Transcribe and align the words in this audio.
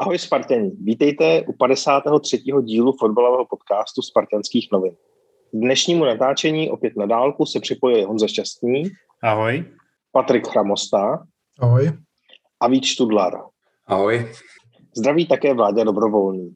Ahoj 0.00 0.18
Spartani, 0.18 0.70
vítejte 0.82 1.42
u 1.46 1.52
53. 1.52 2.38
dílu 2.62 2.92
fotbalového 2.92 3.46
podcastu 3.46 4.02
Spartanských 4.02 4.68
novin. 4.72 4.92
K 4.92 4.96
dnešnímu 5.52 6.04
natáčení 6.04 6.70
opět 6.70 6.96
na 6.96 7.06
dálku 7.06 7.46
se 7.46 7.60
připojuje 7.60 8.06
Honza 8.06 8.26
Šťastný, 8.26 8.82
Ahoj. 9.22 9.64
Patrik 10.12 10.48
Chramosta 10.48 11.26
Ahoj. 11.60 11.92
a 12.60 12.68
Vít 12.68 12.84
Študlar. 12.84 13.40
Ahoj. 13.86 14.32
Zdraví 14.96 15.26
také 15.26 15.54
Vláďa 15.54 15.84
Dobrovolný. 15.84 16.54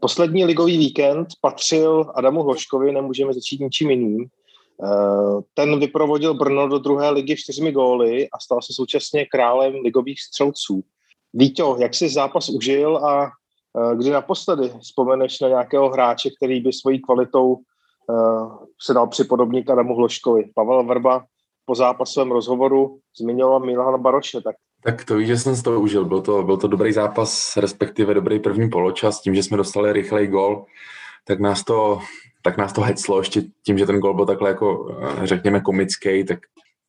Poslední 0.00 0.44
ligový 0.44 0.78
víkend 0.78 1.28
patřil 1.40 2.12
Adamu 2.14 2.42
Hloškovi, 2.42 2.92
nemůžeme 2.92 3.32
začít 3.32 3.60
ničím 3.60 3.90
jiným. 3.90 4.26
Ten 5.54 5.80
vyprovodil 5.80 6.34
Brno 6.34 6.68
do 6.68 6.78
druhé 6.78 7.10
ligy 7.10 7.36
čtyřmi 7.36 7.72
góly 7.72 8.30
a 8.30 8.38
stal 8.38 8.62
se 8.62 8.72
současně 8.72 9.26
králem 9.26 9.74
ligových 9.84 10.20
střelců. 10.22 10.82
Víťo, 11.34 11.76
jak 11.78 11.94
jsi 11.94 12.08
zápas 12.08 12.48
užil 12.48 12.96
a 12.96 13.30
kdy 13.94 14.10
naposledy 14.10 14.72
vzpomeneš 14.80 15.40
na 15.40 15.48
nějakého 15.48 15.88
hráče, 15.88 16.30
který 16.36 16.60
by 16.60 16.72
svojí 16.72 17.00
kvalitou 17.00 17.56
se 18.82 18.94
dal 18.94 19.06
připodobnit 19.06 19.70
Adamu 19.70 19.96
Hloškovi? 19.96 20.50
Pavel 20.54 20.84
Vrba 20.84 21.24
po 21.66 21.74
zápasovém 21.74 22.32
rozhovoru 22.32 22.98
zmiňoval 23.20 23.60
Milana 23.60 23.98
Baroše, 23.98 24.40
tak 24.40 24.56
tak 24.84 25.04
to 25.04 25.16
víš, 25.16 25.28
že 25.28 25.38
jsem 25.38 25.54
z 25.54 25.62
toho 25.62 25.80
užil. 25.80 26.04
Byl 26.04 26.20
to, 26.20 26.42
byl 26.42 26.56
to 26.56 26.68
dobrý 26.68 26.92
zápas, 26.92 27.56
respektive 27.56 28.14
dobrý 28.14 28.40
první 28.40 28.70
poločas. 28.70 29.20
Tím, 29.20 29.34
že 29.34 29.42
jsme 29.42 29.56
dostali 29.56 29.92
rychlej 29.92 30.26
gol, 30.26 30.64
tak 31.26 31.40
nás 31.40 31.64
to, 31.64 32.00
tak 32.42 32.56
nás 32.56 32.72
to 32.72 32.80
heclo. 32.80 33.18
Ještě 33.18 33.42
tím, 33.66 33.78
že 33.78 33.86
ten 33.86 33.98
gol 33.98 34.14
byl 34.14 34.26
takhle 34.26 34.48
jako, 34.48 34.96
řekněme, 35.24 35.60
komický, 35.60 36.24
tak 36.24 36.38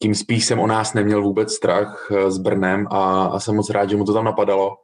tím 0.01 0.15
spíš 0.15 0.45
jsem 0.45 0.59
o 0.59 0.67
nás 0.67 0.93
neměl 0.93 1.21
vůbec 1.21 1.53
strach 1.53 2.11
s 2.27 2.37
Brnem 2.37 2.87
a, 2.91 3.25
a 3.25 3.39
jsem 3.39 3.55
moc 3.55 3.69
rád, 3.69 3.89
že 3.89 3.97
mu 3.97 4.05
to 4.05 4.13
tam 4.13 4.25
napadalo. 4.25 4.77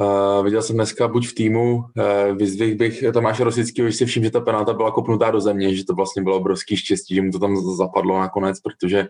Uh, 0.00 0.44
viděl 0.44 0.62
jsem 0.62 0.76
dneska 0.76 1.08
buď 1.08 1.26
v 1.28 1.34
týmu, 1.34 1.74
uh, 1.76 2.36
vyzdvihl 2.36 2.76
bych 2.76 3.04
Tomáše 3.12 3.44
Rosického, 3.44 3.88
že 3.88 3.96
si 3.96 4.06
všim, 4.06 4.24
že 4.24 4.30
ta 4.30 4.40
penalta 4.40 4.72
byla 4.72 4.90
kopnutá 4.90 5.30
do 5.30 5.40
země, 5.40 5.76
že 5.76 5.84
to 5.84 5.94
vlastně 5.94 6.22
bylo 6.22 6.36
obrovský 6.36 6.76
štěstí, 6.76 7.14
že 7.14 7.22
mu 7.22 7.30
to 7.30 7.38
tam 7.38 7.56
zapadlo 7.76 8.18
nakonec, 8.18 8.60
protože 8.60 9.08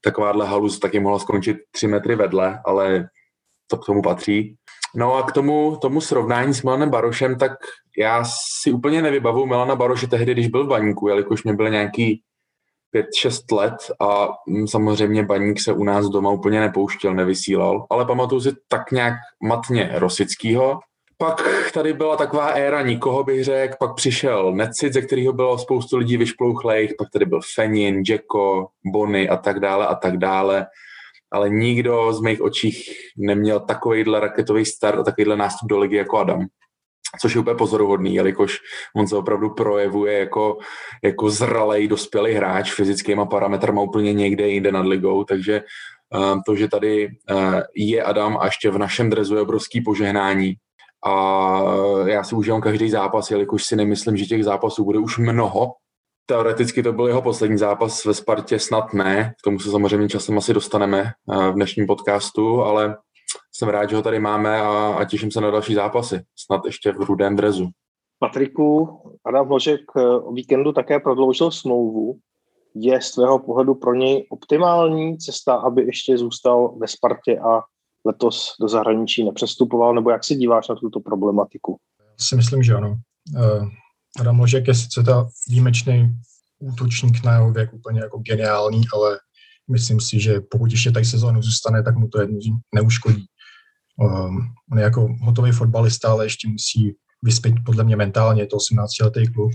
takováhle 0.00 0.46
halus 0.46 0.78
taky 0.78 1.00
mohla 1.00 1.18
skončit 1.18 1.56
tři 1.70 1.86
metry 1.88 2.16
vedle, 2.16 2.60
ale 2.64 3.08
to 3.66 3.76
k 3.76 3.86
tomu 3.86 4.02
patří. 4.02 4.56
No 4.94 5.14
a 5.14 5.22
k 5.22 5.32
tomu, 5.32 5.76
tomu 5.76 6.00
srovnání 6.00 6.54
s 6.54 6.62
Milanem 6.62 6.90
Barošem, 6.90 7.38
tak 7.38 7.52
já 7.98 8.24
si 8.62 8.72
úplně 8.72 9.02
nevybavu 9.02 9.46
Milana 9.46 9.76
Baroše 9.76 10.06
tehdy, 10.06 10.32
když 10.32 10.48
byl 10.48 10.64
v 10.64 10.68
baníku, 10.68 11.08
jelikož 11.08 11.44
mě 11.44 11.52
byly 11.52 11.70
nějaký 11.70 12.22
5-6 13.24 13.56
let 13.56 13.76
a 14.00 14.28
samozřejmě 14.66 15.22
baník 15.22 15.60
se 15.60 15.72
u 15.72 15.84
nás 15.84 16.06
doma 16.06 16.30
úplně 16.30 16.60
nepouštěl, 16.60 17.14
nevysílal, 17.14 17.86
ale 17.90 18.04
pamatuju 18.04 18.40
si 18.40 18.52
tak 18.68 18.92
nějak 18.92 19.14
matně 19.42 19.90
Rosickýho. 19.94 20.80
Pak 21.20 21.70
tady 21.74 21.92
byla 21.92 22.16
taková 22.16 22.46
éra 22.46 22.82
nikoho, 22.82 23.24
bych 23.24 23.44
řekl, 23.44 23.74
pak 23.78 23.94
přišel 23.94 24.52
Necit, 24.52 24.92
ze 24.92 25.02
kterého 25.02 25.32
bylo 25.32 25.58
spoustu 25.58 25.96
lidí 25.96 26.16
vyšplouchlejch, 26.16 26.90
pak 26.98 27.08
tady 27.12 27.24
byl 27.24 27.40
Fenin, 27.54 28.02
Jacko, 28.08 28.68
Bonny 28.84 29.28
a 29.28 29.36
tak 29.36 29.60
dále 29.60 29.86
a 29.86 29.94
tak 29.94 30.16
dále, 30.16 30.66
ale 31.32 31.50
nikdo 31.50 32.12
z 32.12 32.20
mých 32.20 32.42
očích 32.42 32.90
neměl 33.16 33.60
takovýhle 33.60 34.20
raketový 34.20 34.64
start 34.64 34.98
a 34.98 35.02
takovýhle 35.02 35.36
nástup 35.36 35.68
do 35.68 35.78
ligy 35.78 35.96
jako 35.96 36.18
Adam. 36.18 36.46
Což 37.20 37.34
je 37.34 37.40
úplně 37.40 37.56
pozoruhodný, 37.56 38.14
jelikož 38.14 38.58
on 38.96 39.08
se 39.08 39.16
opravdu 39.16 39.50
projevuje 39.50 40.18
jako, 40.18 40.58
jako 41.04 41.30
zralej, 41.30 41.88
dospělý 41.88 42.32
hráč, 42.32 42.72
fyzickýma 42.74 43.26
parametrama 43.26 43.82
úplně 43.82 44.12
někde 44.12 44.48
jinde 44.48 44.72
nad 44.72 44.86
ligou, 44.86 45.24
takže 45.24 45.62
uh, 46.14 46.40
to, 46.46 46.54
že 46.54 46.68
tady 46.68 47.08
uh, 47.30 47.60
je 47.76 48.02
Adam 48.02 48.36
a 48.40 48.44
ještě 48.44 48.70
v 48.70 48.78
našem 48.78 49.10
drezu 49.10 49.34
je 49.34 49.40
obrovský 49.40 49.80
požehnání. 49.80 50.54
A 51.06 51.62
já 52.06 52.24
si 52.24 52.34
užívám 52.34 52.60
každý 52.60 52.90
zápas, 52.90 53.30
jelikož 53.30 53.64
si 53.64 53.76
nemyslím, 53.76 54.16
že 54.16 54.24
těch 54.24 54.44
zápasů 54.44 54.84
bude 54.84 54.98
už 54.98 55.18
mnoho, 55.18 55.72
Teoreticky 56.30 56.82
to 56.82 56.92
byl 56.92 57.06
jeho 57.06 57.22
poslední 57.22 57.58
zápas 57.58 58.04
ve 58.04 58.14
Spartě, 58.14 58.58
snad 58.58 58.94
ne, 58.94 59.34
k 59.40 59.44
tomu 59.44 59.58
se 59.58 59.70
samozřejmě 59.70 60.08
časem 60.08 60.38
asi 60.38 60.54
dostaneme 60.54 61.12
v 61.26 61.52
dnešním 61.52 61.86
podcastu, 61.86 62.62
ale 62.62 62.96
jsem 63.52 63.68
rád, 63.68 63.90
že 63.90 63.96
ho 63.96 64.02
tady 64.02 64.18
máme 64.18 64.60
a, 64.60 64.94
a 64.98 65.04
těším 65.04 65.30
se 65.30 65.40
na 65.40 65.50
další 65.50 65.74
zápasy, 65.74 66.20
snad 66.36 66.64
ještě 66.64 66.92
v 66.92 66.96
rudém 67.00 67.36
drezu. 67.36 67.68
Patriku, 68.18 68.88
Adam 69.26 69.48
Vložek 69.48 69.80
o 70.22 70.32
víkendu 70.32 70.72
také 70.72 71.00
prodloužil 71.00 71.50
smlouvu. 71.50 72.18
Je 72.74 73.00
z 73.00 73.10
tvého 73.10 73.38
pohledu 73.38 73.74
pro 73.74 73.94
něj 73.94 74.26
optimální 74.30 75.18
cesta, 75.18 75.54
aby 75.54 75.82
ještě 75.82 76.18
zůstal 76.18 76.74
ve 76.78 76.88
Spartě 76.88 77.38
a 77.38 77.62
letos 78.04 78.54
do 78.60 78.68
zahraničí 78.68 79.24
nepřestupoval, 79.24 79.94
nebo 79.94 80.10
jak 80.10 80.24
se 80.24 80.34
díváš 80.34 80.68
na 80.68 80.74
tuto 80.74 81.00
problematiku? 81.00 81.76
Já 82.00 82.24
si 82.26 82.36
myslím, 82.36 82.62
že 82.62 82.74
ano. 82.74 82.96
Adam 83.36 83.68
Ložek 84.26 84.68
je 84.68 84.74
sice 84.74 85.02
ta 85.02 85.28
výjimečný 85.48 86.20
útočník 86.58 87.24
na 87.24 87.32
jeho 87.32 87.52
věk 87.52 87.74
úplně 87.74 88.00
jako 88.00 88.18
geniální, 88.18 88.82
ale 88.94 89.18
myslím 89.70 90.00
si, 90.00 90.20
že 90.20 90.40
pokud 90.40 90.70
ještě 90.70 90.90
tady 90.90 91.04
sezónu 91.04 91.42
zůstane, 91.42 91.82
tak 91.82 91.96
mu 91.96 92.08
to 92.08 92.20
jednou 92.20 92.38
neuškodí. 92.74 93.26
Um, 93.96 94.38
on 94.72 94.78
je 94.78 94.84
jako 94.84 95.08
hotový 95.20 95.52
fotbalista, 95.52 96.10
ale 96.10 96.26
ještě 96.26 96.48
musí 96.48 96.94
vyspět 97.22 97.54
podle 97.64 97.84
mě 97.84 97.96
mentálně, 97.96 98.42
je 98.42 98.46
to 98.46 98.56
18-letý 98.56 99.32
klub. 99.32 99.52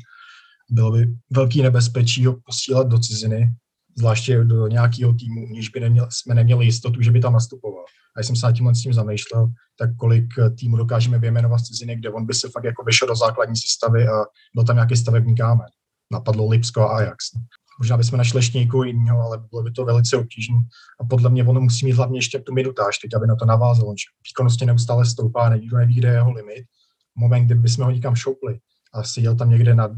Bylo 0.70 0.92
by 0.92 1.08
velký 1.32 1.62
nebezpečí 1.62 2.26
ho 2.26 2.38
posílat 2.46 2.88
do 2.88 3.00
ciziny, 3.00 3.54
zvláště 3.98 4.44
do 4.44 4.68
nějakého 4.68 5.14
týmu, 5.14 5.48
níž 5.48 5.70
by 5.70 5.80
neměl, 5.80 6.08
jsme 6.12 6.36
neměli 6.36 6.66
jistotu, 6.66 7.02
že 7.02 7.12
by 7.12 7.20
tam 7.20 7.34
nastupoval. 7.34 7.84
A 8.18 8.24
jsem 8.24 8.36
se 8.36 8.46
nad 8.46 8.52
tímhle 8.52 8.76
s 8.76 8.82
tím 8.82 8.94
zamýšlel, 8.94 9.48
tak 9.80 9.90
kolik 9.98 10.26
týmů 10.60 10.78
dokážeme 10.78 11.20
vyjmenovat 11.20 11.60
z 11.60 11.64
ciziny, 11.64 11.96
kde 11.96 12.10
on 12.10 12.26
by 12.26 12.34
se 12.34 12.50
fakt 12.50 12.64
jako 12.64 12.84
vyšel 12.84 13.08
do 13.08 13.16
základní 13.16 13.56
sestavy 13.56 14.08
a 14.08 14.24
byl 14.56 14.64
tam 14.64 14.76
nějaký 14.76 14.96
stavební 14.96 15.36
kámen. 15.36 15.68
Napadlo 16.12 16.50
Lipsko 16.50 16.82
a 16.82 16.98
Ajax. 16.98 17.26
Možná 17.80 17.98
bychom 17.98 18.18
našli 18.18 18.38
ještě 18.38 18.60
někoho 18.60 18.84
jiného, 18.84 19.22
ale 19.22 19.38
bylo 19.50 19.64
by 19.64 19.72
to 19.72 19.86
velice 19.86 20.18
obtížné. 20.18 20.56
A 21.00 21.06
podle 21.06 21.30
mě 21.30 21.44
on 21.44 21.64
musí 21.64 21.86
mít 21.86 21.92
hlavně 21.92 22.18
ještě 22.18 22.40
tu 22.40 22.54
minutáž, 22.54 22.98
teď 22.98 23.14
aby 23.16 23.28
na 23.28 23.36
to 23.36 23.46
navázal. 23.46 23.90
On 23.90 23.96
výkonnosti 24.28 24.66
neustále 24.66 25.06
stoupá, 25.06 25.56
nikdo 25.56 25.78
neví, 25.78 25.96
kde 25.96 26.08
je 26.08 26.14
jeho 26.14 26.32
limit. 26.32 26.66
Moment, 27.16 27.46
kdyby 27.46 27.70
jsme 27.70 27.86
ho 27.86 27.92
někam 27.92 28.16
šoupli 28.16 28.60
a 28.94 29.04
seděl 29.04 29.36
tam 29.36 29.50
někde 29.50 29.76
na 29.76 29.90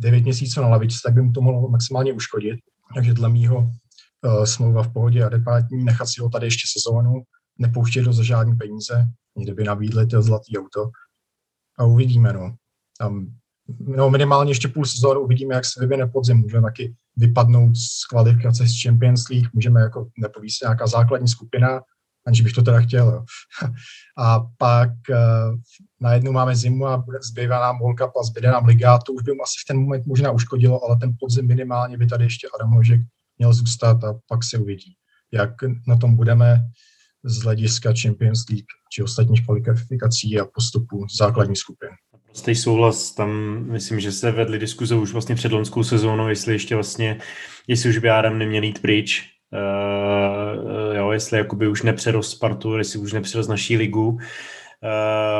9 0.00 0.24
měsíců 0.24 0.60
na 0.60 0.68
lavičce, 0.68 1.00
tak 1.04 1.14
by 1.14 1.22
mu 1.22 1.32
to 1.32 1.40
mohlo 1.40 1.68
maximálně 1.68 2.12
uškodit. 2.12 2.60
Takže 2.94 3.14
dle 3.14 3.28
mýho 3.28 3.56
uh, 3.56 4.44
smlouva 4.44 4.82
v 4.82 4.92
pohodě 4.92 5.24
adekvátní, 5.24 5.84
nechat 5.84 6.06
si 6.06 6.20
ho 6.20 6.28
tady 6.28 6.46
ještě 6.46 6.68
sezónu, 6.72 7.22
nepouštět 7.58 8.06
ho 8.06 8.12
za 8.12 8.22
žádný 8.22 8.56
peníze, 8.56 9.06
někde 9.36 9.54
by 9.54 9.64
nabídli 9.64 10.06
to 10.06 10.22
zlatý 10.22 10.58
auto 10.58 10.90
a 11.78 11.84
uvidíme. 11.84 12.32
No. 12.32 12.54
Tam, 12.98 13.26
no 13.80 14.10
minimálně 14.10 14.50
ještě 14.50 14.68
půl 14.68 14.86
sezónu 14.86 15.20
uvidíme, 15.20 15.54
jak 15.54 15.64
se 15.64 15.80
vyvine 15.80 16.06
podzim. 16.06 16.36
Můžeme 16.36 16.62
taky 16.62 16.94
vypadnout 17.16 17.76
z 17.76 18.06
kvalifikace 18.10 18.66
z 18.66 18.82
Champions 18.82 19.28
League, 19.28 19.48
můžeme 19.54 19.80
jako 19.80 20.08
nepoví 20.18 20.50
se 20.50 20.64
nějaká 20.64 20.86
základní 20.86 21.28
skupina, 21.28 21.80
aniž 22.26 22.40
bych 22.40 22.52
to 22.52 22.62
teda 22.62 22.80
chtěl. 22.80 23.06
Jo. 23.06 23.24
A 24.18 24.40
pak 24.58 24.90
uh, 25.10 25.58
najednou 26.00 26.32
máme 26.32 26.56
zimu 26.56 26.86
a 26.86 27.04
zbývá 27.22 27.60
nám 27.60 27.78
World 27.78 27.98
Cup 27.98 28.10
a 28.20 28.22
zbyde 28.22 28.50
nám 28.50 28.66
Liga, 28.66 28.98
to 28.98 29.12
už 29.12 29.22
by 29.22 29.32
mu 29.32 29.42
asi 29.42 29.54
v 29.64 29.66
ten 29.68 29.80
moment 29.80 30.06
možná 30.06 30.30
uškodilo, 30.30 30.84
ale 30.84 30.96
ten 30.96 31.16
podzim 31.20 31.46
minimálně 31.46 31.98
by 31.98 32.06
tady 32.06 32.24
ještě 32.24 32.48
Adam 32.54 32.72
Ložek 32.72 33.00
měl 33.38 33.52
zůstat 33.52 34.04
a 34.04 34.14
pak 34.28 34.44
se 34.44 34.58
uvidí, 34.58 34.94
jak 35.32 35.50
na 35.86 35.96
tom 35.96 36.16
budeme 36.16 36.64
z 37.24 37.42
hlediska 37.42 37.92
Champions 38.02 38.48
League 38.50 38.66
či 38.92 39.02
ostatních 39.02 39.44
kvalifikací 39.44 40.40
a 40.40 40.44
postupů 40.44 41.06
základní 41.18 41.56
skupin. 41.56 41.88
Prostý 42.26 42.54
souhlas, 42.54 43.14
tam 43.14 43.30
myslím, 43.70 44.00
že 44.00 44.12
se 44.12 44.30
vedly 44.30 44.58
diskuze 44.58 44.94
už 44.94 45.12
vlastně 45.12 45.34
před 45.34 45.52
loňskou 45.52 45.82
sezónou, 45.82 46.28
jestli 46.28 46.52
ještě 46.52 46.74
vlastně, 46.74 47.18
jestli 47.66 47.90
už 47.90 47.98
by 47.98 48.10
Adam 48.10 48.38
neměl 48.38 48.62
jít 48.62 48.82
pryč, 48.82 49.30
uh, 49.52 50.96
jo, 50.96 51.10
jestli 51.10 51.38
jakoby 51.38 51.68
už 51.68 51.82
nepřerost 51.82 52.30
Spartu, 52.30 52.76
jestli 52.76 52.98
už 52.98 53.12
nepřerost 53.12 53.50
naší 53.50 53.76
ligu. 53.76 54.18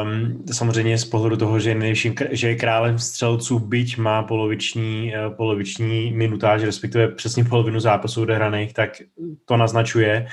Um, 0.03 0.45
samozřejmě 0.53 0.99
z 0.99 1.05
pohledu 1.05 1.37
toho, 1.37 1.61
že 1.61 1.71
je, 1.71 1.95
že 2.31 2.49
je 2.49 2.55
králem 2.55 2.99
střelců, 2.99 3.59
byť 3.59 3.99
má 3.99 4.23
poloviční, 4.23 5.13
uh, 5.27 5.35
poloviční 5.35 6.13
minutáž, 6.13 6.63
respektive 6.63 7.09
přesně 7.09 7.45
polovinu 7.45 7.81
zápasů 7.81 8.23
odehraných, 8.23 8.73
tak 8.73 8.91
to 9.45 9.57
naznačuje 9.57 10.27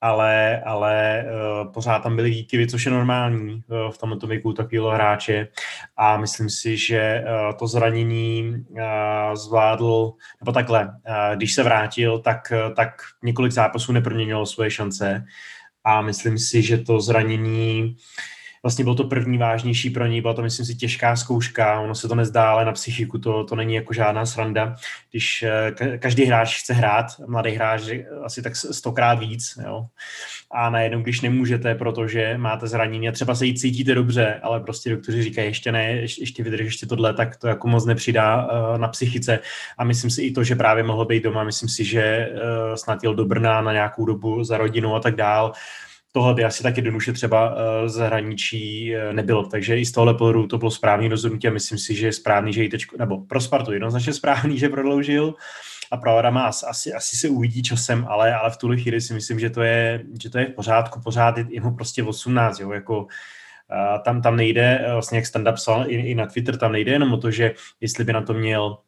ale, 0.00 0.60
ale 0.60 1.24
uh, 1.24 1.72
pořád 1.72 1.98
tam 1.98 2.16
byly 2.16 2.30
výkyvy, 2.30 2.66
což 2.66 2.86
je 2.86 2.92
normální 2.92 3.54
uh, 3.54 3.90
v 3.90 3.98
tomto 3.98 4.26
věku 4.26 4.52
takového 4.52 4.90
hráče. 4.90 5.48
A 5.96 6.16
myslím 6.16 6.50
si, 6.50 6.76
že 6.76 7.24
uh, 7.24 7.56
to 7.58 7.66
zranění 7.66 8.64
uh, 8.68 8.80
zvládl, 9.34 10.12
nebo 10.40 10.52
takhle, 10.52 10.84
uh, 10.86 11.36
když 11.36 11.54
se 11.54 11.62
vrátil, 11.62 12.18
tak, 12.18 12.52
uh, 12.52 12.74
tak 12.74 12.90
několik 13.22 13.52
zápasů 13.52 13.92
neproměnilo 13.92 14.46
svoje 14.46 14.70
šance. 14.70 15.24
A 15.84 16.02
myslím 16.02 16.38
si, 16.38 16.62
že 16.62 16.78
to 16.78 17.00
zranění 17.00 17.82
uh, 17.84 17.94
vlastně 18.62 18.84
bylo 18.84 18.94
to 18.94 19.04
první 19.04 19.38
vážnější 19.38 19.90
pro 19.90 20.06
ní, 20.06 20.20
byla 20.20 20.34
to 20.34 20.42
myslím 20.42 20.66
si 20.66 20.74
těžká 20.74 21.16
zkouška, 21.16 21.80
ono 21.80 21.94
se 21.94 22.08
to 22.08 22.14
nezdá, 22.14 22.50
ale 22.50 22.64
na 22.64 22.72
psychiku 22.72 23.18
to, 23.18 23.44
to 23.44 23.56
není 23.56 23.74
jako 23.74 23.92
žádná 23.92 24.26
sranda, 24.26 24.74
když 25.10 25.42
eh, 25.42 25.98
každý 25.98 26.24
hráč 26.24 26.60
chce 26.60 26.74
hrát, 26.74 27.06
mladý 27.26 27.50
hráč 27.50 27.82
asi 28.24 28.42
tak 28.42 28.56
stokrát 28.56 29.18
víc, 29.18 29.58
jo. 29.64 29.86
a 30.50 30.70
najednou, 30.70 31.02
když 31.02 31.20
nemůžete, 31.20 31.74
protože 31.74 32.38
máte 32.38 32.66
zranění 32.66 33.08
a 33.08 33.12
třeba 33.12 33.34
se 33.34 33.46
jí 33.46 33.54
cítíte 33.54 33.94
dobře, 33.94 34.40
ale 34.42 34.60
prostě 34.60 34.90
doktoři 34.90 35.22
říkají, 35.22 35.48
ještě 35.48 35.72
ne, 35.72 35.92
ještě 35.92 36.42
vydrž, 36.42 36.64
ještě 36.64 36.86
tohle, 36.86 37.14
tak 37.14 37.36
to 37.36 37.48
jako 37.48 37.68
moc 37.68 37.84
nepřidá 37.86 38.46
uh, 38.46 38.78
na 38.78 38.88
psychice. 38.88 39.38
A 39.78 39.84
myslím 39.84 40.10
si 40.10 40.22
i 40.22 40.32
to, 40.32 40.44
že 40.44 40.56
právě 40.56 40.82
mohl 40.82 41.04
být 41.04 41.24
doma, 41.24 41.44
myslím 41.44 41.68
si, 41.68 41.84
že 41.84 42.28
uh, 42.32 42.74
snad 42.74 43.02
jel 43.02 43.14
do 43.14 43.24
Brna 43.24 43.60
na 43.60 43.72
nějakou 43.72 44.06
dobu 44.06 44.44
za 44.44 44.58
rodinu 44.58 44.94
a 44.94 45.00
tak 45.00 45.16
dál, 45.16 45.52
tohle 46.12 46.34
by 46.34 46.44
asi 46.44 46.62
tak 46.62 46.76
jednoduše 46.76 47.12
třeba 47.12 47.50
uh, 47.50 47.88
zahraničí 47.88 48.94
uh, 48.94 49.12
nebylo. 49.12 49.46
Takže 49.46 49.78
i 49.78 49.86
z 49.86 49.92
tohle 49.92 50.14
pohledu 50.14 50.46
to 50.46 50.58
bylo 50.58 50.70
správný 50.70 51.08
rozhodnutí 51.08 51.48
a 51.48 51.50
myslím 51.50 51.78
si, 51.78 51.94
že 51.94 52.06
je 52.06 52.12
správný, 52.12 52.52
že 52.52 52.62
ji 52.62 52.68
teď, 52.68 52.82
nebo 52.98 53.18
pro 53.18 53.40
Spartu 53.40 53.72
jednoznačně 53.72 54.12
správný, 54.12 54.58
že 54.58 54.68
prodloužil 54.68 55.34
a 55.90 55.96
pro 55.96 56.16
Adama 56.16 56.44
asi, 56.44 56.92
asi 56.92 57.16
se 57.16 57.28
uvidí 57.28 57.62
časem, 57.62 58.06
ale, 58.08 58.34
ale 58.34 58.50
v 58.50 58.56
tuhle 58.56 58.76
chvíli 58.76 59.00
si 59.00 59.14
myslím, 59.14 59.40
že 59.40 59.50
to 59.50 59.62
je, 59.62 60.04
že 60.22 60.30
to 60.30 60.38
je 60.38 60.46
v 60.46 60.52
pořádku, 60.52 61.00
pořád 61.00 61.38
je 61.38 61.60
mu 61.60 61.74
prostě 61.74 62.02
18, 62.02 62.60
jo, 62.60 62.72
jako 62.72 63.00
uh, 63.02 63.08
tam, 64.04 64.22
tam 64.22 64.36
nejde, 64.36 64.86
vlastně 64.92 65.18
jak 65.18 65.24
stand-up 65.24 65.54
psal 65.54 65.84
i, 65.88 65.94
i 65.94 66.14
na 66.14 66.26
Twitter, 66.26 66.56
tam 66.56 66.72
nejde 66.72 66.92
jenom 66.92 67.12
o 67.12 67.16
to, 67.16 67.30
že 67.30 67.54
jestli 67.80 68.04
by 68.04 68.12
na 68.12 68.22
to 68.22 68.34
měl 68.34 68.78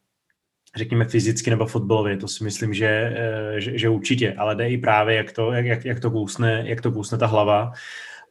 řekněme 0.77 1.05
fyzicky 1.05 1.51
nebo 1.51 1.67
fotbalově, 1.67 2.17
to 2.17 2.29
si 2.29 2.45
myslím, 2.45 2.75
že, 2.75 3.15
eh, 3.17 3.61
že, 3.61 3.79
že 3.79 3.89
určitě, 3.89 4.35
ale 4.35 4.57
jde 4.57 4.71
i 4.71 4.79
právě, 4.79 5.17
jak 5.17 5.33
to, 5.33 5.53
jak, 5.53 5.85
jak 5.85 6.01
to, 6.01 6.11
kousne, 6.11 6.63
jak 6.67 6.81
to 6.81 6.93
kousne 6.93 7.19
ta 7.19 7.27
hlava 7.27 7.73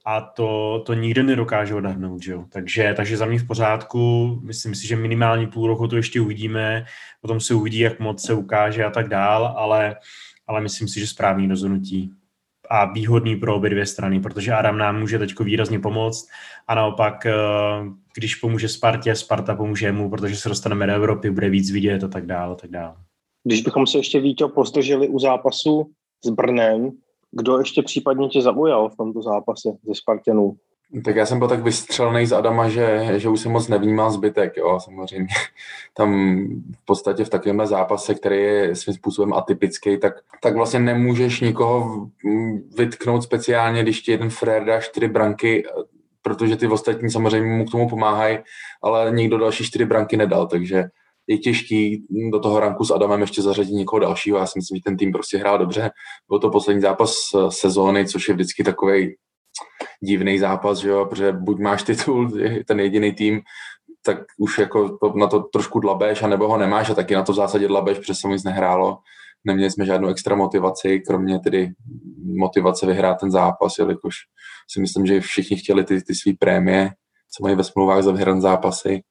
a 0.06 0.22
to, 0.22 0.84
to 0.86 0.94
nikdo 0.94 1.24
nedokáže 1.24 1.76
odhadnout, 1.76 2.26
jo? 2.26 2.46
Takže, 2.50 2.94
takže 2.98 3.18
za 3.18 3.26
mě 3.26 3.40
v 3.40 3.48
pořádku, 3.48 4.28
myslím 4.44 4.76
si, 4.76 4.88
že 4.88 4.96
minimální 4.96 5.48
půl 5.48 5.68
roku 5.68 5.88
to 5.88 5.96
ještě 5.96 6.22
uvidíme, 6.22 6.86
potom 7.22 7.40
se 7.40 7.54
uvidí, 7.54 7.80
jak 7.80 8.00
moc 8.00 8.26
se 8.26 8.34
ukáže 8.34 8.86
a 8.86 8.90
tak 8.90 9.08
dál, 9.08 9.54
ale, 9.58 9.96
ale 10.48 10.62
myslím 10.62 10.88
si, 10.88 11.00
že 11.00 11.08
správný 11.08 11.48
rozhodnutí 11.48 12.19
a 12.70 12.86
výhodný 12.86 13.36
pro 13.36 13.56
obě 13.56 13.70
dvě 13.70 13.86
strany, 13.86 14.20
protože 14.20 14.54
Adam 14.54 14.78
nám 14.78 15.00
může 15.00 15.20
teď 15.20 15.40
výrazně 15.40 15.80
pomoct 15.80 16.30
a 16.68 16.76
naopak, 16.76 17.26
eh, 17.26 17.34
když 18.16 18.36
pomůže 18.36 18.70
Spartě, 18.70 19.16
Sparta 19.16 19.56
pomůže 19.56 19.92
mu, 19.92 20.10
protože 20.10 20.36
se 20.36 20.50
dostaneme 20.50 20.88
do 20.88 20.94
Evropy, 20.94 21.30
bude 21.32 21.50
víc 21.50 21.72
vidět 21.72 22.04
a 22.04 22.08
tak 22.08 22.26
dále, 22.26 22.52
a 22.52 22.56
tak 22.56 22.72
dále. 22.72 22.96
Když 23.44 23.62
bychom 23.62 23.88
se 23.88 23.98
ještě 23.98 24.20
více 24.20 24.48
pozdrželi 24.48 25.08
u 25.08 25.20
zápasu 25.20 25.92
s 26.26 26.30
Brnem, 26.30 26.92
kdo 27.32 27.60
ještě 27.60 27.82
případně 27.82 28.28
tě 28.28 28.42
zaujal 28.42 28.90
v 28.90 28.98
tomto 28.98 29.22
zápase 29.22 29.70
ze 29.88 29.96
Spartanů? 29.96 30.58
Tak 31.06 31.16
já 31.16 31.26
jsem 31.26 31.40
byl 31.40 31.48
tak 31.48 31.64
vystřelený 31.64 32.26
z 32.26 32.34
Adama, 32.34 32.70
že, 32.70 33.14
že 33.18 33.30
už 33.30 33.40
jsem 33.40 33.52
moc 33.52 33.68
nevnímal 33.68 34.12
zbytek, 34.12 34.58
jo, 34.58 34.80
samozřejmě. 34.84 35.28
Tam 35.94 36.40
v 36.82 36.86
podstatě 36.86 37.26
v 37.26 37.30
takovémhle 37.30 37.68
zápase, 37.68 38.16
který 38.16 38.38
je 38.38 38.76
svým 38.76 38.96
způsobem 38.96 39.34
atypický, 39.34 39.98
tak, 39.98 40.14
tak 40.42 40.56
vlastně 40.56 40.80
nemůžeš 40.80 41.40
nikoho 41.40 42.08
vytknout 42.78 43.24
speciálně, 43.24 43.84
když 43.84 44.02
ti 44.02 44.12
jeden 44.12 44.30
frér 44.30 44.66
dá 44.66 44.82
čtyři 44.82 45.08
branky, 45.08 45.64
protože 46.22 46.56
ty 46.56 46.68
ostatní 46.68 47.12
samozřejmě 47.12 47.58
mu 47.58 47.66
k 47.66 47.72
tomu 47.72 47.90
pomáhají, 47.90 48.38
ale 48.84 49.12
nikdo 49.12 49.38
další 49.38 49.64
čtyři 49.64 49.86
branky 49.86 50.18
nedal, 50.18 50.48
takže 50.48 50.84
je 51.28 51.38
těžký 51.38 52.06
do 52.32 52.40
toho 52.40 52.60
ranku 52.60 52.86
s 52.86 52.92
Adamem 52.92 53.22
ještě 53.22 53.42
zařadit 53.42 53.74
někoho 53.74 54.00
dalšího. 54.00 54.38
Já 54.38 54.46
si 54.46 54.60
myslím, 54.60 54.78
že 54.78 54.84
ten 54.84 54.98
tým 54.98 55.12
prostě 55.12 55.38
hrál 55.38 55.58
dobře. 55.58 55.92
Byl 56.30 56.40
to 56.40 56.50
poslední 56.50 56.82
zápas 56.82 57.16
sezóny, 57.50 58.08
což 58.08 58.28
je 58.28 58.34
vždycky 58.34 58.64
takový 58.64 59.16
divný 60.02 60.40
zápas, 60.40 60.78
že 60.78 60.90
jo, 60.90 61.06
protože 61.06 61.32
buď 61.32 61.60
máš 61.60 61.84
titul, 61.84 62.32
ten 62.68 62.80
jediný 62.80 63.14
tým, 63.14 63.42
tak 64.06 64.18
už 64.38 64.58
jako 64.58 64.98
to, 64.98 65.14
na 65.16 65.28
to 65.28 65.40
trošku 65.40 65.80
dlabeš, 65.80 66.24
anebo 66.24 66.48
ho 66.48 66.58
nemáš 66.58 66.90
a 66.90 66.94
taky 66.94 67.16
na 67.16 67.24
to 67.24 67.32
v 67.32 67.36
zásadě 67.36 67.68
dlabeš, 67.68 67.98
protože 67.98 68.16
se 68.16 68.28
nic 68.28 68.44
nehrálo. 68.44 68.98
Neměli 69.44 69.72
jsme 69.72 69.86
žádnou 69.86 70.08
extra 70.08 70.36
motivaci, 70.36 71.00
kromě 71.00 71.40
tedy 71.40 71.72
motivace 72.24 72.86
vyhrát 72.86 73.20
ten 73.20 73.32
zápas, 73.32 73.78
jelikož 73.80 74.16
si 74.72 74.82
myslím, 74.82 75.06
že 75.06 75.22
všichni 75.22 75.58
chtěli 75.58 75.84
ty, 75.84 76.02
ty 76.02 76.16
své 76.16 76.32
prémie, 76.40 76.90
co 77.32 77.44
mají 77.44 77.56
ve 77.56 77.64
smlouvách 77.64 78.04
za 78.04 78.12
vyhrané 78.12 78.42
zápasy. 78.42 79.02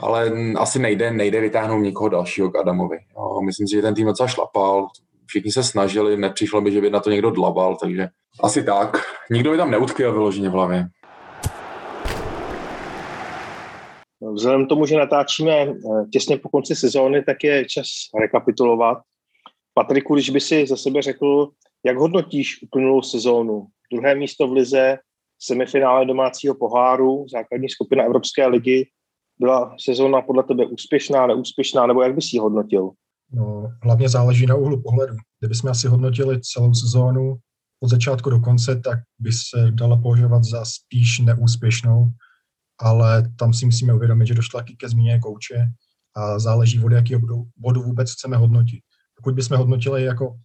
Ale 0.00 0.32
asi 0.56 0.78
nejde, 0.78 1.10
nejde 1.10 1.40
vytáhnout 1.40 1.78
nikoho 1.78 2.08
dalšího 2.08 2.50
k 2.50 2.56
Adamovi. 2.56 2.98
Jo, 3.16 3.40
myslím 3.40 3.68
si, 3.68 3.74
že 3.74 3.82
ten 3.82 3.94
tým 3.94 4.06
docela 4.06 4.28
šlapal, 4.28 4.86
všichni 5.28 5.52
se 5.52 5.62
snažili, 5.62 6.16
nepřišlo 6.16 6.60
by, 6.60 6.72
že 6.72 6.80
by 6.80 6.90
na 6.90 7.00
to 7.00 7.10
někdo 7.10 7.30
dlabal, 7.30 7.76
takže 7.76 8.08
asi 8.42 8.64
tak. 8.64 8.96
Nikdo 9.30 9.50
by 9.50 9.56
tam 9.56 9.70
neutkvěl 9.70 10.12
vyloženě 10.12 10.48
v 10.48 10.52
hlavě. 10.52 10.88
Vzhledem 14.32 14.66
k 14.66 14.68
tomu, 14.68 14.86
že 14.86 14.96
natáčíme 14.96 15.52
eh, 15.52 15.74
těsně 16.12 16.36
po 16.36 16.48
konci 16.48 16.76
sezóny, 16.76 17.24
tak 17.24 17.44
je 17.44 17.64
čas 17.64 17.86
rekapitulovat. 18.20 18.98
Patriku, 19.74 20.14
když 20.14 20.30
by 20.30 20.40
si 20.40 20.66
za 20.66 20.76
sebe 20.76 21.02
řekl, 21.02 21.48
jak 21.86 21.96
hodnotíš 21.96 22.62
uplynulou 22.62 23.02
sezónu? 23.02 23.66
Druhé 23.92 24.14
místo 24.14 24.48
v 24.48 24.52
Lize, 24.52 24.98
semifinále 25.40 26.06
domácího 26.06 26.54
poháru, 26.54 27.26
základní 27.28 27.68
skupina 27.68 28.04
Evropské 28.04 28.46
ligy. 28.46 28.88
Byla 29.40 29.74
sezóna 29.80 30.22
podle 30.22 30.42
tebe 30.42 30.66
úspěšná, 30.66 31.26
neúspěšná, 31.26 31.86
nebo 31.86 32.02
jak 32.02 32.14
bys 32.14 32.32
ji 32.32 32.38
hodnotil? 32.38 32.90
No, 33.32 33.72
hlavně 33.82 34.08
záleží 34.08 34.46
na 34.46 34.54
úhlu 34.54 34.82
pohledu. 34.82 35.16
Kdybychom 35.40 35.70
asi 35.70 35.88
hodnotili 35.88 36.40
celou 36.40 36.74
sezónu 36.74 37.38
od 37.80 37.88
začátku 37.88 38.30
do 38.30 38.40
konce, 38.40 38.76
tak 38.76 38.98
by 39.18 39.32
se 39.32 39.70
dala 39.70 39.96
považovat 39.96 40.44
za 40.44 40.64
spíš 40.64 41.18
neúspěšnou, 41.18 42.10
ale 42.78 43.32
tam 43.38 43.54
si 43.54 43.66
musíme 43.66 43.94
uvědomit, 43.94 44.26
že 44.26 44.34
došla 44.34 44.62
ke 44.78 44.88
změně 44.88 45.18
kouče 45.18 45.66
a 46.16 46.38
záleží 46.38 46.84
od 46.84 46.92
jakého 46.92 47.20
bodu, 47.20 47.48
bodu 47.56 47.82
vůbec 47.82 48.12
chceme 48.12 48.36
hodnotit. 48.36 48.80
Pokud 49.14 49.34
bychom 49.34 49.58
hodnotili 49.58 50.04
jako 50.04 50.38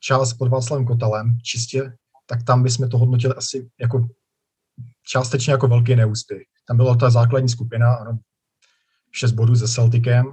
část 0.00 0.34
pod 0.34 0.48
Václavem 0.48 0.86
Kotalem 0.86 1.38
čistě, 1.42 1.92
tak 2.26 2.42
tam 2.42 2.62
bychom 2.62 2.88
to 2.88 2.98
hodnotili 2.98 3.34
asi 3.34 3.70
jako 3.80 4.08
částečně 5.08 5.52
jako 5.52 5.68
velký 5.68 5.96
neúspěch. 5.96 6.42
Tam 6.68 6.76
byla 6.76 6.96
ta 6.96 7.10
základní 7.10 7.48
skupina, 7.48 7.94
ano, 7.94 8.18
šest 9.12 9.32
bodů 9.32 9.56
se 9.56 9.68
Celticem, 9.68 10.24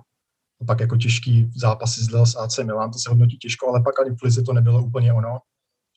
pak 0.63 0.79
jako 0.79 0.97
těžký 0.97 1.51
zápasy 1.55 2.03
z 2.03 2.25
s 2.25 2.35
AC 2.35 2.57
Milan, 2.57 2.91
to 2.91 2.99
se 2.99 3.09
hodnotí 3.09 3.37
těžko, 3.37 3.69
ale 3.69 3.81
pak 3.83 3.99
ani 3.99 4.15
v 4.15 4.23
Lize 4.23 4.43
to 4.43 4.53
nebylo 4.53 4.83
úplně 4.83 5.13
ono. 5.13 5.35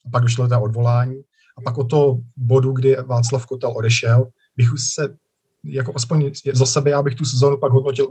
A 0.07 0.11
pak 0.13 0.23
došlo 0.23 0.49
ta 0.49 0.59
odvolání. 0.59 1.23
A 1.59 1.61
pak 1.65 1.79
o 1.79 1.85
to 1.85 2.19
bodu, 2.37 2.73
kdy 2.73 2.97
Václav 2.97 3.47
Kotel 3.47 3.73
odešel, 3.77 4.27
bych 4.57 4.73
už 4.73 4.81
se, 4.95 5.17
jako 5.65 5.93
aspoň 5.95 6.31
za 6.53 6.67
sebe, 6.67 6.91
já 6.91 7.03
bych 7.03 7.15
tu 7.15 7.25
sezónu 7.25 7.57
pak 7.57 7.73
hodnotil 7.73 8.07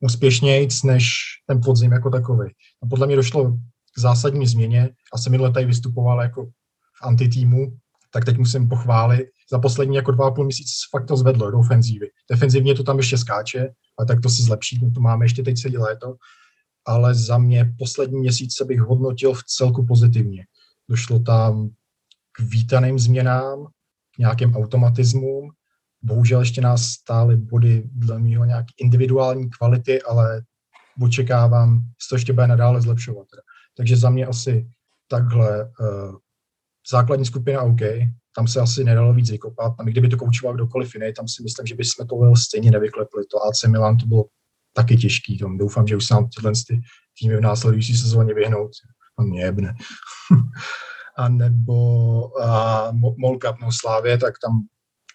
úspěšnějc 0.00 0.82
než 0.82 1.04
ten 1.46 1.60
podzim 1.64 1.92
jako 1.92 2.10
takový. 2.10 2.50
A 2.82 2.86
podle 2.86 3.06
mě 3.06 3.16
došlo 3.16 3.52
k 3.96 3.98
zásadní 3.98 4.46
změně. 4.46 4.90
A 5.12 5.18
jsem 5.18 5.30
minule 5.30 5.52
tady 5.52 5.66
vystupoval 5.66 6.22
jako 6.22 6.46
v 6.46 7.02
antitýmu, 7.02 7.76
tak 8.12 8.24
teď 8.24 8.38
musím 8.38 8.68
pochválit. 8.68 9.26
Za 9.50 9.58
poslední 9.58 9.96
jako 9.96 10.12
dva 10.12 10.26
a 10.26 10.30
půl 10.30 10.44
měsíce 10.44 10.72
fakt 10.90 11.06
to 11.06 11.16
zvedlo 11.16 11.50
do 11.50 11.58
ofenzívy. 11.58 12.06
Defenzivně 12.30 12.74
to 12.74 12.82
tam 12.82 12.96
ještě 12.96 13.18
skáče, 13.18 13.68
a 13.98 14.04
tak 14.04 14.20
to 14.20 14.28
se 14.28 14.42
zlepší, 14.42 14.92
to 14.94 15.00
máme 15.00 15.24
ještě 15.24 15.42
teď 15.42 15.58
celé 15.58 15.78
léto. 15.78 16.16
Ale 16.86 17.14
za 17.14 17.38
mě 17.38 17.74
poslední 17.78 18.20
měsíce 18.20 18.64
bych 18.64 18.80
hodnotil 18.80 19.34
v 19.34 19.44
celku 19.44 19.86
pozitivně. 19.86 20.46
Došlo 20.88 21.18
tam 21.18 21.70
k 22.32 22.40
vítaným 22.40 22.98
změnám, 22.98 23.66
k 24.14 24.18
nějakým 24.18 24.56
automatismům. 24.56 25.50
Bohužel 26.02 26.40
ještě 26.40 26.60
nás 26.60 26.82
stály 26.82 27.36
body 27.36 27.82
dle 27.92 28.18
mého 28.18 28.44
nějaké 28.44 28.72
individuální 28.80 29.50
kvality, 29.50 30.02
ale 30.02 30.42
očekávám, 31.02 31.78
že 31.78 32.08
to 32.08 32.14
ještě 32.14 32.32
bude 32.32 32.46
nadále 32.46 32.80
zlepšovat. 32.80 33.26
Takže 33.76 33.96
za 33.96 34.10
mě 34.10 34.26
asi 34.26 34.68
takhle 35.08 35.64
uh, 35.64 36.16
základní 36.90 37.26
skupina 37.26 37.62
OK, 37.62 37.80
tam 38.36 38.46
se 38.48 38.60
asi 38.60 38.84
nedalo 38.84 39.14
víc 39.14 39.30
vykopat. 39.30 39.72
A 39.78 39.82
kdyby 39.82 40.08
to 40.08 40.16
koučoval 40.16 40.54
kdokoliv 40.54 40.94
jiný, 40.94 41.12
tam 41.12 41.28
si 41.28 41.42
myslím, 41.42 41.66
že 41.66 41.74
bychom 41.74 42.06
to 42.06 42.36
stejně 42.36 42.70
nevyklepli. 42.70 43.24
To 43.30 43.36
AC 43.46 43.64
Milan 43.64 43.96
to 43.96 44.06
bylo 44.06 44.24
taky 44.72 44.96
těžký. 44.96 45.38
Tom 45.38 45.58
doufám, 45.58 45.86
že 45.86 45.96
už 45.96 46.06
se 46.06 46.14
nám 46.14 46.28
tyhle 46.28 46.52
ty 46.68 46.80
týmy 47.18 47.36
v 47.36 47.40
následující 47.40 47.96
sezóně 47.96 48.34
vyhnout. 48.34 48.70
A 49.18 49.22
mě 49.22 49.40
jebne. 49.40 49.74
a 51.16 51.28
nebo 51.28 52.42
a 52.42 52.90
Mol 52.92 53.38
Cup, 53.38 53.56
no 53.62 53.68
Slávě, 53.80 54.18
tak 54.18 54.34
tam 54.42 54.66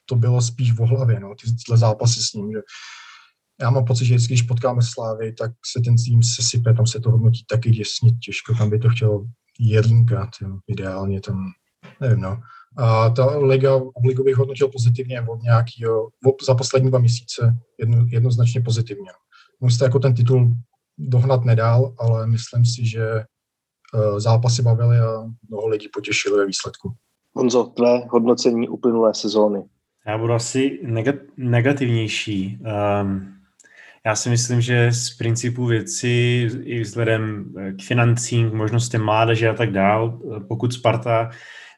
to 0.05 0.15
bylo 0.15 0.41
spíš 0.41 0.71
v 0.71 0.79
hlavě, 0.79 1.19
no, 1.19 1.35
ty, 1.35 1.55
tyhle 1.65 1.77
zápasy 1.77 2.21
s 2.21 2.33
ním, 2.33 2.51
že 2.51 2.59
já 3.61 3.69
mám 3.69 3.85
pocit, 3.85 4.05
že 4.05 4.15
vždycky, 4.15 4.33
když 4.33 4.41
potkáme 4.41 4.81
Slávy, 4.81 5.33
tak 5.33 5.51
se 5.65 5.81
ten 5.85 5.95
tým 5.95 6.23
sesype, 6.23 6.73
tam 6.73 6.87
se 6.87 6.99
to 6.99 7.11
hodnotí 7.11 7.45
taky 7.49 7.69
děsně 7.69 8.11
těžko, 8.11 8.55
tam 8.55 8.69
by 8.69 8.79
to 8.79 8.89
chtělo 8.89 9.25
jednka, 9.59 10.29
ideálně 10.67 11.21
tam, 11.21 11.45
nevím, 12.01 12.21
no. 12.21 12.41
A 12.77 13.09
ta 13.09 13.37
liga, 13.37 13.81
ligu 14.05 14.23
bych 14.23 14.35
hodnotil 14.35 14.67
pozitivně 14.67 15.21
od 15.21 15.41
nějakého, 15.41 16.09
za 16.45 16.55
poslední 16.55 16.89
dva 16.89 16.99
měsíce 16.99 17.57
jedno, 17.79 18.05
jednoznačně 18.09 18.61
pozitivně. 18.61 19.11
Musíte 19.59 19.85
jako 19.85 19.99
ten 19.99 20.13
titul 20.13 20.53
dohnat 20.97 21.45
nedál, 21.45 21.93
ale 21.99 22.27
myslím 22.27 22.65
si, 22.65 22.85
že 22.85 23.05
eh, 23.09 24.19
zápasy 24.19 24.61
bavily 24.61 24.97
a 24.97 25.23
mnoho 25.49 25.67
lidí 25.67 25.87
potěšili 25.93 26.37
ve 26.37 26.45
výsledku. 26.45 26.93
Honzo, 27.33 27.63
tvé 27.63 28.01
hodnocení 28.09 28.69
uplynulé 28.69 29.13
sezóny. 29.13 29.63
Já 30.07 30.17
budu 30.17 30.33
asi 30.33 30.79
negativnější. 31.37 32.59
Um, 33.01 33.39
já 34.05 34.15
si 34.15 34.29
myslím, 34.29 34.61
že 34.61 34.91
z 34.91 35.17
principu 35.17 35.65
věci 35.65 36.49
i 36.63 36.81
vzhledem 36.81 37.53
k 37.79 37.83
financím, 37.83 38.49
k 38.49 38.53
možnostem 38.53 39.05
mládeže 39.05 39.49
a 39.49 39.53
tak 39.53 39.71
dál, 39.71 40.19
pokud 40.47 40.73
Sparta 40.73 41.29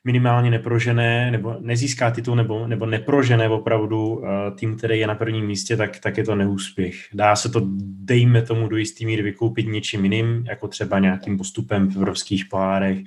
minimálně 0.03 0.51
neprožené, 0.51 1.31
nebo 1.31 1.55
nezíská 1.59 2.11
titul, 2.11 2.35
nebo, 2.35 2.67
nebo 2.67 2.85
neprožené 2.85 3.49
opravdu 3.49 4.07
uh, 4.07 4.27
tým, 4.55 4.77
který 4.77 4.99
je 4.99 5.07
na 5.07 5.15
prvním 5.15 5.45
místě, 5.45 5.77
tak, 5.77 5.99
tak 5.99 6.17
je 6.17 6.23
to 6.23 6.35
neúspěch. 6.35 6.95
Dá 7.13 7.35
se 7.35 7.49
to, 7.49 7.61
dejme 7.83 8.41
tomu 8.41 8.67
do 8.67 8.77
jistý 8.77 9.05
míry 9.05 9.21
vykoupit 9.21 9.67
něčím 9.67 10.03
jiným, 10.03 10.45
jako 10.49 10.67
třeba 10.67 10.99
nějakým 10.99 11.37
postupem 11.37 11.89
v 11.89 11.95
evropských 11.95 12.45
pohárech, 12.45 12.97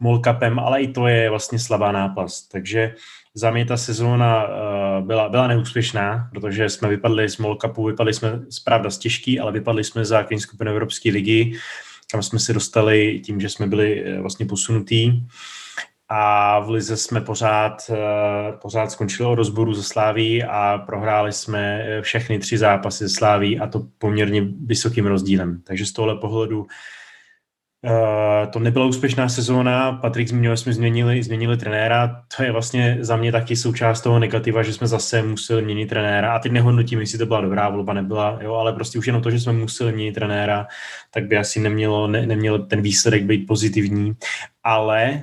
molkapem, 0.00 0.58
ale 0.58 0.82
i 0.82 0.88
to 0.88 1.06
je 1.06 1.30
vlastně 1.30 1.58
slabá 1.58 1.92
náplast. 1.92 2.48
Takže 2.52 2.94
za 3.34 3.50
mě 3.50 3.64
ta 3.64 3.76
sezóna 3.76 4.44
uh, 4.44 5.06
byla, 5.06 5.28
byla 5.28 5.46
neúspěšná, 5.46 6.28
protože 6.32 6.68
jsme 6.68 6.88
vypadli 6.88 7.28
z 7.28 7.38
molkapu, 7.38 7.84
vypadli 7.84 8.14
jsme 8.14 8.40
zpravda 8.50 8.90
z 8.90 8.98
těžký, 8.98 9.40
ale 9.40 9.52
vypadli 9.52 9.84
jsme 9.84 10.04
za 10.04 10.26
skupinu 10.38 10.70
Evropské 10.70 11.10
ligy, 11.10 11.52
kam 12.10 12.22
jsme 12.22 12.38
se 12.38 12.52
dostali 12.52 13.20
tím, 13.24 13.40
že 13.40 13.48
jsme 13.48 13.66
byli 13.66 14.04
uh, 14.04 14.20
vlastně 14.20 14.46
posunutí 14.46 15.26
a 16.14 16.60
v 16.60 16.70
Lize 16.70 16.96
jsme 16.96 17.20
pořád, 17.20 17.90
uh, 17.90 17.96
pořád 18.62 18.90
skončili 18.90 19.28
o 19.28 19.34
rozboru 19.34 19.74
ze 19.74 19.82
Sláví 19.82 20.44
a 20.44 20.82
prohráli 20.86 21.32
jsme 21.32 21.86
všechny 22.00 22.38
tři 22.38 22.58
zápasy 22.58 23.04
ze 23.04 23.14
Sláví 23.14 23.60
a 23.60 23.66
to 23.66 23.86
poměrně 23.98 24.42
vysokým 24.66 25.06
rozdílem. 25.06 25.60
Takže 25.64 25.86
z 25.86 25.92
tohle 25.92 26.16
pohledu 26.16 26.66
Uh, 27.84 28.50
to 28.50 28.58
nebyla 28.58 28.86
úspěšná 28.86 29.28
sezóna, 29.28 29.92
Patrik 29.92 30.28
zmiňoval, 30.28 30.56
jsme 30.56 30.72
změnili, 30.72 31.22
změnili 31.22 31.56
trenéra, 31.56 32.22
to 32.36 32.42
je 32.42 32.52
vlastně 32.52 32.98
za 33.00 33.16
mě 33.16 33.32
taky 33.32 33.56
součást 33.56 34.00
toho 34.00 34.18
negativa, 34.18 34.62
že 34.62 34.72
jsme 34.72 34.86
zase 34.86 35.22
museli 35.22 35.62
měnit 35.62 35.86
trenéra. 35.86 36.34
A 36.34 36.38
teď 36.38 36.52
nehodnotím, 36.52 37.00
jestli 37.00 37.18
to 37.18 37.26
byla 37.26 37.40
dobrá 37.40 37.68
volba, 37.68 37.92
nebyla, 37.92 38.38
jo, 38.42 38.54
ale 38.54 38.72
prostě 38.72 38.98
už 38.98 39.06
jenom 39.06 39.22
to, 39.22 39.30
že 39.30 39.40
jsme 39.40 39.52
museli 39.52 39.92
měnit 39.92 40.12
trenéra, 40.12 40.66
tak 41.10 41.26
by 41.26 41.38
asi 41.38 41.60
nemělo, 41.60 42.06
ne, 42.06 42.26
nemělo 42.26 42.58
ten 42.58 42.82
výsledek 42.82 43.24
být 43.24 43.46
pozitivní, 43.46 44.12
ale 44.64 45.22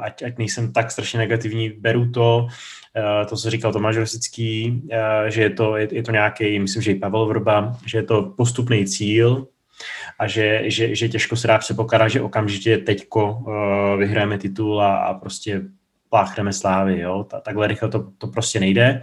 ať, 0.00 0.22
ať 0.22 0.38
nejsem 0.38 0.72
tak 0.72 0.90
strašně 0.90 1.18
negativní, 1.18 1.70
beru 1.70 2.10
to, 2.10 2.46
uh, 2.46 3.26
to, 3.28 3.36
co 3.36 3.50
říkal 3.50 3.72
Tomáš 3.72 3.96
Rosický, 3.96 4.82
uh, 4.84 5.28
že 5.28 5.42
je 5.42 5.50
to, 5.50 5.76
je, 5.76 5.88
je 5.92 6.02
to 6.02 6.12
nějaký, 6.12 6.58
myslím, 6.58 6.82
že 6.82 6.92
i 6.92 6.98
Pavel 6.98 7.26
Vrba, 7.26 7.76
že 7.86 7.98
je 7.98 8.02
to 8.02 8.22
postupný 8.22 8.86
cíl, 8.86 9.46
a 10.18 10.26
že, 10.26 10.62
že, 10.64 10.94
že 10.94 11.08
těžko 11.08 11.36
se 11.36 11.48
dá 11.48 11.58
předpokládat, 11.58 12.08
že 12.08 12.20
okamžitě 12.20 12.78
teďko 12.78 13.44
vyhrajeme 13.98 14.38
titul 14.38 14.82
a, 14.82 14.96
a 14.96 15.14
prostě 15.14 15.62
pláchneme 16.08 16.52
slávy, 16.52 17.00
jo? 17.00 17.26
Ta, 17.30 17.40
takhle 17.40 17.66
rychle 17.66 17.88
to, 17.88 18.10
to 18.18 18.26
prostě 18.26 18.60
nejde. 18.60 19.02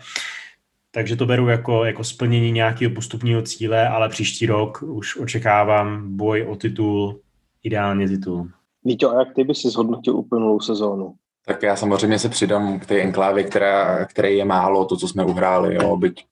Takže 0.92 1.16
to 1.16 1.26
beru 1.26 1.48
jako, 1.48 1.86
jako 1.86 2.04
splnění 2.04 2.52
nějakého 2.52 2.92
postupního 2.92 3.42
cíle, 3.42 3.88
ale 3.88 4.10
příští 4.10 4.46
rok 4.46 4.82
už 4.82 5.18
očekávám 5.18 6.18
boj 6.18 6.44
o 6.44 6.56
titul, 6.56 7.22
ideálně 7.64 8.08
titul. 8.08 8.50
Víte, 8.90 9.06
a 9.06 9.20
jak 9.20 9.34
ty 9.36 9.44
by 9.44 9.56
si 9.56 9.70
zhodnotil 9.70 10.16
uplynulou 10.16 10.60
sezónu? 10.60 11.14
Tak 11.46 11.64
já 11.64 11.76
samozřejmě 11.76 12.20
se 12.20 12.30
přidám 12.30 12.80
k 12.80 12.86
té 12.86 13.02
enklávě, 13.02 13.44
která, 13.44 14.06
které 14.06 14.32
je 14.32 14.46
málo, 14.46 14.86
to, 14.86 14.98
co 14.98 15.08
jsme 15.08 15.26
uhráli. 15.26 15.76
Jo? 15.76 15.98
Byť 15.98 16.26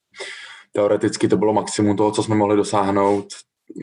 teoreticky 0.74 1.28
to 1.28 1.38
bylo 1.38 1.54
maximum 1.54 1.98
toho, 1.98 2.12
co 2.12 2.24
jsme 2.24 2.36
mohli 2.36 2.56
dosáhnout. 2.56 3.26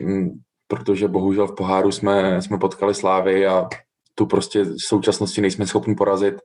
Mm, 0.03 0.29
protože 0.67 1.07
bohužel 1.07 1.47
v 1.47 1.55
poháru 1.55 1.91
jsme, 1.91 2.41
jsme 2.41 2.57
potkali 2.57 2.93
Slávy 2.93 3.47
a 3.47 3.69
tu 4.15 4.25
prostě 4.25 4.63
v 4.63 4.77
současnosti 4.77 5.41
nejsme 5.41 5.67
schopni 5.67 5.95
porazit. 5.95 6.35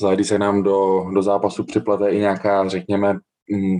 Zájdy 0.00 0.24
se 0.24 0.38
nám 0.38 0.62
do, 0.62 1.04
do 1.14 1.22
zápasu 1.22 1.64
připlete 1.64 2.10
i 2.10 2.18
nějaká, 2.18 2.68
řekněme, 2.68 3.12
mm, 3.50 3.76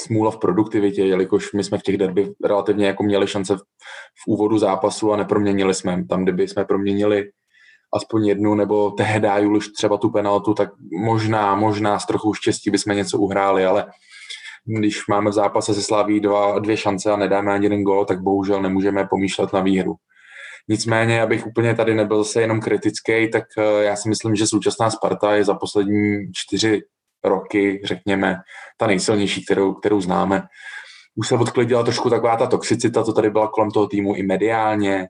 smůla 0.00 0.30
v 0.30 0.38
produktivitě, 0.38 1.02
jelikož 1.02 1.52
my 1.52 1.64
jsme 1.64 1.78
v 1.78 1.82
těch 1.82 1.96
derby 1.96 2.32
relativně 2.44 2.86
jako 2.86 3.02
měli 3.02 3.26
šance 3.26 3.56
v, 3.56 3.60
v 4.24 4.26
úvodu 4.26 4.58
zápasu 4.58 5.12
a 5.12 5.16
neproměnili 5.16 5.74
jsme. 5.74 6.04
Tam, 6.08 6.22
kdyby 6.22 6.48
jsme 6.48 6.64
proměnili 6.64 7.30
aspoň 7.94 8.26
jednu 8.26 8.54
nebo 8.54 8.90
tehdy 8.90 9.46
už 9.46 9.68
třeba 9.68 9.96
tu 9.96 10.10
penaltu, 10.10 10.54
tak 10.54 10.70
možná, 10.92 11.54
možná 11.54 11.98
s 11.98 12.06
trochu 12.06 12.34
štěstí 12.34 12.70
bychom 12.70 12.96
něco 12.96 13.18
uhráli, 13.18 13.64
ale 13.64 13.86
když 14.78 15.06
máme 15.06 15.30
v 15.30 15.32
zápase 15.32 15.74
se 15.74 15.82
Slaví 15.82 16.20
dva, 16.20 16.58
dvě 16.58 16.76
šance 16.76 17.10
a 17.10 17.16
nedáme 17.16 17.52
ani 17.52 17.66
jeden 17.66 17.82
gol, 17.82 18.04
tak 18.04 18.22
bohužel 18.22 18.62
nemůžeme 18.62 19.06
pomýšlet 19.10 19.52
na 19.52 19.60
výhru. 19.60 19.94
Nicméně, 20.68 21.22
abych 21.22 21.46
úplně 21.46 21.74
tady 21.74 21.94
nebyl 21.94 22.24
zase 22.24 22.40
jenom 22.40 22.60
kritický, 22.60 23.30
tak 23.30 23.44
eh, 23.58 23.84
já 23.84 23.96
si 23.96 24.08
myslím, 24.08 24.36
že 24.36 24.46
současná 24.46 24.90
Sparta 24.90 25.34
je 25.34 25.44
za 25.44 25.54
poslední 25.54 26.32
čtyři 26.32 26.82
roky, 27.24 27.80
řekněme, 27.84 28.36
ta 28.76 28.86
nejsilnější, 28.86 29.44
kterou, 29.44 29.74
kterou 29.74 30.00
známe. 30.00 30.42
Už 31.16 31.28
se 31.28 31.34
odklidila 31.34 31.82
trošku 31.82 32.10
taková 32.10 32.36
ta 32.36 32.46
toxicita, 32.46 33.04
co 33.04 33.12
tady 33.12 33.30
byla 33.30 33.48
kolem 33.48 33.70
toho 33.70 33.86
týmu 33.86 34.14
i 34.14 34.22
mediálně, 34.22 35.08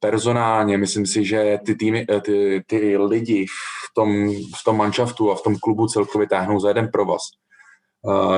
personálně. 0.00 0.78
Myslím 0.78 1.06
si, 1.06 1.24
že 1.24 1.58
ty, 1.66 1.74
týmy, 1.74 2.06
eh, 2.10 2.20
ty, 2.20 2.64
ty 2.66 2.96
lidi 2.96 3.46
v 3.46 3.94
tom, 3.94 4.28
v 4.30 4.64
tom 4.64 4.76
manšaftu 4.76 5.30
a 5.30 5.34
v 5.34 5.42
tom 5.42 5.56
klubu 5.56 5.86
celkově 5.86 6.28
táhnou 6.28 6.60
za 6.60 6.68
jeden 6.68 6.88
provaz. 6.88 7.22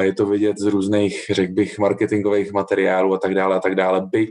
Je 0.01 0.15
to 0.15 0.27
vidět 0.27 0.59
z 0.59 0.67
různých, 0.67 1.27
řekl 1.31 1.53
bych, 1.53 1.79
marketingových 1.79 2.53
materiálů 2.53 3.15
a 3.15 3.19
tak 3.19 3.35
dále 3.35 3.57
a 3.57 3.61
tak 3.61 3.75
dále. 3.75 4.07
Byť 4.13 4.31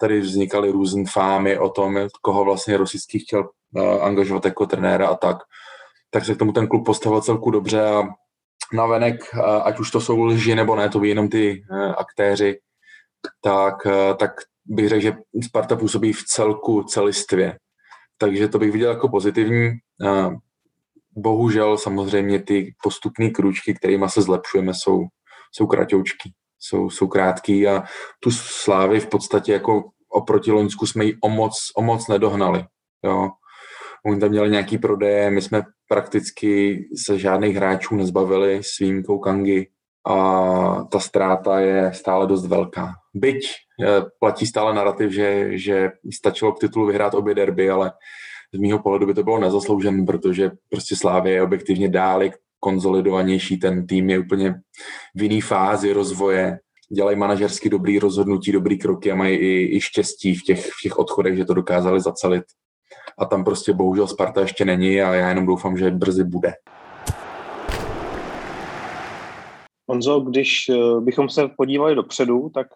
tady 0.00 0.20
vznikaly 0.20 0.70
různé 0.70 1.04
fámy 1.12 1.58
o 1.58 1.70
tom, 1.70 1.98
koho 2.22 2.44
vlastně 2.44 2.76
Rosický 2.76 3.18
chtěl 3.18 3.48
angažovat 4.00 4.44
jako 4.44 4.66
trenéra 4.66 5.08
a 5.08 5.16
tak, 5.16 5.36
tak 6.10 6.24
se 6.24 6.34
k 6.34 6.38
tomu 6.38 6.52
ten 6.52 6.68
klub 6.68 6.86
postavil 6.86 7.20
celku 7.20 7.50
dobře 7.50 7.86
a 7.86 8.02
navenek, 8.72 9.34
ať 9.64 9.78
už 9.78 9.90
to 9.90 10.00
jsou 10.00 10.24
lži 10.24 10.54
nebo 10.54 10.76
ne, 10.76 10.88
to 10.88 11.00
by 11.00 11.08
jenom 11.08 11.28
ty 11.28 11.64
e, 11.72 11.94
aktéři, 11.94 12.58
tak, 13.42 13.86
e, 13.86 14.14
tak 14.14 14.30
bych 14.64 14.88
řekl, 14.88 15.02
že 15.02 15.16
Sparta 15.44 15.76
působí 15.76 16.12
v 16.12 16.24
celku 16.24 16.82
celistvě. 16.82 17.58
Takže 18.18 18.48
to 18.48 18.58
bych 18.58 18.72
viděl 18.72 18.90
jako 18.90 19.08
pozitivní 19.08 19.70
bohužel 21.18 21.78
samozřejmě 21.78 22.42
ty 22.42 22.74
postupné 22.82 23.30
kručky, 23.30 23.74
kterými 23.74 24.08
se 24.08 24.22
zlepšujeme, 24.22 24.74
jsou, 24.74 25.06
jsou 25.52 25.66
kratoučky, 25.66 26.32
jsou, 26.58 26.90
jsou 26.90 27.06
krátký 27.06 27.68
a 27.68 27.82
tu 28.20 28.30
slávy 28.30 29.00
v 29.00 29.06
podstatě 29.06 29.52
jako 29.52 29.84
oproti 30.08 30.52
Loňsku 30.52 30.86
jsme 30.86 31.04
ji 31.04 31.16
o 31.22 31.28
moc, 31.28 31.72
o 31.76 31.82
moc 31.82 32.08
nedohnali. 32.08 32.64
Jo. 33.04 33.30
Oni 34.08 34.20
tam 34.20 34.30
měli 34.30 34.50
nějaký 34.50 34.78
prodeje, 34.78 35.30
my 35.30 35.42
jsme 35.42 35.62
prakticky 35.88 36.78
se 37.06 37.18
žádných 37.18 37.56
hráčů 37.56 37.96
nezbavili 37.96 38.60
s 38.62 38.78
výjimkou 38.78 39.18
Kangy 39.18 39.66
a 40.06 40.84
ta 40.90 41.00
ztráta 41.00 41.60
je 41.60 41.92
stále 41.94 42.26
dost 42.26 42.46
velká. 42.46 42.92
Byť 43.14 43.44
eh, 43.82 44.02
platí 44.20 44.46
stále 44.46 44.74
narrativ, 44.74 45.10
že, 45.10 45.58
že 45.58 45.90
stačilo 46.14 46.52
k 46.52 46.60
titulu 46.60 46.86
vyhrát 46.86 47.14
obě 47.14 47.34
derby, 47.34 47.70
ale 47.70 47.92
z 48.54 48.58
mýho 48.58 48.78
pohledu 48.78 49.06
by 49.06 49.14
to 49.14 49.22
bylo 49.22 49.40
nezasloužené, 49.40 50.06
protože 50.06 50.50
prostě 50.70 50.96
Slávě 50.96 51.32
je 51.32 51.42
objektivně 51.42 51.88
dále 51.88 52.30
konzolidovanější, 52.60 53.56
ten 53.56 53.86
tým 53.86 54.10
je 54.10 54.18
úplně 54.18 54.54
v 55.14 55.22
jiné 55.22 55.42
fázi 55.42 55.92
rozvoje, 55.92 56.58
dělají 56.96 57.16
manažersky 57.16 57.68
dobrý 57.68 57.98
rozhodnutí, 57.98 58.52
dobrý 58.52 58.78
kroky 58.78 59.12
a 59.12 59.14
mají 59.14 59.36
i, 59.36 59.76
i 59.76 59.80
štěstí 59.80 60.34
v 60.34 60.42
těch, 60.42 60.66
v 60.66 60.82
těch 60.82 60.98
odchodech, 60.98 61.36
že 61.36 61.44
to 61.44 61.54
dokázali 61.54 62.00
zacelit. 62.00 62.44
A 63.18 63.24
tam 63.24 63.44
prostě 63.44 63.72
bohužel 63.72 64.06
Sparta 64.06 64.40
ještě 64.40 64.64
není 64.64 65.02
a 65.02 65.14
já 65.14 65.28
jenom 65.28 65.46
doufám, 65.46 65.78
že 65.78 65.90
brzy 65.90 66.24
bude. 66.24 66.52
Honzo, 69.88 70.20
když 70.20 70.68
eh, 70.68 71.00
bychom 71.00 71.28
se 71.28 71.48
podívali 71.56 71.94
dopředu, 71.94 72.50
tak 72.54 72.66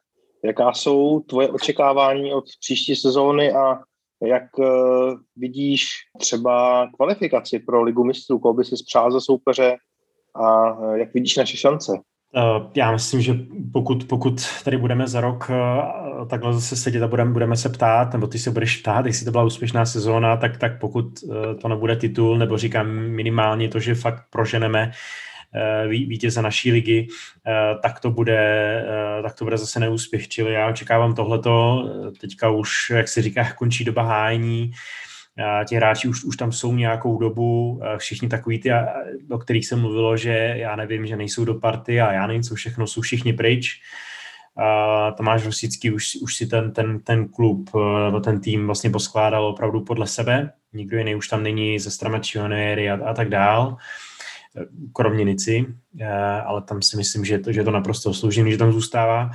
jaká 0.44 0.72
jsou 0.72 1.20
tvoje 1.20 1.48
očekávání 1.48 2.34
od 2.34 2.44
příští 2.60 2.96
sezóny 2.96 3.52
a 3.52 3.78
jak 4.22 4.58
uh, 4.58 4.66
vidíš 5.36 5.86
třeba 6.18 6.86
kvalifikaci 6.96 7.58
pro 7.58 7.82
Ligu 7.82 8.04
mistrů, 8.04 8.38
koho 8.38 8.54
by 8.54 8.64
si 8.64 8.76
spřál 8.76 9.12
za 9.12 9.20
soupeře 9.20 9.76
a 10.34 10.72
uh, 10.72 10.94
jak 10.94 11.14
vidíš 11.14 11.36
naše 11.36 11.56
šance? 11.56 11.92
Uh, 12.36 12.70
já 12.74 12.92
myslím, 12.92 13.20
že 13.20 13.34
pokud, 13.72 14.04
pokud 14.04 14.46
tady 14.64 14.76
budeme 14.76 15.08
za 15.08 15.20
rok 15.20 15.50
uh, 15.50 16.28
takhle 16.28 16.52
zase 16.52 16.76
sedět 16.76 17.02
a 17.02 17.08
budeme, 17.08 17.32
budeme 17.32 17.56
se 17.56 17.68
ptát, 17.68 18.12
nebo 18.12 18.26
ty 18.26 18.38
se 18.38 18.50
budeš 18.50 18.76
ptát, 18.76 19.06
jestli 19.06 19.24
to 19.24 19.30
byla 19.30 19.44
úspěšná 19.44 19.86
sezóna, 19.86 20.36
tak, 20.36 20.56
tak 20.56 20.80
pokud 20.80 21.22
uh, 21.22 21.34
to 21.62 21.68
nebude 21.68 21.96
titul, 21.96 22.38
nebo 22.38 22.58
říkám 22.58 22.88
minimálně 22.90 23.68
to, 23.68 23.80
že 23.80 23.94
fakt 23.94 24.24
proženeme 24.30 24.92
vítěze 25.88 26.42
naší 26.42 26.72
ligy, 26.72 27.08
tak 27.82 28.00
to 28.00 28.10
bude, 28.10 28.84
tak 29.22 29.34
to 29.34 29.44
bude 29.44 29.58
zase 29.58 29.80
neúspěch. 29.80 30.28
Čili 30.28 30.52
já 30.52 30.68
očekávám 30.68 31.14
tohleto, 31.14 31.84
teďka 32.20 32.50
už, 32.50 32.90
jak 32.90 33.08
se 33.08 33.22
říká, 33.22 33.52
končí 33.52 33.84
doba 33.84 34.02
hájení, 34.02 34.72
ti 35.68 35.76
hráči 35.76 36.08
už, 36.08 36.24
už 36.24 36.36
tam 36.36 36.52
jsou 36.52 36.74
nějakou 36.74 37.18
dobu, 37.18 37.80
všichni 37.96 38.28
takový 38.28 38.60
ty, 38.60 38.70
o 39.30 39.38
kterých 39.38 39.66
se 39.66 39.76
mluvilo, 39.76 40.16
že 40.16 40.54
já 40.56 40.76
nevím, 40.76 41.06
že 41.06 41.16
nejsou 41.16 41.44
do 41.44 41.54
party 41.54 42.00
a 42.00 42.12
já 42.12 42.26
nevím, 42.26 42.42
co 42.42 42.54
všechno, 42.54 42.86
jsou 42.86 43.00
všichni 43.00 43.32
pryč. 43.32 43.80
Uh, 44.54 45.16
Tomáš 45.16 45.44
Rosický 45.44 45.90
už, 45.90 46.16
už 46.22 46.36
si 46.36 46.46
ten, 46.46 46.72
ten, 46.72 47.00
ten 47.00 47.28
klub, 47.28 47.70
nebo 48.04 48.20
ten 48.20 48.40
tým 48.40 48.66
vlastně 48.66 48.90
poskládal 48.90 49.46
opravdu 49.46 49.80
podle 49.80 50.06
sebe. 50.06 50.52
Nikdo 50.72 50.98
jiný 50.98 51.14
už 51.14 51.28
tam 51.28 51.42
není 51.42 51.78
ze 51.78 51.90
Stramačionéry 51.90 52.90
a, 52.90 53.04
a 53.04 53.14
tak 53.14 53.28
dál, 53.28 53.76
kromě 54.92 55.24
Nici, 55.24 55.66
uh, 56.00 56.06
ale 56.44 56.62
tam 56.62 56.82
si 56.82 56.96
myslím, 56.96 57.24
že 57.24 57.38
to, 57.38 57.52
že 57.52 57.64
to 57.64 57.70
naprosto 57.70 58.14
služím, 58.14 58.50
že 58.50 58.58
tam 58.58 58.72
zůstává. 58.72 59.30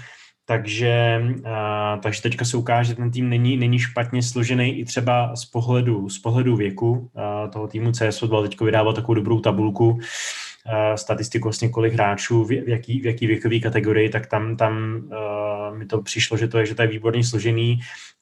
Takže, 0.50 1.22
uh, 1.40 2.02
takže 2.02 2.22
teďka 2.22 2.46
se 2.46 2.58
ukáže, 2.58 2.90
že 2.90 2.96
ten 2.96 3.12
tým 3.12 3.30
není, 3.30 3.58
není 3.58 3.80
špatně 3.80 4.24
složený 4.24 4.80
i 4.80 4.86
třeba 4.86 5.36
z 5.36 5.46
pohledu, 5.46 6.10
z 6.10 6.20
pohledu 6.20 6.56
věku 6.56 6.92
uh, 6.92 7.52
toho 7.52 7.68
týmu 7.68 7.92
CS 7.92 8.20
Fotbal 8.20 8.44
teďka 8.44 8.66
vydával 8.66 8.94
takovou 8.94 9.14
dobrou 9.14 9.40
tabulku, 9.40 9.90
uh, 9.90 10.00
statistiku 10.96 11.48
vlastně 11.48 11.70
kolik 11.70 11.94
hráčů 11.94 12.44
v, 12.44 12.52
jaký, 12.52 13.02
v 13.02 13.06
jaký 13.06 13.28
věkové 13.28 13.60
kategorii, 13.60 14.10
tak 14.10 14.28
tam, 14.28 14.58
tam 14.58 15.02
uh, 15.06 15.78
mi 15.78 15.86
to 15.86 16.02
přišlo, 16.02 16.38
že 16.38 16.48
to 16.48 16.60
je, 16.60 16.66
že 16.66 16.76
to 16.76 16.82
je 16.82 16.88
výborně 16.88 17.24
složený 17.24 17.80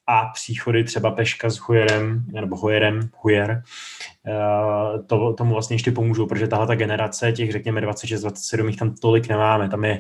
a 0.08 0.26
příchody 0.26 0.84
třeba 0.84 1.12
Peška 1.12 1.50
s 1.50 1.58
Hujerem, 1.58 2.26
nebo 2.34 2.56
Hujerem, 2.56 3.10
Hujer, 3.16 3.64
to, 5.08 5.34
tomu 5.34 5.54
vlastně 5.54 5.76
ještě 5.76 5.92
pomůžou, 5.92 6.26
protože 6.26 6.48
tahle 6.48 6.68
ta 6.68 6.76
generace 6.76 7.32
těch, 7.32 7.52
řekněme, 7.52 7.82
26-27, 7.82 8.68
jich 8.68 8.76
tam 8.78 8.96
tolik 8.96 9.30
nemáme. 9.30 9.70
Tam 9.70 9.86
je, 9.86 9.96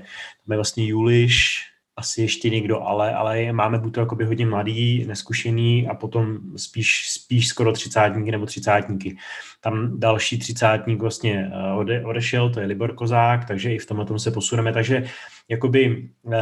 tam 0.45 0.51
je 0.51 0.57
vlastně 0.57 0.85
Juliš, 0.85 1.61
asi 1.97 2.21
ještě 2.21 2.49
někdo, 2.49 2.81
ale, 2.81 3.13
ale 3.13 3.53
máme 3.53 3.79
buď 3.79 3.93
to 3.93 3.99
jakoby 3.99 4.25
hodně 4.25 4.45
mladý, 4.45 5.05
neskušený 5.07 5.87
a 5.87 5.95
potom 5.95 6.37
spíš, 6.55 7.09
spíš 7.09 7.47
skoro 7.47 7.71
třicátníky 7.71 8.31
nebo 8.31 8.45
třicátníky. 8.45 9.17
Tam 9.61 9.99
další 9.99 10.39
třicátník 10.39 11.01
vlastně 11.01 11.51
eh, 11.53 11.73
ode, 11.73 12.05
odešel, 12.05 12.49
to 12.49 12.59
je 12.59 12.65
Libor 12.65 12.95
Kozák, 12.95 13.45
takže 13.45 13.73
i 13.73 13.79
v 13.79 13.85
tomhle 13.85 14.05
tom 14.05 14.19
se 14.19 14.31
posuneme. 14.31 14.73
Takže 14.73 15.03
jakoby 15.49 16.09
eh, 16.31 16.37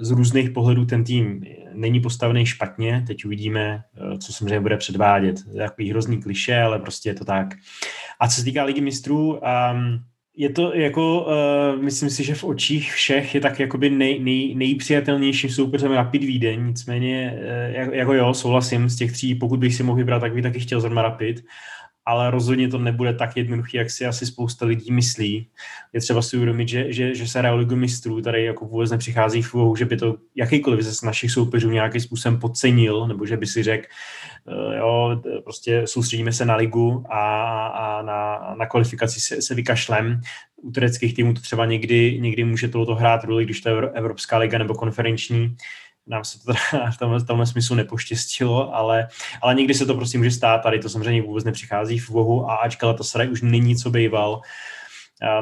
z 0.00 0.10
různých 0.10 0.50
pohledů 0.50 0.86
ten 0.86 1.04
tým 1.04 1.44
není 1.72 2.00
postavený 2.00 2.46
špatně, 2.46 3.04
teď 3.06 3.24
uvidíme, 3.24 3.82
eh, 3.96 4.18
co 4.18 4.32
samozřejmě 4.32 4.60
bude 4.60 4.76
předvádět. 4.76 5.36
Takový 5.56 5.90
hrozný 5.90 6.22
kliše, 6.22 6.60
ale 6.60 6.78
prostě 6.78 7.10
je 7.10 7.14
to 7.14 7.24
tak. 7.24 7.54
A 8.20 8.28
co 8.28 8.36
se 8.36 8.44
týká 8.44 8.64
ligy 8.64 8.80
mistrů, 8.80 9.32
um, 9.32 9.40
je 10.40 10.48
to 10.48 10.74
jako, 10.74 11.26
uh, 11.26 11.82
myslím 11.82 12.10
si, 12.10 12.24
že 12.24 12.34
v 12.34 12.44
očích 12.44 12.92
všech 12.92 13.34
je 13.34 13.40
tak 13.40 13.60
jakoby 13.60 13.90
nej, 13.90 14.20
nej, 14.20 14.54
nejpřijatelnějším 14.54 15.50
soupeřem 15.50 15.92
Rapid 15.92 16.24
Vídeň, 16.24 16.66
nicméně 16.66 17.38
uh, 17.38 17.74
jako, 17.74 17.94
jako 17.94 18.14
jo, 18.14 18.34
souhlasím 18.34 18.88
z 18.88 18.96
těch 18.96 19.12
tří, 19.12 19.34
pokud 19.34 19.60
bych 19.60 19.74
si 19.74 19.82
mohl 19.82 19.96
vybrat, 19.96 20.20
tak 20.20 20.34
bych 20.34 20.42
taky 20.42 20.60
chtěl 20.60 20.80
zrovna 20.80 21.02
Rapid, 21.02 21.44
ale 22.10 22.30
rozhodně 22.30 22.68
to 22.68 22.78
nebude 22.78 23.14
tak 23.14 23.36
jednoduché, 23.36 23.78
jak 23.78 23.90
si 23.90 24.06
asi 24.06 24.26
spousta 24.26 24.66
lidí 24.66 24.92
myslí. 24.92 25.48
Je 25.92 26.00
třeba 26.00 26.22
si 26.22 26.36
uvědomit, 26.36 26.68
že, 26.68 26.92
že, 26.92 27.14
že 27.14 27.28
se 27.28 27.40
ligu 27.40 27.76
mistrů, 27.76 28.20
tady 28.22 28.44
jako 28.44 28.64
vůbec 28.64 28.90
nepřichází 28.90 29.42
v 29.42 29.54
úvahu, 29.54 29.76
že 29.76 29.84
by 29.84 29.96
to 29.96 30.16
jakýkoliv 30.34 30.80
ze 30.80 31.06
našich 31.06 31.30
soupeřů 31.30 31.70
nějakým 31.70 32.00
způsobem 32.00 32.40
podcenil, 32.40 33.06
nebo 33.06 33.26
že 33.26 33.36
by 33.36 33.46
si 33.46 33.62
řekl, 33.62 33.86
uh, 34.46 34.74
jo, 34.74 35.22
prostě 35.44 35.82
soustředíme 35.86 36.32
se 36.32 36.44
na 36.44 36.56
ligu 36.56 37.04
a, 37.10 37.66
a 37.66 38.02
na, 38.02 38.54
na 38.58 38.66
kvalifikaci 38.66 39.20
se, 39.20 39.42
se 39.42 39.54
vykašlem. 39.54 40.20
U 40.62 40.70
tureckých 40.70 41.14
týmů 41.14 41.34
to 41.34 41.40
třeba 41.40 41.66
někdy, 41.66 42.18
někdy 42.20 42.44
může 42.44 42.68
tohoto 42.68 42.94
hrát 42.94 43.24
roli, 43.24 43.44
když 43.44 43.60
to 43.60 43.68
je 43.68 43.90
Evropská 43.94 44.38
liga 44.38 44.58
nebo 44.58 44.74
konferenční, 44.74 45.56
nám 46.10 46.24
se 46.24 46.38
to 46.44 46.52
v 46.94 46.98
tomhle, 46.98 47.20
v 47.20 47.26
tomhle 47.26 47.46
smyslu 47.46 47.76
nepoštěstilo, 47.76 48.74
ale, 48.74 49.08
ale 49.42 49.54
někdy 49.54 49.74
se 49.74 49.86
to 49.86 49.94
prostě 49.94 50.18
může 50.18 50.30
stát, 50.30 50.58
tady 50.58 50.78
to 50.78 50.88
samozřejmě 50.88 51.22
vůbec 51.22 51.44
nepřichází 51.44 51.98
v 51.98 52.10
úvahu 52.10 52.50
a 52.50 52.54
ač 52.54 52.76
Galatasaray 52.76 53.28
už 53.28 53.42
není 53.42 53.76
co 53.76 53.90
býval, 53.90 54.40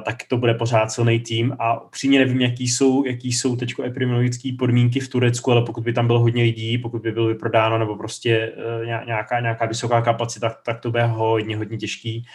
tak 0.05 0.17
to 0.29 0.37
bude 0.37 0.55
pořád 0.55 0.91
silný 0.91 1.21
tým 1.21 1.57
a 1.59 1.77
přímě 1.77 2.19
nevím, 2.19 2.41
jaký 2.41 2.69
jsou, 2.69 3.05
jaký 3.05 3.33
jsou 3.33 3.57
teď 3.57 3.75
epidemiologické 3.85 4.51
podmínky 4.59 5.01
v 5.01 5.09
Turecku, 5.09 5.53
ale 5.53 5.63
pokud 5.63 5.85
by 5.85 5.93
tam 5.93 6.07
bylo 6.07 6.21
hodně 6.21 6.43
lidí, 6.43 6.79
pokud 6.79 7.03
by 7.03 7.13
bylo 7.13 7.27
vyprodáno 7.27 7.79
nebo 7.79 7.97
prostě 7.97 8.53
e, 8.83 8.87
nějaká, 8.87 9.41
nějaká 9.41 9.67
vysoká 9.67 10.03
kapacita, 10.03 10.57
tak 10.67 10.81
to 10.81 10.91
bude 10.91 11.07
hodně, 11.07 11.57
hodně 11.57 11.77
těžký. 11.77 12.27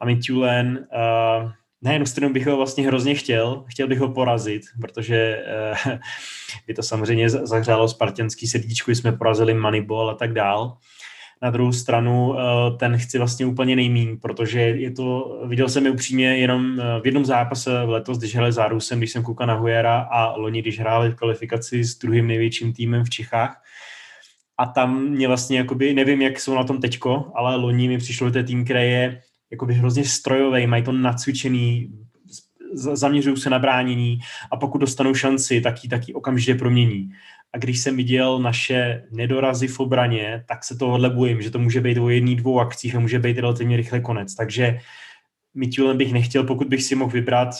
A 0.00 0.06
Mithulen, 0.06 0.86
uh, 0.92 1.50
na 1.84 1.92
jednu 1.92 2.06
stranu 2.06 2.32
bych 2.32 2.46
ho 2.46 2.56
vlastně 2.56 2.86
hrozně 2.86 3.14
chtěl, 3.14 3.64
chtěl 3.66 3.88
bych 3.88 3.98
ho 3.98 4.08
porazit, 4.08 4.62
protože 4.80 5.44
uh, 5.86 5.92
by 6.66 6.74
to 6.74 6.82
samozřejmě 6.82 7.30
zahřálo 7.30 7.88
spartianský 7.88 8.46
srdíčku, 8.46 8.90
jsme 8.90 9.12
porazili 9.12 9.54
Moneyball 9.54 10.10
a 10.10 10.14
tak 10.14 10.32
dál. 10.32 10.76
Na 11.42 11.50
druhou 11.50 11.72
stranu 11.72 12.28
uh, 12.28 12.36
ten 12.78 12.98
chci 12.98 13.18
vlastně 13.18 13.46
úplně 13.46 13.76
nejmín, 13.76 14.18
protože 14.22 14.60
je 14.60 14.90
to, 14.90 15.38
viděl 15.46 15.68
jsem 15.68 15.86
je 15.86 15.92
upřímně 15.92 16.36
jenom 16.36 16.78
uh, 16.78 17.02
v 17.02 17.06
jednom 17.06 17.24
zápase 17.24 17.86
v 17.86 17.88
letos, 17.88 18.18
když 18.18 18.34
hráli 18.34 18.52
za 18.52 18.68
Rusem, 18.68 18.98
když 18.98 19.10
jsem 19.10 19.22
koukal 19.22 19.46
na 19.46 19.54
Hujera 19.54 20.00
a 20.00 20.36
loni, 20.36 20.62
když 20.62 20.80
hráli 20.80 21.10
v 21.10 21.14
kvalifikaci 21.14 21.84
s 21.84 21.98
druhým 21.98 22.26
největším 22.26 22.72
týmem 22.72 23.04
v 23.04 23.10
Čechách, 23.10 23.62
a 24.58 24.66
tam 24.66 25.04
mě 25.04 25.28
vlastně, 25.28 25.58
jakoby, 25.58 25.94
nevím, 25.94 26.22
jak 26.22 26.40
jsou 26.40 26.54
na 26.54 26.64
tom 26.64 26.80
teďko, 26.80 27.32
ale 27.34 27.56
loni 27.56 27.88
mi 27.88 27.98
přišlo, 27.98 28.30
že 28.30 28.38
je 28.38 28.44
tým, 28.44 28.64
který 28.64 28.90
je 28.90 29.20
jakoby 29.54 29.74
hrozně 29.74 30.04
strojový, 30.04 30.66
mají 30.66 30.82
to 30.82 30.92
nacvičený, 30.92 31.92
zaměřují 32.74 33.36
se 33.36 33.50
na 33.50 33.58
bránění 33.58 34.18
a 34.52 34.56
pokud 34.56 34.78
dostanou 34.78 35.14
šanci, 35.14 35.60
tak 35.60 35.84
ji 35.84 35.90
taky 35.90 36.14
okamžitě 36.14 36.54
promění. 36.54 37.10
A 37.52 37.58
když 37.58 37.80
jsem 37.80 37.96
viděl 37.96 38.38
naše 38.38 39.04
nedorazy 39.10 39.68
v 39.68 39.80
obraně, 39.80 40.44
tak 40.48 40.64
se 40.64 40.76
tohohle 40.76 41.10
bojím, 41.10 41.42
že 41.42 41.50
to 41.50 41.58
může 41.58 41.80
být 41.80 41.98
o 41.98 42.08
jedný, 42.08 42.36
dvou 42.36 42.60
akcích 42.60 42.94
a 42.94 43.00
může 43.00 43.18
být 43.18 43.38
relativně 43.38 43.76
rychle 43.76 44.00
konec. 44.00 44.34
Takže 44.34 44.78
Mitulem 45.54 45.96
bych 45.96 46.12
nechtěl, 46.12 46.44
pokud 46.44 46.68
bych 46.68 46.82
si 46.82 46.94
mohl 46.94 47.10
vybrat, 47.10 47.54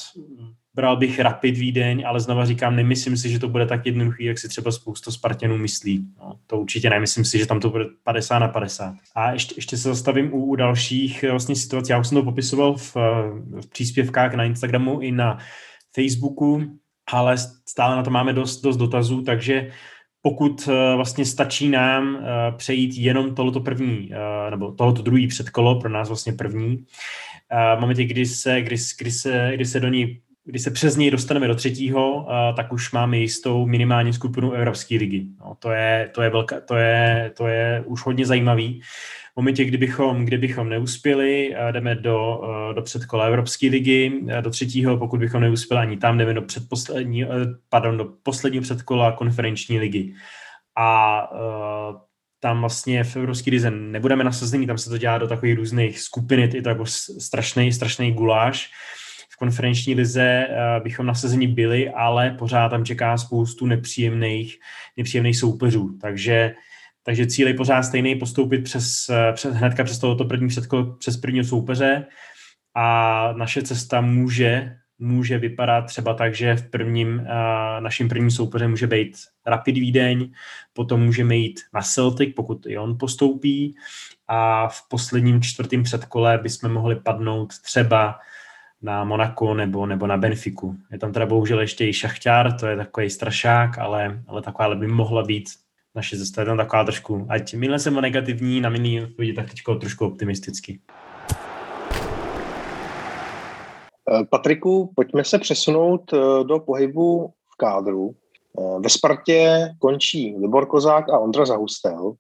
bral 0.74 0.96
bych 0.96 1.20
Rapid 1.20 1.56
Vídeň, 1.56 2.04
ale 2.06 2.20
znova 2.20 2.44
říkám, 2.44 2.76
nemyslím 2.76 3.16
si, 3.16 3.30
že 3.30 3.38
to 3.38 3.48
bude 3.48 3.66
tak 3.66 3.86
jednoduchý, 3.86 4.24
jak 4.24 4.38
si 4.38 4.48
třeba 4.48 4.72
spousta 4.72 5.10
Spartanů 5.10 5.58
myslí. 5.58 6.06
No, 6.18 6.38
to 6.46 6.58
určitě 6.58 6.90
nemyslím 6.90 7.24
si, 7.24 7.38
že 7.38 7.46
tam 7.46 7.60
to 7.60 7.70
bude 7.70 7.84
50 8.04 8.38
na 8.38 8.48
50. 8.48 8.94
A 9.14 9.32
ještě, 9.32 9.54
ještě 9.58 9.76
se 9.76 9.88
zastavím 9.88 10.34
u, 10.34 10.44
u 10.44 10.56
dalších 10.56 11.24
eh, 11.24 11.30
vlastně 11.30 11.56
situací. 11.56 11.92
Já 11.92 11.98
už 11.98 12.08
jsem 12.08 12.18
to 12.18 12.24
popisoval 12.24 12.76
v, 12.76 12.96
eh, 12.96 13.60
v 13.60 13.70
příspěvkách 13.70 14.34
na 14.34 14.44
Instagramu 14.44 15.00
i 15.00 15.12
na 15.12 15.38
Facebooku, 15.94 16.62
ale 17.12 17.36
stále 17.68 17.96
na 17.96 18.02
to 18.02 18.10
máme 18.10 18.32
dost, 18.32 18.60
dost 18.60 18.76
dotazů, 18.76 19.22
takže 19.22 19.70
pokud 20.22 20.68
eh, 20.68 20.96
vlastně 20.96 21.24
stačí 21.24 21.68
nám 21.68 22.18
přejít 22.56 22.94
jenom 22.96 23.34
tohoto 23.34 23.60
první, 23.60 24.10
nebo 24.50 24.72
tohoto 24.72 25.02
druhý 25.02 25.26
předkolo, 25.26 25.80
pro 25.80 25.88
nás 25.88 26.08
vlastně 26.08 26.32
první, 26.32 26.84
momentě, 27.80 28.04
kdy 28.04 28.26
se, 28.26 28.62
kdy, 28.62 28.76
kdy 28.98 29.10
se, 29.10 29.50
kdy 29.54 29.64
se 29.64 29.80
do 29.80 29.88
ní 29.88 30.20
když 30.46 30.62
se 30.62 30.70
přes 30.70 30.96
něj 30.96 31.10
dostaneme 31.10 31.48
do 31.48 31.54
třetího, 31.54 32.26
tak 32.56 32.72
už 32.72 32.92
máme 32.92 33.18
jistou 33.18 33.66
minimální 33.66 34.12
skupinu 34.12 34.52
Evropské 34.52 34.96
ligy. 34.96 35.26
No, 35.40 35.54
to, 35.58 35.70
je, 35.70 36.10
to, 36.14 36.22
je 36.22 36.30
velká, 36.30 36.60
to, 36.60 36.76
je, 36.76 37.32
to 37.36 37.46
je 37.46 37.82
už 37.86 38.06
hodně 38.06 38.26
zajímavý. 38.26 38.80
V 39.32 39.36
momentě, 39.36 39.64
kdybychom, 39.64 40.24
kdybychom 40.24 40.68
neuspěli, 40.68 41.56
jdeme 41.70 41.94
do, 41.94 42.40
do 42.74 42.82
předkola 42.82 43.26
Evropské 43.26 43.66
ligy, 43.66 44.20
do 44.40 44.50
třetího, 44.50 44.96
pokud 44.96 45.20
bychom 45.20 45.40
neuspěli 45.40 45.82
ani 45.82 45.96
tam, 45.96 46.18
jdeme 46.18 46.34
do, 46.34 46.42
předposlední, 46.42 47.24
pardon, 47.68 47.98
do 47.98 48.08
posledního 48.22 48.62
předkola 48.62 49.12
konferenční 49.12 49.78
ligy. 49.78 50.14
A 50.76 51.20
tam 52.40 52.60
vlastně 52.60 53.04
v 53.04 53.16
Evropské 53.16 53.50
lize 53.50 53.70
nebudeme 53.70 54.24
nasazení, 54.24 54.66
tam 54.66 54.78
se 54.78 54.90
to 54.90 54.98
dělá 54.98 55.18
do 55.18 55.28
takových 55.28 55.56
různých 55.56 56.00
skupin, 56.00 56.40
je 56.40 56.62
to 56.62 56.68
jako 56.68 56.86
strašný, 57.18 57.72
strašný 57.72 58.12
guláš 58.12 58.70
v 59.34 59.36
konferenční 59.36 59.94
lize 59.94 60.46
uh, 60.48 60.84
bychom 60.84 61.06
nasazení 61.06 61.46
byli, 61.46 61.90
ale 61.90 62.30
pořád 62.30 62.68
tam 62.68 62.84
čeká 62.84 63.18
spoustu 63.18 63.66
nepříjemných, 63.66 64.58
nepříjemných 64.96 65.36
soupeřů. 65.36 65.98
Takže, 66.00 66.54
takže 67.02 67.26
cíl 67.26 67.48
je 67.48 67.54
pořád 67.54 67.82
stejný, 67.82 68.14
postoupit 68.14 68.58
přes, 68.58 69.08
eh, 69.10 69.32
přes 69.32 69.54
hnedka 69.54 69.84
přes 69.84 69.98
tohoto 69.98 70.24
první 70.24 70.48
předkolo, 70.48 70.96
přes 70.96 71.16
prvního 71.16 71.44
soupeře 71.44 72.06
a 72.74 73.32
naše 73.36 73.62
cesta 73.62 74.00
může 74.00 74.76
může 74.98 75.38
vypadat 75.38 75.82
třeba 75.82 76.14
tak, 76.14 76.34
že 76.34 76.56
v 76.56 76.70
prvním, 76.70 77.18
uh, 77.18 77.26
naším 77.80 78.08
prvním 78.08 78.30
soupeřem 78.30 78.70
může 78.70 78.86
být 78.86 79.16
Rapid 79.46 79.74
Vídeň, 79.74 80.30
potom 80.72 81.02
můžeme 81.02 81.36
jít 81.36 81.60
na 81.74 81.80
Celtic, 81.80 82.34
pokud 82.36 82.66
i 82.66 82.78
on 82.78 82.98
postoupí 82.98 83.76
a 84.28 84.68
v 84.68 84.88
posledním 84.88 85.42
čtvrtém 85.42 85.82
předkole 85.82 86.38
bychom 86.38 86.72
mohli 86.72 86.96
padnout 86.96 87.58
třeba 87.58 88.18
na 88.84 89.04
Monaco 89.04 89.54
nebo, 89.54 89.86
nebo 89.86 90.06
na 90.06 90.16
Benfiku. 90.16 90.76
Je 90.92 90.98
tam 90.98 91.12
teda 91.12 91.26
bohužel 91.26 91.60
ještě 91.60 91.88
i 91.88 91.92
Šachťár, 91.92 92.58
to 92.58 92.66
je 92.66 92.76
takový 92.76 93.10
strašák, 93.10 93.78
ale, 93.78 94.22
ale 94.28 94.42
taková 94.42 94.74
by 94.74 94.86
mohla 94.86 95.22
být 95.22 95.44
naše 95.94 96.16
cesta 96.16 96.40
je 96.40 96.44
tam 96.44 96.56
taková 96.56 96.84
trošku, 96.84 97.26
ať 97.28 97.54
minule 97.54 97.78
jsem 97.78 98.00
negativní, 98.00 98.60
na 98.60 98.70
minulý 98.70 99.02
odpovědi 99.02 99.32
tak 99.32 99.50
teď 99.50 99.60
trošku 99.80 100.06
optimisticky. 100.06 100.80
Patriku, 104.30 104.92
pojďme 104.96 105.24
se 105.24 105.38
přesunout 105.38 106.10
do 106.42 106.58
pohybu 106.58 107.32
v 107.52 107.56
kádru. 107.56 108.14
Ve 108.78 108.88
Spartě 108.90 109.68
končí 109.78 110.36
Libor 110.36 110.66
Kozák 110.66 111.08
a 111.08 111.18
Ondra 111.18 111.46
Zahustel. 111.46 112.12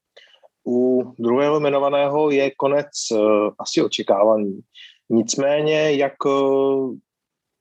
U 0.66 1.02
druhého 1.18 1.56
jmenovaného 1.56 2.30
je 2.30 2.50
konec 2.50 2.88
asi 3.58 3.82
očekávaný. 3.82 4.60
Nicméně, 5.10 5.92
jak, 5.92 6.12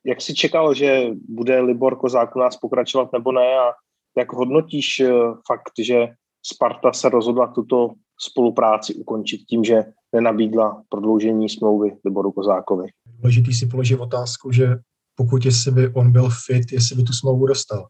jak 0.05 0.21
si 0.21 0.33
čekal, 0.33 0.73
že 0.73 1.07
bude 1.29 1.59
Libor 1.59 1.97
Kozák 1.97 2.35
u 2.35 2.39
nás 2.39 2.57
pokračovat 2.57 3.09
nebo 3.13 3.31
ne 3.31 3.57
a 3.59 3.71
jak 4.17 4.33
hodnotíš 4.33 5.01
fakt, 5.47 5.73
že 5.79 6.07
Sparta 6.45 6.93
se 6.93 7.09
rozhodla 7.09 7.47
tuto 7.47 7.89
spolupráci 8.19 8.95
ukončit 8.95 9.37
tím, 9.37 9.63
že 9.63 9.83
nenabídla 10.15 10.83
prodloužení 10.89 11.49
smlouvy 11.49 11.97
Liboru 12.05 12.31
Kozákovi. 12.31 12.87
Důležitý 13.05 13.53
si 13.53 13.65
položit 13.65 13.99
otázku, 13.99 14.51
že 14.51 14.75
pokud 15.15 15.45
jestli 15.45 15.71
by 15.71 15.93
on 15.93 16.11
byl 16.11 16.29
fit, 16.45 16.71
jestli 16.71 16.95
by 16.95 17.03
tu 17.03 17.13
smlouvu 17.13 17.47
dostal. 17.47 17.87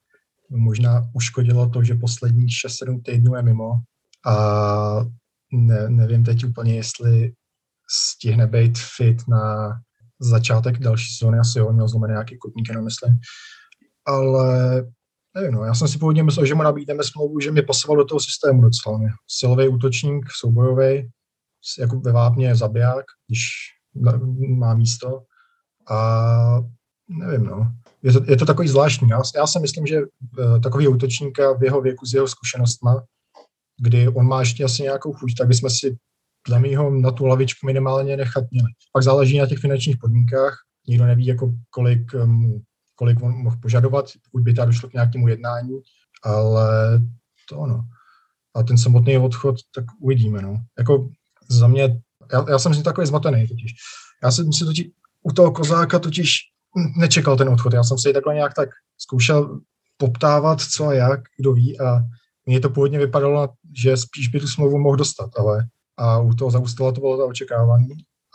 Možná 0.50 1.10
uškodilo 1.16 1.70
to, 1.70 1.84
že 1.84 1.96
posledních 1.96 2.50
6-7 2.68 3.02
týdnů 3.02 3.36
je 3.36 3.42
mimo 3.42 3.72
a 4.26 4.36
ne, 5.54 5.90
nevím 5.90 6.24
teď 6.24 6.46
úplně, 6.46 6.76
jestli 6.76 7.32
stihne 7.94 8.48
být 8.48 8.78
fit 8.98 9.28
na 9.28 9.74
začátek 10.20 10.80
další 10.80 11.14
sezóny, 11.14 11.40
asi 11.40 11.60
jo, 11.60 11.74
měl 11.74 11.88
zlomený 11.88 12.12
nějaký 12.12 12.38
kotník, 12.38 12.70
jenom 12.70 12.84
myslím. 12.84 13.20
Ale 14.06 14.84
nevím, 15.36 15.52
no, 15.52 15.64
já 15.64 15.74
jsem 15.74 15.88
si 15.88 15.98
původně 15.98 16.24
myslel, 16.24 16.46
že 16.46 16.56
mu 16.56 16.64
nabídneme 16.64 17.04
smlouvu, 17.04 17.40
že 17.40 17.52
mě 17.52 17.62
pasoval 17.62 17.98
do 17.98 18.06
toho 18.06 18.20
systému 18.20 18.62
docela. 18.62 18.98
Mě. 18.98 19.10
Silový 19.28 19.68
útočník, 19.68 20.26
soubojový, 20.40 21.10
jako 21.80 22.00
ve 22.00 22.12
vápně 22.12 22.56
zabiják, 22.56 23.06
když 23.28 23.40
má 24.58 24.74
místo. 24.74 25.24
A 25.90 26.60
nevím, 27.10 27.44
no. 27.44 27.72
Je 28.04 28.14
to, 28.14 28.24
je 28.28 28.38
to 28.38 28.46
takový 28.46 28.68
zvláštní. 28.68 29.10
Já, 29.10 29.22
já 29.36 29.48
si 29.48 29.60
myslím, 29.60 29.86
že 29.86 30.02
uh, 30.02 30.62
takový 30.62 30.88
útočníka 30.88 31.54
v 31.54 31.64
jeho 31.64 31.82
věku 31.82 32.06
s 32.06 32.14
jeho 32.14 32.28
zkušenostma, 32.28 33.04
kdy 33.82 34.08
on 34.08 34.28
má 34.28 34.40
ještě 34.40 34.64
asi 34.64 34.84
nějakou 34.84 35.14
chuť, 35.14 35.36
tak 35.38 35.48
bychom 35.48 35.70
si 35.70 35.98
dle 36.48 36.60
mýho 36.60 36.90
na 36.90 37.12
tu 37.12 37.26
lavičku 37.26 37.66
minimálně 37.66 38.18
nechat 38.18 38.46
měli. 38.52 38.68
Pak 38.94 39.04
záleží 39.04 39.38
na 39.40 39.48
těch 39.48 39.60
finančních 39.60 39.98
podmínkách. 39.98 40.58
Nikdo 40.88 41.06
neví, 41.06 41.26
jako 41.26 41.54
kolik 41.70 42.14
um, 42.14 42.64
kolik 42.96 43.24
on 43.24 43.38
mohl 43.38 43.58
požadovat, 43.62 44.06
pokud 44.24 44.44
by 44.44 44.54
ta 44.54 44.66
došlo 44.66 44.90
k 44.90 44.94
nějakému 44.94 45.28
jednání, 45.28 45.80
ale 46.24 47.02
to 47.50 47.58
ono. 47.58 47.84
A 48.56 48.64
ten 48.64 48.78
samotný 48.78 49.18
odchod, 49.18 49.56
tak 49.76 49.86
uvidíme, 50.00 50.42
no. 50.42 50.62
Jako 50.78 51.10
za 51.50 51.68
mě, 51.68 52.02
já, 52.34 52.46
já 52.50 52.60
jsem 52.60 52.74
si 52.74 52.84
takový 52.84 53.08
zmatený 53.08 53.48
totiž. 53.48 53.72
Já 54.24 54.32
jsem 54.32 54.54
si 54.54 54.66
totiž 54.66 54.88
u 55.24 55.32
toho 55.32 55.52
kozáka 55.52 56.00
totiž 56.00 56.38
nečekal 56.98 57.38
ten 57.38 57.50
odchod. 57.50 57.74
Já 57.74 57.84
jsem 57.84 57.98
si 57.98 58.14
takhle 58.14 58.34
nějak 58.34 58.54
tak 58.54 58.70
zkoušel 58.98 59.60
poptávat, 59.98 60.62
co 60.62 60.88
a 60.88 60.94
jak, 60.94 61.22
kdo 61.40 61.54
ví 61.54 61.80
a 61.80 62.00
mně 62.46 62.60
to 62.60 62.70
původně 62.70 63.00
vypadalo, 63.00 63.50
že 63.78 63.98
spíš 63.98 64.28
by 64.28 64.40
tu 64.40 64.48
smlouvu 64.48 64.80
mohl 64.80 64.96
dostat, 64.96 65.30
ale 65.38 65.68
a 65.98 66.20
u 66.20 66.34
toho 66.34 66.52
zaustala 66.52 66.92
to 66.92 67.02
bylo 67.02 67.18
to 67.18 67.28
očekávání 67.28 67.90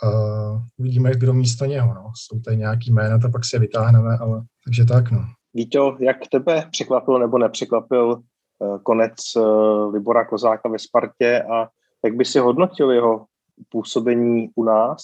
uh, 0.05 0.61
uvidíme, 0.77 1.11
kdo 1.11 1.35
místo 1.35 1.65
něho. 1.65 1.95
No. 1.95 2.13
Jsou 2.15 2.41
tady 2.41 2.57
nějaký 2.57 2.91
jména, 2.91 3.19
to 3.19 3.29
pak 3.29 3.45
se 3.45 3.59
vytáhneme, 3.59 4.19
ale 4.21 4.43
takže 4.65 4.85
tak. 4.85 5.11
No. 5.11 5.25
Víto, 5.55 5.97
jak 6.01 6.17
tebe 6.31 6.69
překvapil 6.71 7.19
nebo 7.19 7.39
nepřekvapil 7.39 8.23
uh, 8.59 8.79
konec 8.83 9.15
uh, 9.37 9.95
Libora 9.95 10.25
Kozáka 10.25 10.69
ve 10.69 10.79
Spartě 10.79 11.43
a 11.43 11.69
jak 12.05 12.17
by 12.17 12.25
si 12.25 12.39
hodnotil 12.39 12.91
jeho 12.91 13.25
působení 13.69 14.51
u 14.55 14.65
nás? 14.65 15.03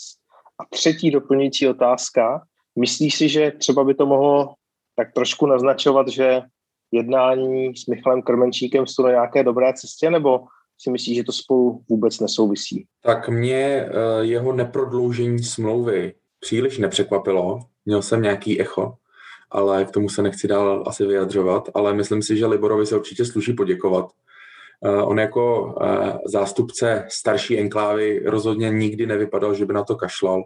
A 0.60 0.64
třetí 0.70 1.10
doplňující 1.10 1.68
otázka. 1.68 2.42
Myslíš 2.78 3.14
si, 3.14 3.28
že 3.28 3.50
třeba 3.50 3.84
by 3.84 3.94
to 3.94 4.06
mohlo 4.06 4.54
tak 4.96 5.12
trošku 5.12 5.46
naznačovat, 5.46 6.08
že 6.08 6.42
jednání 6.92 7.76
s 7.76 7.86
Michalem 7.86 8.22
Krmenčíkem 8.22 8.86
jsou 8.86 9.02
na 9.02 9.10
nějaké 9.10 9.42
dobré 9.42 9.72
cestě, 9.74 10.10
nebo 10.10 10.40
si 10.84 10.90
myslí, 10.90 11.14
že 11.14 11.24
to 11.24 11.32
spolu 11.32 11.84
vůbec 11.88 12.20
nesouvisí? 12.20 12.86
Tak 13.00 13.28
mě 13.28 13.56
eh, 13.56 13.90
jeho 14.20 14.52
neprodloužení 14.52 15.42
smlouvy 15.42 16.14
příliš 16.40 16.78
nepřekvapilo. 16.78 17.60
Měl 17.86 18.02
jsem 18.02 18.22
nějaký 18.22 18.60
echo, 18.60 18.94
ale 19.50 19.84
k 19.84 19.90
tomu 19.90 20.08
se 20.08 20.22
nechci 20.22 20.48
dál 20.48 20.84
asi 20.86 21.06
vyjadřovat, 21.06 21.68
ale 21.74 21.94
myslím 21.94 22.22
si, 22.22 22.36
že 22.36 22.46
Liborovi 22.46 22.86
se 22.86 22.96
určitě 22.96 23.24
sluší 23.24 23.52
poděkovat. 23.52 24.06
Eh, 24.84 25.02
on 25.02 25.18
jako 25.18 25.74
eh, 25.82 26.18
zástupce 26.26 27.06
starší 27.10 27.58
enklávy 27.58 28.22
rozhodně 28.26 28.70
nikdy 28.70 29.06
nevypadal, 29.06 29.54
že 29.54 29.66
by 29.66 29.72
na 29.72 29.84
to 29.84 29.96
kašlal 29.96 30.44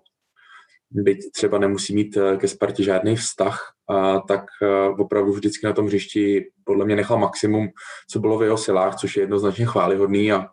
byť 0.90 1.18
třeba 1.32 1.58
nemusí 1.58 1.94
mít 1.94 2.16
eh, 2.16 2.36
ke 2.36 2.48
Spartě 2.48 2.82
žádný 2.82 3.16
vztah, 3.16 3.72
tak 4.28 4.44
eh, 4.62 4.88
opravdu 4.88 5.32
vždycky 5.32 5.66
na 5.66 5.72
tom 5.72 5.86
hřišti 5.86 6.50
podle 6.64 6.84
mě 6.84 6.96
nechal 6.96 7.18
maximum, 7.18 7.68
co 8.10 8.20
bylo 8.20 8.38
v 8.38 8.42
jeho 8.42 8.56
silách, 8.56 8.96
což 8.96 9.16
je 9.16 9.22
jednoznačně 9.22 9.66
chválihodný 9.66 10.32
a 10.32 10.46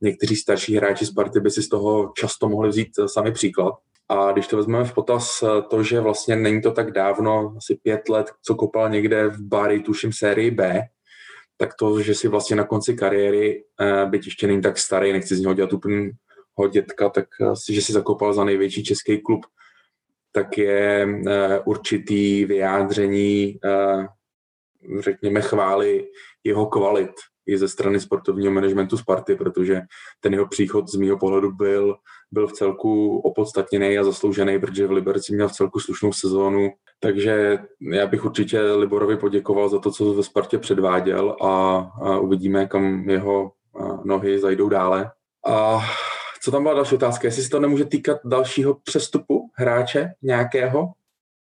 někteří 0.00 0.36
starší 0.36 0.76
hráči 0.76 1.06
Sparty 1.06 1.40
by 1.40 1.50
si 1.50 1.62
z 1.62 1.68
toho 1.68 2.12
často 2.16 2.48
mohli 2.48 2.68
vzít 2.68 2.88
eh, 2.98 3.08
sami 3.08 3.32
příklad. 3.32 3.74
A 4.08 4.32
když 4.32 4.46
to 4.46 4.56
vezmeme 4.56 4.84
v 4.84 4.94
potaz 4.94 5.44
to, 5.70 5.82
že 5.82 6.00
vlastně 6.00 6.36
není 6.36 6.62
to 6.62 6.70
tak 6.70 6.90
dávno, 6.90 7.54
asi 7.56 7.78
pět 7.82 8.08
let, 8.08 8.26
co 8.42 8.54
kopal 8.54 8.90
někde 8.90 9.28
v 9.28 9.40
Bari, 9.40 9.80
tuším 9.80 10.12
sérii 10.12 10.50
B, 10.50 10.82
tak 11.56 11.74
to, 11.74 12.00
že 12.00 12.14
si 12.14 12.28
vlastně 12.28 12.56
na 12.56 12.64
konci 12.64 12.94
kariéry, 12.94 13.64
byť 14.04 14.26
ještě 14.26 14.46
není 14.46 14.62
tak 14.62 14.78
starý, 14.78 15.12
nechci 15.12 15.36
z 15.36 15.40
něho 15.40 15.54
dělat 15.54 15.72
úplně 15.72 16.10
dětka, 16.72 17.08
tak 17.08 17.24
si, 17.54 17.74
že 17.74 17.82
si 17.82 17.92
zakopal 17.92 18.32
za 18.32 18.44
největší 18.44 18.84
český 18.84 19.22
klub 19.22 19.40
tak 20.36 20.58
je 20.58 21.08
eh, 21.26 21.60
určitý 21.64 22.44
vyjádření, 22.44 23.58
eh, 23.64 24.06
řekněme, 25.00 25.40
chvály 25.40 26.04
jeho 26.44 26.66
kvalit 26.66 27.10
i 27.46 27.58
ze 27.58 27.68
strany 27.68 28.00
sportovního 28.00 28.52
managementu 28.52 28.96
Sparty, 28.96 29.36
protože 29.36 29.80
ten 30.20 30.32
jeho 30.32 30.46
příchod 30.48 30.88
z 30.88 30.94
mého 30.94 31.18
pohledu 31.18 31.52
byl, 31.52 31.96
byl 32.32 32.46
v 32.46 32.52
celku 32.52 33.18
opodstatněný 33.18 33.98
a 33.98 34.04
zasloužený, 34.04 34.58
protože 34.58 34.86
v 34.86 34.92
Liberci 34.92 35.34
měl 35.34 35.48
v 35.48 35.52
celku 35.52 35.80
slušnou 35.80 36.12
sezónu. 36.12 36.70
Takže 37.00 37.58
já 37.92 38.06
bych 38.06 38.24
určitě 38.24 38.60
Liborovi 38.60 39.16
poděkoval 39.16 39.68
za 39.68 39.78
to, 39.78 39.90
co 39.90 40.14
ve 40.14 40.22
Spartě 40.22 40.58
předváděl 40.58 41.36
a, 41.42 41.78
a 42.02 42.18
uvidíme, 42.18 42.66
kam 42.66 43.08
jeho 43.08 43.52
eh, 43.80 43.88
nohy 44.04 44.38
zajdou 44.38 44.68
dále. 44.68 45.10
A 45.46 45.80
co 46.46 46.52
tam 46.52 46.62
byla 46.62 46.74
další 46.74 46.94
otázka? 46.94 47.28
Jestli 47.28 47.42
se 47.42 47.50
to 47.50 47.60
nemůže 47.60 47.84
týkat 47.84 48.18
dalšího 48.24 48.74
přestupu 48.74 49.50
hráče 49.54 50.12
nějakého 50.22 50.92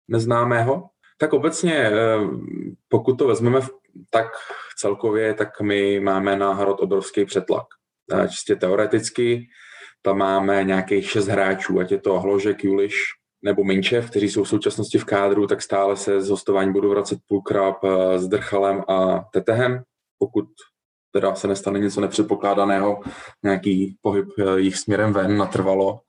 neznámého? 0.08 0.88
Tak 1.18 1.32
obecně, 1.32 1.74
eh, 1.74 1.92
pokud 2.88 3.14
to 3.14 3.26
vezmeme 3.26 3.60
tak 4.10 4.26
celkově, 4.78 5.34
tak 5.34 5.60
my 5.60 6.00
máme 6.00 6.36
na 6.36 6.52
Hrod 6.54 6.80
obrovský 6.80 7.24
přetlak. 7.24 7.66
Eh, 8.12 8.28
čistě 8.28 8.56
teoreticky, 8.56 9.46
tam 10.02 10.18
máme 10.18 10.64
nějakých 10.64 11.10
šest 11.10 11.26
hráčů, 11.26 11.80
ať 11.80 11.90
je 11.90 12.00
to 12.00 12.20
Hložek, 12.20 12.64
Juliš 12.64 12.94
nebo 13.42 13.64
Minčev, 13.64 14.10
kteří 14.10 14.28
jsou 14.28 14.44
v 14.44 14.48
současnosti 14.48 14.98
v 14.98 15.04
kádru, 15.04 15.46
tak 15.46 15.62
stále 15.62 15.96
se 15.96 16.20
z 16.20 16.28
hostování 16.28 16.72
budou 16.72 16.90
vracet 16.90 17.18
eh, 17.32 18.18
s 18.18 18.28
Drchalem 18.28 18.82
a 18.88 19.24
Tetehem. 19.32 19.82
Pokud 20.18 20.44
teda 21.14 21.34
se 21.34 21.48
nestane 21.48 21.78
něco 21.78 22.00
nepředpokládaného, 22.00 23.00
nějaký 23.42 23.96
pohyb 24.02 24.28
eh, 24.38 24.60
jich 24.60 24.76
směrem 24.76 25.12
ven 25.12 25.36
natrvalo. 25.36 26.00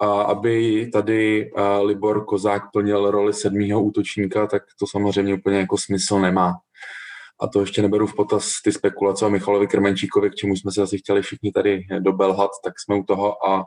A 0.00 0.22
aby 0.22 0.86
tady 0.92 1.50
eh, 1.56 1.78
Libor 1.78 2.24
Kozák 2.24 2.62
plnil 2.72 3.10
roli 3.10 3.32
sedmého 3.32 3.82
útočníka, 3.82 4.46
tak 4.46 4.62
to 4.78 4.86
samozřejmě 4.86 5.34
úplně 5.34 5.58
jako 5.58 5.78
smysl 5.78 6.20
nemá. 6.20 6.54
A 7.40 7.46
to 7.46 7.60
ještě 7.60 7.82
neberu 7.82 8.06
v 8.06 8.16
potaz 8.16 8.62
ty 8.64 8.72
spekulace 8.72 9.26
o 9.26 9.30
Michalovi 9.30 9.66
Krmenčíkovi, 9.66 10.30
k 10.30 10.34
čemu 10.34 10.56
jsme 10.56 10.72
se 10.72 10.82
asi 10.82 10.98
chtěli 10.98 11.22
všichni 11.22 11.52
tady 11.52 11.86
dobelhat, 11.98 12.50
tak 12.64 12.74
jsme 12.80 12.96
u 12.96 13.02
toho. 13.02 13.48
A 13.48 13.64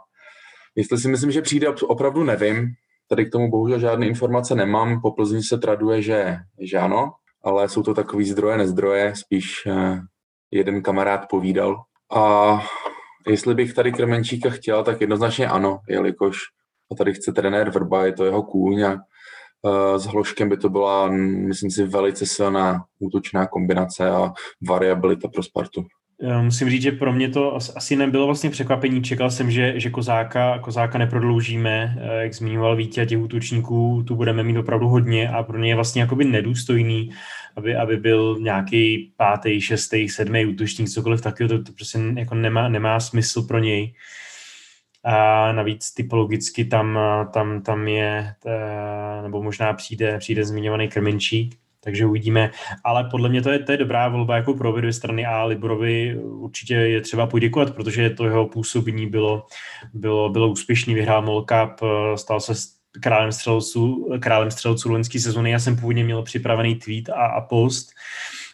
jestli 0.75 0.97
si 0.97 1.07
myslím, 1.07 1.31
že 1.31 1.41
přijde, 1.41 1.69
opravdu 1.69 2.23
nevím. 2.23 2.67
Tady 3.07 3.25
k 3.25 3.31
tomu 3.31 3.49
bohužel 3.49 3.79
žádné 3.79 4.07
informace 4.07 4.55
nemám. 4.55 5.01
Po 5.01 5.11
Plzni 5.11 5.43
se 5.43 5.57
traduje, 5.57 6.01
že, 6.01 6.35
že 6.59 6.77
ano, 6.77 7.11
ale 7.43 7.69
jsou 7.69 7.83
to 7.83 7.93
takový 7.93 8.25
zdroje, 8.25 8.57
nezdroje, 8.57 9.13
spíš 9.15 9.65
eh, 9.67 9.99
jeden 10.51 10.81
kamarád 10.81 11.29
povídal. 11.29 11.81
A 12.15 12.63
jestli 13.27 13.55
bych 13.55 13.73
tady 13.73 13.91
Kremenčíka 13.91 14.49
chtěl, 14.49 14.83
tak 14.83 15.01
jednoznačně 15.01 15.47
ano, 15.47 15.79
jelikož 15.89 16.37
a 16.91 16.95
tady 16.95 17.13
chce 17.13 17.31
trenér 17.31 17.69
Vrba, 17.69 18.05
je 18.05 18.13
to 18.13 18.25
jeho 18.25 18.43
kůň 18.43 18.83
a 18.83 18.97
s 19.97 20.05
Hloškem 20.05 20.49
by 20.49 20.57
to 20.57 20.69
byla, 20.69 21.07
myslím 21.47 21.71
si, 21.71 21.83
velice 21.83 22.25
silná 22.25 22.83
útočná 22.99 23.47
kombinace 23.47 24.09
a 24.09 24.31
variabilita 24.69 25.27
pro 25.27 25.43
Spartu. 25.43 25.85
Musím 26.41 26.69
říct, 26.69 26.81
že 26.81 26.91
pro 26.91 27.13
mě 27.13 27.29
to 27.29 27.55
asi 27.55 27.95
nebylo 27.95 28.25
vlastně 28.25 28.49
překvapení. 28.49 29.03
Čekal 29.03 29.31
jsem, 29.31 29.51
že, 29.51 29.79
že 29.79 29.89
kozáka, 29.89 30.59
kozáka 30.59 30.97
neprodloužíme. 30.97 31.97
Eh, 31.99 32.23
jak 32.23 32.33
zmiňoval 32.33 32.75
Vítě, 32.75 33.05
těch 33.05 33.19
útočníků 33.19 34.03
tu 34.07 34.15
budeme 34.15 34.43
mít 34.43 34.57
opravdu 34.57 34.87
hodně 34.87 35.29
a 35.29 35.43
pro 35.43 35.57
ně 35.57 35.69
je 35.69 35.75
vlastně 35.75 36.01
jakoby 36.01 36.25
nedůstojný, 36.25 37.09
aby, 37.55 37.75
aby 37.75 37.97
byl 37.97 38.37
nějaký 38.41 39.11
pátý, 39.17 39.61
šestý, 39.61 40.09
sedmý 40.09 40.45
útočník, 40.45 40.89
cokoliv 40.89 41.21
takového, 41.21 41.57
to, 41.57 41.63
to 41.63 41.71
prostě 41.71 41.99
jako 42.17 42.35
nemá, 42.35 42.69
nemá 42.69 42.99
smysl 42.99 43.41
pro 43.41 43.59
něj. 43.59 43.93
a 45.03 45.51
navíc 45.51 45.93
typologicky 45.93 46.65
tam, 46.65 46.99
tam, 47.33 47.61
tam 47.61 47.87
je, 47.87 48.33
nebo 49.23 49.43
možná 49.43 49.73
přijde, 49.73 50.17
přijde 50.17 50.45
zmiňovaný 50.45 50.87
Krmenčík, 50.87 51.55
takže 51.83 52.05
uvidíme. 52.05 52.51
Ale 52.83 53.07
podle 53.11 53.29
mě 53.29 53.41
to 53.41 53.49
je, 53.49 53.59
to 53.59 53.71
je 53.71 53.77
dobrá 53.77 54.07
volba 54.07 54.35
jako 54.35 54.53
pro 54.53 54.69
obě 54.69 54.81
dvě 54.81 54.93
strany 54.93 55.25
a 55.25 55.43
Liborovi 55.43 56.19
určitě 56.23 56.73
je 56.73 57.01
třeba 57.01 57.27
poděkovat, 57.27 57.75
protože 57.75 58.09
to 58.09 58.25
jeho 58.25 58.47
působení 58.47 59.07
bylo, 59.07 59.45
bylo, 59.93 60.29
bylo 60.29 60.47
úspěšný, 60.47 60.93
vyhrál 60.93 61.21
Mall 61.21 61.45
Cup, 61.45 61.81
stal 62.15 62.39
se 62.39 62.53
králem 63.01 63.31
střelců, 63.31 64.09
králem 64.19 64.51
střelců 64.51 64.91
loňský 64.91 65.19
sezóny. 65.19 65.51
Já 65.51 65.59
jsem 65.59 65.75
původně 65.75 66.03
měl 66.03 66.23
připravený 66.23 66.75
tweet 66.75 67.09
a, 67.09 67.25
a 67.25 67.41
post, 67.41 67.89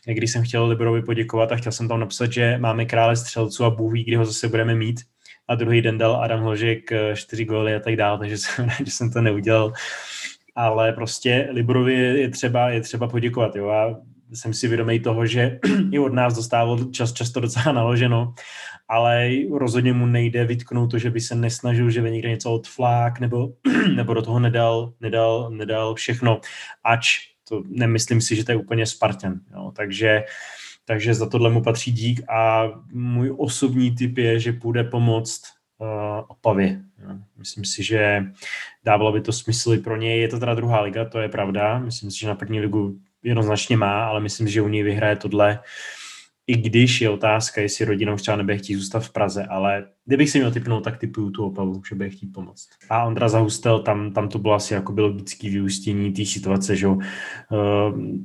když 0.06 0.32
jsem 0.32 0.44
chtěl 0.44 0.68
Liborovi 0.68 1.02
poděkovat 1.02 1.52
a 1.52 1.56
chtěl 1.56 1.72
jsem 1.72 1.88
tam 1.88 2.00
napsat, 2.00 2.32
že 2.32 2.58
máme 2.58 2.86
krále 2.86 3.16
střelců 3.16 3.64
a 3.64 3.70
Bůh 3.70 3.94
ví, 3.94 4.04
kdy 4.04 4.16
ho 4.16 4.26
zase 4.26 4.48
budeme 4.48 4.76
mít. 4.76 5.02
A 5.48 5.56
druhý 5.56 5.82
den 5.82 5.98
dal 5.98 6.24
Adam 6.24 6.42
Hložek 6.42 6.90
čtyři 7.16 7.46
góly 7.46 7.76
a 7.76 7.80
tak 7.80 7.96
dále, 7.96 8.20
takže 8.20 8.38
jsem, 8.38 8.70
že 8.86 8.92
jsem 8.92 9.12
to 9.12 9.22
neudělal 9.22 9.74
ale 10.56 10.94
prostě 10.94 11.48
Liborovi 11.52 11.94
je 11.94 12.30
třeba, 12.30 12.70
je 12.70 12.82
třeba 12.82 13.08
poděkovat. 13.08 13.56
Jo? 13.56 13.70
A 13.70 14.02
jsem 14.34 14.54
si 14.54 14.68
vědomý 14.68 15.00
toho, 15.00 15.26
že 15.26 15.60
i 15.92 16.00
od 16.00 16.14
nás 16.14 16.36
dostával 16.36 16.84
čas, 16.92 17.14
často 17.14 17.40
docela 17.40 17.72
naloženo, 17.72 18.34
ale 18.88 19.30
rozhodně 19.52 19.94
mu 19.94 20.06
nejde 20.06 20.46
vytknout 20.46 20.92
to, 20.92 20.98
že 20.98 21.10
by 21.10 21.22
se 21.22 21.36
nesnažil, 21.36 21.90
že 21.90 22.02
by 22.02 22.12
někde 22.12 22.30
něco 22.30 22.52
odflák 22.52 23.20
nebo, 23.20 23.54
nebo 23.96 24.14
do 24.14 24.22
toho 24.22 24.40
nedal, 24.40 24.94
nedal, 25.02 25.52
nedal 25.52 25.96
všechno, 25.96 26.40
ač 26.84 27.08
to 27.50 27.64
nemyslím 27.68 28.22
si, 28.22 28.36
že 28.36 28.46
to 28.46 28.52
je 28.52 28.56
úplně 28.56 28.86
Spartan. 28.86 29.40
Jo? 29.54 29.72
Takže, 29.76 30.24
takže 30.86 31.14
za 31.14 31.30
tohle 31.30 31.50
mu 31.50 31.64
patří 31.64 31.92
dík 31.92 32.30
a 32.30 32.72
můj 32.94 33.34
osobní 33.38 33.96
typ 33.96 34.18
je, 34.18 34.40
že 34.40 34.54
půjde 34.54 34.84
pomoct 34.84 35.55
Opavě. 36.28 36.82
Myslím 37.38 37.66
si, 37.66 37.84
že 37.84 38.24
dávalo 38.84 39.12
by 39.12 39.22
to 39.22 39.32
smysl 39.32 39.74
i 39.74 39.78
pro 39.78 39.98
něj. 39.98 40.22
Je 40.22 40.28
to 40.28 40.40
teda 40.40 40.54
druhá 40.54 40.82
liga, 40.82 41.06
to 41.06 41.20
je 41.20 41.30
pravda. 41.30 41.80
Myslím 41.80 42.12
si, 42.12 42.20
že 42.20 42.28
na 42.28 42.36
první 42.36 42.60
ligu 42.60 43.00
jednoznačně 43.24 43.78
má, 43.78 44.06
ale 44.06 44.20
myslím, 44.20 44.48
že 44.48 44.62
u 44.62 44.68
něj 44.68 44.84
vyhraje 44.84 45.16
tohle. 45.16 45.60
I 46.48 46.58
když 46.58 47.02
je 47.02 47.10
otázka, 47.10 47.62
jestli 47.62 47.86
rodina 47.86 48.14
už 48.14 48.22
třeba 48.22 48.38
nebude 48.38 48.58
chtít 48.58 48.76
zůstat 48.76 49.00
v 49.00 49.12
Praze, 49.12 49.46
ale 49.46 49.86
kdybych 50.06 50.30
si 50.30 50.40
měl 50.40 50.52
typnout, 50.52 50.84
tak 50.84 50.98
typuju 50.98 51.30
tu 51.30 51.46
opavu, 51.46 51.82
že 51.90 51.96
bude 51.96 52.10
chtít 52.10 52.28
pomoct. 52.28 52.70
A 52.90 53.04
Ondra 53.04 53.30
Zahustel, 53.30 53.80
tam, 53.80 54.12
tam 54.14 54.30
to 54.30 54.40
bylo 54.40 54.54
asi 54.54 54.74
jako 54.74 54.94
logické 54.98 55.50
vyústění 55.50 56.14
té 56.14 56.26
situace, 56.26 56.76
že 56.76 56.88
uh, 56.88 56.98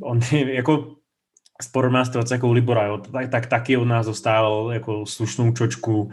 on 0.00 0.20
jako 0.32 0.96
podobná 1.72 2.04
situace 2.04 2.34
jako 2.34 2.48
u 2.48 2.52
Libora, 2.52 2.86
jo, 2.86 2.98
tak, 2.98 3.30
tak 3.30 3.46
taky 3.46 3.76
od 3.76 3.84
nás 3.84 4.06
dostával 4.06 4.70
jako 4.72 5.06
slušnou 5.06 5.52
čočku, 5.52 6.10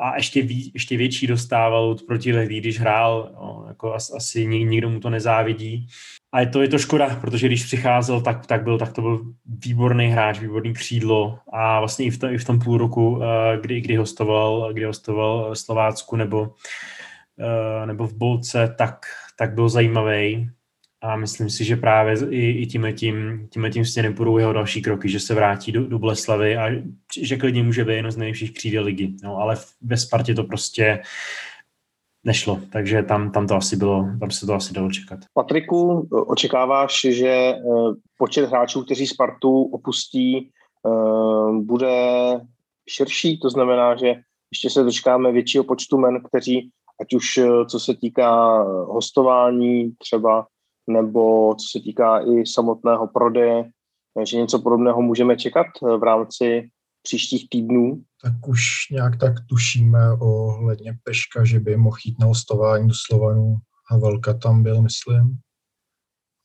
a 0.00 0.16
ještě, 0.16 0.42
ví, 0.42 0.70
ještě 0.74 0.96
větší 0.96 1.26
dostával 1.26 1.84
od 1.90 2.02
protilehlý, 2.02 2.60
když 2.60 2.80
hrál, 2.80 3.30
no, 3.34 3.64
jako 3.68 3.94
as, 3.94 4.10
asi 4.10 4.46
nikdo 4.46 4.90
mu 4.90 5.00
to 5.00 5.10
nezávidí. 5.10 5.86
A 6.34 6.40
je 6.40 6.46
to, 6.46 6.62
je 6.62 6.68
to 6.68 6.78
škoda, 6.78 7.18
protože 7.20 7.46
když 7.46 7.64
přicházel, 7.64 8.20
tak, 8.20 8.46
tak, 8.46 8.62
byl, 8.62 8.78
tak 8.78 8.92
to 8.92 9.00
byl 9.02 9.22
výborný 9.64 10.06
hráč, 10.06 10.40
výborný 10.40 10.72
křídlo 10.72 11.38
a 11.52 11.80
vlastně 11.80 12.06
i 12.06 12.10
v, 12.10 12.18
to, 12.18 12.26
i 12.26 12.38
v 12.38 12.44
tom 12.44 12.58
půl 12.58 12.78
roku, 12.78 13.20
eh, 13.22 13.58
kdy, 13.60 13.80
kdy, 13.80 13.96
hostoval, 13.96 14.72
kdy 14.72 14.84
hostoval 14.84 15.56
Slovácku 15.56 16.16
nebo, 16.16 16.54
eh, 17.40 17.86
nebo 17.86 18.06
v 18.06 18.14
Bolce, 18.14 18.74
tak, 18.78 19.06
tak 19.38 19.54
byl 19.54 19.68
zajímavý 19.68 20.50
a 21.02 21.16
myslím 21.16 21.50
si, 21.50 21.64
že 21.64 21.76
právě 21.76 22.16
i, 22.30 22.50
i 22.50 22.66
tím, 22.66 23.48
tím 23.72 23.84
směrem 23.84 24.12
budou 24.12 24.38
jeho 24.38 24.52
další 24.52 24.82
kroky, 24.82 25.08
že 25.08 25.20
se 25.20 25.34
vrátí 25.34 25.72
do, 25.72 25.86
do 25.86 25.98
Boleslavy 25.98 26.56
a 26.56 26.68
že 27.20 27.36
klidně 27.36 27.62
může 27.62 27.84
být 27.84 27.94
jedno 27.94 28.10
z 28.10 28.16
nejlepších 28.16 28.54
křídel 28.54 28.84
ligy. 28.84 29.14
No, 29.22 29.36
ale 29.36 29.56
ve 29.82 29.96
Spartě 29.96 30.34
to 30.34 30.44
prostě 30.44 31.02
nešlo, 32.24 32.60
takže 32.72 33.02
tam, 33.02 33.32
tam 33.32 33.46
to 33.46 33.54
asi 33.54 33.76
bylo, 33.76 34.08
tam 34.20 34.30
se 34.30 34.46
to 34.46 34.54
asi 34.54 34.74
dalo 34.74 34.90
čekat. 34.90 35.18
Patriku, 35.34 36.08
očekáváš, 36.26 37.00
že 37.10 37.28
eh, 37.28 37.58
počet 38.16 38.48
hráčů, 38.48 38.82
kteří 38.84 39.06
Spartu 39.06 39.62
opustí, 39.62 40.50
eh, 40.86 41.62
bude 41.62 41.96
širší, 42.90 43.38
to 43.38 43.50
znamená, 43.50 43.96
že 43.96 44.14
ještě 44.52 44.70
se 44.70 44.82
dočkáme 44.82 45.32
většího 45.32 45.64
počtu 45.64 45.98
men, 45.98 46.22
kteří, 46.28 46.70
ať 47.00 47.14
už 47.14 47.38
eh, 47.38 47.48
co 47.66 47.80
se 47.80 47.94
týká 47.96 48.62
hostování 48.62 49.92
třeba 49.98 50.46
nebo 50.86 51.54
co 51.54 51.78
se 51.78 51.84
týká 51.84 52.18
i 52.18 52.46
samotného 52.46 53.08
prodeje, 53.08 53.70
že 54.24 54.36
něco 54.36 54.58
podobného 54.58 55.02
můžeme 55.02 55.36
čekat 55.36 55.66
eh, 55.66 55.96
v 55.96 56.02
rámci 56.02 56.68
příštích 57.02 57.48
týdnů? 57.48 58.02
Tak 58.22 58.48
už 58.48 58.62
nějak 58.90 59.16
tak 59.16 59.32
tušíme 59.48 60.12
ohledně 60.12 60.98
Peška, 61.04 61.44
že 61.44 61.60
by 61.60 61.76
mohl 61.76 61.96
jít 62.04 62.18
na 62.18 62.26
hostování 62.26 62.88
do 62.88 62.94
Slovanu 63.06 63.56
a 63.90 63.96
Velka 63.96 64.34
tam 64.34 64.62
byl, 64.62 64.82
myslím. 64.82 65.38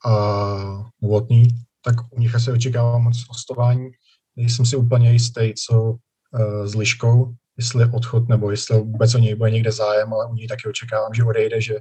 A 0.06 0.92
Novotný, 1.02 1.48
tak 1.86 1.96
u 2.12 2.20
nich 2.20 2.36
asi 2.36 2.52
očekávám 2.52 3.04
moc 3.04 3.28
hostování. 3.30 3.90
Nejsem 4.36 4.66
si 4.66 4.76
úplně 4.76 5.12
jistý, 5.12 5.54
co 5.54 5.84
uh, 5.84 6.66
s 6.66 6.76
Liškou, 6.76 7.34
jestli 7.58 7.92
odchod 7.94 8.30
nebo 8.30 8.52
jestli 8.52 8.80
vůbec 8.80 9.16
o 9.16 9.18
něj 9.18 9.36
bude 9.36 9.52
někde 9.52 9.72
zájem, 9.72 10.14
ale 10.14 10.30
u 10.32 10.34
něj 10.34 10.48
taky 10.48 10.70
očekávám, 10.70 11.14
že 11.14 11.24
odejde, 11.24 11.62
že 11.62 11.80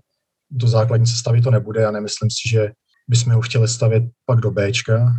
do 0.51 0.69
základní 0.69 1.07
sestavy 1.07 1.41
to 1.41 1.51
nebude 1.51 1.87
a 1.87 1.91
nemyslím 1.91 2.31
si, 2.31 2.49
že 2.49 2.73
bychom 3.09 3.33
ho 3.33 3.41
chtěli 3.41 3.69
stavět 3.69 4.05
pak 4.27 4.41
do 4.41 4.51
Bčka 4.51 5.13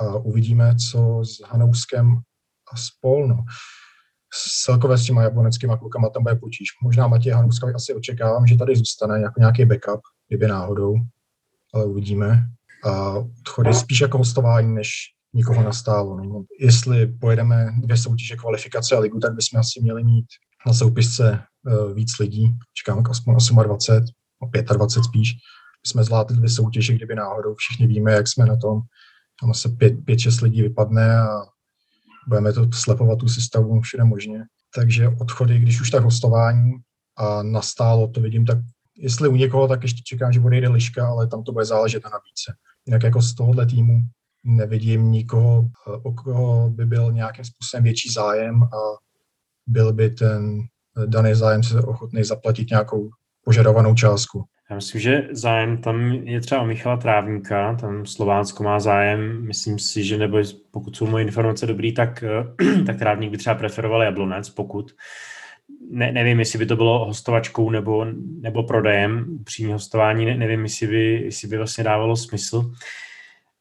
a 0.00 0.14
uvidíme, 0.14 0.76
co 0.90 1.24
s 1.24 1.50
Hanouskem 1.50 2.18
a 2.72 2.76
spol. 2.76 3.28
No. 3.28 3.44
Celkově 4.64 4.98
s 4.98 5.04
těma 5.04 5.22
japoneckýma 5.22 5.76
klukama 5.76 6.08
tam 6.08 6.22
bude 6.22 6.34
potíž. 6.34 6.68
Možná 6.82 7.06
Matěj 7.06 7.32
Hanouskovi 7.32 7.72
asi 7.72 7.94
očekávám, 7.94 8.46
že 8.46 8.56
tady 8.56 8.76
zůstane 8.76 9.20
jako 9.20 9.40
nějaký 9.40 9.64
backup, 9.64 10.00
kdyby 10.28 10.46
náhodou, 10.46 10.94
ale 11.74 11.84
uvidíme. 11.84 12.46
A 12.84 13.12
odchody 13.40 13.74
spíš 13.74 14.00
jako 14.00 14.18
hostování, 14.18 14.74
než 14.74 14.90
nikoho 15.34 15.62
nastálo. 15.62 16.16
No. 16.16 16.44
Jestli 16.60 17.06
pojedeme 17.06 17.66
dvě 17.78 17.96
soutěže 17.96 18.36
kvalifikace 18.36 18.96
a 18.96 18.98
ligu, 18.98 19.18
tak 19.18 19.34
bychom 19.34 19.60
asi 19.60 19.80
měli 19.82 20.04
mít 20.04 20.26
na 20.66 20.72
soupisce 20.72 21.40
uh, 21.66 21.92
víc 21.92 22.18
lidí. 22.18 22.58
Čekám 22.74 23.04
aspoň 23.10 23.34
28, 23.64 24.14
25 24.76 25.04
spíš. 25.04 25.34
Jsme 25.86 26.04
zvládli 26.04 26.36
dvě 26.36 26.48
soutěže, 26.50 26.94
kdyby 26.94 27.14
náhodou 27.14 27.54
všichni 27.54 27.86
víme, 27.86 28.12
jak 28.12 28.28
jsme 28.28 28.46
na 28.46 28.56
tom. 28.56 28.80
Tam 29.40 29.54
se 29.54 29.68
pět, 29.68 30.04
pět, 30.04 30.18
šest 30.18 30.40
lidí 30.40 30.62
vypadne 30.62 31.20
a 31.20 31.28
budeme 32.28 32.52
to 32.52 32.68
slepovat 32.74 33.18
tu 33.18 33.28
sestavu 33.28 33.80
všude 33.80 34.04
možně. 34.04 34.44
Takže 34.74 35.08
odchody, 35.08 35.58
když 35.58 35.80
už 35.80 35.90
tak 35.90 36.04
hostování 36.04 36.72
a 37.16 37.42
nastálo, 37.42 38.08
to 38.08 38.20
vidím 38.20 38.46
tak, 38.46 38.58
jestli 38.96 39.28
u 39.28 39.36
někoho, 39.36 39.68
tak 39.68 39.82
ještě 39.82 40.02
čekám, 40.02 40.32
že 40.32 40.40
bude 40.40 40.56
jde 40.56 40.68
liška, 40.68 41.08
ale 41.08 41.26
tam 41.26 41.42
to 41.42 41.52
bude 41.52 41.64
záležet 41.64 42.04
na 42.04 42.10
více. 42.10 42.58
Jinak 42.86 43.02
jako 43.02 43.22
z 43.22 43.34
tohohle 43.34 43.66
týmu 43.66 44.00
nevidím 44.44 45.10
nikoho, 45.10 45.68
o 46.02 46.12
koho 46.12 46.70
by 46.70 46.86
byl 46.86 47.12
nějakým 47.12 47.44
způsobem 47.44 47.84
větší 47.84 48.12
zájem 48.12 48.62
a 48.62 48.78
byl 49.66 49.92
by 49.92 50.10
ten 50.10 50.60
daný 51.06 51.34
zájem 51.34 51.62
se 51.62 51.82
ochotný 51.82 52.24
zaplatit 52.24 52.70
nějakou 52.70 53.10
požadovanou 53.46 53.94
částku. 53.94 54.44
Já 54.70 54.76
myslím, 54.76 55.00
že 55.00 55.28
zájem 55.30 55.78
tam 55.78 56.12
je 56.12 56.40
třeba 56.40 56.64
Michala 56.64 56.96
Trávníka, 56.96 57.74
tam 57.74 58.06
Slovácko 58.06 58.64
má 58.64 58.80
zájem, 58.80 59.46
myslím 59.46 59.78
si, 59.78 60.04
že 60.04 60.18
nebo 60.18 60.38
pokud 60.70 60.96
jsou 60.96 61.06
moje 61.06 61.24
informace 61.24 61.66
dobrý, 61.66 61.94
tak, 61.94 62.24
tak 62.86 62.98
Trávník 62.98 63.30
by 63.30 63.38
třeba 63.38 63.54
preferoval 63.54 64.02
Jablonec, 64.02 64.50
pokud 64.50 64.92
ne, 65.90 66.12
nevím, 66.12 66.38
jestli 66.38 66.58
by 66.58 66.66
to 66.66 66.76
bylo 66.76 67.06
hostovačkou 67.06 67.70
nebo, 67.70 68.06
nebo 68.40 68.62
prodejem, 68.62 69.38
přímý 69.44 69.72
hostování, 69.72 70.24
ne, 70.24 70.34
nevím, 70.34 70.62
jestli 70.62 70.86
by, 70.86 71.22
jestli 71.24 71.48
by 71.48 71.56
vlastně 71.56 71.84
dávalo 71.84 72.16
smysl. 72.16 72.72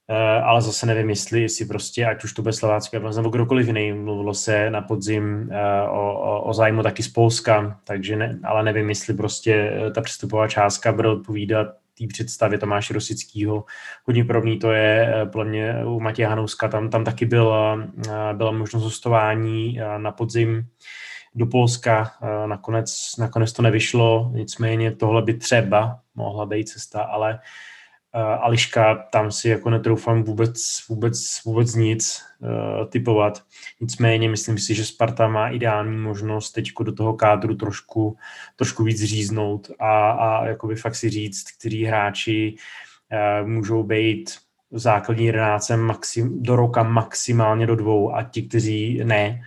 Eh, 0.10 0.42
ale 0.42 0.62
zase 0.62 0.86
nevím, 0.86 1.10
jestli, 1.10 1.42
jestli 1.42 1.66
prostě, 1.66 2.06
ať 2.06 2.24
už 2.24 2.34
to 2.34 2.42
bude 2.42 2.54
Slovácko 2.54 3.00
nebo 3.00 3.30
kdokoliv 3.30 3.68
jiný, 3.68 3.94
mluvilo 3.94 4.34
se 4.34 4.70
na 4.70 4.82
podzim 4.82 5.50
eh, 5.52 5.82
o, 5.90 6.14
o, 6.14 6.42
o 6.42 6.54
zájmu 6.54 6.84
taky 6.84 7.04
z 7.04 7.08
Polska, 7.08 7.80
takže 7.84 8.16
ne, 8.16 8.40
ale 8.44 8.64
nevím, 8.64 8.90
jestli 8.90 9.14
prostě 9.14 9.54
eh, 9.54 9.92
ta 9.92 10.02
přestupová 10.02 10.48
částka 10.48 10.92
bude 10.92 11.10
odpovídat 11.10 11.68
té 11.98 12.08
představě 12.08 12.58
Tomáše 12.58 12.94
Rosického. 12.94 13.66
Hodně 14.04 14.26
podobný 14.26 14.60
to 14.60 14.72
je 14.72 15.14
podle 15.32 15.46
mě 15.46 15.86
u 15.86 16.00
Matěje 16.00 16.28
Hanouska, 16.28 16.68
tam, 16.68 16.90
tam 16.90 17.04
taky 17.04 17.26
byla, 17.26 17.88
byla 18.34 18.52
možnost 18.52 18.84
hostování 18.84 19.80
na 19.98 20.12
podzim 20.12 20.68
do 21.36 21.46
Polska, 21.46 22.12
nakonec, 22.46 23.12
nakonec 23.20 23.54
to 23.54 23.62
nevyšlo, 23.62 24.32
nicméně 24.34 24.92
tohle 24.92 25.22
by 25.22 25.34
třeba 25.34 26.00
mohla 26.16 26.46
být 26.46 26.70
cesta, 26.70 27.02
ale 27.02 27.34
uh, 27.34 27.40
Ališka, 28.16 28.96
tam 28.96 29.32
si 29.32 29.50
jako 29.50 29.70
netroufám 29.70 30.24
vůbec, 30.24 30.58
vůbec, 30.90 31.42
vůbec 31.46 31.76
nic 31.76 32.22
uh, 32.40 32.86
typovat. 32.90 33.44
Nicméně 33.82 34.30
myslím 34.30 34.58
si, 34.58 34.76
že 34.76 34.86
Sparta 34.86 35.28
má 35.28 35.50
ideální 35.50 35.98
možnost 35.98 36.52
teď 36.52 36.70
do 36.84 36.92
toho 36.92 37.14
kádru 37.14 37.56
trošku, 37.56 38.18
trošku 38.56 38.84
víc 38.84 39.04
říznout 39.04 39.72
a, 39.80 40.12
a 40.12 40.46
jakoby 40.46 40.76
fakt 40.76 40.96
si 40.96 41.10
říct, 41.10 41.44
kteří 41.60 41.86
hráči 41.86 42.56
uh, 43.42 43.48
můžou 43.48 43.84
být 43.84 44.32
základní 44.72 45.26
jedenáctce 45.26 45.78
maxim, 45.78 46.44
do 46.44 46.56
roka 46.56 46.84
maximálně 46.84 47.68
do 47.68 47.76
dvou 47.76 48.16
a 48.16 48.24
ti, 48.24 48.42
kteří 48.42 49.02
ne, 49.04 49.42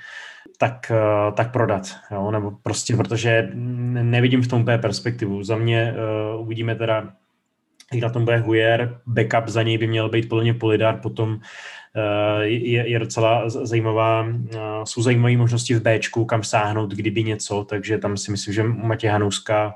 tak, 0.58 0.92
tak 1.34 1.52
prodat. 1.52 1.82
Jo? 2.10 2.30
Nebo 2.30 2.50
prostě, 2.50 2.96
protože 2.96 3.48
nevidím 3.54 4.42
v 4.42 4.48
tom 4.48 4.62
úplně 4.62 4.78
perspektivu. 4.78 5.42
Za 5.42 5.56
mě 5.56 5.94
uh, 6.34 6.42
uvidíme 6.42 6.74
teda, 6.74 7.12
jak 7.92 8.02
na 8.02 8.10
tom 8.10 8.24
bude 8.24 8.38
Hujer, 8.38 9.00
backup 9.06 9.48
za 9.48 9.62
něj 9.62 9.78
by 9.78 9.86
měl 9.86 10.08
být 10.08 10.28
podle 10.28 10.44
mě 10.44 10.54
Polidar, 10.54 11.00
potom 11.00 11.30
uh, 11.30 12.42
je, 12.42 12.88
je 12.90 12.98
docela 12.98 13.48
zajímavá, 13.48 14.22
uh, 14.22 14.84
jsou 14.84 15.02
zajímavé 15.02 15.36
možnosti 15.36 15.74
v 15.74 15.82
Bčku, 15.82 16.24
kam 16.24 16.42
sáhnout, 16.42 16.90
kdyby 16.90 17.24
něco, 17.24 17.64
takže 17.64 17.98
tam 17.98 18.16
si 18.16 18.30
myslím, 18.30 18.54
že 18.54 18.62
Matěj 18.62 19.10
Hanouska 19.10 19.74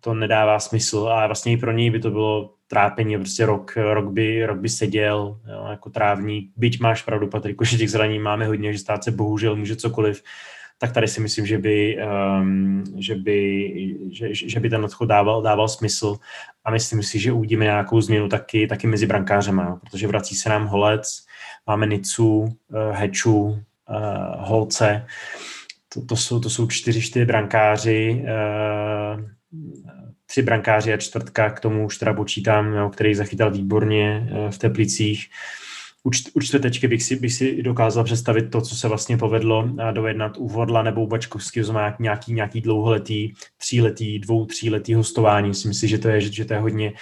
to 0.00 0.14
nedává 0.14 0.60
smysl 0.60 1.08
a 1.08 1.26
vlastně 1.26 1.52
i 1.52 1.56
pro 1.56 1.72
něj 1.72 1.90
by 1.90 2.00
to 2.00 2.10
bylo 2.10 2.54
trápení, 2.66 3.16
prostě 3.16 3.46
rok, 3.46 3.76
rok, 3.76 4.12
by, 4.12 4.46
rok 4.46 4.58
by 4.58 4.68
seděl 4.68 5.40
jo, 5.52 5.66
jako 5.70 5.90
trávník. 5.90 6.52
Byť 6.56 6.80
máš 6.80 7.02
pravdu, 7.02 7.26
Patriku, 7.26 7.64
že 7.64 7.78
těch 7.78 7.90
zraní 7.90 8.18
máme 8.18 8.46
hodně, 8.46 8.72
že 8.72 8.78
stát 8.78 9.04
se 9.04 9.10
bohužel 9.10 9.56
může 9.56 9.76
cokoliv, 9.76 10.22
tak 10.84 10.92
tady 10.92 11.08
si 11.08 11.20
myslím, 11.20 11.46
že 11.46 11.58
by, 11.58 11.98
um, 12.40 12.84
že 12.98 13.14
by, 13.14 13.70
že, 14.10 14.34
že 14.34 14.60
by 14.60 14.70
ten 14.70 14.84
odchod 14.84 15.08
dával, 15.08 15.42
dával 15.42 15.68
smysl 15.68 16.16
a 16.64 16.70
myslím 16.70 17.02
si, 17.02 17.18
že 17.18 17.32
uvidíme 17.32 17.64
nějakou 17.64 18.00
změnu 18.00 18.28
taky, 18.28 18.66
taky 18.66 18.86
mezi 18.86 19.06
brankářema, 19.06 19.80
protože 19.80 20.06
vrací 20.06 20.34
se 20.34 20.48
nám 20.48 20.66
Holec, 20.66 21.24
máme 21.66 21.86
Nicu, 21.86 22.38
uh, 22.38 22.48
Heču, 22.90 23.40
uh, 23.40 23.56
Holce, 24.38 25.06
to, 25.94 26.04
to, 26.06 26.16
jsou, 26.16 26.40
to 26.40 26.50
jsou 26.50 26.66
čtyři, 26.66 27.02
čtyři 27.02 27.24
brankáři, 27.24 28.24
uh, 28.24 29.24
tři 30.26 30.42
brankáři 30.42 30.92
a 30.92 30.96
čtvrtka, 30.96 31.50
k 31.50 31.60
tomu 31.60 31.86
už 31.86 31.98
teda 31.98 32.14
počítám, 32.14 32.72
jo, 32.72 32.90
který 32.90 33.14
zachytal 33.14 33.50
výborně 33.50 34.28
eh, 34.30 34.50
v 34.50 34.58
Teplicích. 34.58 35.30
U, 36.34 36.40
čtvrtečky 36.40 36.88
bych 36.88 37.02
si, 37.02 37.16
bych 37.16 37.32
si 37.32 37.62
dokázal 37.62 38.04
představit 38.04 38.50
to, 38.50 38.60
co 38.60 38.76
se 38.76 38.88
vlastně 38.88 39.16
povedlo 39.16 39.68
eh, 39.78 39.92
dojednat 39.92 40.36
u 40.38 40.48
Vodla 40.48 40.82
nebo 40.82 41.02
u 41.02 41.06
Bačkovského, 41.06 41.64
znamená 41.64 41.96
nějaký, 42.00 42.32
nějaký 42.32 42.60
dlouholetý, 42.60 43.32
tříletý, 43.56 44.18
dvou, 44.18 44.46
tříletý 44.46 44.94
hostování. 44.94 45.48
Myslím 45.48 45.74
si, 45.74 45.88
že 45.88 45.98
to 45.98 46.08
je, 46.08 46.20
že, 46.20 46.32
že 46.32 46.44
to 46.44 46.54
je 46.54 46.60
hodně, 46.60 46.92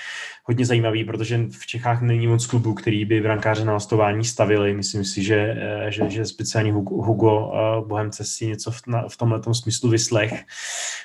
hodně 0.43 0.67
zajímavý, 0.67 1.05
protože 1.05 1.47
v 1.51 1.67
Čechách 1.67 2.03
není 2.03 2.27
moc 2.27 2.47
klubů, 2.47 2.75
který 2.75 3.05
by 3.05 3.21
brankáře 3.21 3.65
na 3.65 3.73
hostování 3.73 4.25
stavili. 4.25 4.75
Myslím 4.75 5.05
si, 5.05 5.23
že, 5.23 5.57
eh, 5.59 5.91
že, 5.91 6.11
že 6.11 6.27
speciálně 6.27 6.73
Hugo 6.73 7.53
Bohemce 7.87 8.25
si 8.25 8.47
něco 8.47 8.71
v, 8.71 8.81
na, 8.87 9.09
v 9.09 9.17
tomhle 9.17 9.41
smyslu 9.53 9.91
vyslech. 9.91 10.45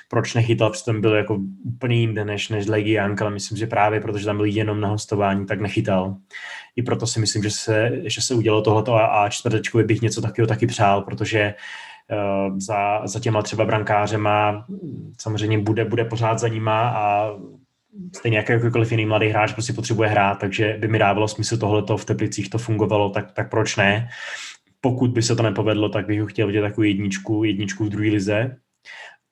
Proč 0.08 0.34
nechytal, 0.34 0.70
přitom 0.70 1.00
byl 1.00 1.14
jako 1.14 1.38
úplně 1.66 1.96
jinde 1.96 2.24
než, 2.24 2.48
než 2.48 2.66
Legiank, 2.66 3.22
ale 3.22 3.30
myslím, 3.30 3.58
že 3.58 3.66
právě 3.66 4.00
protože 4.00 4.26
tam 4.26 4.36
byl 4.36 4.46
jenom 4.46 4.80
na 4.80 4.88
hostování, 4.88 5.46
tak 5.46 5.60
nechytal. 5.60 6.16
I 6.76 6.82
proto 6.82 7.06
si 7.06 7.20
myslím, 7.20 7.42
že 7.42 7.50
se, 7.50 7.90
že 8.04 8.20
se 8.20 8.34
udělalo 8.34 8.62
tohleto 8.62 8.94
a, 8.94 9.06
a 9.06 9.28
čtvrtečkovi 9.28 9.84
bych 9.84 10.02
něco 10.02 10.20
takového 10.22 10.46
taky 10.46 10.66
přál, 10.66 11.02
protože 11.02 11.54
uh, 12.10 12.58
za, 12.58 13.06
za 13.06 13.20
těma 13.20 13.42
třeba 13.42 13.64
brankářema 13.64 14.66
samozřejmě 15.20 15.58
bude, 15.58 15.84
bude 15.84 16.04
pořád 16.04 16.38
za 16.38 16.48
nima 16.48 16.88
a 16.88 17.30
stejně 18.16 18.38
jako 18.38 18.52
jakýkoliv 18.52 18.90
jiný 18.90 19.06
mladý 19.06 19.28
hráč 19.28 19.52
prostě 19.52 19.72
potřebuje 19.72 20.08
hrát, 20.08 20.34
takže 20.34 20.76
by 20.80 20.88
mi 20.88 20.98
dávalo 20.98 21.28
smysl 21.28 21.56
tohleto 21.56 21.96
v 21.96 22.04
Teplicích 22.04 22.50
to 22.50 22.58
fungovalo, 22.58 23.10
tak, 23.10 23.32
tak 23.32 23.50
proč 23.50 23.76
ne? 23.76 24.08
Pokud 24.80 25.10
by 25.10 25.22
se 25.22 25.36
to 25.36 25.42
nepovedlo, 25.42 25.88
tak 25.88 26.06
bych 26.06 26.20
ho 26.20 26.26
chtěl 26.26 26.46
vidět 26.46 26.60
takovou 26.60 26.82
jedničku, 26.82 27.44
jedničku 27.44 27.84
v 27.84 27.88
druhé 27.88 28.08
lize, 28.08 28.56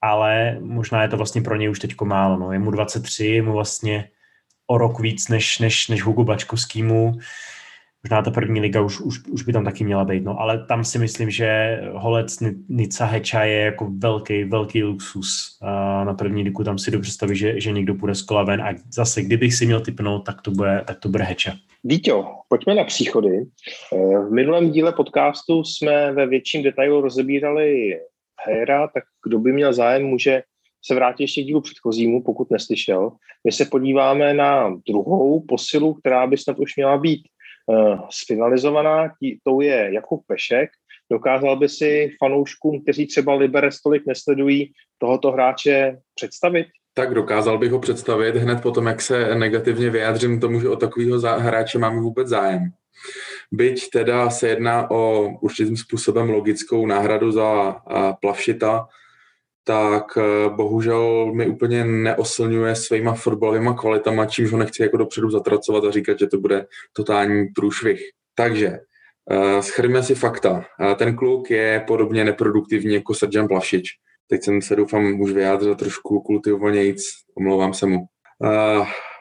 ale 0.00 0.58
možná 0.60 1.02
je 1.02 1.08
to 1.08 1.16
vlastně 1.16 1.42
pro 1.42 1.56
něj 1.56 1.70
už 1.70 1.78
teďko 1.78 2.04
málo. 2.04 2.38
No. 2.38 2.52
Je 2.52 2.58
mu 2.58 2.70
23, 2.70 3.26
je 3.26 3.42
mu 3.42 3.52
vlastně 3.52 4.08
o 4.66 4.78
rok 4.78 5.00
víc 5.00 5.28
než, 5.28 5.58
než, 5.58 5.88
než 5.88 6.02
Hugo 6.02 6.24
Bačkovskýmu. 6.24 7.12
Možná 8.06 8.22
ta 8.22 8.30
první 8.30 8.60
liga 8.60 8.80
už, 8.80 9.00
už, 9.00 9.28
už 9.28 9.42
by 9.42 9.52
tam 9.52 9.64
taky 9.64 9.84
měla 9.84 10.04
být, 10.04 10.24
no, 10.24 10.40
ale 10.40 10.66
tam 10.66 10.84
si 10.84 10.98
myslím, 10.98 11.30
že 11.30 11.80
Holec 11.92 12.38
Nica 12.68 13.04
Heča 13.04 13.42
je 13.42 13.60
jako 13.60 13.88
velký, 13.98 14.44
velký 14.44 14.82
luxus 14.82 15.58
a 15.62 16.04
na 16.04 16.14
první 16.14 16.42
ligu. 16.42 16.64
Tam 16.64 16.78
si 16.78 16.90
dobře 16.90 17.06
představit, 17.06 17.36
že, 17.36 17.60
že 17.60 17.72
někdo 17.72 17.94
půjde 17.94 18.14
z 18.14 18.22
kola 18.22 18.42
ven 18.42 18.62
a 18.62 18.74
zase, 18.94 19.22
kdybych 19.22 19.54
si 19.54 19.66
měl 19.66 19.80
typnout, 19.80 20.24
tak 20.24 20.42
to 20.42 20.50
bude, 20.50 20.84
tak 20.86 21.00
to 21.00 21.08
bude 21.08 21.24
Heča. 21.24 21.52
Víťo, 21.84 22.26
pojďme 22.48 22.74
na 22.74 22.84
příchody. 22.84 23.46
Eh, 23.92 24.18
v 24.18 24.30
minulém 24.32 24.70
díle 24.70 24.92
podcastu 24.92 25.64
jsme 25.64 26.12
ve 26.12 26.26
větším 26.26 26.62
detailu 26.62 27.00
rozebírali 27.00 28.00
Hejra, 28.46 28.88
tak 28.88 29.04
kdo 29.26 29.38
by 29.38 29.52
měl 29.52 29.72
zájem, 29.72 30.04
může 30.04 30.42
se 30.86 30.94
vrátit 30.94 31.22
ještě 31.22 31.42
k 31.42 31.44
dílu 31.44 31.60
předchozímu, 31.60 32.22
pokud 32.22 32.50
neslyšel. 32.50 33.12
My 33.44 33.52
se 33.52 33.64
podíváme 33.64 34.34
na 34.34 34.68
druhou 34.88 35.40
posilu, 35.48 35.94
která 35.94 36.26
by 36.26 36.36
snad 36.36 36.58
už 36.58 36.76
měla 36.76 36.98
být 36.98 37.22
sfinalizovaná, 38.10 39.08
tí, 39.20 39.38
tou 39.44 39.60
je 39.60 39.90
Jakub 39.92 40.24
Pešek. 40.26 40.70
Dokázal 41.12 41.56
by 41.56 41.68
si 41.68 42.10
fanouškům, 42.18 42.82
kteří 42.82 43.06
třeba 43.06 43.34
Liberec 43.34 43.80
tolik 43.80 44.06
nesledují, 44.06 44.72
tohoto 44.98 45.32
hráče 45.32 45.98
představit? 46.14 46.66
Tak 46.94 47.14
dokázal 47.14 47.58
bych 47.58 47.72
ho 47.72 47.78
představit 47.78 48.36
hned 48.36 48.62
potom, 48.62 48.86
jak 48.86 49.02
se 49.02 49.34
negativně 49.34 49.90
vyjádřím 49.90 50.40
tomu, 50.40 50.60
že 50.60 50.68
o 50.68 50.76
takového 50.76 51.20
hráče 51.20 51.78
máme 51.78 52.00
vůbec 52.00 52.28
zájem. 52.28 52.70
Byť 53.52 53.90
teda 53.90 54.30
se 54.30 54.48
jedná 54.48 54.90
o 54.90 55.28
určitým 55.40 55.76
způsobem 55.76 56.30
logickou 56.30 56.86
náhradu 56.86 57.32
za 57.32 57.76
Plavšita, 58.20 58.86
tak 59.66 60.04
e, 60.16 60.48
bohužel 60.48 61.32
mi 61.34 61.46
úplně 61.46 61.84
neoslňuje 61.84 62.76
svýma 62.76 63.14
fotbalovými 63.14 63.70
kvalitama, 63.78 64.26
čímž 64.26 64.52
ho 64.52 64.58
nechci 64.58 64.82
jako 64.82 64.96
dopředu 64.96 65.30
zatracovat 65.30 65.84
a 65.84 65.90
říkat, 65.90 66.18
že 66.18 66.26
to 66.26 66.38
bude 66.38 66.66
totální 66.92 67.46
průšvih. 67.54 68.00
Takže 68.34 68.78
uh, 69.30 69.60
schrňme 69.60 70.02
si 70.02 70.14
fakta. 70.14 70.50
Uh, 70.52 70.94
ten 70.94 71.16
kluk 71.16 71.50
je 71.50 71.84
podobně 71.86 72.24
neproduktivní 72.24 72.94
jako 72.94 73.14
Sergeant 73.14 73.48
Plavšič. 73.48 73.88
Teď 74.28 74.44
jsem 74.44 74.62
se 74.62 74.76
doufám 74.76 75.20
už 75.20 75.32
vyjádřil 75.32 75.74
trošku 75.74 76.20
kultivovanějíc, 76.20 77.02
omlouvám 77.38 77.74
se 77.74 77.86
mu. 77.86 77.98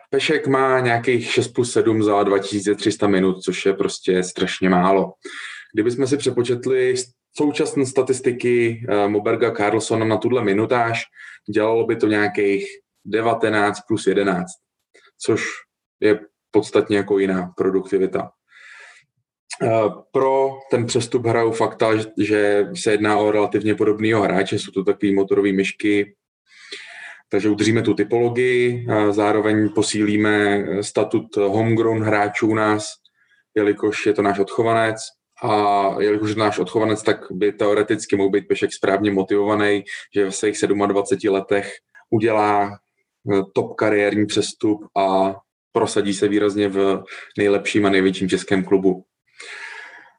Pešek 0.09 0.47
má 0.47 0.79
nějakých 0.79 1.31
6 1.31 1.47
plus 1.47 1.71
7 1.71 2.03
za 2.03 2.23
2300 2.23 3.07
minut, 3.07 3.41
což 3.41 3.65
je 3.65 3.73
prostě 3.73 4.23
strašně 4.23 4.69
málo. 4.69 5.13
Kdybychom 5.73 6.07
si 6.07 6.17
přepočetli 6.17 6.95
současné 7.37 7.85
statistiky 7.85 8.85
uh, 8.89 9.09
Moberga 9.09 9.51
Carlsona 9.51 10.05
na 10.05 10.17
tuhle 10.17 10.43
minutáž, 10.43 11.03
dělalo 11.53 11.85
by 11.85 11.95
to 11.95 12.07
nějakých 12.07 12.65
19 13.05 13.79
plus 13.87 14.07
11, 14.07 14.45
což 15.17 15.41
je 15.99 16.19
podstatně 16.51 16.97
jako 16.97 17.19
jiná 17.19 17.53
produktivita. 17.57 18.31
Uh, 19.63 20.01
pro 20.11 20.49
ten 20.71 20.85
přestup 20.85 21.25
hrajou 21.25 21.51
fakta, 21.51 21.91
že 22.17 22.67
se 22.75 22.91
jedná 22.91 23.17
o 23.17 23.31
relativně 23.31 23.75
podobného 23.75 24.21
hráče, 24.21 24.59
jsou 24.59 24.71
to 24.71 24.83
takové 24.83 25.13
motorové 25.13 25.51
myšky, 25.51 26.15
takže 27.29 27.49
udržíme 27.49 27.81
tu 27.81 27.93
typologii, 27.93 28.87
zároveň 29.09 29.69
posílíme 29.69 30.65
statut 30.81 31.35
homegrown 31.37 32.03
hráčů 32.03 32.47
u 32.47 32.53
nás, 32.53 32.93
jelikož 33.55 34.05
je 34.05 34.13
to 34.13 34.21
náš 34.21 34.39
odchovanec 34.39 34.95
a 35.51 36.01
jelikož 36.01 36.35
náš 36.35 36.59
odchovanec, 36.59 37.03
tak 37.03 37.17
by 37.31 37.51
teoreticky 37.51 38.15
mohl 38.15 38.29
být 38.29 38.47
Pešek 38.47 38.73
správně 38.73 39.11
motivovaný, 39.11 39.83
že 40.15 40.25
ve 40.25 40.31
svých 40.31 40.57
27 40.87 41.33
letech 41.33 41.71
udělá 42.09 42.69
eh, 42.69 43.41
top 43.53 43.75
kariérní 43.75 44.25
přestup 44.25 44.85
a 44.97 45.35
prosadí 45.71 46.13
se 46.13 46.27
výrazně 46.27 46.69
v 46.69 47.03
nejlepším 47.37 47.85
a 47.85 47.89
největším 47.89 48.29
českém 48.29 48.63
klubu. 48.63 49.03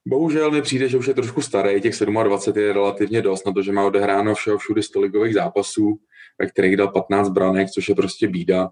Bohužel 0.09 0.51
mi 0.51 0.63
přijde, 0.63 0.89
že 0.89 0.99
už 0.99 1.07
je 1.07 1.15
trošku 1.15 1.43
starý, 1.43 1.81
těch 1.81 1.95
27 1.99 2.63
je 2.63 2.73
relativně 2.73 3.23
dost 3.23 3.47
na 3.47 3.53
to, 3.53 3.63
že 3.63 3.73
má 3.73 3.87
odehráno 3.87 4.35
všeho 4.35 4.59
všudy 4.59 4.83
stoligových 4.83 5.35
zápasů 5.35 5.99
ve 6.39 6.47
kterých 6.47 6.77
dal 6.77 6.89
15 6.89 7.29
branek, 7.29 7.71
což 7.71 7.89
je 7.89 7.95
prostě 7.95 8.29
bída. 8.29 8.71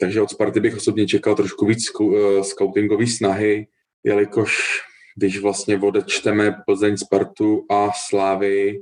Takže 0.00 0.20
od 0.20 0.30
Sparty 0.30 0.60
bych 0.60 0.76
osobně 0.76 1.06
čekal 1.06 1.34
trošku 1.34 1.66
víc 1.66 1.84
eh, 2.00 2.44
scoutingové 2.44 3.06
snahy, 3.06 3.66
jelikož 4.04 4.80
když 5.16 5.38
vlastně 5.38 5.78
odečteme 5.78 6.56
Plzeň, 6.66 6.96
Spartu 6.96 7.66
a 7.70 7.90
Slávy 8.08 8.80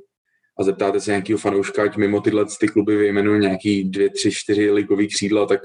a 0.59 0.65
zeptáte 0.65 1.01
se 1.01 1.11
nějakého 1.11 1.39
fanouška, 1.39 1.83
ať 1.83 1.97
mimo 1.97 2.21
tyhle 2.21 2.45
ty 2.61 2.69
kluby 2.69 2.97
vyjmenují 2.97 3.41
nějaký 3.41 3.85
dvě, 3.85 4.11
tři, 4.11 4.31
čtyři 4.31 4.71
ligový 4.71 5.09
křídla, 5.09 5.47
tak 5.47 5.61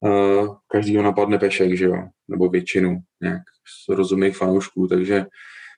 uh, 0.00 0.56
každýho 0.68 1.02
napadne 1.02 1.38
pešek, 1.38 1.76
že 1.76 1.84
jo? 1.84 1.96
Nebo 2.28 2.48
většinu 2.48 2.98
nějak 3.22 3.42
rozumných 3.88 4.36
fanoušků, 4.36 4.86
takže 4.86 5.26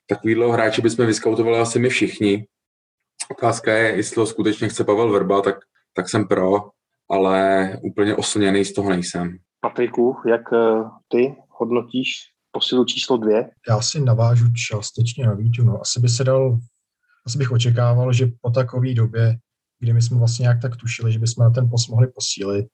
takovýhle 0.07 0.53
hráče 0.53 0.81
bychom 0.81 1.05
vyskautovali 1.05 1.59
asi 1.59 1.79
my 1.79 1.89
všichni. 1.89 2.47
Otázka 3.31 3.73
je, 3.73 3.95
jestli 3.95 4.15
to 4.15 4.25
skutečně 4.25 4.69
chce 4.69 4.83
Pavel 4.83 5.11
Verba, 5.11 5.41
tak, 5.41 5.55
tak 5.93 6.09
jsem 6.09 6.27
pro, 6.27 6.69
ale 7.09 7.69
úplně 7.83 8.15
oslněný 8.15 8.65
z 8.65 8.73
toho 8.73 8.89
nejsem. 8.89 9.37
Patriku, 9.61 10.17
jak 10.27 10.41
eh, 10.53 10.83
ty 11.07 11.35
hodnotíš 11.49 12.30
posilu 12.51 12.85
číslo 12.85 13.17
dvě? 13.17 13.49
Já 13.69 13.81
si 13.81 13.99
navážu 13.99 14.45
částečně 14.53 15.25
na 15.25 15.33
Vítu. 15.33 15.63
No. 15.63 15.81
Asi 15.81 15.99
by 15.99 16.09
se 16.09 16.23
dal, 16.23 16.59
asi 17.25 17.37
bych 17.37 17.51
očekával, 17.51 18.13
že 18.13 18.31
po 18.41 18.49
takové 18.49 18.93
době, 18.93 19.37
kdy 19.79 19.93
my 19.93 20.01
jsme 20.01 20.17
vlastně 20.17 20.43
nějak 20.43 20.61
tak 20.61 20.75
tušili, 20.75 21.13
že 21.13 21.19
bychom 21.19 21.43
na 21.43 21.49
ten 21.49 21.69
post 21.69 21.87
mohli 21.87 22.07
posílit, 22.07 22.65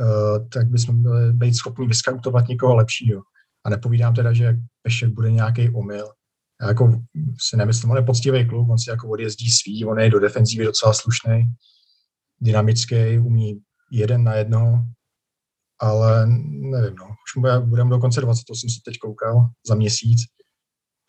uh, 0.00 0.48
tak 0.48 0.68
bychom 0.68 1.02
byli 1.02 1.32
být 1.32 1.54
schopni 1.54 1.86
vyskautovat 1.86 2.48
někoho 2.48 2.74
lepšího. 2.74 3.22
A 3.64 3.70
nepovídám 3.70 4.14
teda, 4.14 4.32
že 4.32 4.56
Pešek 4.82 5.10
bude 5.10 5.30
nějaký 5.30 5.70
omyl, 5.70 6.08
Já 6.60 6.68
jako 6.68 7.02
si 7.40 7.56
nemyslím, 7.56 7.90
on 7.90 7.96
je 7.96 8.02
poctivý 8.02 8.48
kluk, 8.48 8.70
on 8.70 8.78
si 8.78 8.90
jako 8.90 9.08
odjezdí 9.08 9.50
svý, 9.50 9.84
on 9.84 9.98
je 10.00 10.10
do 10.10 10.20
defenzívy 10.20 10.64
docela 10.64 10.92
slušný, 10.92 11.44
dynamický, 12.40 13.18
umí 13.18 13.60
jeden 13.92 14.24
na 14.24 14.34
jednoho, 14.34 14.84
ale 15.80 16.26
nevím, 16.46 16.94
no. 16.94 17.06
Už 17.06 17.40
bude, 17.40 17.60
budeme 17.60 17.90
do 17.90 17.98
konce 17.98 18.20
28, 18.20 18.70
se 18.70 18.76
teď 18.84 18.98
koukal, 18.98 19.48
za 19.66 19.74
měsíc, 19.74 20.18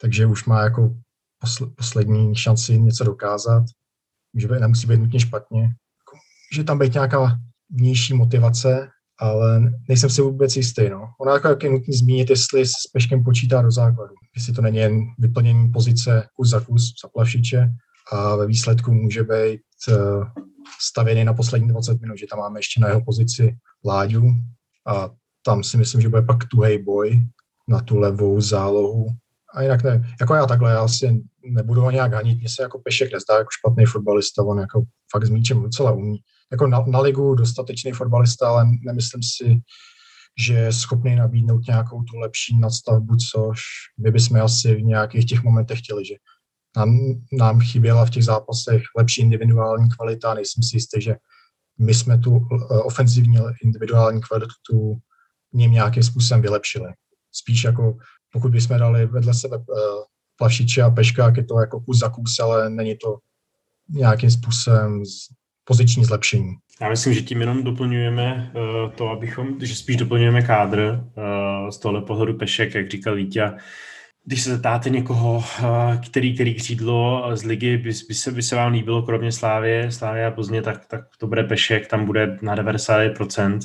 takže 0.01 0.25
už 0.25 0.45
má 0.45 0.63
jako 0.63 0.95
posl, 1.39 1.65
poslední 1.77 2.35
šanci 2.35 2.79
něco 2.79 3.03
dokázat. 3.03 3.63
Může 4.33 4.47
být, 4.47 4.59
nemusí 4.59 4.87
být 4.87 4.97
nutně 4.97 5.19
špatně. 5.19 5.69
Může 6.53 6.63
tam 6.63 6.79
být 6.79 6.93
nějaká 6.93 7.39
vnější 7.69 8.13
motivace, 8.13 8.89
ale 9.19 9.71
nejsem 9.89 10.09
si 10.09 10.21
vůbec 10.21 10.55
jistý. 10.55 10.89
No. 10.89 11.07
Ona 11.21 11.33
jako 11.33 11.57
je 11.63 11.71
nutný 11.71 11.93
zmínit, 11.93 12.29
jestli 12.29 12.65
s 12.65 12.73
Peškem 12.93 13.23
počítá 13.23 13.61
do 13.61 13.71
základu. 13.71 14.13
Jestli 14.35 14.53
to 14.53 14.61
není 14.61 14.77
jen 14.77 15.01
vyplnění 15.19 15.71
pozice 15.71 16.27
kus 16.35 16.49
za 16.49 16.59
kus 16.59 16.93
za 17.03 17.09
plavšiče 17.09 17.69
a 18.11 18.35
ve 18.35 18.47
výsledku 18.47 18.93
může 18.93 19.23
být 19.23 19.61
uh, 19.89 20.25
stavěný 20.81 21.23
na 21.23 21.33
poslední 21.33 21.67
20 21.67 22.01
minut, 22.01 22.17
že 22.17 22.25
tam 22.29 22.39
máme 22.39 22.59
ještě 22.59 22.79
na 22.79 22.87
jeho 22.87 23.01
pozici 23.05 23.57
Láďu 23.85 24.35
a 24.87 25.09
tam 25.45 25.63
si 25.63 25.77
myslím, 25.77 26.01
že 26.01 26.09
bude 26.09 26.21
pak 26.21 26.47
tuhej 26.47 26.83
boj 26.83 27.21
na 27.67 27.81
tu 27.81 27.97
levou 27.97 28.41
zálohu. 28.41 29.07
A 29.55 29.61
jinak 29.61 29.83
ne, 29.83 30.15
jako 30.19 30.35
já 30.35 30.45
takhle, 30.45 30.71
já 30.71 30.87
si 30.87 31.21
nebudu 31.45 31.81
ho 31.81 31.91
nějak 31.91 32.13
hanit, 32.13 32.39
mně 32.39 32.49
se 32.49 32.61
jako 32.61 32.79
Pešek 32.79 33.13
nezdá 33.13 33.37
jako 33.37 33.49
špatný 33.59 33.85
fotbalista, 33.85 34.43
on 34.43 34.59
jako 34.59 34.83
fakt 35.11 35.25
s 35.25 35.29
míčem 35.29 35.61
docela 35.61 35.91
umí 35.91 36.19
jako 36.51 36.67
na, 36.67 36.83
na 36.87 36.99
ligu 36.99 37.35
dostatečný 37.35 37.91
fotbalista, 37.91 38.49
ale 38.49 38.65
nemyslím 38.85 39.23
si, 39.23 39.59
že 40.39 40.53
je 40.53 40.73
schopný 40.73 41.15
nabídnout 41.15 41.67
nějakou 41.67 42.03
tu 42.03 42.17
lepší 42.17 42.59
nadstavbu, 42.59 43.15
což 43.31 43.59
my 44.03 44.11
bychom 44.11 44.41
asi 44.41 44.75
v 44.75 44.81
nějakých 44.81 45.25
těch 45.25 45.43
momentech 45.43 45.79
chtěli, 45.79 46.05
že 46.05 46.15
nám, 46.77 46.97
nám 47.33 47.59
chyběla 47.59 48.05
v 48.05 48.09
těch 48.09 48.25
zápasech 48.25 48.81
lepší 48.97 49.21
individuální 49.21 49.89
kvalita, 49.89 50.33
nejsem 50.33 50.63
si 50.63 50.75
jistý, 50.75 51.01
že 51.01 51.15
my 51.81 51.93
jsme 51.93 52.17
tu 52.17 52.47
eh, 52.51 52.77
ofenzivní 52.77 53.37
individuální 53.63 54.21
kvalitu 54.21 54.97
ním 55.53 55.71
nějakým 55.71 56.03
způsobem 56.03 56.41
vylepšili. 56.41 56.89
Spíš 57.31 57.63
jako 57.63 57.97
pokud 58.33 58.51
bychom 58.51 58.77
dali 58.77 59.05
vedle 59.05 59.33
sebe 59.33 59.57
uh, 59.57 59.65
Plavšiče 60.37 60.81
a 60.81 60.89
Peška, 60.89 61.33
je 61.37 61.43
to 61.43 61.59
jako 61.59 61.79
kus 61.79 61.99
za 61.99 62.09
kus, 62.09 62.39
ale 62.39 62.69
není 62.69 62.97
to 62.97 63.17
nějakým 63.89 64.31
způsobem 64.31 65.03
poziční 65.63 66.05
zlepšení. 66.05 66.55
Já 66.81 66.89
myslím, 66.89 67.13
že 67.13 67.21
tím 67.21 67.39
jenom 67.39 67.63
doplňujeme 67.63 68.51
uh, 68.55 68.91
to, 68.91 69.09
abychom, 69.09 69.59
že 69.59 69.75
spíš 69.75 69.95
doplňujeme 69.95 70.41
kádr 70.41 71.03
z 71.69 71.77
tohle 71.77 72.01
pohledu 72.01 72.37
Pešek, 72.37 72.75
jak 72.75 72.91
říkal 72.91 73.15
Vítě, 73.15 73.51
když 74.25 74.41
se 74.41 74.49
zeptáte 74.49 74.89
někoho, 74.89 75.43
eh, 75.59 75.97
který, 76.05 76.33
který 76.33 76.53
křídlo 76.53 77.29
z 77.33 77.43
ligy 77.43 77.77
by, 77.77 77.91
by, 78.07 78.13
se, 78.13 78.31
by 78.31 78.43
se 78.43 78.55
vám 78.55 78.71
líbilo, 78.71 79.01
kromě 79.01 79.31
Slávě, 79.31 79.91
Slávě 79.91 80.25
a 80.25 80.31
Plzně, 80.31 80.61
tak, 80.61 80.85
tak 80.85 81.01
to 81.17 81.27
bude 81.27 81.43
Pešek, 81.43 81.87
tam 81.87 82.05
bude 82.05 82.37
na 82.41 82.55
90%. 82.55 83.59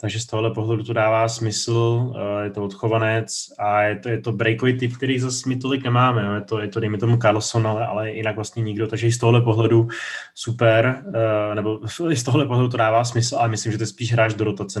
Takže 0.00 0.20
z 0.20 0.26
tohohle 0.26 0.50
pohledu 0.50 0.82
to 0.82 0.92
dává 0.92 1.28
smysl, 1.28 2.12
eh, 2.16 2.44
je 2.44 2.50
to 2.50 2.64
odchovanec 2.64 3.52
a 3.58 3.82
je 3.82 3.96
to, 3.96 4.08
je 4.08 4.20
to 4.20 4.32
breakový 4.32 4.78
typ, 4.78 4.96
který 4.96 5.18
zase 5.18 5.48
my 5.48 5.56
tolik 5.56 5.84
nemáme. 5.84 6.34
Je 6.34 6.40
to, 6.40 6.60
je 6.60 6.68
to 6.68 6.80
dejme 6.80 6.98
tomu 6.98 7.16
Carlson, 7.16 7.66
ale, 7.66 7.86
ale 7.86 8.12
jinak 8.12 8.34
vlastně 8.34 8.62
nikdo. 8.62 8.86
Takže 8.86 9.06
i 9.06 9.12
z 9.12 9.18
tohohle 9.18 9.40
pohledu 9.40 9.88
super, 10.34 11.04
eh, 11.14 11.54
nebo 11.54 11.80
z 12.14 12.22
tohohle 12.22 12.46
pohledu 12.46 12.68
to 12.68 12.76
dává 12.76 13.04
smysl, 13.04 13.36
ale 13.36 13.48
myslím, 13.48 13.72
že 13.72 13.78
to 13.78 13.82
je 13.82 13.86
spíš 13.86 14.12
hráč 14.12 14.34
do 14.34 14.44
rotace. 14.44 14.80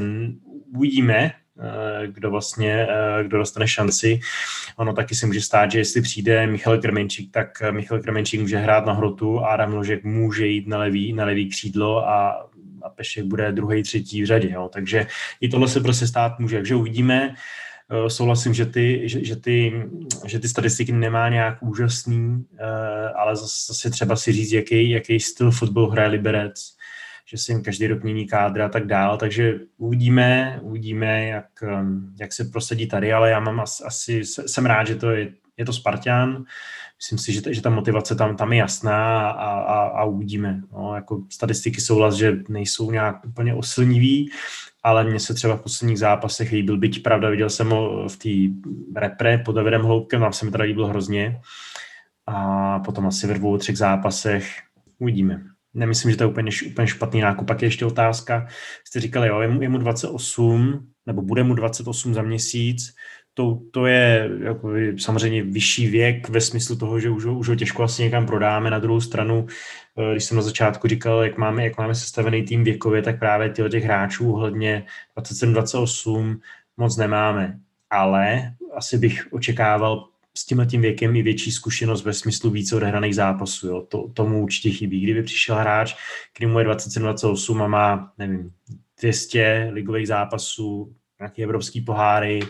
Uvidíme, 0.74 1.32
kdo 2.06 2.30
vlastně, 2.30 2.86
kdo 3.22 3.38
dostane 3.38 3.68
šanci. 3.68 4.20
Ono 4.76 4.92
taky 4.92 5.14
se 5.14 5.26
může 5.26 5.40
stát, 5.40 5.70
že 5.70 5.78
jestli 5.78 6.02
přijde 6.02 6.46
Michal 6.46 6.78
Krmenčík, 6.78 7.32
tak 7.32 7.48
Michal 7.70 7.98
Krmenčík 7.98 8.40
může 8.40 8.58
hrát 8.58 8.86
na 8.86 8.92
hrotu 8.92 9.40
a 9.40 9.48
Adam 9.48 9.74
Ložek 9.74 10.04
může 10.04 10.46
jít 10.46 10.68
na 10.68 10.78
levý, 10.78 11.12
na 11.12 11.24
levý 11.24 11.48
křídlo 11.48 12.08
a 12.08 12.46
a 12.82 12.88
Pešek 12.88 13.24
bude 13.24 13.52
druhý, 13.52 13.82
třetí 13.82 14.22
v 14.22 14.26
řadě. 14.26 14.50
Jo. 14.50 14.70
Takže 14.72 15.06
i 15.40 15.48
tohle 15.48 15.68
se 15.68 15.80
prostě 15.80 16.06
stát 16.06 16.38
může. 16.38 16.56
Takže 16.56 16.74
uvidíme. 16.74 17.34
Eh, 17.92 18.10
souhlasím, 18.10 18.54
že 18.54 18.66
ty, 18.66 19.02
že, 19.04 19.24
že, 19.24 19.36
ty, 19.36 19.72
že 20.26 20.38
ty 20.38 20.48
statistiky 20.48 20.92
nemá 20.92 21.28
nějak 21.28 21.62
úžasný, 21.62 22.44
eh, 22.58 23.08
ale 23.16 23.36
zase 23.36 23.90
třeba 23.90 24.16
si 24.16 24.32
říct, 24.32 24.52
jaký, 24.52 24.90
jaký 24.90 25.20
styl 25.20 25.50
fotbal 25.50 25.90
hraje 25.90 26.08
Liberec, 26.08 26.76
že 27.30 27.38
si 27.38 27.52
jim 27.52 27.62
každý 27.62 27.86
rok 27.86 28.02
mění 28.02 28.26
kádra 28.26 28.66
a 28.66 28.68
tak 28.68 28.86
dál, 28.86 29.16
takže 29.16 29.60
uvidíme, 29.76 30.60
uvidíme, 30.62 31.26
jak, 31.26 31.46
eh, 31.62 31.84
jak 32.20 32.32
se 32.32 32.44
prosadí 32.44 32.86
tady, 32.86 33.12
ale 33.12 33.30
já 33.30 33.40
mám 33.40 33.60
asi, 33.60 33.84
asi 33.84 34.24
jsem 34.24 34.66
rád, 34.66 34.86
že 34.86 34.94
to 34.94 35.10
je, 35.10 35.32
je 35.56 35.64
to 35.64 35.72
Spartan, 35.72 36.44
myslím 36.98 37.18
si, 37.18 37.32
že, 37.32 37.54
že 37.54 37.62
ta 37.62 37.70
motivace 37.70 38.14
tam, 38.14 38.36
tam 38.36 38.52
je 38.52 38.58
jasná 38.58 39.30
a, 39.30 39.60
a, 39.60 39.78
a 39.82 40.04
uvidíme. 40.04 40.62
No, 40.72 40.94
jako 40.94 41.22
statistiky 41.30 41.80
souhlas, 41.80 42.14
že 42.14 42.38
nejsou 42.48 42.90
nějak 42.90 43.24
úplně 43.24 43.54
oslnivý, 43.54 44.30
ale 44.82 45.04
mně 45.04 45.20
se 45.20 45.34
třeba 45.34 45.56
v 45.56 45.62
posledních 45.62 45.98
zápasech 45.98 46.52
líbil, 46.52 46.78
byť 46.78 47.02
pravda, 47.02 47.30
viděl 47.30 47.50
jsem 47.50 47.70
ho 47.70 48.08
v 48.08 48.16
té 48.16 48.28
repre 49.00 49.38
pod 49.38 49.52
Davidem 49.52 49.82
Hloubkem, 49.82 50.20
tam 50.20 50.32
se 50.32 50.44
mi 50.44 50.50
teda 50.50 50.64
líbil 50.64 50.86
hrozně. 50.86 51.40
A 52.26 52.78
potom 52.78 53.06
asi 53.06 53.26
ve 53.26 53.34
dvou, 53.34 53.56
třech 53.58 53.78
zápasech 53.78 54.56
uvidíme. 54.98 55.42
Nemyslím, 55.74 56.10
že 56.10 56.16
to 56.16 56.24
je 56.24 56.28
úplně, 56.28 56.50
úplně 56.70 56.86
špatný 56.86 57.20
nákup. 57.20 57.46
Pak 57.46 57.62
je 57.62 57.66
ještě 57.66 57.86
otázka, 57.86 58.46
jste 58.84 59.00
říkali, 59.00 59.28
jo, 59.28 59.40
je 59.40 59.48
mu, 59.48 59.62
je 59.62 59.68
mu 59.68 59.78
28, 59.78 60.86
nebo 61.06 61.22
bude 61.22 61.42
mu 61.42 61.54
28 61.54 62.14
za 62.14 62.22
měsíc, 62.22 62.94
to, 63.34 63.60
to 63.70 63.86
je 63.86 64.30
jako, 64.42 64.72
samozřejmě 64.98 65.42
vyšší 65.42 65.88
věk 65.88 66.28
ve 66.28 66.40
smyslu 66.40 66.76
toho, 66.76 67.00
že 67.00 67.10
už 67.10 67.24
ho, 67.24 67.38
už 67.38 67.48
ho 67.48 67.54
těžko 67.54 67.82
asi 67.82 68.02
někam 68.02 68.26
prodáme. 68.26 68.70
Na 68.70 68.78
druhou 68.78 69.00
stranu, 69.00 69.46
eh, 69.98 70.12
když 70.12 70.24
jsem 70.24 70.36
na 70.36 70.42
začátku 70.42 70.88
říkal, 70.88 71.22
jak 71.22 71.38
máme, 71.38 71.64
jak 71.64 71.78
máme 71.78 71.94
sestavený 71.94 72.42
tým 72.42 72.64
věkově, 72.64 73.02
tak 73.02 73.18
právě 73.18 73.48
těch, 73.50 73.70
těch 73.70 73.84
hráčů 73.84 74.32
ohledně 74.32 74.86
27-28 75.16 76.40
moc 76.76 76.96
nemáme. 76.96 77.58
Ale 77.90 78.54
asi 78.74 78.98
bych 78.98 79.26
očekával 79.30 80.09
s 80.36 80.46
tím 80.46 80.80
věkem 80.80 81.16
i 81.16 81.22
větší 81.22 81.52
zkušenost 81.52 82.04
ve 82.04 82.12
smyslu 82.12 82.50
více 82.50 82.76
odehraných 82.76 83.14
zápasů. 83.14 83.68
Jo. 83.68 83.86
To, 83.88 84.08
tomu 84.08 84.42
určitě 84.42 84.70
chybí. 84.70 85.00
Kdyby 85.00 85.22
přišel 85.22 85.56
hráč, 85.56 85.94
který 86.34 86.50
mu 86.50 86.58
je 86.58 86.64
27-28 86.64 87.62
a 87.62 87.68
má, 87.68 88.12
nevím, 88.18 88.50
200 89.00 89.70
ligových 89.72 90.08
zápasů, 90.08 90.94
nějaké 91.20 91.42
evropský 91.42 91.80
poháry, 91.80 92.40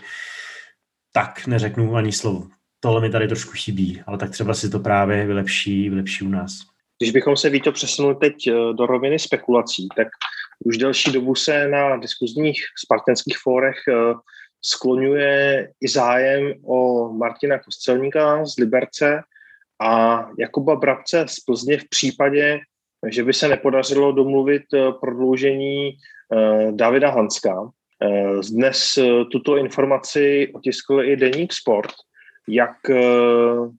tak 1.12 1.46
neřeknu 1.46 1.94
ani 1.94 2.12
slovo. 2.12 2.46
Tohle 2.80 3.00
mi 3.00 3.10
tady 3.10 3.28
trošku 3.28 3.52
chybí, 3.54 4.02
ale 4.06 4.18
tak 4.18 4.30
třeba 4.30 4.54
si 4.54 4.70
to 4.70 4.78
právě 4.78 5.26
vylepší, 5.26 5.90
vylepší 5.90 6.24
u 6.24 6.28
nás. 6.28 6.52
Když 6.98 7.12
bychom 7.12 7.36
se 7.36 7.50
víto 7.50 7.72
přesunuli 7.72 8.14
teď 8.14 8.46
eh, 8.46 8.52
do 8.52 8.86
roviny 8.86 9.18
spekulací, 9.18 9.88
tak 9.96 10.08
už 10.64 10.78
delší 10.78 11.12
dobu 11.12 11.34
se 11.34 11.68
na 11.68 11.96
diskuzních 11.96 12.60
spartanských 12.84 13.38
fórech 13.38 13.76
eh, 13.88 14.14
skloňuje 14.62 15.68
i 15.80 15.88
zájem 15.88 16.52
o 16.66 17.08
Martina 17.12 17.58
Kostelníka 17.58 18.46
z 18.46 18.58
Liberce 18.58 19.20
a 19.80 20.20
Jakuba 20.38 20.76
Brabce 20.76 21.24
z 21.28 21.40
Plzně 21.40 21.78
v 21.78 21.88
případě, 21.88 22.60
že 23.10 23.24
by 23.24 23.32
se 23.32 23.48
nepodařilo 23.48 24.12
domluvit 24.12 24.62
eh, 24.74 24.92
prodloužení 25.00 25.96
Davida 26.70 27.10
Hanska. 27.10 27.70
Eh, 28.02 28.40
dnes 28.50 28.98
eh, 28.98 29.24
tuto 29.24 29.56
informaci 29.56 30.48
otiskl 30.54 31.02
i 31.02 31.16
Deník 31.16 31.52
Sport. 31.52 31.90
Jak 32.48 32.90
eh, 32.90 32.96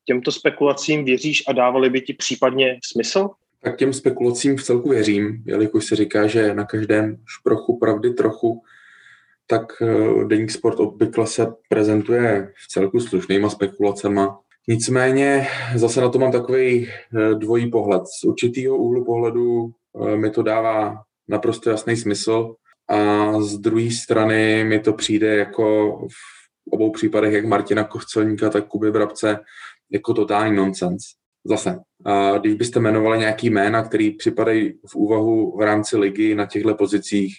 těmto 0.06 0.32
spekulacím 0.32 1.06
věříš 1.06 1.44
a 1.48 1.54
dávali 1.54 1.90
by 1.90 2.02
ti 2.02 2.14
případně 2.14 2.80
smysl? 2.84 3.30
Tak 3.64 3.78
těm 3.78 3.94
spekulacím 3.94 4.58
v 4.58 4.64
celku 4.64 4.90
věřím, 4.90 5.44
jelikož 5.46 5.86
se 5.86 5.96
říká, 5.96 6.28
že 6.28 6.54
na 6.54 6.66
každém 6.66 7.18
šprochu 7.26 7.78
pravdy 7.78 8.14
trochu, 8.14 8.62
tak 9.52 9.84
Deník 10.28 10.52
Sport 10.52 10.80
obvykle 10.80 11.28
se 11.28 11.47
prezentuje 11.70 12.52
v 12.64 12.68
celku 12.68 12.99
slušnýma 12.99 13.49
spekulacemi. 13.49 14.22
Nicméně 14.68 15.47
zase 15.76 16.02
na 16.02 16.10
to 16.10 16.20
mám 16.20 16.32
takový 16.32 16.89
dvojí 17.34 17.72
pohled. 17.72 18.02
Z 18.20 18.24
určitého 18.24 18.78
úhlu 18.78 19.06
pohledu 19.06 19.72
mi 20.16 20.30
to 20.30 20.43
dává 20.43 21.02
naprosto 21.28 21.70
jasný 21.70 21.97
smysl, 21.97 22.56
a 22.89 23.32
z 23.41 23.58
druhé 23.58 23.91
strany 23.91 24.64
mi 24.64 24.80
to 24.80 24.93
přijde 24.93 25.36
jako 25.36 25.97
v 26.08 26.72
obou 26.72 26.91
případech, 26.91 27.34
jak 27.34 27.45
Martina 27.45 27.84
Kochcelníka, 27.84 28.49
tak 28.49 28.68
Kuby 28.68 28.91
Brabce, 28.91 29.39
jako 29.91 30.14
totální 30.14 30.56
nonsens. 30.56 31.04
Zase, 31.45 31.80
a 32.06 32.38
když 32.38 32.54
byste 32.54 32.80
jmenovali 32.80 33.20
nějaký 33.20 33.49
jména, 33.49 33.84
který 33.84 34.12
připadají 34.12 34.74
v 34.88 34.95
úvahu 34.95 35.58
v 35.58 35.62
rámci 35.62 35.97
ligy 35.97 36.36
na 36.36 36.45
těchto 36.45 36.76
pozicích, 36.76 37.36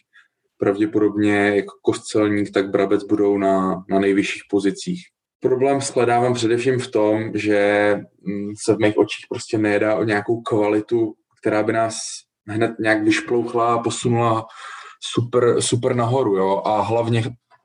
pravděpodobně 0.63 1.57
jako 1.57 1.75
Kostelník, 1.83 2.51
tak 2.51 2.71
Brabec 2.71 3.05
budou 3.05 3.39
na, 3.39 3.85
na 3.89 3.99
nejvyšších 3.99 4.43
pozicích. 4.51 5.01
Problém 5.41 5.81
shledávám 5.81 6.35
především 6.35 6.79
v 6.79 6.91
tom, 6.91 7.31
že 7.35 7.95
mm, 8.27 8.53
se 8.65 8.75
v 8.75 8.79
mých 8.79 8.99
očích 8.99 9.27
prostě 9.29 9.59
nejedá 9.59 9.97
o 9.97 10.05
nějakou 10.05 10.41
kvalitu, 10.41 11.15
která 11.41 11.63
by 11.63 11.73
nás 11.73 11.95
hned 12.49 12.73
nějak 12.81 13.03
vyšplouchla 13.03 13.75
a 13.75 13.79
posunula 13.79 14.47
super, 15.15 15.63
super 15.63 15.97
nahoru, 15.97 16.37
jo, 16.37 16.63
a 16.65 16.81
hlavně 16.81 17.23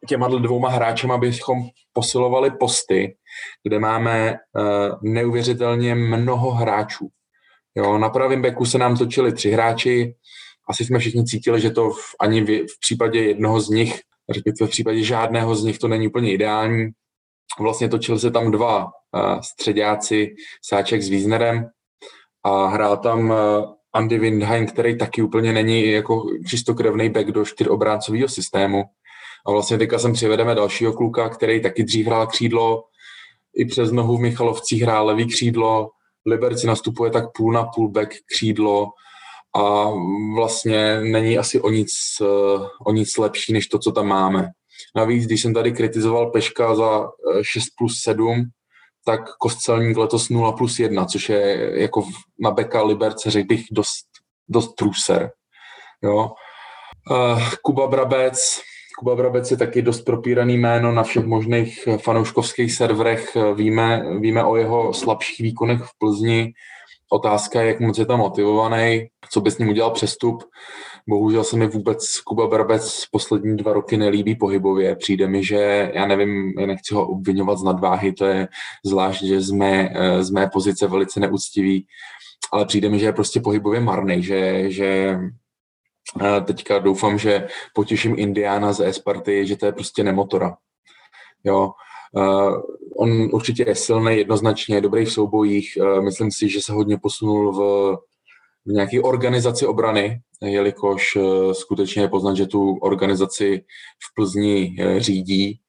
těma 0.08 0.28
dvouma 0.28 0.70
hráčema 0.70 1.18
bychom 1.18 1.58
posilovali 1.94 2.52
posty, 2.52 3.16
kde 3.64 3.80
máme 3.80 4.32
uh, 4.34 5.14
neuvěřitelně 5.14 5.96
mnoho 5.96 6.52
hráčů. 6.52 7.08
Jo, 7.76 7.98
na 7.98 8.10
pravém 8.10 8.42
beku 8.42 8.66
se 8.66 8.78
nám 8.78 8.98
točili 8.98 9.34
tři 9.34 9.52
hráči, 9.52 10.16
asi 10.70 10.86
jsme 10.86 11.00
všichni 11.00 11.26
cítili, 11.26 11.62
že 11.62 11.72
to 11.72 11.90
v, 11.90 12.16
ani 12.22 12.42
v, 12.42 12.68
v 12.68 12.80
případě 12.80 13.24
jednoho 13.24 13.62
z 13.62 13.70
nich, 13.70 14.02
respektive 14.30 14.68
v 14.68 14.72
případě 14.72 15.04
žádného 15.04 15.56
z 15.56 15.64
nich 15.64 15.80
to 15.80 15.88
není 15.88 16.08
úplně 16.08 16.34
ideální. 16.34 16.90
Vlastně 17.60 17.90
točili 17.90 18.20
se 18.20 18.32
tam 18.32 18.52
dva 18.52 18.86
uh, 18.86 19.40
středáci, 19.40 20.36
Sáček 20.66 21.02
s 21.02 21.10
Wiesnerem 21.10 21.66
a 22.44 22.68
hrál 22.68 22.98
tam 22.98 23.30
uh, 23.30 23.38
Andy 23.94 24.20
Windheim, 24.20 24.68
který 24.68 24.98
taky 24.98 25.22
úplně 25.22 25.54
není 25.54 25.92
jako 25.92 26.24
čistokrevný 26.48 27.10
back 27.10 27.28
do 27.28 27.46
čtyřobráncového 27.46 28.28
systému. 28.28 28.84
A 29.48 29.52
vlastně 29.52 29.78
teďka 29.78 30.00
sem 30.00 30.14
přivedeme 30.14 30.56
dalšího 30.56 30.94
kluka, 30.94 31.30
který 31.30 31.62
taky 31.62 31.84
dřív 31.84 32.06
hrál 32.06 32.28
křídlo, 32.28 32.84
i 33.56 33.66
přes 33.66 33.92
nohu 33.92 34.18
v 34.18 34.22
Michalovcích 34.22 34.82
hrál 34.82 35.06
levý 35.06 35.26
křídlo, 35.28 35.90
Liberci 36.26 36.68
nastupuje 36.68 37.12
tak 37.12 37.26
půl 37.38 37.52
na 37.52 37.64
půl 37.64 37.90
back 37.90 38.14
křídlo 38.26 38.88
a 39.56 39.90
vlastně 40.36 41.02
není 41.02 41.38
asi 41.38 41.62
o 41.62 41.70
nic, 41.70 41.90
o 42.86 42.92
nic 42.92 43.18
lepší, 43.18 43.54
než 43.54 43.68
to, 43.68 43.80
co 43.80 43.92
tam 43.92 44.08
máme. 44.08 44.50
Navíc, 44.96 45.26
když 45.26 45.42
jsem 45.42 45.54
tady 45.54 45.72
kritizoval 45.72 46.32
Peška 46.32 46.76
za 46.76 47.08
6 47.42 47.66
plus 47.78 48.02
7, 48.02 48.44
tak 49.06 49.22
Kostelník 49.40 49.98
letos 49.98 50.30
0 50.30 50.52
plus 50.52 50.80
1, 50.80 51.06
což 51.06 51.30
je 51.30 51.72
jako 51.82 52.08
na 52.40 52.52
beka 52.52 52.84
Liberce, 52.84 53.32
řekl 53.32 53.48
bych, 53.48 53.66
dost, 53.72 54.06
dost 54.50 54.76
truser. 54.76 55.32
Jo. 56.04 56.32
Uh, 57.12 57.42
Kuba 57.62 57.88
Brabec, 57.88 58.62
Kuba 59.00 59.16
Brabec 59.16 59.52
je 59.52 59.58
taky 59.58 59.82
dost 59.82 60.02
propíraný 60.02 60.58
jméno 60.58 60.92
na 60.92 61.04
všech 61.04 61.26
možných 61.26 61.88
fanouškovských 62.04 62.74
serverech. 62.74 63.38
Víme, 63.56 64.04
víme 64.20 64.44
o 64.44 64.56
jeho 64.56 64.94
slabších 64.94 65.40
výkonech 65.40 65.82
v 65.82 65.92
Plzni. 66.00 66.54
Otázka 67.12 67.62
je, 67.62 67.68
jak 67.68 67.80
moc 67.80 67.98
je 67.98 68.06
tam 68.06 68.20
motivovaný, 68.20 69.08
co 69.30 69.42
by 69.42 69.52
s 69.52 69.58
ním 69.58 69.70
udělal 69.70 69.92
přestup. 69.92 70.44
Bohužel 71.10 71.44
se 71.44 71.58
mi 71.58 71.68
vůbec 71.68 72.20
Kuba 72.20 72.48
Brabec 72.48 73.06
poslední 73.12 73.58
dva 73.58 73.74
roky 73.74 73.98
nelíbí 73.98 74.36
pohybově. 74.36 74.96
Přijde 74.96 75.28
mi, 75.28 75.44
že, 75.44 75.92
já 75.94 76.08
nevím, 76.08 76.54
já 76.60 76.66
nechci 76.66 76.94
ho 76.94 77.08
obvinovat 77.08 77.58
z 77.58 77.64
nadváhy, 77.64 78.14
to 78.14 78.26
je 78.26 78.48
zvlášť, 78.86 79.24
že 79.24 79.42
z 79.42 79.52
mé, 79.52 79.94
z 80.20 80.30
mé 80.30 80.50
pozice 80.54 80.88
velice 80.88 81.20
neúctivý, 81.20 81.88
ale 82.54 82.66
přijde 82.66 82.90
mi, 82.90 83.00
že 83.00 83.06
je 83.06 83.14
prostě 83.14 83.40
pohybově 83.40 83.80
marný, 83.80 84.24
že, 84.24 84.72
že 84.72 85.18
teďka 86.46 86.80
doufám, 86.80 87.18
že 87.18 87.48
potěším 87.74 88.16
Indiana 88.18 88.74
z 88.74 88.80
Esparty, 88.80 89.48
že 89.48 89.58
to 89.58 89.66
je 89.66 89.72
prostě 89.72 90.04
nemotora. 90.04 90.58
Jo, 91.44 91.72
Uh, 92.16 92.62
on 92.98 93.30
určitě 93.32 93.66
je 93.68 93.76
silný, 93.76 94.18
jednoznačně 94.18 94.82
dobrý 94.82 95.06
v 95.06 95.14
soubojích. 95.14 95.78
Uh, 95.82 96.02
myslím 96.02 96.32
si, 96.32 96.50
že 96.50 96.62
se 96.62 96.74
hodně 96.74 96.98
posunul 96.98 97.52
v, 97.52 97.60
v 98.66 98.72
nějaké 98.72 99.02
organizaci 99.02 99.66
obrany, 99.66 100.22
jelikož 100.42 101.16
uh, 101.16 101.52
skutečně 101.52 102.02
je 102.02 102.08
poznat, 102.08 102.38
že 102.38 102.46
tu 102.46 102.78
organizaci 102.78 103.66
v 104.10 104.16
Plzni 104.16 104.76
řídí, 104.98 105.60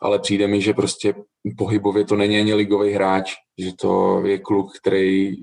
ale 0.00 0.18
přijde 0.18 0.46
mi, 0.46 0.60
že 0.60 0.74
prostě 0.74 1.14
pohybově 1.58 2.04
to 2.04 2.16
není 2.16 2.38
ani 2.38 2.54
ligový 2.54 2.92
hráč, 2.92 3.34
že 3.58 3.70
to 3.80 4.22
je 4.26 4.38
kluk, 4.38 4.78
který 4.78 5.36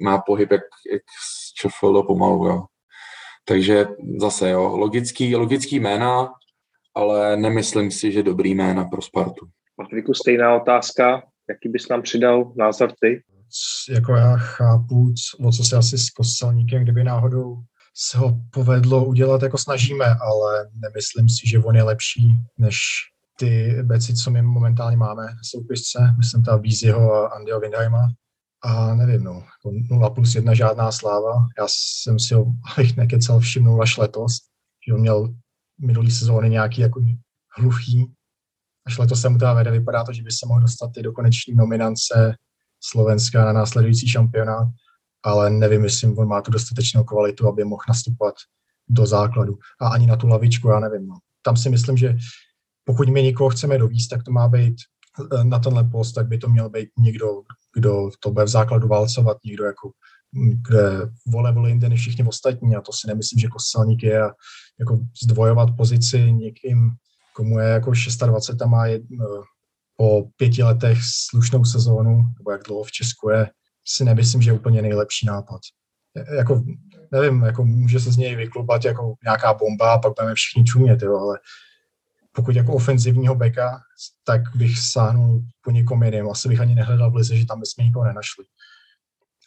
má 0.00 0.18
pohyb 0.26 0.50
jak, 0.50 0.62
jak 0.92 1.02
z 1.30 1.52
ČFL 1.54 2.02
pomalu. 2.02 2.46
Jo. 2.46 2.64
Takže 3.44 3.86
zase, 4.20 4.50
jo, 4.50 4.76
logický, 4.76 5.36
logický 5.36 5.80
jména, 5.80 6.32
ale 6.94 7.36
nemyslím 7.36 7.90
si, 7.90 8.12
že 8.12 8.22
dobrý 8.22 8.54
jména 8.54 8.84
pro 8.84 9.02
Spartu. 9.02 9.46
Matviku, 9.78 10.14
stejná 10.14 10.56
otázka. 10.56 11.22
Jaký 11.48 11.68
bys 11.68 11.88
nám 11.88 12.02
přidal 12.02 12.52
názor 12.56 12.92
ty? 13.00 13.22
Jako 13.94 14.12
já 14.12 14.36
chápu, 14.36 15.14
o 15.44 15.52
co 15.52 15.64
se 15.64 15.76
asi 15.76 15.98
s 15.98 16.10
kostelníkem, 16.10 16.82
kdyby 16.82 17.04
náhodou 17.04 17.56
se 17.94 18.18
ho 18.18 18.40
povedlo 18.52 19.04
udělat, 19.04 19.42
jako 19.42 19.58
snažíme, 19.58 20.06
ale 20.06 20.70
nemyslím 20.74 21.28
si, 21.28 21.48
že 21.48 21.58
on 21.58 21.76
je 21.76 21.82
lepší 21.82 22.32
než 22.58 22.78
ty 23.38 23.82
beci, 23.82 24.14
co 24.14 24.30
my 24.30 24.42
momentálně 24.42 24.96
máme 24.96 25.26
v 25.26 25.46
soupisce. 25.46 26.14
Myslím 26.16 26.42
ta 26.42 26.56
Víziho 26.56 27.14
a 27.14 27.28
Andyho 27.28 27.60
Windheima. 27.60 28.08
A 28.62 28.94
nevím, 28.94 29.24
no, 29.24 29.44
0 29.64 30.02
jako 30.02 30.14
plus 30.14 30.34
1 30.34 30.54
žádná 30.54 30.92
sláva. 30.92 31.32
Já 31.58 31.66
jsem 31.68 32.18
si 32.18 32.34
ho, 32.34 32.46
abych 32.72 32.96
nekecal, 32.96 33.40
všimnul 33.40 33.82
až 33.82 33.96
letos, 33.96 34.32
že 34.86 34.94
on 34.94 35.00
měl 35.00 35.34
minulý 35.80 36.10
sezóny 36.10 36.50
nějaký 36.50 36.80
jako 36.80 37.00
hluchý 37.58 38.12
až 38.88 38.98
letos 38.98 39.20
se 39.20 39.28
mu 39.28 39.38
teda 39.38 39.52
vede, 39.52 39.70
vypadá 39.70 40.04
to, 40.04 40.12
že 40.12 40.22
by 40.22 40.30
se 40.30 40.46
mohl 40.46 40.60
dostat 40.60 40.90
i 40.96 41.02
do 41.02 41.12
koneční 41.12 41.54
nominace 41.54 42.34
Slovenska 42.80 43.44
na 43.44 43.52
následující 43.52 44.08
šampionát, 44.08 44.68
ale 45.22 45.50
nevím, 45.50 45.84
jestli 45.84 46.08
on 46.08 46.28
má 46.28 46.42
tu 46.42 46.50
dostatečnou 46.50 47.04
kvalitu, 47.04 47.48
aby 47.48 47.64
mohl 47.64 47.82
nastupovat 47.88 48.34
do 48.88 49.06
základu. 49.06 49.58
A 49.80 49.88
ani 49.88 50.06
na 50.06 50.16
tu 50.16 50.28
lavičku, 50.28 50.68
já 50.68 50.80
nevím. 50.80 51.08
No. 51.08 51.14
Tam 51.42 51.56
si 51.56 51.70
myslím, 51.70 51.96
že 51.96 52.16
pokud 52.84 53.08
my 53.08 53.22
někoho 53.22 53.50
chceme 53.50 53.78
dovíst, 53.78 54.08
tak 54.08 54.22
to 54.22 54.30
má 54.30 54.48
být 54.48 54.76
eh, 55.32 55.44
na 55.44 55.58
tenhle 55.58 55.84
post, 55.84 56.12
tak 56.12 56.28
by 56.28 56.38
to 56.38 56.48
měl 56.48 56.70
být 56.70 56.88
někdo, 56.98 57.42
kdo 57.74 58.10
to 58.20 58.30
bude 58.30 58.44
v 58.44 58.48
základu 58.48 58.88
válcovat, 58.88 59.36
někdo 59.44 59.64
jako 59.64 59.90
kde 60.68 61.10
vole 61.26 61.52
vole 61.52 61.68
jinde 61.68 61.88
než 61.88 62.00
všichni 62.00 62.24
ostatní 62.24 62.76
a 62.76 62.80
to 62.80 62.92
si 62.92 63.06
nemyslím, 63.06 63.38
že 63.38 63.48
Kostelník 63.48 64.02
je 64.02 64.22
a 64.22 64.30
jako 64.80 64.98
zdvojovat 65.22 65.68
pozici 65.76 66.32
někým 66.32 66.90
komu 67.38 67.58
je 67.58 67.68
jako 67.68 67.92
26 68.26 68.62
a 68.62 68.66
má 68.66 68.86
jedno, 68.86 69.26
po 69.96 70.28
pěti 70.36 70.62
letech 70.62 70.98
slušnou 71.02 71.64
sezónu, 71.64 72.22
nebo 72.38 72.50
jak 72.50 72.62
dlouho 72.62 72.84
v 72.84 72.90
Česku 72.92 73.30
je, 73.30 73.50
si 73.86 74.04
nemyslím, 74.04 74.42
že 74.42 74.50
je 74.50 74.54
úplně 74.54 74.82
nejlepší 74.82 75.26
nápad. 75.26 75.60
Jako, 76.38 76.62
nevím, 77.12 77.42
jako 77.42 77.64
může 77.64 78.00
se 78.00 78.12
z 78.12 78.16
něj 78.16 78.36
vyklubat 78.36 78.84
jako 78.84 79.14
nějaká 79.24 79.54
bomba 79.54 79.92
a 79.92 79.98
pak 79.98 80.12
budeme 80.18 80.34
všichni 80.34 80.64
čumět, 80.64 81.02
jo, 81.02 81.16
ale 81.16 81.38
pokud 82.32 82.56
jako 82.56 82.72
ofenzivního 82.74 83.34
beka, 83.34 83.80
tak 84.24 84.40
bych 84.56 84.78
sáhnul 84.78 85.42
po 85.62 85.70
někom 85.70 86.02
jiném. 86.02 86.30
Asi 86.30 86.48
bych 86.48 86.60
ani 86.60 86.74
nehledal 86.74 87.10
v 87.10 87.14
lize, 87.14 87.36
že 87.36 87.46
tam 87.46 87.60
bychom 87.60 87.86
nikoho 87.86 88.04
nenašli. 88.04 88.44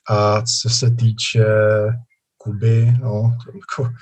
A 0.10 0.42
co 0.42 0.70
se 0.70 0.92
týče 0.92 1.46
Kuby, 2.38 2.94
no, 3.02 3.38
jako, 3.54 3.94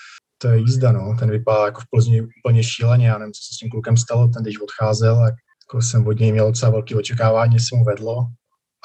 to 0.42 0.48
je 0.48 0.58
jízda, 0.58 0.92
no. 0.92 1.16
Ten 1.20 1.30
vypadá 1.30 1.66
jako 1.66 1.82
v 1.82 1.86
Plzni 1.92 2.22
úplně 2.22 2.64
šíleně, 2.64 3.08
já 3.08 3.18
nevím, 3.18 3.34
co 3.34 3.40
se 3.40 3.56
s 3.56 3.58
tím 3.58 3.70
klukem 3.70 3.98
stalo, 3.98 4.28
ten 4.28 4.44
když 4.44 4.62
odcházel, 4.62 5.16
tak 5.16 5.34
jako 5.68 5.82
jsem 5.82 6.08
od 6.08 6.20
něj 6.20 6.32
měl 6.32 6.48
docela 6.48 6.72
velké 6.72 6.96
očekávání, 6.96 7.60
se 7.60 7.76
mu 7.76 7.84
vedlo 7.84 8.28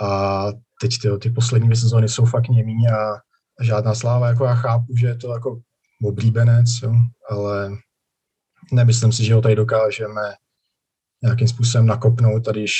a 0.03 0.47
teď 0.81 0.93
ty, 1.03 1.09
ty 1.19 1.31
poslední 1.31 1.69
dvě 1.69 1.77
sezóny 1.77 2.09
jsou 2.09 2.25
fakt 2.25 2.49
němí 2.49 2.89
a 2.89 3.19
žádná 3.61 3.95
sláva, 3.95 4.29
jako 4.29 4.45
já 4.45 4.55
chápu, 4.55 4.97
že 4.97 5.07
je 5.07 5.17
to 5.17 5.33
jako 5.33 5.61
oblíbenec, 6.03 6.67
jo, 6.83 6.93
ale 7.31 7.71
nemyslím 8.73 9.13
si, 9.13 9.25
že 9.25 9.35
ho 9.35 9.43
tady 9.43 9.57
dokážeme 9.57 10.23
nějakým 11.23 11.49
způsobem 11.49 11.87
nakopnout, 11.87 12.49
a 12.49 12.53
když 12.53 12.73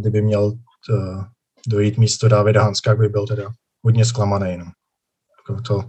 kdyby 0.00 0.22
měl 0.22 0.52
to, 0.86 0.94
dojít 1.66 1.98
místo 1.98 2.28
Davida 2.28 2.62
Hanska, 2.62 2.94
by 2.94 3.08
byl 3.08 3.26
teda 3.26 3.50
hodně 3.84 4.04
zklamaný. 4.04 4.56
No. 4.56 4.64
Jako 5.38 5.62
to, 5.62 5.88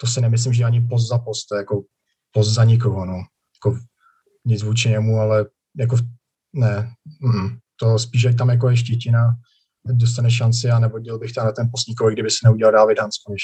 to 0.00 0.06
si 0.06 0.20
nemyslím, 0.20 0.52
že 0.52 0.64
ani 0.64 0.80
post 0.80 1.08
za 1.08 1.18
post, 1.18 1.46
jako 1.56 1.82
post 2.32 2.48
za 2.48 2.64
nikoho, 2.64 3.04
no. 3.06 3.22
Jako 3.56 3.78
nic 4.44 4.62
vůči 4.62 4.88
němu, 4.88 5.20
ale 5.20 5.46
jako 5.78 5.96
ne, 6.52 6.92
mm, 7.20 7.58
to 7.76 7.98
spíš, 7.98 8.22
jak 8.22 8.36
tam 8.36 8.48
jako 8.48 8.68
je 8.68 8.76
štítina, 8.76 9.34
dostane 9.84 10.30
šanci 10.30 10.70
a 10.70 10.78
nevodil 10.78 11.18
bych 11.18 11.32
tam 11.32 11.46
na 11.46 11.52
ten 11.52 11.68
postníkovi, 11.70 12.12
kdyby 12.12 12.30
se 12.30 12.38
neudělal 12.44 12.72
David 12.72 12.98
Hansko, 12.98 13.32
než, 13.32 13.42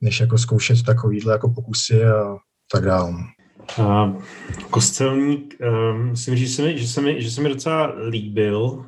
než 0.00 0.20
jako 0.20 0.38
zkoušet 0.38 0.82
takovýhle 0.82 1.32
jako 1.32 1.50
pokusy 1.50 2.04
a 2.04 2.36
tak 2.72 2.84
dále. 2.84 3.14
Uh, 3.78 4.22
kostelník, 4.70 5.54
uh, 5.60 5.98
myslím, 5.98 6.36
že 6.36 6.48
se, 6.48 6.62
mi, 6.62 6.78
že, 6.78 6.88
se 6.88 7.00
mi, 7.00 7.22
že 7.22 7.30
se 7.30 7.40
mi 7.40 7.48
docela 7.48 7.94
líbil, 8.08 8.60
uh, 8.60 8.86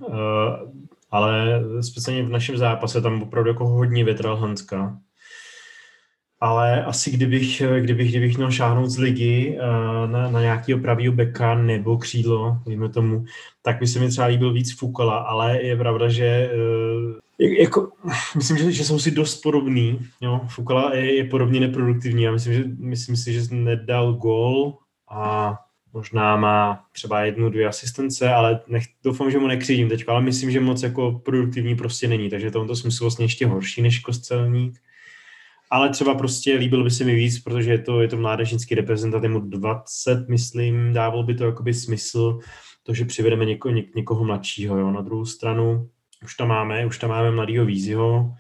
ale 1.11 1.63
speciálně 1.81 2.23
v 2.23 2.31
našem 2.31 2.57
zápase 2.57 3.01
tam 3.01 3.23
opravdu 3.23 3.51
jako 3.51 3.69
hodně 3.69 4.05
větral 4.05 4.37
Hanska 4.37 4.99
ale 6.41 6.85
asi 6.85 7.11
kdybych, 7.11 7.63
kdybych, 7.81 8.11
kdybych 8.11 8.37
měl 8.37 8.51
šáhnout 8.51 8.91
z 8.91 8.99
ligy 8.99 9.59
uh, 9.59 10.11
na, 10.11 10.31
na 10.31 10.41
nějakého 10.41 10.81
pravýho 10.81 11.13
beka 11.13 11.55
nebo 11.55 11.99
křídlo, 11.99 12.59
dejme 12.67 12.89
tomu, 12.89 13.25
tak 13.63 13.79
by 13.79 13.87
se 13.87 13.99
mi 13.99 14.09
třeba 14.09 14.27
líbil 14.27 14.53
víc 14.53 14.79
Fukala, 14.79 15.17
ale 15.17 15.63
je 15.63 15.77
pravda, 15.77 16.09
že 16.09 16.51
uh, 16.55 17.19
jako, 17.39 17.91
myslím, 18.37 18.57
že, 18.57 18.73
že 18.73 18.85
jsou 18.85 18.99
si 18.99 19.11
dost 19.11 19.43
podobný. 19.43 19.99
Jo? 20.21 20.41
Fukala 20.49 20.95
je, 20.95 21.15
je 21.15 21.25
podobně 21.25 21.61
neproduktivní 21.61 22.29
a 22.29 22.33
myslím, 22.33 22.55
že, 22.55 22.65
myslím 22.79 23.17
si, 23.17 23.33
že 23.33 23.41
nedal 23.51 24.13
gol 24.13 24.75
a 25.11 25.55
možná 25.93 26.37
má 26.37 26.85
třeba 26.93 27.21
jednu, 27.21 27.51
dvě 27.51 27.69
asistence, 27.69 28.31
ale 28.31 28.61
nech, 28.69 28.85
doufám, 29.05 29.31
že 29.31 29.39
mu 29.39 29.47
nekřídím 29.47 29.89
teď, 29.89 30.05
ale 30.09 30.21
myslím, 30.21 30.51
že 30.51 30.61
moc 30.61 30.83
jako 30.83 31.13
produktivní 31.25 31.77
prostě 31.77 32.09
není, 32.09 32.31
takže 32.31 32.51
to 32.51 32.77
smysl 32.77 33.05
vlastně 33.05 33.25
ještě 33.25 33.47
horší 33.47 33.83
než 33.83 33.99
Kostelník 33.99 34.81
ale 35.71 35.91
třeba 35.91 36.15
prostě 36.15 36.55
líbil 36.55 36.85
by 36.85 36.91
se 36.91 37.05
mi 37.05 37.15
víc, 37.15 37.41
protože 37.41 37.71
je 37.71 37.79
to, 37.79 38.01
je 38.01 38.09
to 38.09 38.17
mládežnický 38.17 38.75
reprezentant, 38.75 39.25
mu 39.25 39.41
20, 39.41 40.29
myslím, 40.29 40.93
dával 40.93 41.23
by 41.23 41.35
to 41.35 41.45
jakoby 41.45 41.75
smysl. 41.75 42.39
to, 42.83 42.95
že 42.95 43.05
přivedeme 43.05 43.45
něko, 43.45 43.71
ně, 43.71 43.85
někoho 43.97 44.25
mladšího. 44.25 44.79
Jo. 44.79 44.91
Na 44.91 45.01
druhou 45.01 45.25
stranu 45.25 45.89
už 46.25 46.35
tam 46.35 46.49
máme, 46.49 46.87
už 46.87 46.99
tam 46.99 47.11
máme 47.11 47.31
mladýho 47.31 47.65
Víziho, 47.65 48.35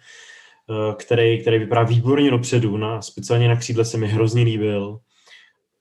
eh, 0.70 0.94
který, 0.94 1.40
který 1.40 1.58
vypadá 1.58 1.82
výborně 1.82 2.30
dopředu, 2.30 2.76
na, 2.76 3.02
speciálně 3.02 3.48
na 3.48 3.56
křídle 3.56 3.84
se 3.84 3.98
mi 3.98 4.06
hrozně 4.06 4.42
líbil. 4.42 4.98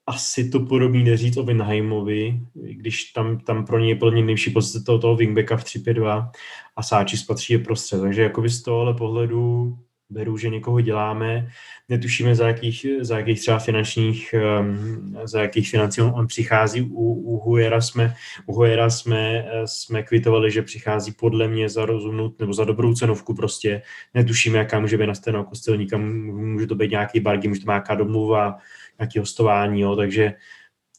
Asi 0.07 0.49
to 0.49 0.59
podobný 0.59 1.03
jde 1.03 1.17
říct 1.17 1.37
o 1.37 1.43
Winheimovi, 1.43 2.39
když 2.53 3.03
tam, 3.03 3.39
tam 3.39 3.65
pro 3.65 3.79
něj 3.79 3.89
je 3.89 3.95
plně 3.95 4.23
nejvyšší 4.23 4.51
pozice 4.51 4.85
toho, 4.85 4.99
toho 4.99 5.15
wingbacka 5.15 5.57
v 5.57 5.63
3-5-2 5.63 6.29
a 6.75 6.83
Sáči 6.83 7.17
spatří 7.17 7.53
je 7.53 7.59
prostřed. 7.59 8.01
Takže 8.01 8.21
jakoby 8.21 8.49
z 8.49 8.61
tohohle 8.61 8.93
pohledu 8.93 9.77
beru, 10.09 10.37
že 10.37 10.49
někoho 10.49 10.81
děláme, 10.81 11.49
netušíme 11.89 12.35
za 12.35 12.47
jakých, 12.47 12.85
za 13.01 13.17
jakých 13.17 13.39
třeba 13.39 13.59
finančních, 13.59 14.35
um, 14.59 15.17
za 15.23 15.41
jakých 15.41 15.69
financí 15.69 16.01
on, 16.01 16.27
přichází. 16.27 16.81
U, 16.81 17.13
u 17.13 17.39
Huera 17.39 17.81
jsme, 17.81 18.13
u 18.45 18.53
Huera 18.53 18.89
jsme, 18.89 19.45
jsme 19.65 20.03
kvitovali, 20.03 20.51
že 20.51 20.61
přichází 20.61 21.11
podle 21.11 21.47
mě 21.47 21.69
za 21.69 21.85
rozumnou 21.85 22.33
nebo 22.39 22.53
za 22.53 22.63
dobrou 22.63 22.93
cenovku 22.93 23.35
prostě. 23.35 23.81
Netušíme, 24.13 24.57
jaká 24.57 24.79
může 24.79 24.97
být 24.97 25.07
nastavená 25.07 25.43
kostelníka, 25.43 25.97
může 25.97 26.67
to 26.67 26.75
být 26.75 26.91
nějaký 26.91 27.19
bargy, 27.19 27.47
může 27.47 27.61
to 27.61 27.65
být 27.65 27.71
nějaká 27.71 27.95
domluva, 27.95 28.57
nějaké 28.99 29.19
hostování, 29.19 29.81
jo, 29.81 29.95
takže 29.95 30.33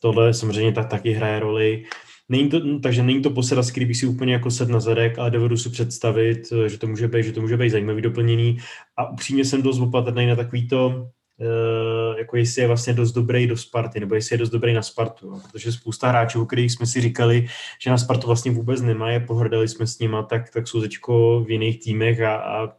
tohle 0.00 0.34
samozřejmě 0.34 0.72
tak, 0.72 0.88
taky 0.88 1.12
hraje 1.12 1.40
roli. 1.40 1.84
Není 2.28 2.48
to, 2.48 2.78
takže 2.78 3.02
není 3.02 3.22
to 3.22 3.30
poseda, 3.30 3.62
s 3.62 3.70
který 3.70 3.86
bych 3.86 3.96
si 3.96 4.06
úplně 4.06 4.32
jako 4.32 4.50
set 4.50 4.68
na 4.68 4.80
zadek, 4.80 5.18
ale 5.18 5.30
dovedu 5.30 5.56
si 5.56 5.70
představit, 5.70 6.52
že 6.66 6.78
to 6.78 6.86
může 6.86 7.08
být, 7.08 7.22
že 7.22 7.32
to 7.32 7.40
může 7.40 7.56
být 7.56 7.70
zajímavý 7.70 8.02
doplnění. 8.02 8.58
A 8.96 9.10
upřímně 9.10 9.44
jsem 9.44 9.62
dost 9.62 9.80
opatrný 9.80 10.26
na 10.26 10.36
takový 10.36 10.68
to, 10.68 11.08
Uh, 11.40 12.18
jako 12.18 12.36
jestli 12.36 12.62
je 12.62 12.68
vlastně 12.68 12.92
dost 12.92 13.12
dobrý 13.12 13.46
do 13.46 13.56
Sparty, 13.56 14.00
nebo 14.00 14.14
jestli 14.14 14.34
je 14.34 14.38
dost 14.38 14.50
dobrý 14.50 14.72
na 14.72 14.82
Spartu. 14.82 15.30
No. 15.30 15.40
Protože 15.52 15.72
spousta 15.72 16.08
hráčů, 16.08 16.46
kterých 16.46 16.72
jsme 16.72 16.86
si 16.86 17.00
říkali, 17.00 17.46
že 17.82 17.90
na 17.90 17.98
Spartu 17.98 18.26
vlastně 18.26 18.50
vůbec 18.50 18.82
nemají, 18.82 19.26
pohrdali 19.26 19.68
jsme 19.68 19.86
s 19.86 19.98
nima, 19.98 20.22
tak, 20.22 20.50
tak 20.50 20.68
jsou 20.68 20.80
teďko 20.80 21.44
v 21.46 21.50
jiných 21.50 21.80
týmech 21.80 22.20
a, 22.20 22.36
a 22.36 22.74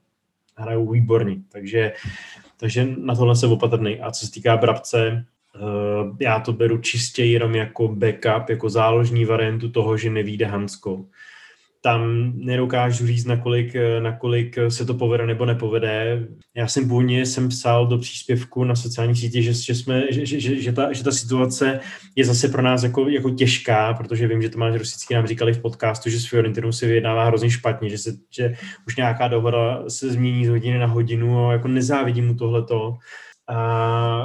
hrajou 0.57 0.91
výborně. 0.91 1.35
Takže, 1.51 1.93
takže 2.57 2.87
na 2.97 3.15
tohle 3.15 3.35
se 3.35 3.47
opatrný. 3.47 3.99
A 3.99 4.11
co 4.11 4.25
se 4.25 4.31
týká 4.31 4.57
Brabce, 4.57 5.11
Eh, 5.11 5.38
já 6.19 6.39
to 6.39 6.53
beru 6.53 6.77
čistě 6.77 7.25
jenom 7.25 7.55
jako 7.55 7.87
backup, 7.87 8.49
jako 8.49 8.69
záložní 8.69 9.25
variantu 9.25 9.69
toho, 9.69 9.97
že 9.97 10.09
nevíde 10.09 10.45
Hansko. 10.45 11.05
Tam 11.81 12.31
nedokážu 12.35 13.07
říct, 13.07 13.25
nakolik, 13.25 13.75
nakolik 13.99 14.55
se 14.69 14.85
to 14.85 14.93
povede 14.93 15.25
nebo 15.25 15.45
nepovede. 15.45 16.27
Já 16.55 16.67
jsem 16.67 16.87
původně 16.87 17.25
jsem 17.25 17.49
psal 17.49 17.87
do 17.87 17.97
příspěvku 17.97 18.63
na 18.63 18.75
sociálních 18.75 19.19
sítích, 19.19 19.43
že, 19.43 19.53
že, 19.53 19.75
jsme, 19.75 20.03
že, 20.09 20.25
že, 20.25 20.61
že, 20.61 20.71
ta, 20.71 20.93
že 20.93 21.03
ta 21.03 21.11
situace 21.11 21.79
je 22.15 22.25
zase 22.25 22.47
pro 22.47 22.61
nás 22.61 22.83
jako, 22.83 23.09
jako 23.09 23.29
těžká, 23.29 23.93
protože 23.93 24.27
vím, 24.27 24.41
že 24.41 24.49
Tomáš 24.49 24.75
Rosický 24.75 25.13
nám 25.13 25.27
říkali 25.27 25.53
v 25.53 25.61
podcastu, 25.61 26.09
že 26.09 26.19
s 26.19 26.25
Fiorentinou 26.25 26.71
se 26.71 26.87
vyjednává 26.87 27.25
hrozně 27.25 27.51
špatně, 27.51 27.89
že, 27.89 27.97
se, 27.97 28.11
že 28.29 28.55
už 28.87 28.95
nějaká 28.95 29.27
dohoda 29.27 29.83
se 29.87 30.11
změní 30.11 30.45
z 30.45 30.49
hodiny 30.49 30.79
na 30.79 30.87
hodinu 30.87 31.47
a 31.47 31.53
jako 31.53 31.67
nezávidím 31.67 32.27
mu 32.27 32.35
tohleto 32.35 32.97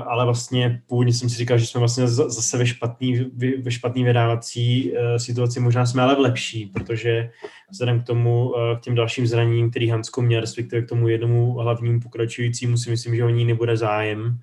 ale 0.06 0.24
vlastně 0.24 0.82
původně 0.86 1.12
jsem 1.12 1.28
si 1.28 1.36
říkal, 1.36 1.58
že 1.58 1.66
jsme 1.66 1.78
vlastně 1.78 2.08
zase 2.08 2.58
ve 2.58 2.66
špatný, 2.66 3.30
ve 3.62 3.70
špatný 3.70 4.04
vydávací 4.04 4.92
uh, 4.92 4.98
situaci, 5.16 5.60
možná 5.60 5.86
jsme 5.86 6.02
ale 6.02 6.14
v 6.14 6.18
lepší, 6.18 6.66
protože 6.66 7.30
vzhledem 7.70 8.00
k 8.00 8.06
tomu, 8.06 8.48
uh, 8.48 8.56
k 8.78 8.80
těm 8.80 8.94
dalším 8.94 9.26
zraněním, 9.26 9.70
který 9.70 9.88
Hansko 9.88 10.22
měl, 10.22 10.40
respektive 10.40 10.82
k 10.82 10.88
tomu 10.88 11.08
jednomu 11.08 11.52
hlavnímu 11.52 12.00
pokračujícímu, 12.00 12.76
si 12.76 12.90
myslím, 12.90 13.16
že 13.16 13.24
o 13.24 13.28
ní 13.28 13.44
nebude 13.44 13.76
zájem. 13.76 14.38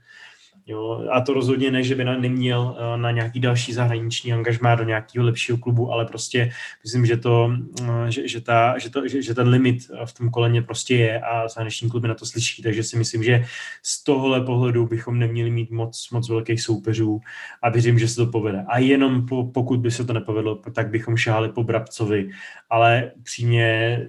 Jo, 0.68 1.08
a 1.12 1.22
to 1.22 1.34
rozhodně 1.34 1.72
ne, 1.72 1.84
že 1.84 1.96
by 1.96 2.04
na, 2.04 2.18
neměl 2.18 2.78
eh, 2.78 2.98
na 2.98 3.12
nějaký 3.12 3.40
další 3.40 3.74
zahraniční 3.74 4.34
angažmá 4.34 4.76
do 4.76 4.84
nějakého 4.84 5.26
lepšího 5.26 5.58
klubu, 5.58 5.92
ale 5.92 6.06
prostě 6.06 6.52
myslím, 6.84 7.06
že, 7.06 7.18
to, 7.18 7.52
eh, 7.82 8.12
že, 8.12 8.28
že, 8.28 8.42
ta, 8.42 8.78
že, 8.78 8.90
to, 8.90 9.08
že, 9.08 9.22
že 9.22 9.34
ten 9.34 9.48
limit 9.48 9.78
v 10.06 10.14
tom 10.14 10.30
koleně 10.30 10.62
prostě 10.62 10.96
je 10.96 11.22
a 11.22 11.48
zahraniční 11.48 11.90
kluby 11.90 12.08
na 12.08 12.14
to 12.14 12.26
slyší, 12.26 12.64
takže 12.64 12.84
si 12.84 12.98
myslím, 12.98 13.24
že 13.24 13.46
z 13.84 14.04
tohohle 14.04 14.42
pohledu 14.42 14.88
bychom 14.88 15.20
neměli 15.20 15.50
mít 15.50 15.72
moc, 15.72 16.10
moc 16.12 16.30
velkých 16.30 16.62
soupeřů 16.62 17.20
a 17.62 17.70
věřím, 17.70 18.00
že 18.00 18.08
se 18.08 18.16
to 18.16 18.26
povede. 18.26 18.66
A 18.68 18.80
jenom 18.80 19.26
po, 19.26 19.44
pokud 19.44 19.80
by 19.80 19.92
se 19.92 20.06
to 20.06 20.14
nepovedlo, 20.14 20.56
tak 20.56 20.90
bychom 20.90 21.18
šáhli 21.18 21.50
po 21.50 21.64
Brabcovi, 21.64 22.30
ale 22.70 23.12
přímě 23.24 24.00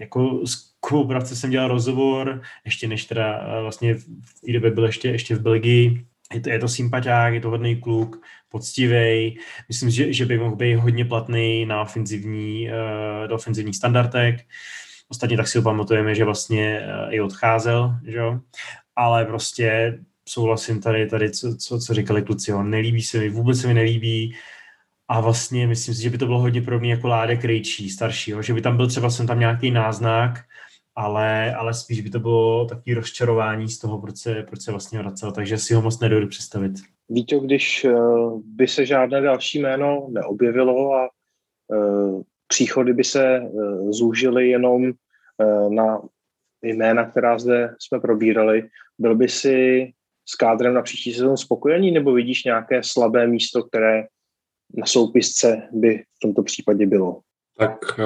jako 0.00 0.46
s 0.46 0.72
Koubravce 0.80 1.36
jsem 1.36 1.50
dělal 1.50 1.68
rozhovor, 1.68 2.42
ještě 2.64 2.88
než 2.88 3.04
teda 3.04 3.40
eh, 3.40 3.62
vlastně 3.62 3.94
v 3.94 4.40
té 4.46 4.52
době 4.52 4.70
byl 4.70 4.84
ještě, 4.84 5.08
ještě 5.08 5.34
v 5.34 5.40
Belgii. 5.40 6.06
Je 6.34 6.40
to, 6.40 6.50
je 6.50 6.58
to 6.58 6.68
sympatiák, 6.68 7.34
je 7.34 7.40
to 7.40 7.50
hodný 7.50 7.76
kluk, 7.76 8.26
poctivý. 8.48 9.38
Myslím, 9.68 9.90
že, 9.90 10.12
že 10.12 10.26
by 10.26 10.38
mohl 10.38 10.56
být 10.56 10.74
hodně 10.74 11.04
platný 11.04 11.66
na 11.66 11.82
ofenzivní, 11.82 12.68
uh, 12.68 13.28
do 13.28 13.34
ofenzivních 13.34 13.76
standardek. 13.76 14.40
Ostatně 15.08 15.36
tak 15.36 15.48
si 15.48 15.58
ho 15.58 15.64
pamatujeme, 15.64 16.14
že 16.14 16.24
vlastně 16.24 16.80
uh, 16.80 17.14
i 17.14 17.20
odcházel, 17.20 17.94
že 18.06 18.18
jo? 18.18 18.40
ale 18.96 19.24
prostě 19.24 19.98
souhlasím 20.28 20.80
tady, 20.80 21.06
tady 21.06 21.30
co, 21.30 21.56
co, 21.56 21.78
co 21.78 21.94
říkali 21.94 22.22
kluci, 22.22 22.50
jo. 22.50 22.62
nelíbí 22.62 23.02
se 23.02 23.18
mi, 23.18 23.30
vůbec 23.30 23.60
se 23.60 23.66
mi 23.66 23.74
nelíbí 23.74 24.34
a 25.08 25.20
vlastně 25.20 25.66
myslím 25.66 25.94
si, 25.94 26.02
že 26.02 26.10
by 26.10 26.18
to 26.18 26.26
bylo 26.26 26.38
hodně 26.38 26.62
podobné 26.62 26.88
jako 26.88 27.08
Láde 27.08 27.36
Krejčí, 27.36 27.90
staršího, 27.90 28.42
že 28.42 28.54
by 28.54 28.60
tam 28.60 28.76
byl 28.76 28.88
třeba 28.88 29.10
jsem 29.10 29.26
tam 29.26 29.38
nějaký 29.38 29.70
náznak, 29.70 30.38
ale, 30.94 31.54
ale 31.54 31.74
spíš 31.74 32.00
by 32.00 32.10
to 32.10 32.20
bylo 32.20 32.64
takové 32.64 32.94
rozčarování 32.94 33.68
z 33.68 33.78
toho, 33.78 34.00
proč 34.00 34.16
se, 34.16 34.42
proč 34.48 34.62
se 34.62 34.70
vlastně 34.70 34.98
vracel, 34.98 35.32
takže 35.32 35.58
si 35.58 35.74
ho 35.74 35.82
moc 35.82 36.00
nedovedu 36.00 36.28
představit. 36.28 36.72
Víte, 37.08 37.40
když 37.40 37.84
eh, 37.84 37.94
by 38.44 38.68
se 38.68 38.86
žádné 38.86 39.20
další 39.20 39.60
jméno 39.60 40.06
neobjevilo 40.10 40.94
a 40.94 41.08
uh, 41.68 42.22
příchody 42.48 42.92
by 42.92 43.04
se 43.04 43.40
uh, 43.40 43.90
zúžily 43.90 44.48
jenom 44.48 44.92
na 45.68 46.00
jména, 46.62 47.10
která 47.10 47.38
zde 47.38 47.74
jsme 47.78 48.00
probírali, 48.00 48.68
byl 48.98 49.16
by 49.16 49.28
si 49.28 49.88
s 50.28 50.34
kádrem 50.34 50.74
na 50.74 50.82
příští 50.82 51.12
sezónu 51.12 51.36
spokojený, 51.36 51.90
nebo 51.90 52.12
vidíš 52.12 52.44
nějaké 52.44 52.82
slabé 52.82 53.26
místo, 53.26 53.62
které 53.62 54.06
na 54.74 54.86
soupisce 54.86 55.62
by 55.72 55.98
v 55.98 56.20
tomto 56.22 56.42
případě 56.42 56.86
bylo? 56.86 57.20
Tak 57.58 58.00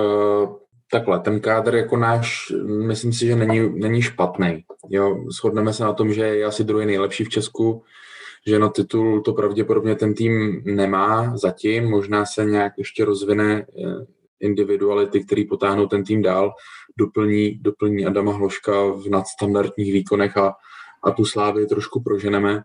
takhle, 0.91 1.21
ten 1.21 1.41
kádr 1.41 1.75
jako 1.75 1.97
náš, 1.97 2.53
myslím 2.87 3.13
si, 3.13 3.27
že 3.27 3.37
není, 3.37 3.81
není 3.81 4.03
špatný. 4.03 4.65
Jo, 4.89 5.25
shodneme 5.31 5.73
se 5.73 5.85
na 5.85 5.93
tom, 5.93 6.13
že 6.13 6.23
je 6.23 6.45
asi 6.45 6.65
druhý 6.65 6.87
nejlepší 6.87 7.25
v 7.25 7.29
Česku, 7.29 7.83
že 8.47 8.59
na 8.59 8.69
titul 8.69 9.21
to 9.21 9.33
pravděpodobně 9.33 9.95
ten 9.95 10.15
tým 10.15 10.63
nemá 10.65 11.37
zatím, 11.37 11.91
možná 11.91 12.27
se 12.27 12.45
nějak 12.45 12.73
ještě 12.79 13.05
rozvine 13.05 13.67
eh, 13.69 14.07
individuality, 14.41 15.25
který 15.25 15.45
potáhnou 15.45 15.87
ten 15.87 16.05
tým 16.05 16.23
dál, 16.23 16.53
doplní, 16.99 17.59
doplní 17.59 18.07
Adama 18.07 18.33
Hloška 18.33 18.73
v 18.83 19.09
nadstandardních 19.11 19.93
výkonech 19.93 20.37
a, 20.37 20.55
a 21.03 21.11
tu 21.11 21.25
slávy 21.25 21.67
trošku 21.67 22.03
proženeme, 22.03 22.63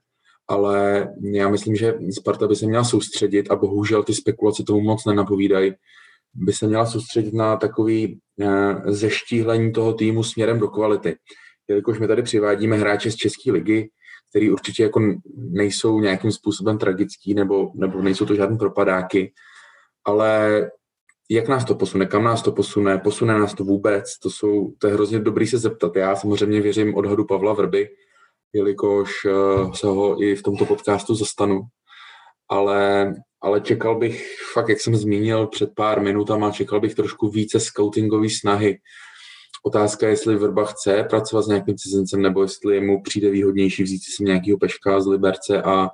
ale 0.47 1.07
já 1.33 1.49
myslím, 1.49 1.75
že 1.75 1.93
Sparta 2.19 2.47
by 2.47 2.55
se 2.55 2.65
měla 2.65 2.83
soustředit 2.83 3.51
a 3.51 3.55
bohužel 3.55 4.03
ty 4.03 4.13
spekulace 4.13 4.63
tomu 4.63 4.81
moc 4.81 5.05
nenapovídají, 5.05 5.73
by 6.33 6.53
se 6.53 6.67
měla 6.67 6.85
soustředit 6.85 7.33
na 7.33 7.55
takový 7.55 8.19
eh, 8.41 8.75
zeštíhlení 8.85 9.71
toho 9.71 9.93
týmu 9.93 10.23
směrem 10.23 10.59
do 10.59 10.67
kvality. 10.67 11.15
Jelikož 11.67 11.99
my 11.99 12.07
tady 12.07 12.23
přivádíme 12.23 12.77
hráče 12.77 13.11
z 13.11 13.15
České 13.15 13.51
ligy, 13.51 13.89
který 14.29 14.51
určitě 14.51 14.83
jako 14.83 15.01
nejsou 15.35 15.99
nějakým 15.99 16.31
způsobem 16.31 16.77
tragický 16.77 17.33
nebo, 17.33 17.71
nebo 17.75 18.01
nejsou 18.01 18.25
to 18.25 18.35
žádné 18.35 18.57
propadáky, 18.57 19.33
ale 20.05 20.71
jak 21.29 21.47
nás 21.47 21.65
to 21.65 21.75
posune, 21.75 22.05
kam 22.05 22.23
nás 22.23 22.41
to 22.41 22.51
posune, 22.51 22.97
posune 22.97 23.33
nás 23.33 23.53
to 23.53 23.63
vůbec, 23.63 24.19
to, 24.19 24.29
jsou, 24.29 24.73
to 24.77 24.87
je 24.87 24.93
hrozně 24.93 25.19
dobrý 25.19 25.47
se 25.47 25.57
zeptat. 25.57 25.95
Já 25.95 26.15
samozřejmě 26.15 26.61
věřím 26.61 26.95
odhadu 26.95 27.25
Pavla 27.25 27.53
Vrby, 27.53 27.89
jelikož 28.53 29.25
uh, 29.25 29.73
se 29.73 29.87
ho 29.87 30.23
i 30.23 30.35
v 30.35 30.43
tomto 30.43 30.65
podcastu 30.65 31.15
zastanu, 31.15 31.61
ale 32.49 33.13
ale 33.43 33.61
čekal 33.61 33.99
bych, 33.99 34.35
fakt 34.53 34.69
jak 34.69 34.79
jsem 34.79 34.95
zmínil 34.95 35.47
před 35.47 35.69
pár 35.75 36.01
minutama, 36.01 36.51
čekal 36.51 36.79
bych 36.79 36.95
trošku 36.95 37.29
více 37.29 37.59
scoutingové 37.59 38.29
snahy. 38.29 38.77
Otázka 39.63 40.05
je, 40.05 40.11
jestli 40.11 40.35
Vrba 40.35 40.65
chce 40.65 41.03
pracovat 41.09 41.41
s 41.41 41.47
nějakým 41.47 41.77
cizincem, 41.77 42.21
nebo 42.21 42.41
jestli 42.41 42.81
mu 42.81 43.01
přijde 43.01 43.29
výhodnější 43.29 43.83
vzít 43.83 43.99
si 43.99 44.23
nějakého 44.23 44.57
peška 44.57 45.01
z 45.01 45.07
Liberce 45.07 45.61
a, 45.61 45.89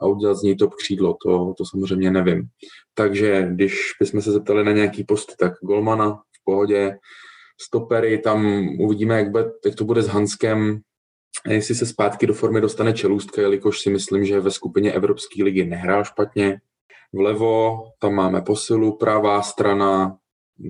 a 0.00 0.06
udělat 0.06 0.34
z 0.34 0.42
něj 0.42 0.56
top 0.56 0.74
křídlo, 0.74 1.16
to, 1.22 1.54
to 1.58 1.64
samozřejmě 1.64 2.10
nevím. 2.10 2.42
Takže 2.94 3.48
když 3.50 3.74
bychom 4.00 4.22
se 4.22 4.32
zeptali 4.32 4.64
na 4.64 4.72
nějaký 4.72 5.04
post, 5.04 5.36
tak 5.36 5.52
Golmana 5.62 6.14
v 6.14 6.44
pohodě, 6.44 6.98
stopery, 7.60 8.18
tam 8.18 8.68
uvidíme, 8.80 9.18
jak, 9.18 9.30
bude, 9.30 9.50
jak 9.64 9.74
to 9.74 9.84
bude 9.84 10.02
s 10.02 10.08
Hanskem, 10.08 10.80
jestli 11.46 11.74
se 11.74 11.86
zpátky 11.86 12.26
do 12.26 12.34
formy 12.34 12.60
dostane 12.60 12.92
Čelůstka, 12.92 13.40
jelikož 13.42 13.80
si 13.80 13.90
myslím, 13.90 14.24
že 14.24 14.40
ve 14.40 14.50
skupině 14.50 14.92
Evropské 14.92 15.44
ligy 15.44 15.64
nehrál 15.64 16.04
špatně. 16.04 16.60
Vlevo 17.12 17.82
tam 17.98 18.14
máme 18.14 18.42
posilu, 18.42 18.96
pravá 18.96 19.42
strana, 19.42 20.16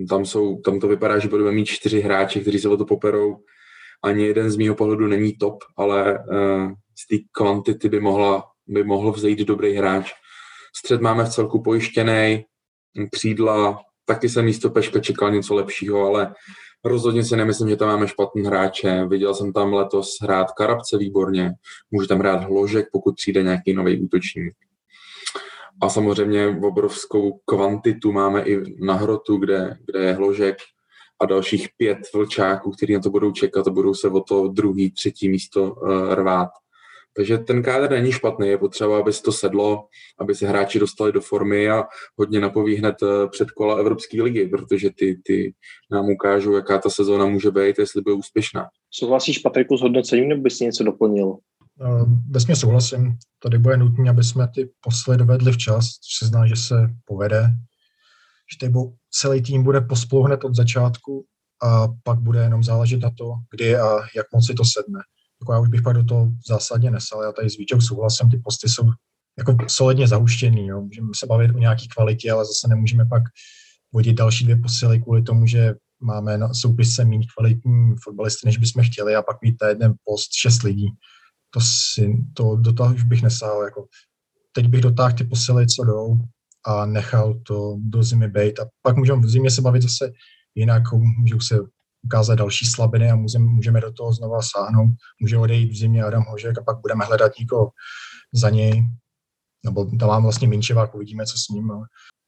tam, 0.09 0.25
jsou, 0.25 0.61
tam 0.61 0.81
to 0.81 0.89
vypadá, 0.89 1.19
že 1.19 1.29
budeme 1.29 1.53
mít 1.53 1.64
čtyři 1.66 2.01
hráče, 2.01 2.41
kteří 2.41 2.59
se 2.59 2.69
o 2.69 2.77
to 2.77 2.85
poperou. 2.85 3.37
Ani 4.03 4.27
jeden 4.27 4.51
z 4.51 4.57
mýho 4.57 4.75
pohledu 4.75 5.07
není 5.07 5.33
top, 5.33 5.59
ale 5.77 6.19
uh, 6.19 6.73
z 6.99 7.07
té 7.07 7.16
kvantity 7.33 7.89
by, 7.89 8.01
mohla, 8.01 8.45
by 8.66 8.85
mohl 8.85 9.12
vzejít 9.12 9.39
dobrý 9.39 9.75
hráč. 9.75 10.12
Střed 10.77 11.01
máme 11.01 11.25
v 11.25 11.29
celku 11.29 11.62
pojištěný, 11.62 12.45
křídla, 13.12 13.81
taky 14.05 14.29
jsem 14.29 14.45
místo 14.45 14.71
Peška 14.71 15.01
čekal 15.01 15.31
něco 15.31 15.55
lepšího, 15.55 16.07
ale 16.07 16.35
rozhodně 16.85 17.24
si 17.24 17.37
nemyslím, 17.37 17.68
že 17.68 17.76
tam 17.76 17.89
máme 17.89 18.09
špatný 18.09 18.43
hráče. 18.43 19.05
Viděl 19.09 19.35
jsem 19.35 19.53
tam 19.53 19.72
letos 19.72 20.16
hrát 20.22 20.53
Karabce 20.53 20.99
výborně, 20.99 21.53
může 21.91 22.09
tam 22.09 22.18
hrát 22.18 22.45
Hložek, 22.45 22.87
pokud 22.93 23.14
přijde 23.14 23.43
nějaký 23.43 23.72
nový 23.72 24.01
útočník. 24.01 24.55
A 25.83 25.89
samozřejmě 25.89 26.49
obrovskou 26.62 27.41
kvantitu 27.45 28.12
máme 28.12 28.43
i 28.43 28.85
na 28.85 28.95
hrotu, 28.95 29.37
kde, 29.37 29.76
kde 29.87 30.01
je 30.01 30.12
Hložek 30.12 30.57
a 31.20 31.26
dalších 31.26 31.68
pět 31.76 31.99
vlčáků, 32.14 32.70
kteří 32.70 32.95
na 32.95 33.01
to 33.01 33.11
budou 33.11 33.33
čekat 33.33 33.66
a 33.66 33.70
budou 33.70 33.95
se 33.95 34.09
o 34.09 34.20
to 34.20 34.49
druhý, 34.49 34.91
třetí 34.91 35.29
místo 35.29 35.74
uh, 35.74 36.14
rvát. 36.14 36.49
Takže 37.17 37.39
ten 37.39 37.63
kádr 37.63 37.91
není 37.91 38.13
špatný, 38.13 38.49
je 38.49 38.59
potřeba, 38.59 39.01
aby 39.01 39.13
se 39.13 39.23
to 39.23 39.33
sedlo, 39.33 39.85
aby 40.21 40.35
se 40.35 40.49
hráči 40.49 40.79
dostali 40.79 41.13
do 41.13 41.21
formy 41.21 41.71
a 41.71 41.85
hodně 42.19 42.41
napoví 42.41 42.77
hned 42.77 42.95
eh, 43.03 43.29
před 43.29 43.51
kola 43.51 43.79
Evropské 43.79 44.23
ligy, 44.23 44.49
protože 44.49 44.91
ty, 44.99 45.21
ty 45.25 45.55
nám 45.91 46.09
ukážou, 46.09 46.53
jaká 46.53 46.79
ta 46.79 46.91
sezóna 46.91 47.27
může 47.27 47.51
být, 47.51 47.79
jestli 47.79 48.03
bude 48.03 48.15
úspěšná. 48.15 48.67
Souhlasíš, 48.91 49.39
Patriku, 49.39 49.77
s 49.77 49.81
hodnocením, 49.81 50.29
nebo 50.29 50.43
bys 50.43 50.61
něco 50.61 50.85
doplnil? 50.85 51.37
Vesmě 52.31 52.57
souhlasím. 52.57 53.17
Tady 53.43 53.59
bude 53.59 53.77
nutné, 53.77 54.11
aby 54.11 54.25
jsme 54.25 54.49
ty 54.55 54.71
posly 54.81 55.17
dovedli 55.17 55.53
včas, 55.53 55.85
což 55.85 56.19
se 56.19 56.27
zná, 56.27 56.47
že 56.47 56.57
se 56.57 56.75
povede. 57.05 57.43
Že 58.53 58.59
tady 58.61 58.73
celý 59.11 59.43
tým 59.43 59.63
bude 59.63 59.81
pospolu 59.81 60.23
hned 60.23 60.45
od 60.45 60.57
začátku 60.57 61.25
a 61.63 61.89
pak 62.03 62.19
bude 62.19 62.41
jenom 62.41 62.63
záležet 62.65 63.01
na 63.01 63.11
to, 63.11 63.35
kdy 63.51 63.77
a 63.77 63.97
jak 64.17 64.27
moc 64.35 64.47
si 64.47 64.55
to 64.55 64.65
sedne 64.65 65.01
jako 65.43 65.53
já 65.53 65.59
už 65.59 65.68
bych 65.68 65.82
pak 65.82 65.97
do 65.97 66.05
toho 66.05 66.32
zásadně 66.49 66.91
nesal. 66.91 67.22
Já 67.22 67.32
tady 67.32 67.51
s 67.51 67.57
Víčou 67.57 67.80
souhlasím, 67.80 68.30
ty 68.30 68.39
posty 68.45 68.68
jsou 68.68 68.91
jako 69.39 69.57
solidně 69.68 70.09
zahuštěný. 70.09 70.66
Jo. 70.66 70.80
Můžeme 70.80 71.09
se 71.16 71.26
bavit 71.26 71.51
o 71.55 71.59
nějaký 71.59 71.89
kvalitě, 71.89 72.32
ale 72.32 72.45
zase 72.45 72.68
nemůžeme 72.68 73.07
pak 73.07 73.22
vodit 73.93 74.16
další 74.16 74.45
dvě 74.45 74.57
posily 74.57 75.01
kvůli 75.01 75.22
tomu, 75.22 75.47
že 75.47 75.74
máme 76.01 76.39
na 76.39 76.55
soupisce 76.55 77.05
méně 77.05 77.26
kvalitní 77.36 77.95
fotbalisty, 78.03 78.47
než 78.47 78.59
bychom 78.59 78.82
chtěli 78.82 79.16
a 79.16 79.22
pak 79.22 79.36
mít 79.43 79.57
na 79.62 79.68
jeden 79.68 79.95
post 80.05 80.28
šest 80.41 80.62
lidí. 80.62 80.89
To, 81.51 81.61
si, 81.61 82.16
to 82.34 82.57
do 82.57 82.72
toho 82.72 82.95
už 82.95 83.03
bych 83.03 83.22
nesál. 83.22 83.64
Jako. 83.64 83.86
Teď 84.53 84.66
bych 84.66 84.80
dotáhl 84.80 85.16
ty 85.16 85.24
posily, 85.24 85.66
co 85.66 85.84
jdou 85.84 86.16
a 86.66 86.86
nechal 86.86 87.41
to 87.47 87.76
do 87.78 88.03
zimy 88.03 88.28
být. 88.28 88.61
A 88.61 88.66
pak 88.82 88.97
můžeme 88.97 89.20
v 89.20 89.30
zimě 89.30 89.51
se 89.51 89.62
bavit 89.62 89.82
zase 89.82 90.12
jinak, 90.55 90.82
můžou 90.93 91.41
se 91.41 91.59
ukázat 92.05 92.34
další 92.34 92.66
slabiny 92.66 93.11
a 93.11 93.16
můžeme, 93.16 93.44
můžeme 93.44 93.80
do 93.80 93.92
toho 93.92 94.12
znova 94.12 94.42
sáhnout. 94.42 94.90
Může 95.20 95.38
odejít 95.38 95.72
v 95.72 95.76
zimě 95.76 96.03
Adam 96.03 96.24
Hožek 96.28 96.59
a 96.59 96.62
pak 96.62 96.80
budeme 96.80 97.05
hledat 97.05 97.32
někoho 97.38 97.70
za 98.32 98.51
něj. 98.51 98.88
Nebo 99.64 99.84
tam 99.84 100.09
mám 100.09 100.22
vlastně 100.22 100.49
Minčevák, 100.49 100.94
uvidíme, 100.94 101.26
co 101.26 101.38
s 101.38 101.49
ním. 101.49 101.72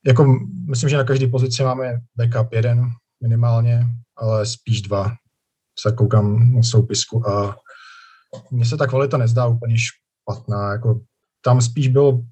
Jako, 0.07 0.39
myslím, 0.69 0.91
že 0.91 0.97
na 0.97 1.05
každé 1.05 1.29
pozici 1.29 1.63
máme 1.63 2.01
backup 2.17 2.53
jeden 2.53 2.91
minimálně, 3.23 3.87
ale 4.17 4.47
spíš 4.47 4.83
dva. 4.83 5.13
Se 5.79 5.93
koukám 5.93 6.55
na 6.55 6.63
soupisku 6.63 7.29
a 7.29 7.57
mně 8.51 8.65
se 8.65 8.77
ta 8.77 8.87
kvalita 8.87 9.17
nezdá 9.17 9.47
úplně 9.47 9.77
špatná. 9.79 10.73
Jako, 10.73 11.01
tam 11.45 11.61
spíš 11.61 11.89
bylo 11.89 12.11
uh, 12.11 12.25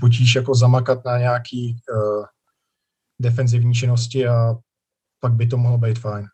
potíž 0.00 0.34
jako 0.34 0.54
zamakat 0.54 1.04
na 1.04 1.18
nějaký 1.18 1.76
uh, 1.94 2.24
defenzivní 3.20 3.74
činnosti 3.74 4.26
a 4.26 4.54
pak 5.20 5.32
by 5.32 5.46
to 5.46 5.56
mohlo 5.56 5.78
být 5.78 5.98
fajn. 5.98 6.26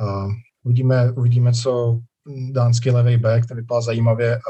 A 0.00 0.28
uvidíme, 0.64 1.12
uvidíme, 1.12 1.52
co 1.52 2.00
dánský 2.52 2.90
levý 2.90 3.16
back, 3.16 3.46
ten 3.46 3.56
vypadá 3.56 3.80
zajímavě 3.80 4.36
a, 4.36 4.40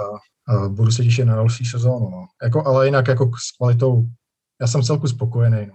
a 0.55 0.69
budu 0.69 0.91
se 0.91 1.05
těšit 1.05 1.27
na 1.27 1.35
další 1.35 1.65
sezónu. 1.65 2.11
No. 2.11 2.27
Jako, 2.43 2.67
ale 2.67 2.87
jinak 2.87 3.09
jako 3.09 3.31
s 3.49 3.57
kvalitou, 3.57 4.05
já 4.61 4.67
jsem 4.67 4.83
celku 4.83 5.09
spokojený. 5.09 5.67
No. 5.67 5.75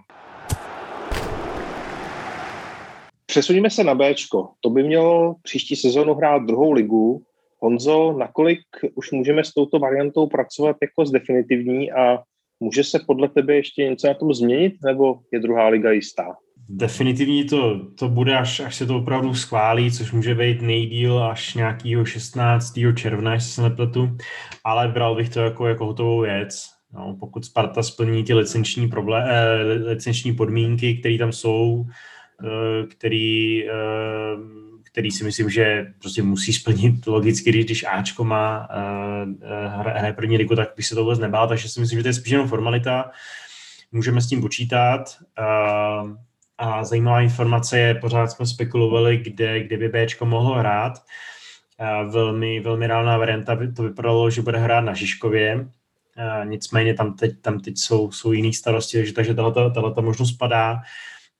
Přesuníme 3.26 3.70
se 3.70 3.84
na 3.84 3.94
B. 3.94 4.14
To 4.60 4.70
by 4.70 4.82
mělo 4.82 5.34
příští 5.42 5.76
sezónu 5.76 6.14
hrát 6.14 6.42
druhou 6.42 6.72
ligu. 6.72 7.22
Honzo, 7.62 8.12
nakolik 8.12 8.60
už 8.94 9.12
můžeme 9.12 9.44
s 9.44 9.52
touto 9.54 9.78
variantou 9.78 10.26
pracovat 10.26 10.76
jako 10.82 11.06
s 11.06 11.10
definitivní 11.10 11.92
a 11.92 12.18
může 12.60 12.84
se 12.84 12.98
podle 13.06 13.28
tebe 13.28 13.54
ještě 13.54 13.84
něco 13.84 14.06
na 14.06 14.14
tom 14.14 14.34
změnit, 14.34 14.74
nebo 14.84 15.18
je 15.32 15.40
druhá 15.40 15.68
liga 15.68 15.90
jistá? 15.92 16.36
Definitivní 16.68 17.44
to, 17.44 17.86
to 17.98 18.08
bude, 18.08 18.38
až, 18.38 18.60
až 18.60 18.76
se 18.76 18.86
to 18.86 18.96
opravdu 18.96 19.34
schválí, 19.34 19.92
což 19.92 20.12
může 20.12 20.34
být 20.34 20.62
nejdíl 20.62 21.24
až 21.24 21.54
nějakého 21.54 22.04
16. 22.04 22.78
června, 22.96 23.34
jestli 23.34 23.50
se 23.50 23.62
nepletu, 23.62 24.16
ale 24.64 24.88
bral 24.88 25.14
bych 25.14 25.28
to 25.28 25.40
jako, 25.40 25.66
jako 25.66 25.86
hotovou 25.86 26.20
věc. 26.20 26.66
No, 26.94 27.16
pokud 27.20 27.44
Sparta 27.44 27.82
splní 27.82 28.24
ty 28.24 28.34
licenční, 28.34 28.88
problém, 28.88 29.24
eh, 29.28 29.62
licenční 29.62 30.34
podmínky, 30.34 30.94
které 30.94 31.18
tam 31.18 31.32
jsou, 31.32 31.86
eh, 32.44 32.86
který, 32.86 33.68
eh, 33.68 34.36
který 34.82 35.10
si 35.10 35.24
myslím, 35.24 35.50
že 35.50 35.86
prostě 35.98 36.22
musí 36.22 36.52
splnit 36.52 37.06
logicky, 37.06 37.50
když, 37.50 37.64
když 37.64 37.84
Ačko 37.84 38.24
má 38.24 38.68
eh, 38.70 39.68
hraje 39.68 40.12
první 40.12 40.36
ligu, 40.36 40.56
tak 40.56 40.68
by 40.76 40.82
se 40.82 40.94
to 40.94 41.02
vůbec 41.02 41.18
nebál, 41.18 41.48
takže 41.48 41.68
si 41.68 41.80
myslím, 41.80 41.98
že 41.98 42.02
to 42.02 42.08
je 42.08 42.14
spíš 42.14 42.32
jenom 42.32 42.48
formalita. 42.48 43.10
Můžeme 43.92 44.20
s 44.20 44.28
tím 44.28 44.40
počítat. 44.40 45.16
Eh, 45.38 46.25
a 46.58 46.84
zajímavá 46.84 47.20
informace 47.20 47.78
je, 47.78 47.94
pořád 47.94 48.26
jsme 48.26 48.46
spekulovali, 48.46 49.16
kde, 49.16 49.60
kde 49.60 49.76
by 49.76 49.88
Bčko 49.88 50.26
mohlo 50.26 50.54
hrát. 50.54 50.92
A 51.78 52.02
velmi, 52.02 52.60
velmi 52.60 52.86
reálná 52.86 53.18
varianta 53.18 53.58
to 53.76 53.82
vypadalo, 53.82 54.30
že 54.30 54.42
bude 54.42 54.58
hrát 54.58 54.80
na 54.80 54.94
Žižkově, 54.94 55.68
a 56.16 56.44
nicméně 56.44 56.94
tam 56.94 57.14
teď, 57.14 57.40
tam 57.40 57.60
teď 57.60 57.78
jsou, 57.78 58.12
jsou 58.12 58.32
jiný 58.32 58.52
starosti, 58.52 58.96
takže, 58.96 59.12
takže 59.12 59.34
tahle 59.34 59.94
možnost 60.00 60.32
padá. 60.32 60.80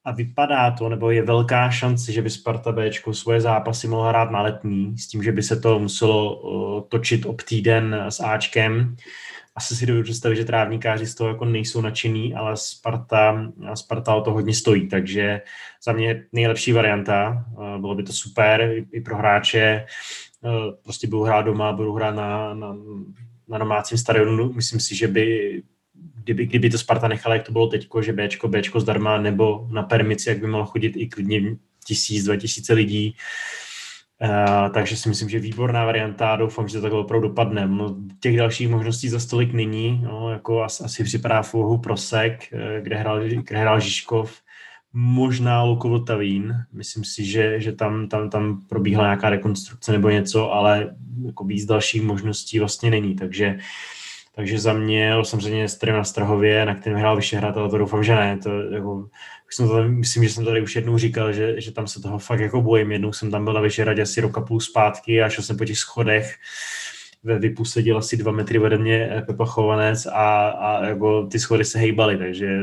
A 0.04 0.12
vypadá 0.12 0.70
to, 0.70 0.88
nebo 0.88 1.10
je 1.10 1.22
velká 1.22 1.70
šance, 1.70 2.12
že 2.12 2.22
by 2.22 2.30
Sparta 2.30 2.72
Bčko 2.72 3.14
svoje 3.14 3.40
zápasy 3.40 3.88
mohla 3.88 4.08
hrát 4.08 4.30
na 4.30 4.42
letní, 4.42 4.98
s 4.98 5.08
tím, 5.08 5.22
že 5.22 5.32
by 5.32 5.42
se 5.42 5.60
to 5.60 5.78
muselo 5.78 6.82
točit 6.88 7.26
ob 7.26 7.42
týden 7.42 8.04
s 8.08 8.20
Ačkem 8.20 8.96
asi 9.57 9.76
si 9.76 9.86
dovedu 9.86 10.04
představit, 10.04 10.36
že 10.36 10.44
trávníkáři 10.44 11.07
z 11.07 11.14
toho 11.14 11.30
jako 11.30 11.44
nejsou 11.44 11.80
nadšený, 11.80 12.34
ale 12.34 12.57
Sparta, 12.57 13.52
Sparta 13.74 14.14
o 14.14 14.20
to 14.20 14.32
hodně 14.32 14.54
stojí, 14.54 14.88
takže 14.88 15.40
za 15.84 15.92
mě 15.92 16.24
nejlepší 16.32 16.72
varianta, 16.72 17.44
eh, 17.52 17.78
bylo 17.78 17.94
by 17.94 18.02
to 18.02 18.12
super 18.12 18.84
i 18.92 19.00
pro 19.00 19.16
hráče, 19.16 19.61
eh, 19.61 20.48
prostě 20.82 21.07
budou 21.07 21.22
hrát 21.22 21.42
doma, 21.42 21.72
budou 21.72 21.94
hrát 21.94 22.14
na, 22.14 22.54
na, 22.54 22.76
na 23.48 23.59
domácím 23.59 23.98
stadionu, 23.98 24.52
myslím 24.52 24.80
si, 24.80 24.96
že 24.96 25.09
by 25.09 25.62
kdyby, 26.24 26.46
kdyby 26.46 26.70
to 26.70 26.78
Sparta 26.78 27.09
nechala, 27.09 27.34
jak 27.34 27.46
to 27.46 27.52
bylo 27.52 27.66
teďko, 27.66 28.02
že 28.02 28.12
Bčko, 28.12 28.48
Bčko 28.48 28.80
zdarma, 28.80 29.18
nebo 29.18 29.68
na 29.70 29.82
permici, 29.82 30.28
jak 30.28 30.38
by 30.38 30.46
mohlo 30.46 30.66
chodit 30.66 30.92
i 30.96 31.07
klidně 31.07 31.57
tisíc, 31.86 32.24
dva 32.24 32.36
tisíce 32.36 32.72
lidí, 32.72 33.14
Uh, 33.14 33.65
takže 34.74 34.96
si 34.96 35.08
myslím, 35.08 35.28
že 35.28 35.38
výborná 35.38 35.84
varianta 35.84 36.36
doufám, 36.36 36.68
že 36.68 36.78
to 36.78 36.82
takhle 36.82 37.00
opravdu 37.00 37.28
dopadne. 37.28 37.66
No, 37.66 37.96
těch 38.20 38.36
dalších 38.36 38.68
možností 38.68 39.08
za 39.08 39.20
stolik 39.20 39.52
není, 39.52 40.00
no, 40.04 40.30
jako 40.32 40.62
asi, 40.62 40.84
asi 40.84 41.04
připadá 41.04 41.42
v 41.42 41.54
Prosek, 41.82 42.52
eh, 42.52 42.80
kde 42.80 42.96
hrál, 42.96 43.20
kde 43.20 43.58
hrál 43.58 43.80
Žižkov, 43.80 44.40
možná 44.92 45.62
Luko 45.62 45.88
Vltavín. 45.88 46.54
Myslím 46.72 47.04
si, 47.04 47.24
že, 47.24 47.60
že 47.60 47.72
tam, 47.72 48.08
tam, 48.08 48.30
tam 48.30 48.60
probíhala 48.68 49.06
nějaká 49.06 49.30
rekonstrukce 49.30 49.92
nebo 49.92 50.10
něco, 50.10 50.52
ale 50.52 50.94
jako 51.26 51.44
víc 51.44 51.64
dalších 51.64 52.02
možností 52.02 52.58
vlastně 52.58 52.90
není, 52.90 53.14
takže 53.14 53.58
takže 54.36 54.58
za 54.58 54.72
mě 54.72 55.12
samozřejmě 55.22 55.68
stroj 55.68 55.96
na 55.96 56.04
Strahově, 56.04 56.66
na 56.66 56.74
kterém 56.74 56.98
hrál 56.98 57.16
Vyšehrad, 57.16 57.56
ale 57.56 57.70
to 57.70 57.78
doufám, 57.78 58.04
že 58.04 58.14
ne. 58.14 58.38
To, 58.38 58.50
jako, 58.50 59.08
jsem 59.53 59.68
to, 59.68 59.88
myslím, 59.88 60.24
že 60.24 60.30
jsem 60.30 60.44
tady 60.44 60.62
už 60.62 60.76
jednou 60.76 60.99
říkal, 60.99 61.32
že, 61.32 61.61
že 61.61 61.72
tam 61.72 61.86
se 61.86 62.03
toho 62.03 62.18
fakt 62.18 62.40
jako 62.40 62.62
bojím. 62.62 62.92
Jednou 62.92 63.12
jsem 63.12 63.30
tam 63.30 63.44
byl 63.44 63.53
na 63.53 63.61
Vyšehradě 63.61 64.03
asi 64.03 64.20
roka 64.20 64.40
půl 64.40 64.61
zpátky 64.61 65.22
a 65.22 65.28
šel 65.28 65.44
jsem 65.44 65.57
po 65.57 65.64
těch 65.64 65.78
schodech. 65.78 66.34
Ve 67.24 67.38
Vypu 67.38 67.64
seděl 67.64 67.99
asi 67.99 68.16
dva 68.16 68.32
metry 68.32 68.59
ode 68.59 68.78
mě 68.78 69.09
eh, 69.11 69.22
Pepa 69.22 69.44
Chovanec 69.44 70.07
a, 70.07 70.49
a 70.49 70.86
jako 70.86 71.26
ty 71.26 71.38
schody 71.38 71.64
se 71.64 71.78
hejbaly, 71.78 72.18
takže 72.18 72.61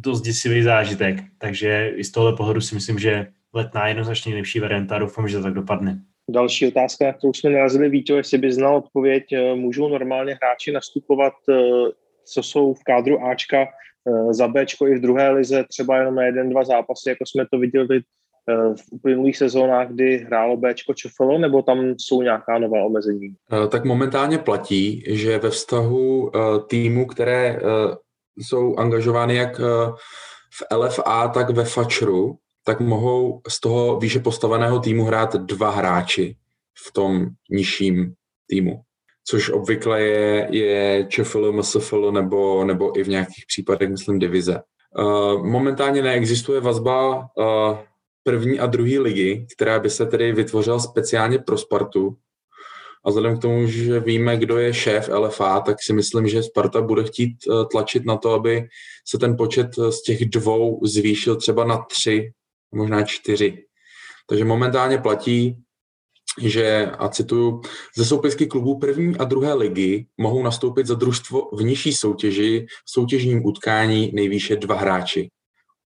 dost 0.00 0.20
děsivý 0.20 0.62
zážitek. 0.62 1.16
Takže 1.38 1.92
i 1.96 2.04
z 2.04 2.10
tohle 2.10 2.36
pohledu 2.36 2.60
si 2.60 2.74
myslím, 2.74 2.98
že 2.98 3.26
letná 3.52 3.88
jednoznačně 3.88 4.30
nejlepší 4.30 4.60
varianta 4.60 4.96
a 4.96 4.98
doufám, 4.98 5.28
že 5.28 5.36
to 5.36 5.42
tak 5.42 5.54
dopadne. 5.54 6.02
Další 6.30 6.68
otázka, 6.68 7.04
na 7.04 7.12
kterou 7.12 7.32
jsme 7.32 7.50
narazili, 7.50 7.88
Víto, 7.88 8.16
jestli 8.16 8.38
by 8.38 8.52
znal 8.52 8.76
odpověď, 8.76 9.32
eh, 9.32 9.54
můžou 9.54 9.88
normálně 9.88 10.38
hráči 10.42 10.72
nastupovat, 10.72 11.32
eh, 11.50 11.54
co 12.24 12.42
jsou 12.42 12.74
v 12.74 12.84
kádru 12.84 13.24
Ačka 13.24 13.66
za 14.30 14.48
Bčko 14.48 14.86
i 14.86 14.94
v 14.94 15.00
druhé 15.00 15.30
lize, 15.30 15.64
třeba 15.68 15.98
jenom 15.98 16.14
na 16.14 16.22
jeden, 16.22 16.50
dva 16.50 16.64
zápasy, 16.64 17.08
jako 17.08 17.24
jsme 17.26 17.46
to 17.52 17.58
viděli 17.58 18.00
v 18.76 18.82
uplynulých 18.90 19.36
sezónách, 19.36 19.88
kdy 19.88 20.18
hrálo 20.18 20.56
Bčko 20.56 20.94
ČFL, 20.94 21.38
nebo 21.38 21.62
tam 21.62 21.94
jsou 21.98 22.22
nějaká 22.22 22.58
nová 22.58 22.84
omezení? 22.84 23.34
Tak 23.68 23.84
momentálně 23.84 24.38
platí, 24.38 25.04
že 25.06 25.38
ve 25.38 25.50
vztahu 25.50 26.30
týmu, 26.66 27.06
které 27.06 27.60
jsou 28.38 28.76
angažovány 28.76 29.36
jak 29.36 29.58
v 30.54 30.76
LFA, 30.76 31.28
tak 31.28 31.50
ve 31.50 31.64
FAČRu, 31.64 32.36
tak 32.64 32.80
mohou 32.80 33.40
z 33.48 33.60
toho 33.60 33.98
výše 33.98 34.18
postaveného 34.18 34.80
týmu 34.80 35.04
hrát 35.04 35.36
dva 35.36 35.70
hráči 35.70 36.36
v 36.86 36.92
tom 36.92 37.26
nižším 37.50 38.14
týmu. 38.46 38.80
Což 39.24 39.50
obvykle 39.50 40.02
je, 40.02 40.48
je 40.50 41.06
ČFL, 41.08 41.52
MSFL 41.52 42.12
nebo, 42.12 42.64
nebo 42.64 42.98
i 42.98 43.04
v 43.04 43.08
nějakých 43.08 43.44
případech, 43.48 43.90
myslím, 43.90 44.18
divize. 44.18 44.60
Uh, 44.98 45.46
momentálně 45.46 46.02
neexistuje 46.02 46.60
vazba 46.60 47.18
uh, 47.18 47.78
první 48.22 48.60
a 48.60 48.66
druhé 48.66 48.98
ligy, 48.98 49.46
která 49.56 49.78
by 49.78 49.90
se 49.90 50.06
tedy 50.06 50.32
vytvořila 50.32 50.78
speciálně 50.78 51.38
pro 51.38 51.58
Spartu. 51.58 52.16
A 53.04 53.08
vzhledem 53.08 53.38
k 53.38 53.42
tomu, 53.42 53.66
že 53.66 54.00
víme, 54.00 54.36
kdo 54.36 54.58
je 54.58 54.74
šéf 54.74 55.08
LFA, 55.08 55.60
tak 55.60 55.82
si 55.82 55.92
myslím, 55.92 56.28
že 56.28 56.42
Sparta 56.42 56.80
bude 56.80 57.04
chtít 57.04 57.36
tlačit 57.70 58.04
na 58.04 58.16
to, 58.16 58.30
aby 58.30 58.68
se 59.08 59.18
ten 59.18 59.36
počet 59.36 59.66
z 59.90 60.02
těch 60.02 60.24
dvou 60.24 60.80
zvýšil 60.86 61.36
třeba 61.36 61.64
na 61.64 61.78
tři, 61.78 62.32
možná 62.72 63.02
čtyři. 63.02 63.64
Takže 64.28 64.44
momentálně 64.44 64.98
platí, 64.98 65.56
že, 66.40 66.90
a 66.98 67.08
cituju, 67.08 67.60
ze 67.96 68.04
soupisky 68.04 68.46
klubů 68.46 68.78
první 68.78 69.16
a 69.16 69.24
druhé 69.24 69.54
ligy 69.54 70.06
mohou 70.18 70.42
nastoupit 70.42 70.86
za 70.86 70.94
družstvo 70.94 71.50
v 71.52 71.62
nižší 71.62 71.92
soutěži 71.92 72.66
v 72.84 72.90
soutěžním 72.90 73.46
utkání 73.46 74.10
nejvýše 74.14 74.56
dva 74.56 74.74
hráči. 74.74 75.30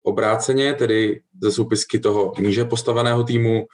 Obráceně, 0.03 0.73
tedy 0.73 1.21
ze 1.41 1.51
soupisky 1.51 1.99
toho 1.99 2.33
níže 2.39 2.65
postaveného 2.65 3.23
týmu, 3.23 3.65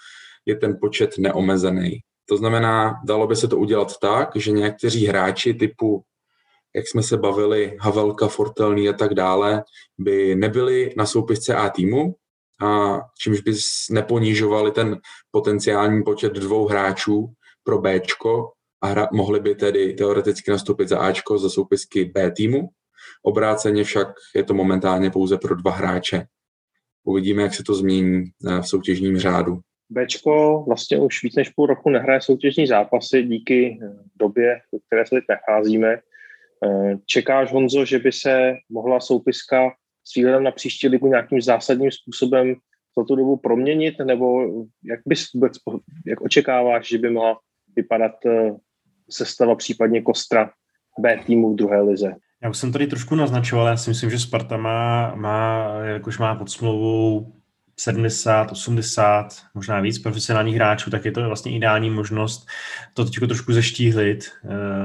je 0.46 0.56
ten 0.56 0.78
počet 0.82 1.18
neomezený. 1.18 2.00
To 2.30 2.38
znamená, 2.38 3.02
dalo 3.06 3.28
by 3.28 3.36
se 3.36 3.48
to 3.48 3.58
udělat 3.58 3.98
tak, 3.98 4.30
že 4.36 4.52
někteří 4.52 5.08
hráči 5.08 5.54
typu, 5.54 6.04
jak 6.76 6.88
jsme 6.88 7.04
se 7.04 7.18
bavili, 7.18 7.78
Havelka, 7.80 8.28
Fortelný 8.28 8.90
a 8.90 8.94
tak 8.94 9.14
dále, 9.14 9.64
by 9.98 10.36
nebyli 10.36 10.94
na 10.98 11.06
soupisce 11.06 11.56
A 11.56 11.70
týmu, 11.70 12.16
a 12.62 13.02
čímž 13.20 13.42
by 13.42 13.54
neponížovali 13.92 14.72
ten 14.72 15.00
potenciální 15.32 16.04
počet 16.04 16.34
dvou 16.34 16.68
hráčů 16.68 17.34
pro 17.64 17.78
B 17.78 18.00
a 18.82 18.88
hra, 18.88 19.08
mohli 19.14 19.40
by 19.40 19.56
tedy 19.56 19.94
teoreticky 19.94 20.52
nastoupit 20.52 20.88
za 20.88 21.00
Ačko 21.00 21.38
za 21.38 21.50
soupisky 21.50 22.06
B 22.06 22.32
týmu. 22.32 22.70
Obráceně 23.24 23.84
však 23.84 24.08
je 24.36 24.44
to 24.44 24.54
momentálně 24.54 25.10
pouze 25.10 25.38
pro 25.38 25.56
dva 25.56 25.72
hráče. 25.72 26.26
Uvidíme, 27.04 27.44
jak 27.44 27.54
se 27.54 27.64
to 27.64 27.74
změní 27.74 28.24
eh, 28.48 28.62
v 28.62 28.68
soutěžním 28.68 29.18
řádu. 29.18 29.60
Bčko 29.90 30.64
vlastně 30.68 31.00
už 31.00 31.24
víc 31.24 31.36
než 31.36 31.50
půl 31.50 31.66
roku 31.66 31.90
nehraje 31.90 32.22
soutěžní 32.22 32.68
zápasy 32.68 33.24
díky 33.24 33.80
eh, 33.82 33.90
době, 34.16 34.62
v 34.72 34.86
které 34.88 35.06
se 35.06 35.16
teď 35.16 35.24
nacházíme. 35.30 35.94
Eh, 36.66 36.96
čekáš, 37.06 37.52
Honzo, 37.52 37.86
že 37.86 38.00
by 38.00 38.12
se 38.12 38.54
mohla 38.70 39.00
soupiska 39.00 39.72
s 40.04 40.16
výhledem 40.16 40.44
na 40.44 40.52
příští 40.52 40.88
ligu 40.88 41.08
nějakým 41.08 41.42
zásadním 41.42 41.92
způsobem 41.92 42.56
za 42.98 43.04
tu 43.04 43.16
dobu 43.16 43.38
proměnit, 43.38 43.96
nebo 44.00 44.42
jak 44.84 45.00
bys 45.06 45.34
vůbec, 45.34 45.54
jak 46.06 46.22
očekáváš, 46.22 46.88
že 46.88 46.98
by 46.98 47.10
mohla 47.10 47.40
vypadat 47.76 48.26
eh, 48.26 48.52
sestava 49.10 49.56
případně 49.56 50.02
Kostra 50.02 50.52
B 51.00 51.20
týmu 51.26 51.54
v 51.54 51.56
druhé 51.56 51.82
lize? 51.82 52.16
Já 52.44 52.50
už 52.50 52.58
jsem 52.58 52.72
tady 52.72 52.88
trošku 52.88 53.16
naznačoval, 53.16 53.68
já 53.68 53.78
si 53.78 53.90
myslím, 53.90 54.10
že 54.10 54.20
Sparta 54.20 54.58
má, 54.58 55.16
má 55.16 55.68
jakož 55.84 56.18
má 56.18 56.36
pod 56.36 56.50
smlouvou 56.52 57.34
70, 57.84 58.52
80, 58.52 59.28
možná 59.54 59.80
víc 59.80 60.00
profesionálních 60.00 60.56
hráčů, 60.56 60.90
tak 60.90 61.06
je 61.06 61.12
to 61.12 61.28
vlastně 61.28 61.56
ideální 61.56 61.90
možnost 61.90 62.48
to 62.94 63.06
teď 63.06 63.14
trošku 63.28 63.54
zeštíhlit, 63.54 64.32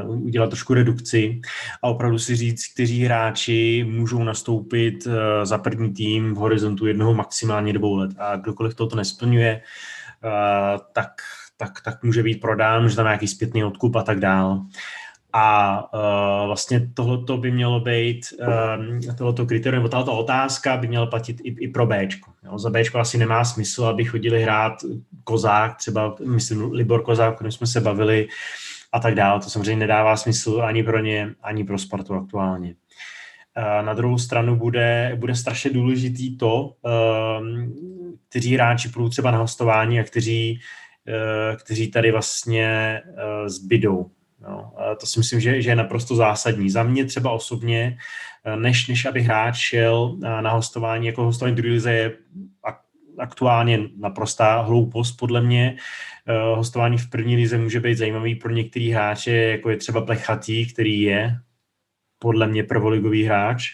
uh, 0.04 0.24
udělat 0.26 0.46
trošku 0.46 0.74
redukci 0.74 1.40
a 1.82 1.88
opravdu 1.88 2.18
si 2.18 2.36
říct, 2.36 2.72
kteří 2.74 3.04
hráči 3.04 3.86
můžou 3.88 4.24
nastoupit 4.24 5.06
uh, 5.06 5.12
za 5.42 5.58
první 5.58 5.92
tým 5.92 6.34
v 6.34 6.36
horizontu 6.36 6.86
jednoho 6.86 7.14
maximálně 7.14 7.72
dvou 7.72 7.96
let. 7.96 8.10
A 8.18 8.36
kdokoliv 8.36 8.74
toto 8.74 8.96
nesplňuje, 8.96 9.62
uh, 10.24 10.80
tak, 10.92 11.10
tak, 11.56 11.80
tak 11.84 12.02
může 12.02 12.22
být 12.22 12.40
prodán, 12.40 12.88
že 12.88 12.96
tam 12.96 13.04
nějaký 13.04 13.28
zpětný 13.28 13.64
odkup 13.64 13.96
a 13.96 14.02
tak 14.02 14.20
dál. 14.20 14.66
A 15.38 15.88
uh, 15.94 16.46
vlastně 16.46 16.90
tohleto 16.94 17.36
by 17.36 17.50
mělo 17.50 17.80
být, 17.80 18.26
uh, 18.40 19.14
tohleto 19.14 19.46
kritérium, 19.46 19.82
nebo 19.82 19.88
tato 19.88 20.18
otázka 20.18 20.76
by 20.76 20.88
měla 20.88 21.06
platit 21.06 21.40
i, 21.44 21.48
i 21.48 21.68
pro 21.68 21.86
B. 21.86 22.08
Za 22.56 22.70
B 22.70 22.82
asi 22.94 23.18
nemá 23.18 23.44
smysl, 23.44 23.84
aby 23.84 24.04
chodili 24.04 24.42
hrát 24.42 24.72
Kozák, 25.24 25.76
třeba 25.76 26.14
myslím 26.24 26.72
Libor 26.72 27.02
Kozák, 27.02 27.32
o 27.32 27.34
kterém 27.34 27.52
jsme 27.52 27.66
se 27.66 27.80
bavili 27.80 28.28
a 28.92 29.00
tak 29.00 29.14
dále. 29.14 29.40
To 29.40 29.50
samozřejmě 29.50 29.76
nedává 29.76 30.16
smysl 30.16 30.62
ani 30.64 30.82
pro 30.82 30.98
ně, 30.98 31.34
ani 31.42 31.64
pro 31.64 31.78
Spartu 31.78 32.14
aktuálně. 32.14 32.74
Uh, 33.56 33.86
na 33.86 33.94
druhou 33.94 34.18
stranu 34.18 34.56
bude, 34.56 35.12
bude 35.16 35.34
strašně 35.34 35.70
důležitý 35.70 36.36
to, 36.36 36.72
kteří 38.28 38.54
hráči 38.54 38.88
půjdou 38.88 39.08
třeba 39.08 39.30
na 39.30 39.38
hostování 39.38 40.00
a 40.00 40.04
kteří, 40.04 40.60
kteří 41.64 41.90
tady 41.90 42.12
vlastně 42.12 43.00
zbydou 43.46 44.10
No, 44.48 44.72
to 45.00 45.06
si 45.06 45.18
myslím, 45.18 45.40
že, 45.40 45.62
že 45.62 45.70
je 45.70 45.76
naprosto 45.76 46.16
zásadní. 46.16 46.70
Za 46.70 46.82
mě 46.82 47.04
třeba 47.04 47.30
osobně, 47.30 47.98
eh, 48.44 48.56
než, 48.56 48.88
než 48.88 49.04
aby 49.04 49.22
hráč 49.22 49.56
šel 49.56 50.18
eh, 50.24 50.42
na 50.42 50.50
hostování, 50.50 51.06
jako 51.06 51.24
hostování 51.24 51.56
druhé 51.56 51.72
lize 51.72 51.92
je 51.92 52.12
aktuálně 53.18 53.80
naprostá 53.98 54.60
hloupost 54.60 55.12
podle 55.12 55.40
mě. 55.40 55.76
Eh, 56.26 56.56
hostování 56.56 56.98
v 56.98 57.10
první 57.10 57.36
lize 57.36 57.58
může 57.58 57.80
být 57.80 57.98
zajímavý 57.98 58.34
pro 58.34 58.52
některý 58.52 58.90
hráče, 58.90 59.32
jako 59.32 59.70
je 59.70 59.76
třeba 59.76 60.00
Plechatý, 60.00 60.72
který 60.72 61.00
je 61.02 61.38
podle 62.18 62.46
mě 62.46 62.64
prvoligový 62.64 63.24
hráč 63.24 63.68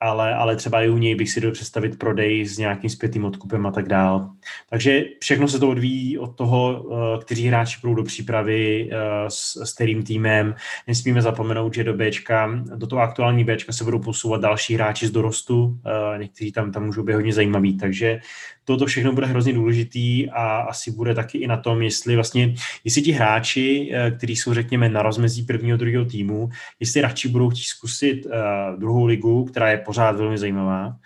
ale, 0.00 0.34
ale 0.34 0.56
třeba 0.56 0.82
i 0.82 0.88
u 0.88 0.98
něj 0.98 1.14
bych 1.14 1.30
si 1.30 1.40
dal 1.40 1.52
představit 1.52 1.98
prodej 1.98 2.46
s 2.46 2.58
nějakým 2.58 2.90
zpětým 2.90 3.24
odkupem 3.24 3.66
a 3.66 3.70
tak 3.70 3.88
dál. 3.88 4.30
Takže 4.70 5.04
všechno 5.20 5.48
se 5.48 5.58
to 5.58 5.68
odvíjí 5.68 6.18
od 6.18 6.36
toho, 6.36 6.84
eh, 6.92 7.24
kteří 7.24 7.46
hráči 7.46 7.78
budou 7.80 7.94
do 7.94 8.02
přípravy 8.02 8.90
eh, 8.92 8.96
s, 9.28 9.62
s 9.64 9.74
kterým 9.74 10.02
týmem. 10.02 10.54
Nesmíme 10.88 11.22
zapomenout, 11.22 11.74
že 11.74 11.84
do 11.84 11.94
Bčka, 11.94 12.62
do 12.76 12.86
toho 12.86 13.02
aktuální 13.02 13.44
Bčka 13.44 13.72
se 13.72 13.84
budou 13.84 13.98
posouvat 13.98 14.40
další 14.40 14.74
hráči 14.74 15.06
z 15.06 15.10
dorostu, 15.10 15.78
eh, 15.86 16.18
někteří 16.18 16.52
tam, 16.52 16.72
tam 16.72 16.84
můžou 16.86 17.02
být 17.02 17.14
hodně 17.14 17.32
zajímaví, 17.32 17.76
takže 17.76 18.20
toto 18.64 18.86
všechno 18.86 19.12
bude 19.12 19.26
hrozně 19.26 19.52
důležitý 19.52 20.30
a 20.30 20.58
asi 20.58 20.90
bude 20.90 21.14
taky 21.14 21.38
i 21.38 21.46
na 21.46 21.56
tom, 21.56 21.82
jestli 21.82 22.14
vlastně, 22.14 22.54
jestli 22.84 23.02
ti 23.02 23.12
hráči, 23.12 23.92
kteří 24.16 24.36
jsou 24.36 24.54
řekněme 24.54 24.88
na 24.88 25.02
rozmezí 25.02 25.42
prvního, 25.42 25.76
druhého 25.76 26.04
týmu, 26.04 26.48
jestli 26.80 27.00
radši 27.00 27.28
budou 27.28 27.50
chtít 27.50 27.64
zkusit 27.64 28.26
uh, 28.26 28.32
druhou 28.80 29.04
ligu, 29.04 29.44
která 29.44 29.70
je 29.70 29.76
pořád 29.84 30.16
velmi 30.16 30.38
zajímavá, 30.38 30.96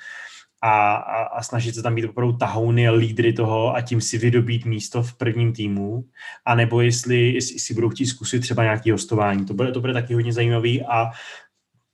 a, 0.63 0.95
a, 0.95 1.23
a 1.23 1.43
snažit 1.43 1.75
se 1.75 1.83
tam 1.83 1.95
být 1.95 2.05
opravdu 2.05 2.37
tahouny 2.37 2.89
a 2.89 2.93
lídry 2.93 3.33
toho 3.33 3.75
a 3.75 3.81
tím 3.81 4.01
si 4.01 4.19
vydobít 4.19 4.65
místo 4.65 5.03
v 5.03 5.15
prvním 5.15 5.53
týmu, 5.53 6.05
a 6.45 6.55
nebo 6.55 6.81
jestli, 6.81 7.33
jestli 7.33 7.59
si 7.59 7.75
budou 7.75 7.89
chtít 7.89 8.07
zkusit 8.07 8.41
třeba 8.41 8.63
nějaký 8.63 8.91
hostování. 8.91 9.47
To 9.47 9.55
bude, 9.55 9.73
to 9.73 9.81
bude 9.81 9.93
taky 9.93 10.15
hodně 10.15 10.33
zajímavý 10.33 10.83
a 10.83 11.11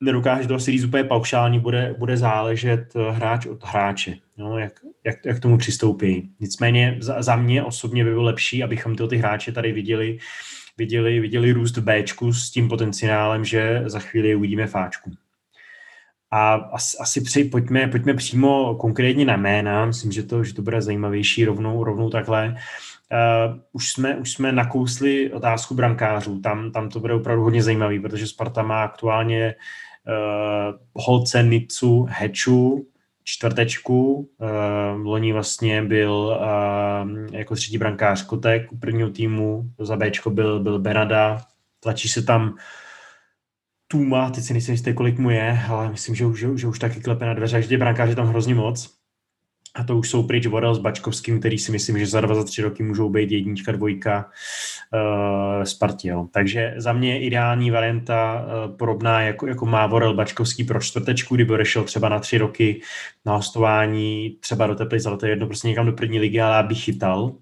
nedokáže 0.00 0.48
to 0.48 0.54
asi 0.54 0.70
říct 0.70 0.84
úplně 0.84 1.04
paušální, 1.04 1.60
bude, 1.60 1.94
bude 1.98 2.16
záležet 2.16 2.94
hráč 3.10 3.46
od 3.46 3.64
hráče, 3.64 4.16
no, 4.36 4.58
jak, 4.58 4.80
jak, 5.04 5.16
jak 5.26 5.40
tomu 5.40 5.58
přistoupí. 5.58 6.30
Nicméně 6.40 6.96
za, 7.00 7.22
za 7.22 7.36
mě 7.36 7.62
osobně 7.62 8.04
by 8.04 8.10
bylo 8.10 8.22
lepší, 8.22 8.62
abychom 8.62 8.96
ty, 8.96 9.08
ty 9.08 9.16
hráče 9.16 9.52
tady 9.52 9.72
viděli, 9.72 10.18
viděli, 10.78 11.20
viděli 11.20 11.52
růst 11.52 11.76
v 11.76 11.84
Bčku 11.84 12.32
s 12.32 12.50
tím 12.50 12.68
potenciálem, 12.68 13.44
že 13.44 13.82
za 13.86 13.98
chvíli 13.98 14.34
uvidíme 14.34 14.66
fáčku. 14.66 15.10
A 16.34 16.54
asi, 16.54 16.96
asi 17.00 17.20
při, 17.20 17.44
pojďme, 17.44 17.88
pojďme 17.88 18.14
přímo 18.14 18.74
konkrétně 18.74 19.24
na 19.24 19.36
jména, 19.36 19.86
myslím, 19.86 20.12
že 20.12 20.22
to, 20.22 20.44
že 20.44 20.54
to 20.54 20.62
bude 20.62 20.82
zajímavější 20.82 21.44
rovnou, 21.44 21.84
rovnou 21.84 22.10
takhle. 22.10 22.56
Uh, 23.12 23.58
už, 23.72 23.92
jsme, 23.92 24.16
už 24.16 24.32
jsme 24.32 24.52
nakousli 24.52 25.32
otázku 25.32 25.74
brankářů, 25.74 26.40
tam, 26.40 26.70
tam 26.70 26.88
to 26.88 27.00
bude 27.00 27.14
opravdu 27.14 27.42
hodně 27.42 27.62
zajímavý, 27.62 28.00
protože 28.00 28.26
Sparta 28.26 28.62
má 28.62 28.84
aktuálně 28.84 29.54
uh, 29.54 31.04
Holce, 31.04 31.42
Nicu, 31.42 32.06
Heču, 32.10 32.86
čtvrtečku. 33.24 34.28
Uh, 34.38 35.06
loni 35.06 35.32
vlastně 35.32 35.82
byl 35.82 36.12
uh, 36.12 37.34
jako 37.34 37.54
třetí 37.54 37.78
brankář 37.78 38.26
Kotek 38.26 38.72
u 38.72 38.78
prvního 38.78 39.10
týmu, 39.10 39.70
za 39.78 39.96
Bčko 39.96 40.30
byl, 40.30 40.60
byl 40.60 40.78
Benada, 40.78 41.40
tlačí 41.80 42.08
se 42.08 42.22
tam 42.22 42.54
Tuma, 43.94 44.30
teď 44.30 44.44
si 44.44 44.52
nejsem 44.52 44.72
jistý, 44.72 44.94
kolik 44.94 45.18
mu 45.18 45.30
je, 45.30 45.60
ale 45.68 45.90
myslím, 45.90 46.14
že, 46.14 46.24
že, 46.36 46.48
že 46.56 46.66
už 46.66 46.78
taky 46.78 47.00
klepe 47.00 47.26
na 47.26 47.34
dveře, 47.34 47.62
že 47.62 47.78
brankáři 47.78 48.14
tam 48.14 48.26
hrozně 48.26 48.54
moc. 48.54 48.90
A 49.74 49.84
to 49.84 49.96
už 49.96 50.10
jsou 50.10 50.22
pryč 50.22 50.46
Vorel 50.46 50.74
s 50.74 50.78
Bačkovským, 50.78 51.38
který 51.38 51.58
si 51.58 51.72
myslím, 51.72 51.98
že 51.98 52.06
za 52.06 52.20
dva, 52.20 52.34
za 52.34 52.44
tři 52.44 52.62
roky 52.62 52.82
můžou 52.82 53.10
být 53.10 53.30
jednička, 53.30 53.72
dvojka 53.72 54.30
uh, 54.94 55.62
Spartě. 55.64 56.08
Jo. 56.08 56.26
Takže 56.32 56.74
za 56.76 56.92
mě 56.92 57.20
ideální 57.20 57.70
varianta 57.70 58.46
uh, 58.46 58.76
podobná, 58.76 59.20
jako, 59.20 59.46
jako 59.46 59.66
má 59.66 59.86
Vorel 59.86 60.14
Bačkovský 60.14 60.64
pro 60.64 60.80
čtvrtečku, 60.80 61.34
kdyby 61.34 61.52
odešel 61.52 61.84
třeba 61.84 62.08
na 62.08 62.18
tři 62.18 62.38
roky 62.38 62.80
na 63.24 63.34
hostování, 63.34 64.36
třeba 64.40 64.66
do 64.66 64.74
Teplic, 64.74 65.06
ale 65.06 65.16
to 65.16 65.26
je 65.26 65.32
jedno, 65.32 65.46
prostě 65.46 65.68
někam 65.68 65.86
do 65.86 65.92
první 65.92 66.18
ligy, 66.18 66.40
ale 66.40 66.56
aby 66.56 66.74
chytal. 66.74 67.32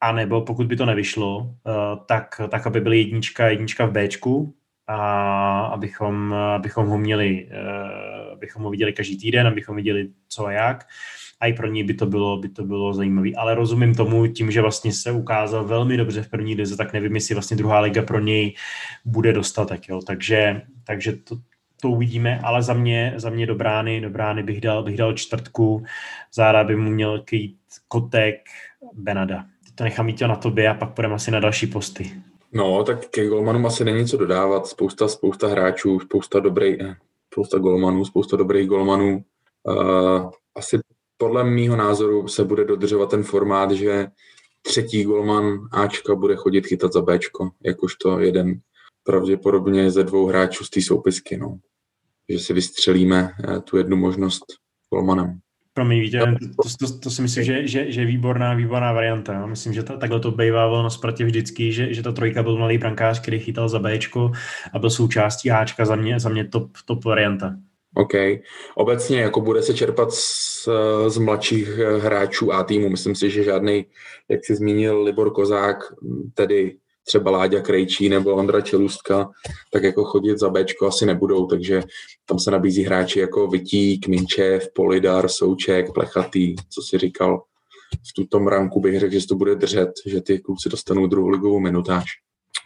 A 0.00 0.12
nebo 0.12 0.42
pokud 0.42 0.66
by 0.66 0.76
to 0.76 0.86
nevyšlo, 0.86 1.38
uh, 1.38 1.52
tak, 2.06 2.40
tak 2.48 2.66
aby 2.66 2.80
byl 2.80 2.92
jednička, 2.92 3.48
jednička 3.48 3.86
v 3.86 3.92
Bčku, 3.92 4.54
a 4.86 5.60
abychom, 5.60 6.32
abychom 6.32 6.86
ho 6.86 6.98
měli, 6.98 7.48
uh, 7.50 8.32
abychom 8.32 8.62
ho 8.62 8.70
viděli 8.70 8.92
každý 8.92 9.18
týden, 9.18 9.46
abychom 9.46 9.76
viděli 9.76 10.08
co 10.28 10.46
a 10.46 10.52
jak 10.52 10.86
a 11.40 11.46
i 11.46 11.52
pro 11.52 11.66
něj 11.66 11.84
by 11.84 11.94
to 11.94 12.06
bylo, 12.06 12.36
by 12.36 12.48
to 12.48 12.64
bylo 12.64 12.94
zajímavé. 12.94 13.28
Ale 13.36 13.54
rozumím 13.54 13.94
tomu 13.94 14.26
tím, 14.26 14.50
že 14.50 14.60
vlastně 14.62 14.92
se 14.92 15.12
ukázal 15.12 15.64
velmi 15.64 15.96
dobře 15.96 16.22
v 16.22 16.30
první 16.30 16.54
lize, 16.54 16.76
tak 16.76 16.92
nevím, 16.92 17.14
jestli 17.14 17.34
vlastně 17.34 17.56
druhá 17.56 17.80
liga 17.80 18.02
pro 18.02 18.20
něj 18.20 18.54
bude 19.04 19.32
dostatek. 19.32 19.88
Jo. 19.88 20.00
Takže, 20.06 20.62
takže 20.84 21.12
to, 21.12 21.36
to 21.80 21.90
uvidíme, 21.90 22.40
ale 22.40 22.62
za 22.62 22.74
mě, 22.74 23.12
za 23.16 23.30
mě 23.30 23.46
do 23.46 23.54
brány, 23.54 24.00
do 24.00 24.10
brány 24.10 24.42
bych 24.42 24.60
dal, 24.60 24.82
bych 24.82 24.96
dal 24.96 25.12
čtvrtku, 25.12 25.84
zára 26.34 26.64
by 26.64 26.76
mu 26.76 26.90
měl 26.90 27.20
kýt 27.20 27.56
Kotek, 27.88 28.48
Benada. 28.92 29.44
To 29.74 29.84
nechám 29.84 30.06
mít 30.06 30.20
na 30.20 30.36
tobě 30.36 30.68
a 30.68 30.74
pak 30.74 30.90
půjdeme 30.90 31.14
asi 31.14 31.30
na 31.30 31.40
další 31.40 31.66
posty. 31.66 32.10
No, 32.56 32.84
tak 32.84 33.08
ke 33.08 33.26
golmanům 33.26 33.66
asi 33.66 33.84
není 33.84 34.06
co 34.06 34.16
dodávat. 34.16 34.66
Spousta, 34.66 35.08
spousta 35.08 35.48
hráčů, 35.48 36.00
spousta 36.00 36.40
dobrých, 36.40 36.76
eh, 36.80 36.96
spousta 37.32 37.58
golmanů, 37.58 38.04
spousta 38.04 38.36
dobrých 38.36 38.68
golmanů. 38.68 39.24
Uh, 39.62 40.30
asi 40.54 40.78
podle 41.16 41.44
mýho 41.44 41.76
názoru 41.76 42.28
se 42.28 42.44
bude 42.44 42.64
dodržovat 42.64 43.10
ten 43.10 43.22
formát, 43.22 43.70
že 43.70 44.06
třetí 44.62 45.04
golman 45.04 45.68
Ačka 45.72 46.14
bude 46.14 46.36
chodit 46.36 46.66
chytat 46.66 46.92
za 46.92 47.02
Bčko, 47.02 47.50
jakožto 47.64 48.18
jeden 48.18 48.60
pravděpodobně 49.02 49.90
ze 49.90 50.04
dvou 50.04 50.26
hráčů 50.26 50.64
z 50.64 50.70
té 50.70 50.82
soupisky. 50.82 51.36
No. 51.36 51.58
Že 52.28 52.38
si 52.38 52.52
vystřelíme 52.52 53.30
eh, 53.48 53.60
tu 53.60 53.76
jednu 53.76 53.96
možnost 53.96 54.44
golmanem. 54.90 55.38
Promiň, 55.76 56.00
víte, 56.00 56.18
to, 56.18 56.86
to, 56.86 56.98
to, 56.98 57.10
si 57.10 57.22
myslím, 57.22 57.44
že, 57.44 57.66
že, 57.66 57.92
že 57.92 58.00
je 58.00 58.06
výborná, 58.06 58.54
výborná 58.54 58.92
varianta. 58.92 59.46
Myslím, 59.46 59.72
že 59.72 59.82
ta, 59.82 59.96
takhle 59.96 60.20
to 60.20 60.30
bývalo 60.30 60.82
na 60.82 60.90
Spartě 60.90 61.24
vždycky, 61.24 61.72
že, 61.72 61.94
že 61.94 62.02
ta 62.02 62.12
trojka 62.12 62.42
byl 62.42 62.58
malý 62.58 62.78
brankář, 62.78 63.20
který 63.20 63.38
chytal 63.38 63.68
za 63.68 63.78
Bčko 63.78 64.32
a 64.72 64.78
byl 64.78 64.90
součástí 64.90 65.50
Ačka, 65.50 65.84
za 65.84 65.96
mě, 65.96 66.20
za 66.20 66.28
mě 66.28 66.44
top, 66.44 66.70
top 66.84 67.04
varianta. 67.04 67.54
OK. 67.94 68.12
Obecně 68.74 69.20
jako 69.20 69.40
bude 69.40 69.62
se 69.62 69.74
čerpat 69.74 70.12
z, 70.12 70.68
z 71.08 71.18
mladších 71.18 71.68
hráčů 71.78 72.52
a 72.52 72.64
týmu. 72.64 72.88
Myslím 72.88 73.14
si, 73.14 73.30
že 73.30 73.44
žádný, 73.44 73.86
jak 74.28 74.44
si 74.44 74.56
zmínil 74.56 75.02
Libor 75.02 75.32
Kozák, 75.32 75.76
tedy 76.34 76.76
třeba 77.06 77.30
Láďa 77.30 77.60
Krejčí 77.60 78.08
nebo 78.08 78.34
Ondra 78.34 78.60
Čelustka, 78.60 79.30
tak 79.72 79.82
jako 79.82 80.04
chodit 80.04 80.38
za 80.38 80.50
Bčko 80.50 80.86
asi 80.86 81.06
nebudou, 81.06 81.46
takže 81.46 81.82
tam 82.24 82.38
se 82.38 82.50
nabízí 82.50 82.82
hráči 82.82 83.20
jako 83.20 83.46
Vytík, 83.46 84.08
Minčev, 84.08 84.68
Polidar, 84.74 85.28
Souček, 85.28 85.92
Plechatý, 85.94 86.54
co 86.70 86.82
si 86.82 86.98
říkal. 86.98 87.42
V 88.10 88.12
tuto 88.16 88.38
ranku 88.38 88.80
bych 88.80 89.00
řekl, 89.00 89.12
že 89.12 89.26
to 89.26 89.34
bude 89.34 89.54
držet, 89.54 89.90
že 90.06 90.20
ty 90.20 90.38
kluci 90.38 90.68
dostanou 90.68 91.06
druhou 91.06 91.28
ligovou 91.28 91.60
minutáž. 91.60 92.04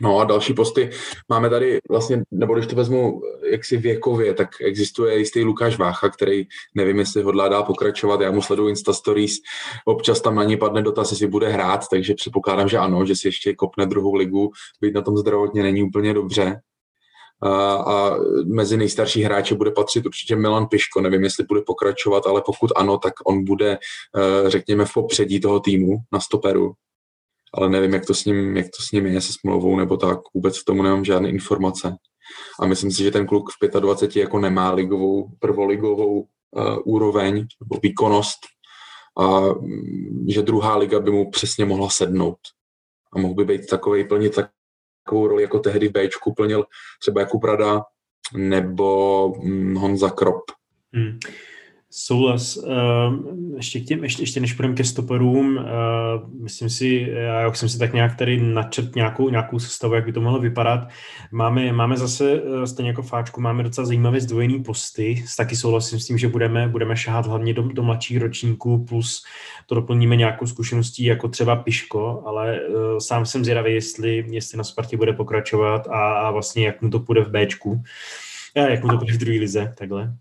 No 0.00 0.18
a 0.18 0.24
další 0.24 0.54
posty 0.54 0.90
máme 1.28 1.50
tady 1.50 1.78
vlastně, 1.90 2.22
nebo 2.30 2.54
když 2.54 2.66
to 2.66 2.76
vezmu 2.76 3.20
jaksi 3.50 3.76
věkově, 3.76 4.34
tak 4.34 4.48
existuje 4.60 5.18
jistý 5.18 5.44
Lukáš 5.44 5.78
Vácha, 5.78 6.08
který 6.08 6.46
nevím, 6.74 6.98
jestli 6.98 7.22
hodlá 7.22 7.48
dál 7.48 7.62
pokračovat, 7.62 8.20
já 8.20 8.30
mu 8.30 8.42
sleduju 8.42 8.68
Insta 8.68 8.92
Stories, 8.92 9.36
občas 9.84 10.20
tam 10.20 10.34
na 10.34 10.44
ní 10.44 10.56
padne 10.56 10.82
dotaz, 10.82 11.10
jestli 11.10 11.26
bude 11.26 11.48
hrát, 11.48 11.80
takže 11.90 12.14
předpokládám, 12.14 12.68
že 12.68 12.78
ano, 12.78 13.06
že 13.06 13.16
si 13.16 13.28
ještě 13.28 13.54
kopne 13.54 13.86
druhou 13.86 14.14
ligu, 14.14 14.50
být 14.80 14.94
na 14.94 15.02
tom 15.02 15.16
zdravotně 15.16 15.62
není 15.62 15.82
úplně 15.82 16.14
dobře. 16.14 16.60
A, 17.42 17.74
a 17.74 18.16
mezi 18.44 18.76
nejstarší 18.76 19.22
hráče 19.22 19.54
bude 19.54 19.70
patřit 19.70 20.06
určitě 20.06 20.36
Milan 20.36 20.66
Piško, 20.66 21.00
nevím, 21.00 21.24
jestli 21.24 21.44
bude 21.48 21.60
pokračovat, 21.66 22.26
ale 22.26 22.42
pokud 22.46 22.70
ano, 22.76 22.98
tak 22.98 23.12
on 23.26 23.44
bude, 23.44 23.78
eh, 24.16 24.50
řekněme, 24.50 24.84
v 24.84 24.92
popředí 24.94 25.40
toho 25.40 25.60
týmu 25.60 25.96
na 26.12 26.20
stoperu, 26.20 26.72
ale 27.54 27.70
nevím, 27.70 27.94
jak 27.94 28.06
to 28.06 28.14
s 28.14 28.24
ním, 28.24 28.56
jak 28.56 28.66
to 28.66 28.82
s 28.82 28.92
ním 28.92 29.06
je 29.06 29.20
se 29.20 29.32
smlouvou 29.32 29.76
nebo 29.76 29.96
tak, 29.96 30.18
vůbec 30.34 30.62
k 30.62 30.64
tomu 30.64 30.82
nemám 30.82 31.04
žádné 31.04 31.28
informace. 31.28 31.96
A 32.60 32.66
myslím 32.66 32.90
si, 32.90 33.02
že 33.02 33.10
ten 33.10 33.26
kluk 33.26 33.50
v 33.50 33.80
25 33.80 34.20
jako 34.20 34.38
nemá 34.38 34.72
ligovou, 34.72 35.28
prvoligovou 35.38 36.20
uh, 36.20 36.26
úroveň 36.84 37.46
nebo 37.60 37.80
výkonnost 37.82 38.38
a 39.18 39.40
mm, 39.40 40.26
že 40.28 40.42
druhá 40.42 40.76
liga 40.76 41.00
by 41.00 41.10
mu 41.10 41.30
přesně 41.30 41.64
mohla 41.64 41.90
sednout. 41.90 42.38
A 43.12 43.18
mohl 43.18 43.34
by 43.34 43.44
být 43.44 43.66
takový, 43.66 44.08
plnit 44.08 44.34
takovou 45.04 45.26
roli, 45.26 45.42
jako 45.42 45.58
tehdy 45.58 45.88
v 45.88 45.92
Bčku 45.92 46.34
plnil 46.34 46.64
třeba 47.00 47.20
Jakub 47.20 47.44
Rada 47.44 47.82
nebo 48.36 49.28
mm, 49.42 49.74
Honza 49.76 50.10
Krop. 50.10 50.42
Hmm. 50.92 51.18
Souhlas. 51.92 52.56
Uh, 52.56 52.66
ještě, 53.56 53.80
k 53.80 53.84
těm, 53.84 54.04
ještě, 54.04 54.22
ještě 54.22 54.40
než 54.40 54.52
půjdeme 54.52 54.74
ke 54.74 54.84
stoperům, 54.84 55.56
uh, 55.56 56.42
myslím 56.42 56.70
si, 56.70 57.06
já 57.10 57.40
jak 57.40 57.56
jsem 57.56 57.68
si 57.68 57.78
tak 57.78 57.92
nějak 57.92 58.16
tady 58.16 58.40
načrt 58.40 58.94
nějakou, 58.94 59.30
nějakou 59.30 59.58
sestavu, 59.58 59.94
jak 59.94 60.04
by 60.04 60.12
to 60.12 60.20
mohlo 60.20 60.38
vypadat. 60.38 60.88
Máme, 61.32 61.72
máme 61.72 61.96
zase, 61.96 62.42
uh, 62.42 62.64
stejně 62.64 62.90
jako 62.90 63.02
Fáčku, 63.02 63.40
máme 63.40 63.62
docela 63.62 63.86
zajímavé 63.86 64.20
zdvojený 64.20 64.62
posty. 64.62 65.24
Taky 65.36 65.56
souhlasím 65.56 66.00
s 66.00 66.06
tím, 66.06 66.18
že 66.18 66.28
budeme, 66.28 66.68
budeme 66.68 66.96
šahat 66.96 67.26
hlavně 67.26 67.54
do, 67.54 67.62
do 67.62 67.82
mladších 67.82 68.18
ročníků, 68.18 68.84
plus 68.84 69.22
to 69.66 69.74
doplníme 69.74 70.16
nějakou 70.16 70.46
zkušeností 70.46 71.04
jako 71.04 71.28
třeba 71.28 71.56
Piško, 71.56 72.22
ale 72.26 72.60
uh, 72.60 72.98
sám 72.98 73.26
jsem 73.26 73.44
zvědavý, 73.44 73.74
jestli, 73.74 74.26
jestli 74.30 74.58
na 74.58 74.64
Spartě 74.64 74.96
bude 74.96 75.12
pokračovat 75.12 75.88
a, 75.88 76.12
a 76.12 76.30
vlastně 76.30 76.66
jak 76.66 76.82
mu 76.82 76.90
to 76.90 77.00
půjde 77.00 77.20
v 77.20 77.30
Bčku. 77.30 77.82
Jak 78.56 78.82
mu 78.82 78.90
to 78.90 78.98
půjde 78.98 79.12
v 79.12 79.18
druhé 79.18 79.38
lize, 79.38 79.74
takhle. 79.78 80.14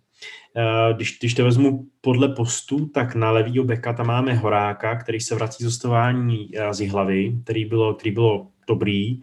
Eh, 0.57 0.93
když, 0.93 1.17
když 1.19 1.33
to 1.33 1.43
vezmu 1.43 1.85
podle 2.01 2.29
postu, 2.29 2.85
tak 2.85 3.15
na 3.15 3.31
levýho 3.31 3.63
beka 3.63 3.93
tam 3.93 4.07
máme 4.07 4.33
Horáka, 4.33 4.95
který 4.95 5.19
se 5.19 5.35
vrací 5.35 5.63
z 5.63 5.65
hostování 5.65 6.49
eh, 6.55 6.73
z 6.73 6.89
hlavy, 6.89 7.35
který 7.43 7.65
bylo, 7.65 7.93
který 7.93 8.11
bylo 8.11 8.47
dobrý. 8.67 9.19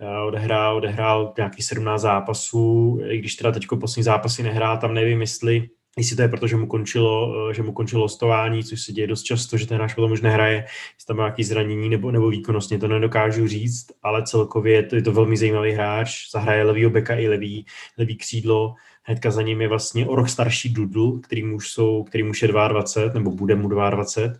Eh, 0.00 0.18
odehrál, 0.26 0.76
odehrál 0.76 1.34
nějaký 1.36 1.62
17 1.62 2.00
zápasů, 2.00 2.98
i 3.08 3.18
když 3.18 3.34
teda 3.34 3.52
teď 3.52 3.66
poslední 3.80 4.02
zápasy 4.02 4.42
nehrá, 4.42 4.76
tam 4.76 4.94
nevím, 4.94 5.20
jestli 5.20 5.68
jestli 5.98 6.16
to 6.16 6.22
je 6.22 6.28
proto, 6.28 6.46
že 6.46 6.56
mu 6.56 6.66
končilo, 6.66 7.34
že 7.52 7.62
mu 7.62 7.72
končilo 7.72 8.02
hostování, 8.02 8.64
což 8.64 8.80
se 8.80 8.92
děje 8.92 9.06
dost 9.06 9.22
často, 9.22 9.56
že 9.56 9.66
ten 9.66 9.76
hráč 9.76 9.94
potom 9.94 10.12
už 10.12 10.20
nehraje, 10.20 10.54
jestli 10.54 11.06
tam 11.06 11.16
má 11.16 11.22
nějaké 11.22 11.44
zranění 11.44 11.88
nebo, 11.88 12.10
nebo 12.10 12.28
výkonnostně, 12.28 12.78
to 12.78 12.88
nedokážu 12.88 13.48
říct, 13.48 13.86
ale 14.02 14.22
celkově 14.22 14.74
je 14.74 14.82
to, 14.82 14.96
je 14.96 15.02
to 15.02 15.12
velmi 15.12 15.36
zajímavý 15.36 15.72
hráč, 15.72 16.30
zahraje 16.30 16.64
levýho 16.64 16.90
beka 16.90 17.14
i 17.14 17.28
levý, 17.28 17.66
levý 17.98 18.16
křídlo, 18.16 18.74
Hnedka 19.06 19.30
za 19.30 19.42
ním 19.42 19.60
je 19.60 19.68
vlastně 19.68 20.06
o 20.06 20.16
rok 20.16 20.28
starší 20.28 20.68
Dudl, 20.68 21.18
který 21.18 21.42
už, 21.42 21.70
jsou, 21.70 22.02
který 22.04 22.24
už 22.24 22.42
je 22.42 22.48
22, 22.48 23.14
nebo 23.14 23.30
bude 23.30 23.54
mu 23.54 23.68
22. 23.68 24.38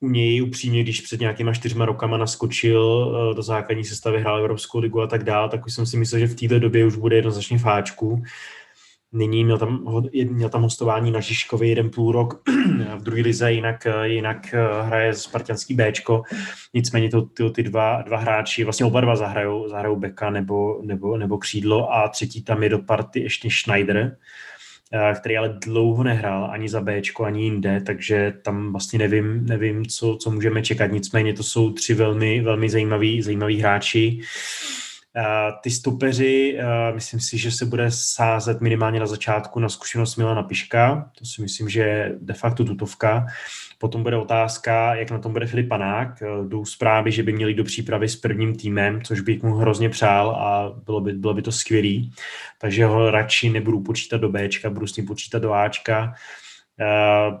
U 0.00 0.08
něj 0.08 0.42
upřímně, 0.42 0.82
když 0.82 1.00
před 1.00 1.20
nějakýma 1.20 1.54
čtyřma 1.54 1.84
rokama 1.84 2.16
naskočil 2.16 3.14
eh, 3.14 3.34
do 3.34 3.42
základní 3.42 3.84
sestavy, 3.84 4.20
hrál 4.20 4.38
Evropskou 4.38 4.78
ligu 4.78 5.00
a 5.00 5.06
tak 5.06 5.24
dále, 5.24 5.48
tak 5.48 5.66
už 5.66 5.74
jsem 5.74 5.86
si 5.86 5.96
myslel, 5.96 6.20
že 6.20 6.26
v 6.26 6.34
této 6.34 6.58
době 6.58 6.86
už 6.86 6.96
bude 6.96 7.16
jednoznačně 7.16 7.58
fáčku. 7.58 8.22
Nyní 9.14 9.44
měl 9.44 9.58
tam, 9.58 10.02
měl 10.30 10.48
tam 10.48 10.62
hostování 10.62 11.10
na 11.10 11.20
Žižkově 11.20 11.68
jeden 11.68 11.90
půl 11.90 12.12
rok 12.12 12.42
v 12.96 13.02
druhé 13.02 13.22
lize, 13.22 13.52
jinak, 13.52 13.86
jinak 14.02 14.54
eh, 14.54 14.82
hraje 14.82 15.14
Spartianský 15.14 15.74
Bčko. 15.74 16.22
Nicméně 16.74 17.10
to, 17.10 17.22
ty, 17.22 17.50
ty 17.50 17.62
dva, 17.62 18.02
dva 18.02 18.18
hráči, 18.18 18.64
vlastně 18.64 18.86
oba 18.86 19.00
dva 19.00 19.16
zahrajou, 19.16 19.68
zahrajou 19.68 19.96
beka 19.96 20.30
nebo, 20.30 20.80
nebo, 20.82 21.16
nebo 21.16 21.38
křídlo 21.38 21.92
a 21.94 22.08
třetí 22.08 22.44
tam 22.44 22.62
je 22.62 22.68
do 22.68 22.78
party 22.78 23.20
ještě 23.20 23.48
Schneider, 23.50 24.16
eh, 24.92 25.14
který 25.20 25.36
ale 25.36 25.58
dlouho 25.64 26.02
nehrál 26.02 26.48
ani 26.50 26.68
za 26.68 26.80
Bčko, 26.80 27.24
ani 27.24 27.42
jinde, 27.42 27.80
takže 27.86 28.34
tam 28.44 28.72
vlastně 28.72 28.98
nevím, 28.98 29.46
nevím 29.46 29.86
co, 29.86 30.16
co 30.16 30.30
můžeme 30.30 30.62
čekat. 30.62 30.92
Nicméně 30.92 31.34
to 31.34 31.42
jsou 31.42 31.72
tři 31.72 31.94
velmi, 31.94 32.40
velmi 32.40 32.70
zajímaví, 32.70 33.22
zajímaví 33.22 33.60
hráči. 33.60 34.20
Ty 35.62 35.70
stopeři, 35.70 36.58
myslím 36.94 37.20
si, 37.20 37.38
že 37.38 37.50
se 37.50 37.66
bude 37.66 37.86
sázet 37.90 38.60
minimálně 38.60 39.00
na 39.00 39.06
začátku 39.06 39.60
na 39.60 39.68
zkušenost 39.68 40.16
Milana 40.16 40.42
Piška, 40.42 41.10
to 41.18 41.24
si 41.24 41.42
myslím, 41.42 41.68
že 41.68 41.80
je 41.80 42.14
de 42.20 42.34
facto 42.34 42.64
tutovka. 42.64 43.26
Potom 43.78 44.02
bude 44.02 44.16
otázka, 44.16 44.94
jak 44.94 45.10
na 45.10 45.18
tom 45.18 45.32
bude 45.32 45.46
Filip 45.46 45.68
Panák. 45.68 46.22
Jdou 46.48 46.64
zprávy, 46.64 47.12
že 47.12 47.22
by 47.22 47.32
měli 47.32 47.54
do 47.54 47.64
přípravy 47.64 48.08
s 48.08 48.16
prvním 48.16 48.56
týmem, 48.56 49.02
což 49.02 49.20
bych 49.20 49.42
mu 49.42 49.54
hrozně 49.54 49.88
přál 49.88 50.30
a 50.30 50.74
bylo 50.84 51.00
by, 51.00 51.12
bylo 51.12 51.34
by 51.34 51.42
to 51.42 51.52
skvělý. 51.52 52.12
Takže 52.60 52.84
ho 52.84 53.10
radši 53.10 53.50
nebudu 53.50 53.80
počítat 53.80 54.16
do 54.16 54.28
Bčka, 54.28 54.70
budu 54.70 54.86
s 54.86 54.96
ním 54.96 55.06
počítat 55.06 55.38
do 55.38 55.52
Ačka. 55.52 56.14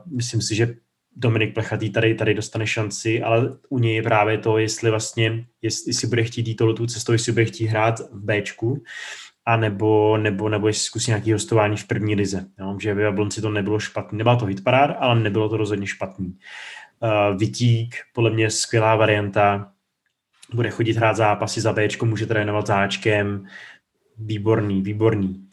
Myslím 0.06 0.42
si, 0.42 0.54
že 0.54 0.74
Dominik 1.16 1.54
Plechatý 1.54 1.90
tady, 1.90 2.14
tady 2.14 2.34
dostane 2.34 2.66
šanci, 2.66 3.22
ale 3.22 3.48
u 3.68 3.78
něj 3.78 3.94
je 3.94 4.02
právě 4.02 4.38
to, 4.38 4.58
jestli 4.58 4.90
vlastně, 4.90 5.44
jestli, 5.62 6.08
bude 6.08 6.24
chtít 6.24 6.48
jít 6.48 6.54
tu 6.54 6.86
cestou, 6.86 7.12
jestli 7.12 7.32
bude 7.32 7.44
chtít 7.44 7.66
hrát 7.66 8.00
v 8.00 8.24
Bčku, 8.24 8.82
a 9.46 9.56
nebo, 9.56 10.16
nebo, 10.16 10.48
nebo 10.48 10.66
jestli 10.66 10.84
zkusí 10.84 11.10
nějaký 11.10 11.32
hostování 11.32 11.76
v 11.76 11.86
první 11.86 12.14
lize. 12.14 12.46
Jo? 12.58 12.76
Že 12.80 12.94
v 12.94 12.98
Jablonci 12.98 13.40
to 13.40 13.50
nebylo 13.50 13.78
špatný. 13.78 14.18
Nebyla 14.18 14.36
to 14.36 14.44
hitparád, 14.44 14.96
ale 14.98 15.20
nebylo 15.20 15.48
to 15.48 15.56
rozhodně 15.56 15.86
špatný. 15.86 16.38
Uh, 17.00 17.38
Vitík, 17.38 17.96
podle 18.12 18.30
mě 18.30 18.50
skvělá 18.50 18.96
varianta, 18.96 19.72
bude 20.54 20.70
chodit 20.70 20.96
hrát 20.96 21.16
zápasy 21.16 21.60
za 21.60 21.72
Bčko, 21.72 22.06
může 22.06 22.26
trénovat 22.26 22.66
záčkem, 22.66 23.46
výborný, 24.18 24.82
výborný. 24.82 25.48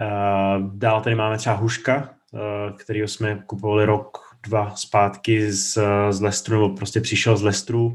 Uh, 0.00 0.76
dál 0.76 1.00
tady 1.00 1.16
máme 1.16 1.38
třeba 1.38 1.56
Huška, 1.56 2.14
uh, 2.32 2.76
kterýho 2.76 3.08
jsme 3.08 3.42
kupovali 3.46 3.84
rok 3.84 4.18
dva 4.42 4.74
zpátky 4.74 5.52
z, 5.52 5.78
z 6.10 6.20
Lestru, 6.20 6.54
nebo 6.54 6.76
prostě 6.76 7.00
přišel 7.00 7.36
z 7.36 7.42
Lestru. 7.42 7.94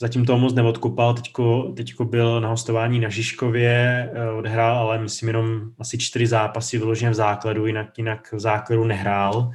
Zatím 0.00 0.24
to 0.24 0.38
moc 0.38 0.54
neodkopal, 0.54 1.14
teďko, 1.14 1.72
teďko 1.76 2.04
byl 2.04 2.40
na 2.40 2.48
hostování 2.48 3.00
na 3.00 3.08
Žižkově, 3.08 4.10
eh, 4.14 4.30
odehrál 4.30 4.78
ale 4.78 4.98
myslím 4.98 5.28
jenom 5.28 5.60
asi 5.78 5.98
čtyři 5.98 6.26
zápasy 6.26 6.78
vyloženě 6.78 7.10
v 7.10 7.14
základu, 7.14 7.66
jinak, 7.66 7.98
jinak 7.98 8.32
v 8.32 8.40
základu 8.40 8.84
nehrál. 8.84 9.50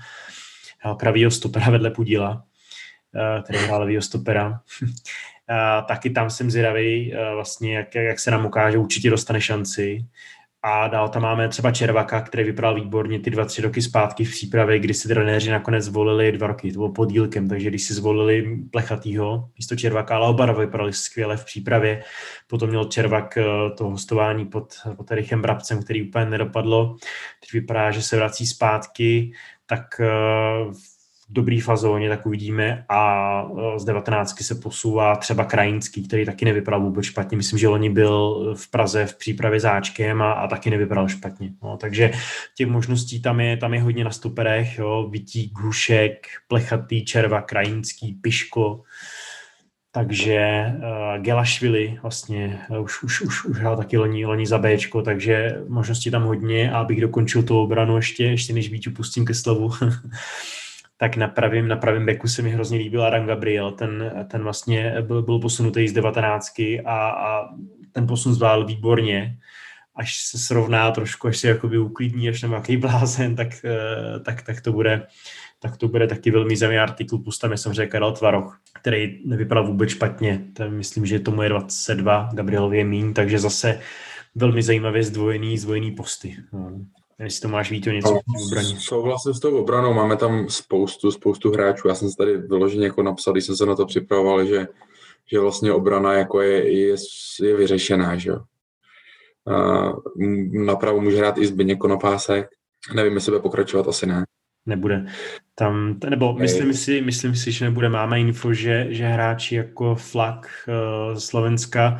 Pravýho 0.99 1.31
stopera 1.31 1.69
vedle 1.69 1.91
Pudila, 1.91 2.43
eh, 3.15 3.41
který 3.43 3.59
hrál 3.59 3.79
levýho 3.79 4.01
stopera. 4.01 4.61
taky 5.87 6.09
tam 6.09 6.29
jsem 6.29 6.51
zvědavý, 6.51 7.13
eh, 7.13 7.33
vlastně, 7.33 7.75
jak, 7.75 7.95
jak 7.95 8.19
se 8.19 8.31
nám 8.31 8.45
ukáže, 8.45 8.77
určitě 8.77 9.09
dostane 9.09 9.41
šanci 9.41 10.05
A 10.63 10.87
dál 10.87 11.09
tam 11.09 11.21
máme 11.21 11.49
třeba 11.49 11.71
Červaka, 11.71 12.21
který 12.21 12.43
vypadal 12.43 12.75
výborně 12.75 13.19
ty 13.19 13.29
dva, 13.29 13.45
tři 13.45 13.61
roky 13.61 13.81
zpátky 13.81 14.25
v 14.25 14.31
přípravě, 14.31 14.79
kdy 14.79 14.93
si 14.93 15.07
trenéři 15.07 15.51
nakonec 15.51 15.83
zvolili 15.83 16.31
dva 16.31 16.47
roky, 16.47 16.71
to 16.71 16.79
bylo 16.79 16.91
podílkem, 16.91 17.49
takže 17.49 17.69
když 17.69 17.83
si 17.83 17.93
zvolili 17.93 18.59
Plechatýho 18.71 19.49
místo 19.57 19.75
Červaka, 19.75 20.15
ale 20.15 20.27
oba 20.27 20.51
vypadali 20.51 20.93
skvěle 20.93 21.37
v 21.37 21.45
přípravě. 21.45 22.03
Potom 22.47 22.69
měl 22.69 22.85
Červak 22.85 23.37
eh, 23.37 23.43
to 23.77 23.89
hostování 23.89 24.45
pod, 24.45 24.73
pod 24.97 25.11
Erichem 25.11 25.41
Brabcem, 25.41 25.83
který 25.83 26.09
úplně 26.09 26.25
nedopadlo. 26.25 26.95
Teď 27.39 27.53
vypadá, 27.53 27.91
že 27.91 28.01
se 28.01 28.15
vrací 28.17 28.47
zpátky, 28.47 29.31
tak 29.65 29.99
eh, 29.99 30.09
dobrý 31.31 31.59
fazóně, 31.59 32.09
tak 32.09 32.25
uvidíme 32.25 32.85
a 32.89 33.43
e, 33.75 33.79
z 33.79 33.85
19 33.85 34.41
se 34.41 34.55
posouvá 34.55 35.15
třeba 35.15 35.45
Krajinský, 35.45 36.07
který 36.07 36.25
taky 36.25 36.45
nevypadal 36.45 36.81
vůbec 36.81 37.05
špatně. 37.05 37.37
Myslím, 37.37 37.59
že 37.59 37.67
loni 37.67 37.89
byl 37.89 38.53
v 38.57 38.71
Praze 38.71 39.05
v 39.05 39.17
přípravě 39.17 39.59
záčkem 39.59 40.21
a, 40.21 40.31
a 40.31 40.47
taky 40.47 40.69
nevypadal 40.69 41.07
špatně. 41.07 41.49
No, 41.63 41.77
takže 41.77 42.11
těch 42.57 42.67
možností 42.67 43.21
tam 43.21 43.39
je, 43.39 43.57
tam 43.57 43.73
je 43.73 43.81
hodně 43.81 44.03
na 44.03 44.11
stoperech. 44.11 44.77
Jo. 44.77 45.07
Vítík, 45.11 45.59
Hrušek, 45.59 46.27
Plechatý, 46.47 47.05
Červa, 47.05 47.41
Krajinský, 47.41 48.13
Piško, 48.13 48.81
takže 49.91 50.65
uh, 50.75 51.23
Gelašvili 51.23 51.99
vlastně 52.01 52.61
uh, 52.69 52.83
už, 52.83 53.03
už, 53.03 53.21
už, 53.21 53.45
už 53.45 53.57
hrál 53.57 53.77
taky 53.77 53.97
loni, 53.97 54.25
loni 54.25 54.45
za 54.45 54.57
Bčko, 54.57 55.01
takže 55.01 55.61
možnosti 55.67 56.11
tam 56.11 56.23
hodně 56.23 56.71
a 56.71 56.79
abych 56.79 57.01
dokončil 57.01 57.43
tu 57.43 57.59
obranu 57.59 57.95
ještě, 57.95 58.23
ještě 58.23 58.53
než 58.53 58.69
víc 58.69 58.87
pustím 58.95 59.25
ke 59.25 59.33
slovu, 59.33 59.71
tak 61.01 61.17
na 61.17 61.27
pravém, 61.27 61.67
na 61.67 61.75
pravém 61.75 62.05
beku 62.05 62.27
se 62.27 62.41
mi 62.41 62.49
hrozně 62.49 62.77
líbil 62.77 63.05
Adam 63.05 63.25
Gabriel, 63.25 63.71
ten, 63.71 64.25
ten 64.27 64.43
vlastně 64.43 64.95
byl, 65.01 65.21
byl 65.21 65.39
posunutý 65.39 65.87
z 65.87 65.93
19 65.93 66.59
a, 66.85 67.09
a 67.09 67.49
ten 67.91 68.07
posun 68.07 68.33
zvládl 68.33 68.65
výborně, 68.65 69.37
až 69.95 70.23
se 70.23 70.37
srovná 70.37 70.91
trošku, 70.91 71.27
až 71.27 71.37
se 71.37 71.47
jakoby 71.47 71.77
uklidní, 71.77 72.29
až 72.29 72.41
nebo 72.41 72.53
jaký 72.53 72.77
blázen, 72.77 73.35
tak, 73.35 73.47
eh, 73.65 74.19
tak, 74.19 74.41
tak, 74.41 74.61
to 74.61 74.71
bude, 74.71 75.07
tak 75.59 75.77
to 75.77 75.87
bude 75.87 76.07
taky 76.07 76.31
velmi 76.31 76.57
zajímavý 76.57 76.79
artikl, 76.79 77.17
plus 77.17 77.39
tam 77.39 77.51
je 77.51 77.57
samozřejmě 77.57 77.87
Karel 77.87 78.11
Tvaroch, 78.11 78.59
který 78.81 79.21
nevypadal 79.25 79.67
vůbec 79.67 79.89
špatně, 79.89 80.41
ten 80.53 80.71
myslím, 80.71 81.05
že 81.05 81.19
tomu 81.19 81.41
je 81.41 81.49
22, 81.49 82.29
Gabrielovi 82.33 82.77
je 82.77 82.85
míň, 82.85 83.13
takže 83.13 83.39
zase 83.39 83.79
velmi 84.35 84.63
zajímavě 84.63 85.03
zdvojený, 85.03 85.57
zdvojený 85.57 85.91
posty. 85.91 86.37
No. 86.53 86.71
Jestli 87.23 87.41
to 87.41 87.47
máš 87.47 87.71
víc 87.71 87.87
o 87.87 87.91
něco 87.91 88.13
no, 88.13 88.19
obraně. 88.47 88.75
Souhlasím 88.79 89.33
s 89.33 89.39
tou 89.39 89.57
obranou, 89.57 89.93
máme 89.93 90.17
tam 90.17 90.49
spoustu, 90.49 91.11
spoustu 91.11 91.51
hráčů. 91.51 91.87
Já 91.87 91.95
jsem 91.95 92.09
se 92.09 92.17
tady 92.17 92.37
vyloženě 92.37 92.85
jako 92.85 93.03
napsal, 93.03 93.33
když 93.33 93.45
jsem 93.45 93.55
se 93.55 93.65
na 93.65 93.75
to 93.75 93.85
připravoval, 93.85 94.45
že, 94.45 94.67
že 95.31 95.39
vlastně 95.39 95.71
obrana 95.71 96.13
jako 96.13 96.41
je, 96.41 96.79
je, 96.79 96.95
je 97.41 97.55
vyřešená, 97.55 98.17
že 98.17 98.29
jo. 98.29 98.39
Napravo 100.65 101.01
může 101.01 101.17
hrát 101.17 101.37
i 101.37 101.47
Zbyněk 101.47 101.79
Konopásek. 101.79 102.47
Nevím, 102.95 103.13
jestli 103.13 103.31
bude 103.31 103.41
pokračovat, 103.41 103.87
asi 103.87 104.05
ne. 104.05 104.23
Nebude. 104.65 105.05
Tam, 105.55 105.99
nebo 106.09 106.33
myslím 106.33 106.73
si, 106.73 107.01
myslím 107.01 107.35
si, 107.35 107.51
že 107.51 107.65
nebude. 107.65 107.89
Máme 107.89 108.19
info, 108.19 108.53
že, 108.53 108.87
že 108.89 109.07
hráči 109.07 109.55
jako 109.55 109.95
Flak 109.95 110.47
uh, 110.67 111.17
Slovenska 111.17 111.97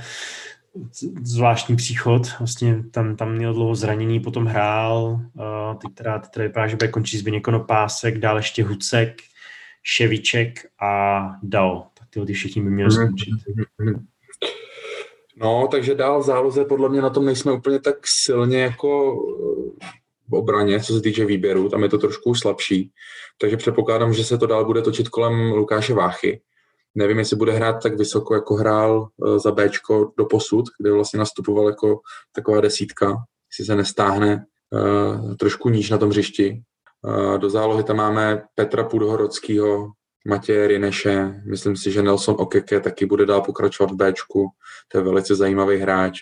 zvláštní 1.23 1.75
příchod, 1.75 2.21
vlastně 2.39 2.83
tam, 2.91 3.15
tam 3.15 3.35
měl 3.35 3.53
dlouho 3.53 3.75
zranění, 3.75 4.19
potom 4.19 4.45
hrál, 4.45 5.03
uh, 5.03 5.79
teď 5.81 5.93
teda, 5.93 6.19
teď 6.19 6.31
teda 6.31 6.43
vypadá, 6.43 6.67
že 6.67 6.75
bude 6.75 6.87
končit 6.87 7.17
Zbigněk 7.17 7.47
Pásek, 7.67 8.17
dál 8.17 8.37
ještě 8.37 8.63
Hucek, 8.63 9.21
Ševiček 9.83 10.65
a 10.81 11.21
Dal. 11.43 11.87
Tak 11.99 12.07
tyhle 12.09 12.25
ty 12.25 12.33
všichni 12.33 12.61
by 12.61 12.69
měli 12.69 12.89
mhm. 12.89 13.07
skončit. 13.07 13.33
No, 15.37 15.67
takže 15.71 15.95
dál 15.95 16.21
v 16.21 16.25
záloze 16.25 16.65
podle 16.65 16.89
mě 16.89 17.01
na 17.01 17.09
tom 17.09 17.25
nejsme 17.25 17.51
úplně 17.51 17.79
tak 17.79 18.07
silně 18.07 18.61
jako 18.61 19.17
eh, 19.81 19.87
v 20.29 20.33
obraně, 20.33 20.79
co 20.79 20.93
se 20.93 21.01
týče 21.01 21.25
výběru, 21.25 21.69
tam 21.69 21.83
je 21.83 21.89
to 21.89 21.97
trošku 21.97 22.35
slabší. 22.35 22.91
Takže 23.37 23.57
předpokládám, 23.57 24.13
že 24.13 24.23
se 24.23 24.37
to 24.37 24.47
dál 24.47 24.65
bude 24.65 24.81
točit 24.81 25.09
kolem 25.09 25.51
Lukáše 25.51 25.93
Váchy. 25.93 26.41
Nevím, 26.95 27.19
jestli 27.19 27.35
bude 27.35 27.51
hrát 27.51 27.83
tak 27.83 27.97
vysoko, 27.97 28.35
jako 28.35 28.55
hrál 28.55 29.07
eh, 29.07 29.39
za 29.39 29.51
Bčko 29.51 30.11
do 30.17 30.25
posud, 30.25 30.65
kde 30.79 30.91
vlastně 30.91 31.19
nastupoval 31.19 31.67
jako 31.67 31.99
taková 32.31 32.61
desítka, 32.61 33.15
jestli 33.51 33.65
se 33.65 33.75
nestáhne 33.75 34.45
uh, 34.69 35.35
trošku 35.35 35.69
níž 35.69 35.89
na 35.89 35.97
tom 35.97 36.09
hřišti. 36.09 36.61
Uh, 37.01 37.37
do 37.37 37.49
zálohy 37.49 37.83
tam 37.83 37.95
máme 37.95 38.43
Petra 38.55 38.83
Pudhorodského, 38.83 39.87
Matěje 40.27 40.67
Rineše, 40.67 41.41
myslím 41.49 41.75
si, 41.75 41.91
že 41.91 42.03
Nelson 42.03 42.35
Okeke 42.39 42.79
taky 42.79 43.05
bude 43.05 43.25
dál 43.25 43.41
pokračovat 43.41 43.91
v 43.91 43.95
Bčku, 43.95 44.47
to 44.87 44.97
je 44.97 45.03
velice 45.03 45.35
zajímavý 45.35 45.77
hráč. 45.77 46.19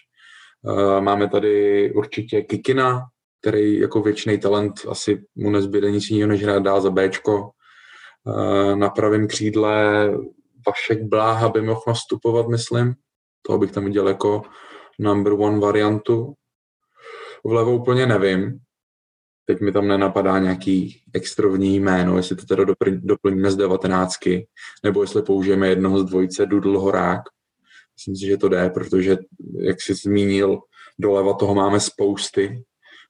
Uh, 0.62 1.02
máme 1.02 1.30
tady 1.30 1.94
určitě 1.94 2.42
Kikina, 2.42 3.02
který 3.42 3.80
jako 3.80 4.02
věčný 4.02 4.38
talent 4.38 4.74
asi 4.90 5.24
mu 5.36 5.50
nezbyde 5.50 5.92
nic 5.92 6.10
jiného, 6.10 6.30
než 6.30 6.44
hrát 6.44 6.64
dál 6.64 6.82
za 6.82 6.90
Bčko. 6.90 7.50
Na 8.76 8.90
pravém 8.90 9.28
křídle 9.28 10.12
Vašek 10.68 11.04
Bláha 11.04 11.50
by 11.50 11.62
mohl 11.62 11.82
nastupovat, 11.88 12.48
myslím. 12.48 12.96
Toho 13.42 13.58
bych 13.58 13.72
tam 13.72 13.86
viděl 13.86 14.08
jako 14.08 14.42
number 15.00 15.34
one 15.34 15.60
variantu. 15.60 16.34
Vlevo 17.46 17.76
úplně 17.76 18.06
nevím. 18.06 18.60
Teď 19.46 19.62
mi 19.62 19.72
tam 19.72 19.88
nenapadá 19.88 20.40
nějaký 20.40 21.02
extrovní 21.14 21.80
jméno, 21.80 22.18
jestli 22.18 22.36
to 22.36 22.46
teda 22.46 22.64
doplníme 22.86 23.52
z 23.52 23.56
devatenáctky, 23.56 24.48
nebo 24.84 25.02
jestli 25.02 25.22
použijeme 25.22 25.68
jednoho 25.68 26.00
z 26.00 26.06
dvojice 26.06 26.46
Dudl 26.46 26.80
Horák. 26.80 27.22
Myslím 27.96 28.16
si, 28.16 28.26
že 28.26 28.38
to 28.38 28.50
jde, 28.50 28.70
protože, 28.70 29.18
jak 29.60 29.82
jsi 29.82 29.94
zmínil, 29.94 30.60
doleva 31.00 31.34
toho 31.34 31.56
máme 31.56 31.80
spousty 31.80 32.64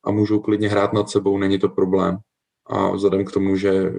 a 0.05 0.11
můžou 0.11 0.39
klidně 0.39 0.69
hrát 0.69 0.93
nad 0.93 1.09
sebou, 1.09 1.37
není 1.37 1.59
to 1.59 1.69
problém. 1.69 2.17
A 2.65 2.91
vzhledem 2.91 3.25
k 3.25 3.31
tomu, 3.31 3.55
že 3.55 3.93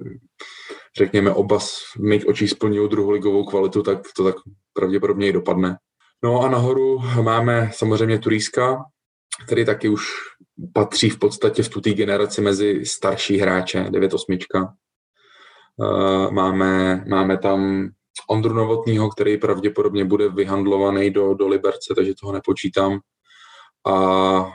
řekněme, 0.97 1.35
oba 1.35 1.59
v 1.59 1.97
mých 1.97 2.29
očích 2.29 2.51
splňují 2.51 2.89
druholigovou 2.89 3.45
kvalitu, 3.45 3.83
tak 3.83 3.99
to 4.17 4.25
tak 4.25 4.35
pravděpodobně 4.73 5.29
i 5.29 5.33
dopadne. 5.33 5.77
No 6.25 6.41
a 6.41 6.49
nahoru 6.49 6.99
máme 7.23 7.71
samozřejmě 7.75 8.19
Turíska, 8.19 8.85
který 9.47 9.65
taky 9.65 9.89
už 9.89 10.07
patří 10.73 11.11
v 11.11 11.19
podstatě 11.19 11.63
v 11.63 11.69
tuté 11.69 11.91
generaci 11.91 12.41
mezi 12.41 12.87
starší 12.87 13.39
hráče, 13.39 13.85
9-8. 13.85 14.69
Uh, 15.77 16.31
máme, 16.31 17.05
máme 17.09 17.39
tam 17.39 17.89
Ondru 18.31 18.55
Novotního, 18.55 19.09
který 19.11 19.37
pravděpodobně 19.37 20.05
bude 20.05 20.29
vyhandlovaný 20.29 21.11
do, 21.11 21.35
do 21.35 21.49
Liberce, 21.49 21.95
takže 21.97 22.15
toho 22.21 22.33
nepočítám. 22.33 22.99
A 23.87 24.53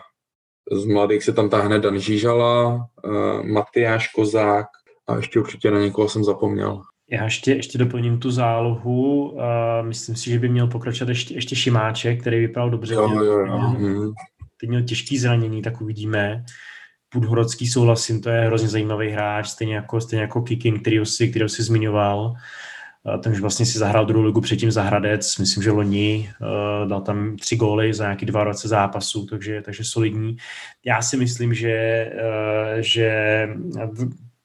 z 0.71 0.85
mladých 0.85 1.23
se 1.23 1.33
tam 1.33 1.49
táhne 1.49 1.79
Dan 1.79 1.99
Žížala, 1.99 2.73
uh, 2.73 3.43
Matyáš 3.43 4.07
Kozák, 4.07 4.67
a 5.07 5.15
ještě 5.15 5.39
určitě 5.39 5.71
na 5.71 5.79
někoho 5.79 6.09
jsem 6.09 6.23
zapomněl. 6.23 6.81
Já 7.11 7.23
ještě, 7.23 7.53
ještě 7.53 7.77
doplním 7.77 8.19
tu 8.19 8.31
zálohu. 8.31 9.29
Uh, 9.29 9.41
myslím 9.81 10.15
si, 10.15 10.29
že 10.29 10.39
by 10.39 10.49
měl 10.49 10.67
pokračovat 10.67 11.09
ještě, 11.09 11.33
ještě 11.33 11.55
Šimáček, 11.55 12.21
který 12.21 12.39
vypadal 12.39 12.69
dobře. 12.69 12.93
Jo, 12.93 13.09
jo, 13.09 13.39
jo. 13.39 13.57
Mhm. 13.57 14.13
Teď 14.59 14.69
měl 14.69 14.83
těžký 14.83 15.17
zranění, 15.17 15.61
tak 15.61 15.81
uvidíme. 15.81 16.45
Pudhorodský 17.09 17.67
souhlasím, 17.67 18.21
to 18.21 18.29
je 18.29 18.41
hrozně 18.41 18.67
zajímavý 18.67 19.09
hráč, 19.09 19.47
stejně 19.47 19.75
jako, 19.75 20.01
stejně 20.01 20.21
jako 20.21 20.41
Kikin, 20.41 20.79
který 20.79 21.05
si, 21.05 21.27
který 21.27 21.49
si 21.49 21.63
zmiňoval. 21.63 22.33
Uh, 23.03 23.21
ten 23.21 23.31
už 23.31 23.41
vlastně 23.41 23.65
si 23.65 23.79
zahrál 23.79 24.05
druhou 24.05 24.25
ligu 24.25 24.41
předtím 24.41 24.71
za 24.71 24.83
Hradec, 24.83 25.37
myslím, 25.37 25.63
že 25.63 25.71
loni 25.71 26.29
uh, 26.41 26.89
dal 26.89 27.01
tam 27.01 27.37
tři 27.37 27.55
góly 27.55 27.93
za 27.93 28.03
nějaký 28.03 28.25
dva 28.25 28.43
roce 28.43 28.67
zápasů, 28.67 29.25
takže, 29.25 29.61
takže 29.61 29.83
solidní. 29.83 30.37
Já 30.85 31.01
si 31.01 31.17
myslím, 31.17 31.53
že, 31.53 32.11
uh, 32.15 32.79
že 32.79 33.47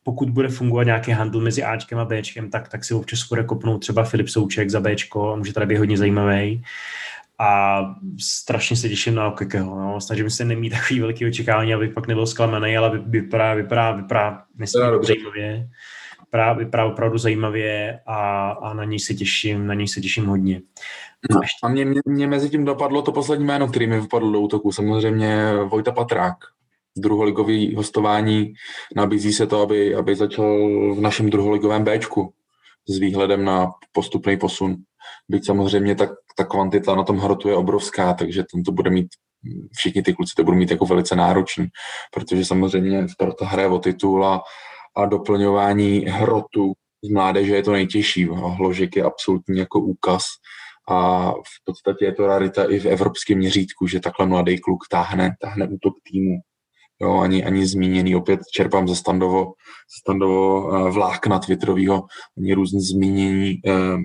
pokud 0.03 0.31
bude 0.31 0.49
fungovat 0.49 0.85
nějaký 0.85 1.11
handl 1.11 1.41
mezi 1.41 1.63
Ačkem 1.63 1.99
a 1.99 2.05
Bčkem, 2.05 2.51
tak, 2.51 2.69
tak 2.69 2.85
si 2.85 2.95
občas 2.95 3.29
bude 3.29 3.45
kopnout 3.45 3.81
třeba 3.81 4.05
Filip 4.05 4.29
Souček 4.29 4.71
za 4.71 4.81
Bčko, 4.81 5.37
může 5.37 5.53
tady 5.53 5.67
být 5.67 5.79
hodně 5.79 5.97
zajímavý. 5.97 6.63
A 7.39 7.81
strašně 8.21 8.77
se 8.77 8.89
těším 8.89 9.15
na 9.15 9.29
Okekeho. 9.29 9.81
No. 9.81 10.01
Snažím 10.01 10.31
se 10.31 10.45
nemít 10.45 10.73
takový 10.73 11.01
velký 11.01 11.27
očekávání, 11.27 11.75
abych 11.75 11.93
pak 11.93 12.07
nebyl 12.07 12.27
zklamaný, 12.27 12.77
ale 12.77 12.99
vypadá, 12.99 13.55
vypadá, 13.55 13.93
vypadá 13.93 14.43
nesmírně 14.59 14.99
zajímavě. 15.03 15.69
Vypadá, 16.21 16.53
vypadá 16.53 16.85
opravdu 16.85 17.19
zajímavě 17.19 18.01
a, 18.07 18.51
a 18.51 18.75
na 18.75 18.85
něj 18.85 18.99
se 18.99 19.15
těším, 19.15 19.67
na 19.67 19.75
něj 19.75 19.89
se 19.89 20.01
těším 20.01 20.27
hodně. 20.27 20.61
No, 21.31 21.41
a 21.63 21.69
mě, 21.69 21.85
mě, 21.85 22.01
mě 22.07 22.27
mezi 22.27 22.51
tím 22.51 22.65
dopadlo 22.65 23.03
to 23.03 23.13
poslední 23.13 23.45
jméno, 23.45 23.69
který 23.69 23.87
mi 23.87 24.01
vypadl 24.01 24.33
do 24.33 24.41
útoku, 24.41 24.73
samozřejmě 24.73 25.53
Vojta 25.69 25.93
Patrák 25.93 26.37
druholigový 26.97 27.75
hostování. 27.75 28.53
Nabízí 28.97 29.33
se 29.33 29.47
to, 29.47 29.63
aby, 29.63 29.95
aby 29.95 30.17
začal 30.17 30.59
v 30.95 31.01
našem 31.01 31.31
druholigovém 31.31 31.85
Bčku 31.85 32.33
s 32.89 32.99
výhledem 32.99 33.45
na 33.45 33.71
postupný 33.93 34.37
posun. 34.37 34.77
Byť 35.29 35.47
samozřejmě 35.47 35.95
ta, 35.95 36.09
ta 36.37 36.45
kvantita 36.45 36.95
na 36.95 37.03
tom 37.03 37.19
hrotu 37.19 37.49
je 37.49 37.55
obrovská, 37.57 38.15
takže 38.15 38.45
ten 38.53 38.63
to 38.63 38.73
bude 38.73 38.91
mít, 38.91 39.09
všichni 39.77 40.03
ty 40.03 40.13
kluci 40.13 40.33
to 40.37 40.45
budou 40.45 40.57
mít 40.57 40.71
jako 40.71 40.87
velice 40.87 41.17
náročný, 41.17 41.67
protože 42.15 42.45
samozřejmě 42.45 43.09
Sparta 43.09 43.47
hraje 43.47 43.69
o 43.69 43.79
titul 43.79 44.27
a, 44.27 44.43
a 44.97 45.07
doplňování 45.07 45.99
hrotu 45.99 46.73
z 47.05 47.09
mládeže 47.09 47.55
je 47.55 47.63
to 47.63 47.73
nejtěžší. 47.73 48.25
Hložek 48.35 48.97
je 48.97 49.03
absolutní 49.03 49.59
jako 49.59 49.81
úkaz 49.81 50.23
a 50.89 51.31
v 51.33 51.65
podstatě 51.65 52.05
je 52.05 52.13
to 52.13 52.27
rarita 52.27 52.65
i 52.65 52.79
v 52.79 52.87
evropském 52.87 53.39
měřítku, 53.39 53.87
že 53.87 54.01
takhle 54.01 54.27
mladý 54.27 54.59
kluk 54.59 54.85
táhne, 54.91 55.35
táhne 55.41 55.69
útok 55.69 55.95
týmu. 56.11 56.41
Jo, 57.03 57.19
ani, 57.19 57.45
ani 57.45 57.67
zmíněný, 57.67 58.17
opět 58.17 58.41
čerpám 58.53 58.89
ze 58.89 58.97
standovo, 58.97 59.53
standovo 60.03 60.69
uh, 60.69 60.91
vlákna 60.91 61.39
Twitterového, 61.39 62.03
ani 62.39 62.55
různý 62.55 62.81
zmínění, 62.81 63.61
uh, 63.67 64.01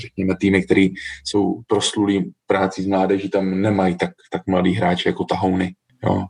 řekněme, 0.00 0.34
týmy, 0.40 0.62
které 0.62 0.88
jsou 1.24 1.60
proslulý 1.66 2.32
práci 2.46 2.82
z 2.82 2.86
mládeží, 2.86 3.30
tam 3.30 3.60
nemají 3.60 3.96
tak, 3.96 4.10
tak 4.32 4.42
mladý 4.46 4.72
hráči 4.72 5.08
jako 5.08 5.24
tahouny. 5.24 5.74
Jo. 6.04 6.24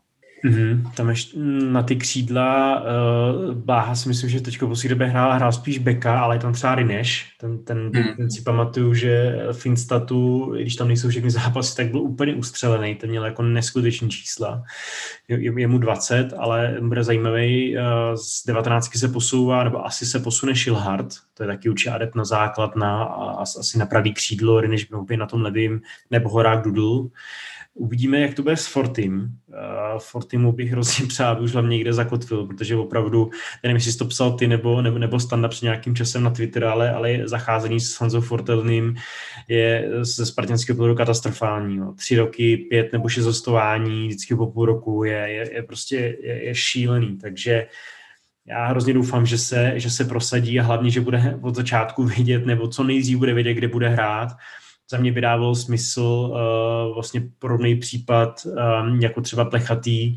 Mm-hmm. 0.45 0.91
Tam 0.95 1.09
ještě 1.09 1.39
na 1.39 1.83
ty 1.83 1.97
křídla 1.97 2.81
uh, 2.83 3.55
Bláha 3.55 3.95
si 3.95 4.09
myslím, 4.09 4.31
že 4.31 4.41
teď 4.41 4.59
po 4.59 4.75
době 4.89 5.07
hrál, 5.07 5.33
hrál 5.33 5.53
spíš 5.53 5.79
beka, 5.79 6.21
ale 6.21 6.35
je 6.37 6.39
tam 6.39 6.53
třeba 6.53 6.75
Rineš. 6.75 7.33
Ten, 7.41 7.65
ten, 7.65 7.79
mm. 7.79 8.17
ten 8.17 8.31
si 8.31 8.43
pamatuju, 8.43 8.95
že 8.95 9.39
Finstatu, 9.53 10.51
když 10.55 10.77
tam 10.77 10.89
nejsou 10.89 11.09
všechny 11.09 11.31
zápasy, 11.43 11.77
tak 11.77 11.91
byl 11.91 12.01
úplně 12.01 12.35
ustřelený. 12.35 12.95
Ten 12.95 13.11
měl 13.11 13.25
jako 13.25 13.43
neskutečný 13.43 14.11
čísla. 14.11 14.63
Je, 15.29 15.61
je 15.61 15.69
mu 15.69 15.79
20, 15.79 16.33
ale 16.39 16.77
bude 16.81 17.05
zajímavý. 17.05 17.77
Uh, 17.79 17.83
z 18.15 18.47
19 18.47 18.99
se 18.99 19.09
posouvá, 19.09 19.65
nebo 19.65 19.87
asi 19.87 20.07
se 20.07 20.19
posune 20.19 20.55
Shilhard. 20.55 21.09
To 21.35 21.43
je 21.43 21.47
taky 21.47 21.71
určitě 21.71 21.91
adept 21.91 22.15
na 22.15 22.25
základ, 22.25 22.77
na, 22.77 23.05
asi 23.05 23.79
na 23.79 23.87
pravý 23.87 24.15
křídlo. 24.15 24.61
Rineš 24.61 24.85
byl 24.85 25.07
na 25.17 25.27
tom 25.27 25.43
levým, 25.43 25.81
nebo 26.11 26.29
Horák 26.29 26.63
Dudl. 26.65 27.09
Uvidíme, 27.75 28.21
jak 28.21 28.35
to 28.35 28.43
bude 28.43 28.57
s 28.57 28.67
Fortim. 28.67 29.29
Uh, 29.49 29.99
Fortimu 29.99 30.53
bych 30.53 30.71
hrozně 30.71 31.07
přál, 31.07 31.33
aby 31.33 31.41
už 31.41 31.53
hlavně 31.53 31.77
někde 31.77 31.93
zakotvil, 31.93 32.47
protože 32.47 32.77
opravdu, 32.77 33.31
nevím, 33.63 33.77
jestli 33.77 33.93
jsi 33.93 33.99
to 33.99 34.05
psal 34.05 34.33
ty 34.33 34.47
nebo, 34.47 34.83
nebo, 34.83 34.99
nebo 34.99 35.21
Standa 35.21 35.49
před 35.49 35.65
nějakým 35.65 35.97
časem 35.97 36.23
na 36.23 36.31
Twitter, 36.31 36.65
ale, 36.65 36.91
ale 36.91 37.29
zacházení 37.29 37.81
s 37.81 38.01
Hanzou 38.01 38.21
Fortelným 38.21 38.95
je 39.49 39.91
ze 40.01 40.27
spartanského 40.27 40.77
pohledu 40.77 40.95
katastrofální. 40.95 41.77
No. 41.77 41.95
Tři 41.95 42.17
roky, 42.17 42.57
pět 42.57 42.93
nebo 42.93 43.09
šest 43.09 43.25
zostování, 43.25 44.09
vždycky 44.09 44.37
po 44.37 44.47
půl 44.47 44.67
roku 44.67 45.05
je, 45.05 45.13
je, 45.13 45.55
je 45.55 45.63
prostě 45.63 45.97
je, 46.23 46.45
je 46.45 46.55
šílený, 46.55 47.19
takže 47.19 47.67
já 48.47 48.67
hrozně 48.67 48.95
doufám, 48.95 49.27
že 49.27 49.39
se, 49.39 49.73
že 49.77 49.91
se 49.91 50.05
prosadí 50.05 50.61
a 50.61 50.63
hlavně, 50.63 50.91
že 50.91 51.01
bude 51.01 51.39
od 51.43 51.55
začátku 51.55 52.05
vidět, 52.05 52.47
nebo 52.47 52.69
co 52.69 52.85
nejdřív 52.85 53.19
bude 53.19 53.35
vědět, 53.35 53.55
kde 53.55 53.69
bude 53.69 53.89
hrát 53.89 54.29
za 54.93 54.99
mě 54.99 55.13
by 55.13 55.21
dával 55.21 55.55
smysl 55.55 56.01
uh, 56.01 56.95
vlastně 56.95 57.23
podobný 57.39 57.77
případ 57.77 58.47
um, 58.47 59.01
jako 59.01 59.21
třeba 59.21 59.45
Plechatý 59.45 60.17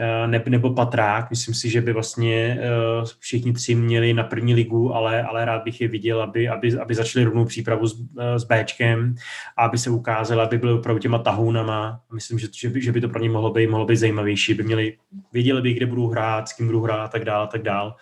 uh, 0.00 0.30
ne, 0.30 0.42
nebo 0.48 0.74
Patrák. 0.74 1.30
Myslím 1.30 1.54
si, 1.54 1.70
že 1.70 1.80
by 1.80 1.92
vlastně 1.92 2.58
uh, 2.58 3.04
všichni 3.20 3.52
tři 3.52 3.74
měli 3.74 4.14
na 4.14 4.24
první 4.24 4.54
ligu, 4.54 4.94
ale, 4.94 5.22
ale 5.22 5.44
rád 5.44 5.64
bych 5.64 5.80
je 5.80 5.88
viděl, 5.88 6.22
aby, 6.22 6.48
aby, 6.48 6.78
aby 6.78 6.94
začali 6.94 7.24
rovnou 7.24 7.44
přípravu 7.44 7.86
s, 7.86 8.00
uh, 8.00 8.06
s 8.36 8.44
Bčkem 8.44 9.14
a 9.56 9.64
aby 9.64 9.78
se 9.78 9.90
ukázali, 9.90 10.40
aby 10.40 10.58
byly 10.58 10.72
opravdu 10.72 10.98
těma 11.00 11.18
tahounama. 11.18 12.00
Myslím, 12.14 12.38
že, 12.38 12.46
že, 12.56 12.68
by, 12.68 12.82
že 12.82 12.92
by 12.92 13.00
to 13.00 13.08
pro 13.08 13.20
ně 13.20 13.30
mohlo 13.30 13.52
být, 13.52 13.68
mohlo 13.68 13.86
být 13.86 13.96
zajímavější, 13.96 14.54
by 14.54 14.62
měli, 14.62 14.96
věděli 15.32 15.62
by, 15.62 15.72
kde 15.72 15.86
budou 15.86 16.08
hrát, 16.08 16.48
s 16.48 16.52
kým 16.56 16.66
budou 16.66 16.80
hrát 16.80 17.04
a 17.04 17.08
tak 17.08 17.24
dále, 17.24 17.44
a 17.44 17.46
tak 17.46 17.62
dále. 17.62 17.92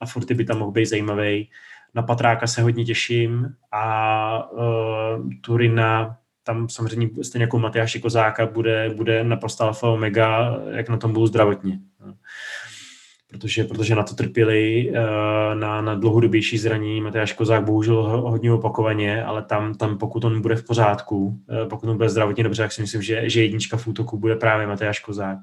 A 0.00 0.06
Forty 0.06 0.34
by 0.34 0.44
tam 0.44 0.58
mohl 0.58 0.70
být 0.70 0.86
zajímavý. 0.86 1.48
Na 1.96 2.02
Patráka 2.02 2.46
se 2.46 2.62
hodně 2.62 2.84
těším 2.84 3.48
a 3.72 4.50
uh, 4.52 5.30
Turina, 5.40 6.16
tam 6.42 6.68
samozřejmě 6.68 7.08
stejně 7.22 7.42
jako 7.42 7.58
Matyáši 7.58 8.00
Kozáka 8.00 8.46
bude, 8.46 8.90
bude 8.96 9.24
naprosto 9.24 9.64
alfa 9.64 9.88
omega, 9.88 10.58
jak 10.70 10.88
na 10.88 10.96
tom 10.96 11.12
budou 11.12 11.26
zdravotně. 11.26 11.78
Protože, 13.30 13.64
protože 13.64 13.94
na 13.94 14.02
to 14.02 14.14
trpěli 14.14 14.90
uh, 14.90 14.96
na, 15.54 15.80
na 15.80 15.94
dlouhodobější 15.94 16.58
zranění. 16.58 17.00
Matyáš 17.00 17.32
Kozák 17.32 17.64
bohužel 17.64 18.02
hodně 18.02 18.52
opakovaně, 18.52 19.24
ale 19.24 19.42
tam, 19.42 19.74
tam 19.74 19.98
pokud 19.98 20.24
on 20.24 20.42
bude 20.42 20.56
v 20.56 20.64
pořádku, 20.64 21.16
uh, 21.26 21.68
pokud 21.68 21.90
on 21.90 21.96
bude 21.96 22.08
zdravotně 22.08 22.44
dobře, 22.44 22.62
tak 22.62 22.72
si 22.72 22.80
myslím, 22.80 23.02
že, 23.02 23.30
že 23.30 23.42
jednička 23.42 23.76
v 23.76 23.86
útoku 23.86 24.18
bude 24.18 24.36
právě 24.36 24.66
Matyáš 24.66 25.00
Kozák 25.00 25.38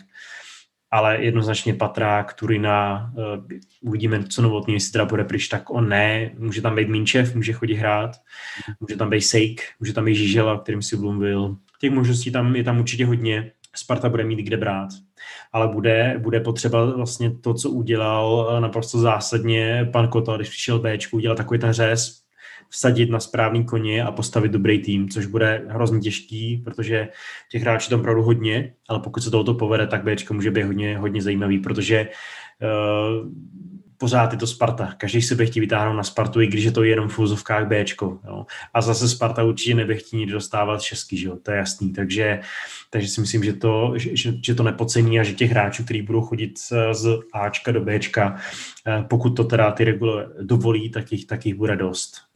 ale 0.93 1.23
jednoznačně 1.23 1.73
Patrák, 1.73 2.33
Turina, 2.33 3.11
uh, 3.17 3.23
uvidíme, 3.81 4.23
co 4.23 4.41
novotný, 4.41 4.73
jestli 4.73 4.91
teda 4.91 5.05
bude 5.05 5.23
pryč, 5.23 5.47
tak 5.47 5.69
on 5.69 5.89
ne, 5.89 6.31
může 6.37 6.61
tam 6.61 6.75
být 6.75 6.89
Minčev, 6.89 7.35
může 7.35 7.53
chodit 7.53 7.75
hrát, 7.75 8.11
může 8.79 8.97
tam 8.97 9.09
být 9.09 9.21
Sejk, 9.21 9.61
může 9.79 9.93
tam 9.93 10.05
být 10.05 10.15
Žižela, 10.15 10.59
kterým 10.59 10.81
si 10.81 10.97
Blumville. 10.97 11.55
Těch 11.79 11.91
možností 11.91 12.31
tam 12.31 12.55
je 12.55 12.63
tam 12.63 12.79
určitě 12.79 13.05
hodně, 13.05 13.51
Sparta 13.75 14.09
bude 14.09 14.23
mít 14.23 14.39
kde 14.39 14.57
brát, 14.57 14.89
ale 15.53 15.67
bude, 15.67 16.19
bude 16.19 16.39
potřeba 16.39 16.85
vlastně 16.85 17.31
to, 17.31 17.53
co 17.53 17.69
udělal 17.69 18.53
eh, 18.57 18.61
naprosto 18.61 18.99
zásadně 18.99 19.89
pan 19.93 20.07
Kota, 20.07 20.35
když 20.35 20.49
přišel 20.49 20.79
Bčku, 20.79 21.17
udělal 21.17 21.37
takový 21.37 21.59
ten 21.59 21.73
řez, 21.73 22.22
vsadit 22.73 23.09
na 23.09 23.19
správný 23.19 23.65
koně 23.65 24.03
a 24.03 24.11
postavit 24.11 24.51
dobrý 24.51 24.79
tým, 24.79 25.09
což 25.09 25.25
bude 25.25 25.65
hrozně 25.69 25.99
těžký, 25.99 26.61
protože 26.65 27.07
těch 27.51 27.61
hráčů 27.61 27.89
tam 27.89 27.99
opravdu 27.99 28.23
hodně, 28.23 28.73
ale 28.89 28.99
pokud 28.99 29.23
se 29.23 29.31
tohoto 29.31 29.53
povede, 29.53 29.87
tak 29.87 30.03
Bčko 30.03 30.33
může 30.33 30.51
být 30.51 30.63
hodně, 30.63 30.97
hodně 30.97 31.21
zajímavý, 31.21 31.59
protože 31.59 32.07
uh, 32.61 33.29
pořád 33.97 34.31
je 34.31 34.37
to 34.37 34.47
Sparta. 34.47 34.93
Každý 34.97 35.21
si 35.21 35.35
by 35.35 35.45
chtěl 35.45 35.61
vytáhnout 35.61 35.93
na 35.93 36.03
Spartu, 36.03 36.41
i 36.41 36.47
když 36.47 36.63
je 36.63 36.71
to 36.71 36.83
jenom 36.83 37.09
v 37.09 37.19
úzovkách 37.19 37.67
Bčko. 37.67 38.19
Jo. 38.27 38.45
A 38.73 38.81
zase 38.81 39.09
Sparta 39.09 39.43
určitě 39.43 39.75
nebude 39.75 39.95
chtít 39.95 40.25
dostávat 40.25 40.81
šestky, 40.81 41.17
že 41.17 41.27
jo? 41.27 41.37
to 41.43 41.51
je 41.51 41.57
jasný. 41.57 41.93
Takže, 41.93 42.39
takže 42.89 43.07
si 43.07 43.21
myslím, 43.21 43.43
že 43.43 43.53
to, 43.53 43.93
že, 43.95 44.33
že 44.43 44.55
to 44.55 44.63
nepocení 44.63 45.19
a 45.19 45.23
že 45.23 45.33
těch 45.33 45.51
hráčů, 45.51 45.83
kteří 45.83 46.01
budou 46.01 46.21
chodit 46.21 46.59
z 46.91 47.19
Ačka 47.33 47.71
do 47.71 47.81
Bčka, 47.81 48.35
eh, 48.87 49.05
pokud 49.09 49.29
to 49.29 49.43
teda 49.43 49.71
ty 49.71 49.83
regule 49.83 50.29
dovolí, 50.41 50.89
tak 50.89 51.11
jich, 51.11 51.25
tak 51.25 51.45
jich 51.45 51.55
bude 51.55 51.75
dost 51.75 52.32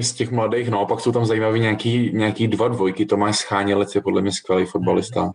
z 0.00 0.12
těch 0.12 0.30
mladých, 0.30 0.68
no, 0.68 0.86
pak 0.86 1.00
jsou 1.00 1.12
tam 1.12 1.26
zajímavý 1.26 1.60
nějaký, 1.60 2.10
nějaký 2.12 2.48
dva 2.48 2.68
dvojky, 2.68 3.06
Tomáš 3.06 3.36
Schánělec 3.36 3.94
je 3.94 4.00
podle 4.00 4.22
mě 4.22 4.32
skvělý 4.32 4.66
fotbalista, 4.66 5.32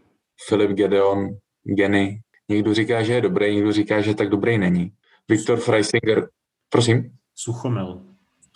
Filip 0.47 0.71
Gedeon, 0.71 1.29
Geny, 1.63 2.21
někdo 2.49 2.73
říká, 2.73 3.03
že 3.03 3.13
je 3.13 3.21
dobrý, 3.21 3.55
někdo 3.55 3.71
říká, 3.71 4.01
že 4.01 4.15
tak 4.15 4.29
dobrý 4.29 4.57
není. 4.57 4.91
Viktor 5.29 5.59
Freisinger, 5.59 6.29
prosím? 6.69 7.11
Suchomel. 7.35 8.01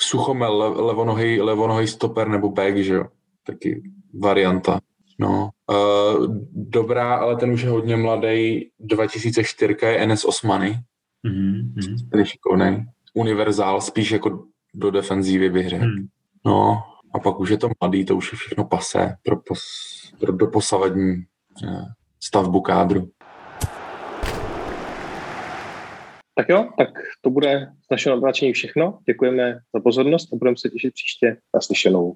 Suchomel, 0.02 0.58
le, 0.58 0.82
levonohý, 0.82 1.42
levonohý 1.42 1.88
stoper 1.88 2.28
nebo 2.28 2.50
back, 2.50 2.78
že 2.78 2.94
jo, 2.94 3.06
taky 3.46 3.84
varianta. 4.22 4.80
No, 5.20 5.50
uh, 5.72 6.28
dobrá, 6.54 7.16
ale 7.16 7.36
ten 7.36 7.52
už 7.52 7.62
je 7.62 7.70
hodně 7.70 7.98
mladý. 7.98 8.70
2004 8.80 9.76
je 9.86 10.08
NS 10.08 10.26
Osmany. 10.26 10.80
Mm-hmm. 11.28 12.10
Ten 12.12 12.20
je 12.20 12.26
šikovný. 12.26 12.86
Univerzál, 13.14 13.82
spíš 13.82 14.12
jako 14.12 14.44
do 14.74 14.92
defenzívy 14.92 15.50
bych 15.50 15.70
řekl. 15.70 15.84
Hmm. 15.84 16.08
No 16.46 16.84
a 17.14 17.20
pak 17.20 17.40
už 17.40 17.50
je 17.50 17.58
to 17.58 17.70
mladý, 17.82 18.06
to 18.06 18.16
už 18.16 18.32
je 18.32 18.38
všechno 18.38 18.66
pase 18.66 19.16
pro, 19.24 19.38
pos, 19.38 19.62
pro 20.20 20.32
doposavadní 20.32 21.24
eh, 21.68 21.86
stavbu 22.24 22.62
kádru. 22.62 23.10
Tak 26.36 26.50
jo, 26.50 26.70
tak 26.78 26.90
to 27.22 27.30
bude 27.30 27.68
z 27.86 27.90
našeho 27.92 28.16
natáčení 28.16 28.54
všechno. 28.54 29.00
Děkujeme 29.06 29.60
za 29.76 29.82
pozornost 29.82 30.34
a 30.34 30.36
budeme 30.36 30.58
se 30.58 30.70
těšit 30.70 30.94
příště 30.94 31.38
na 31.54 31.62
slyšenou. 31.62 32.16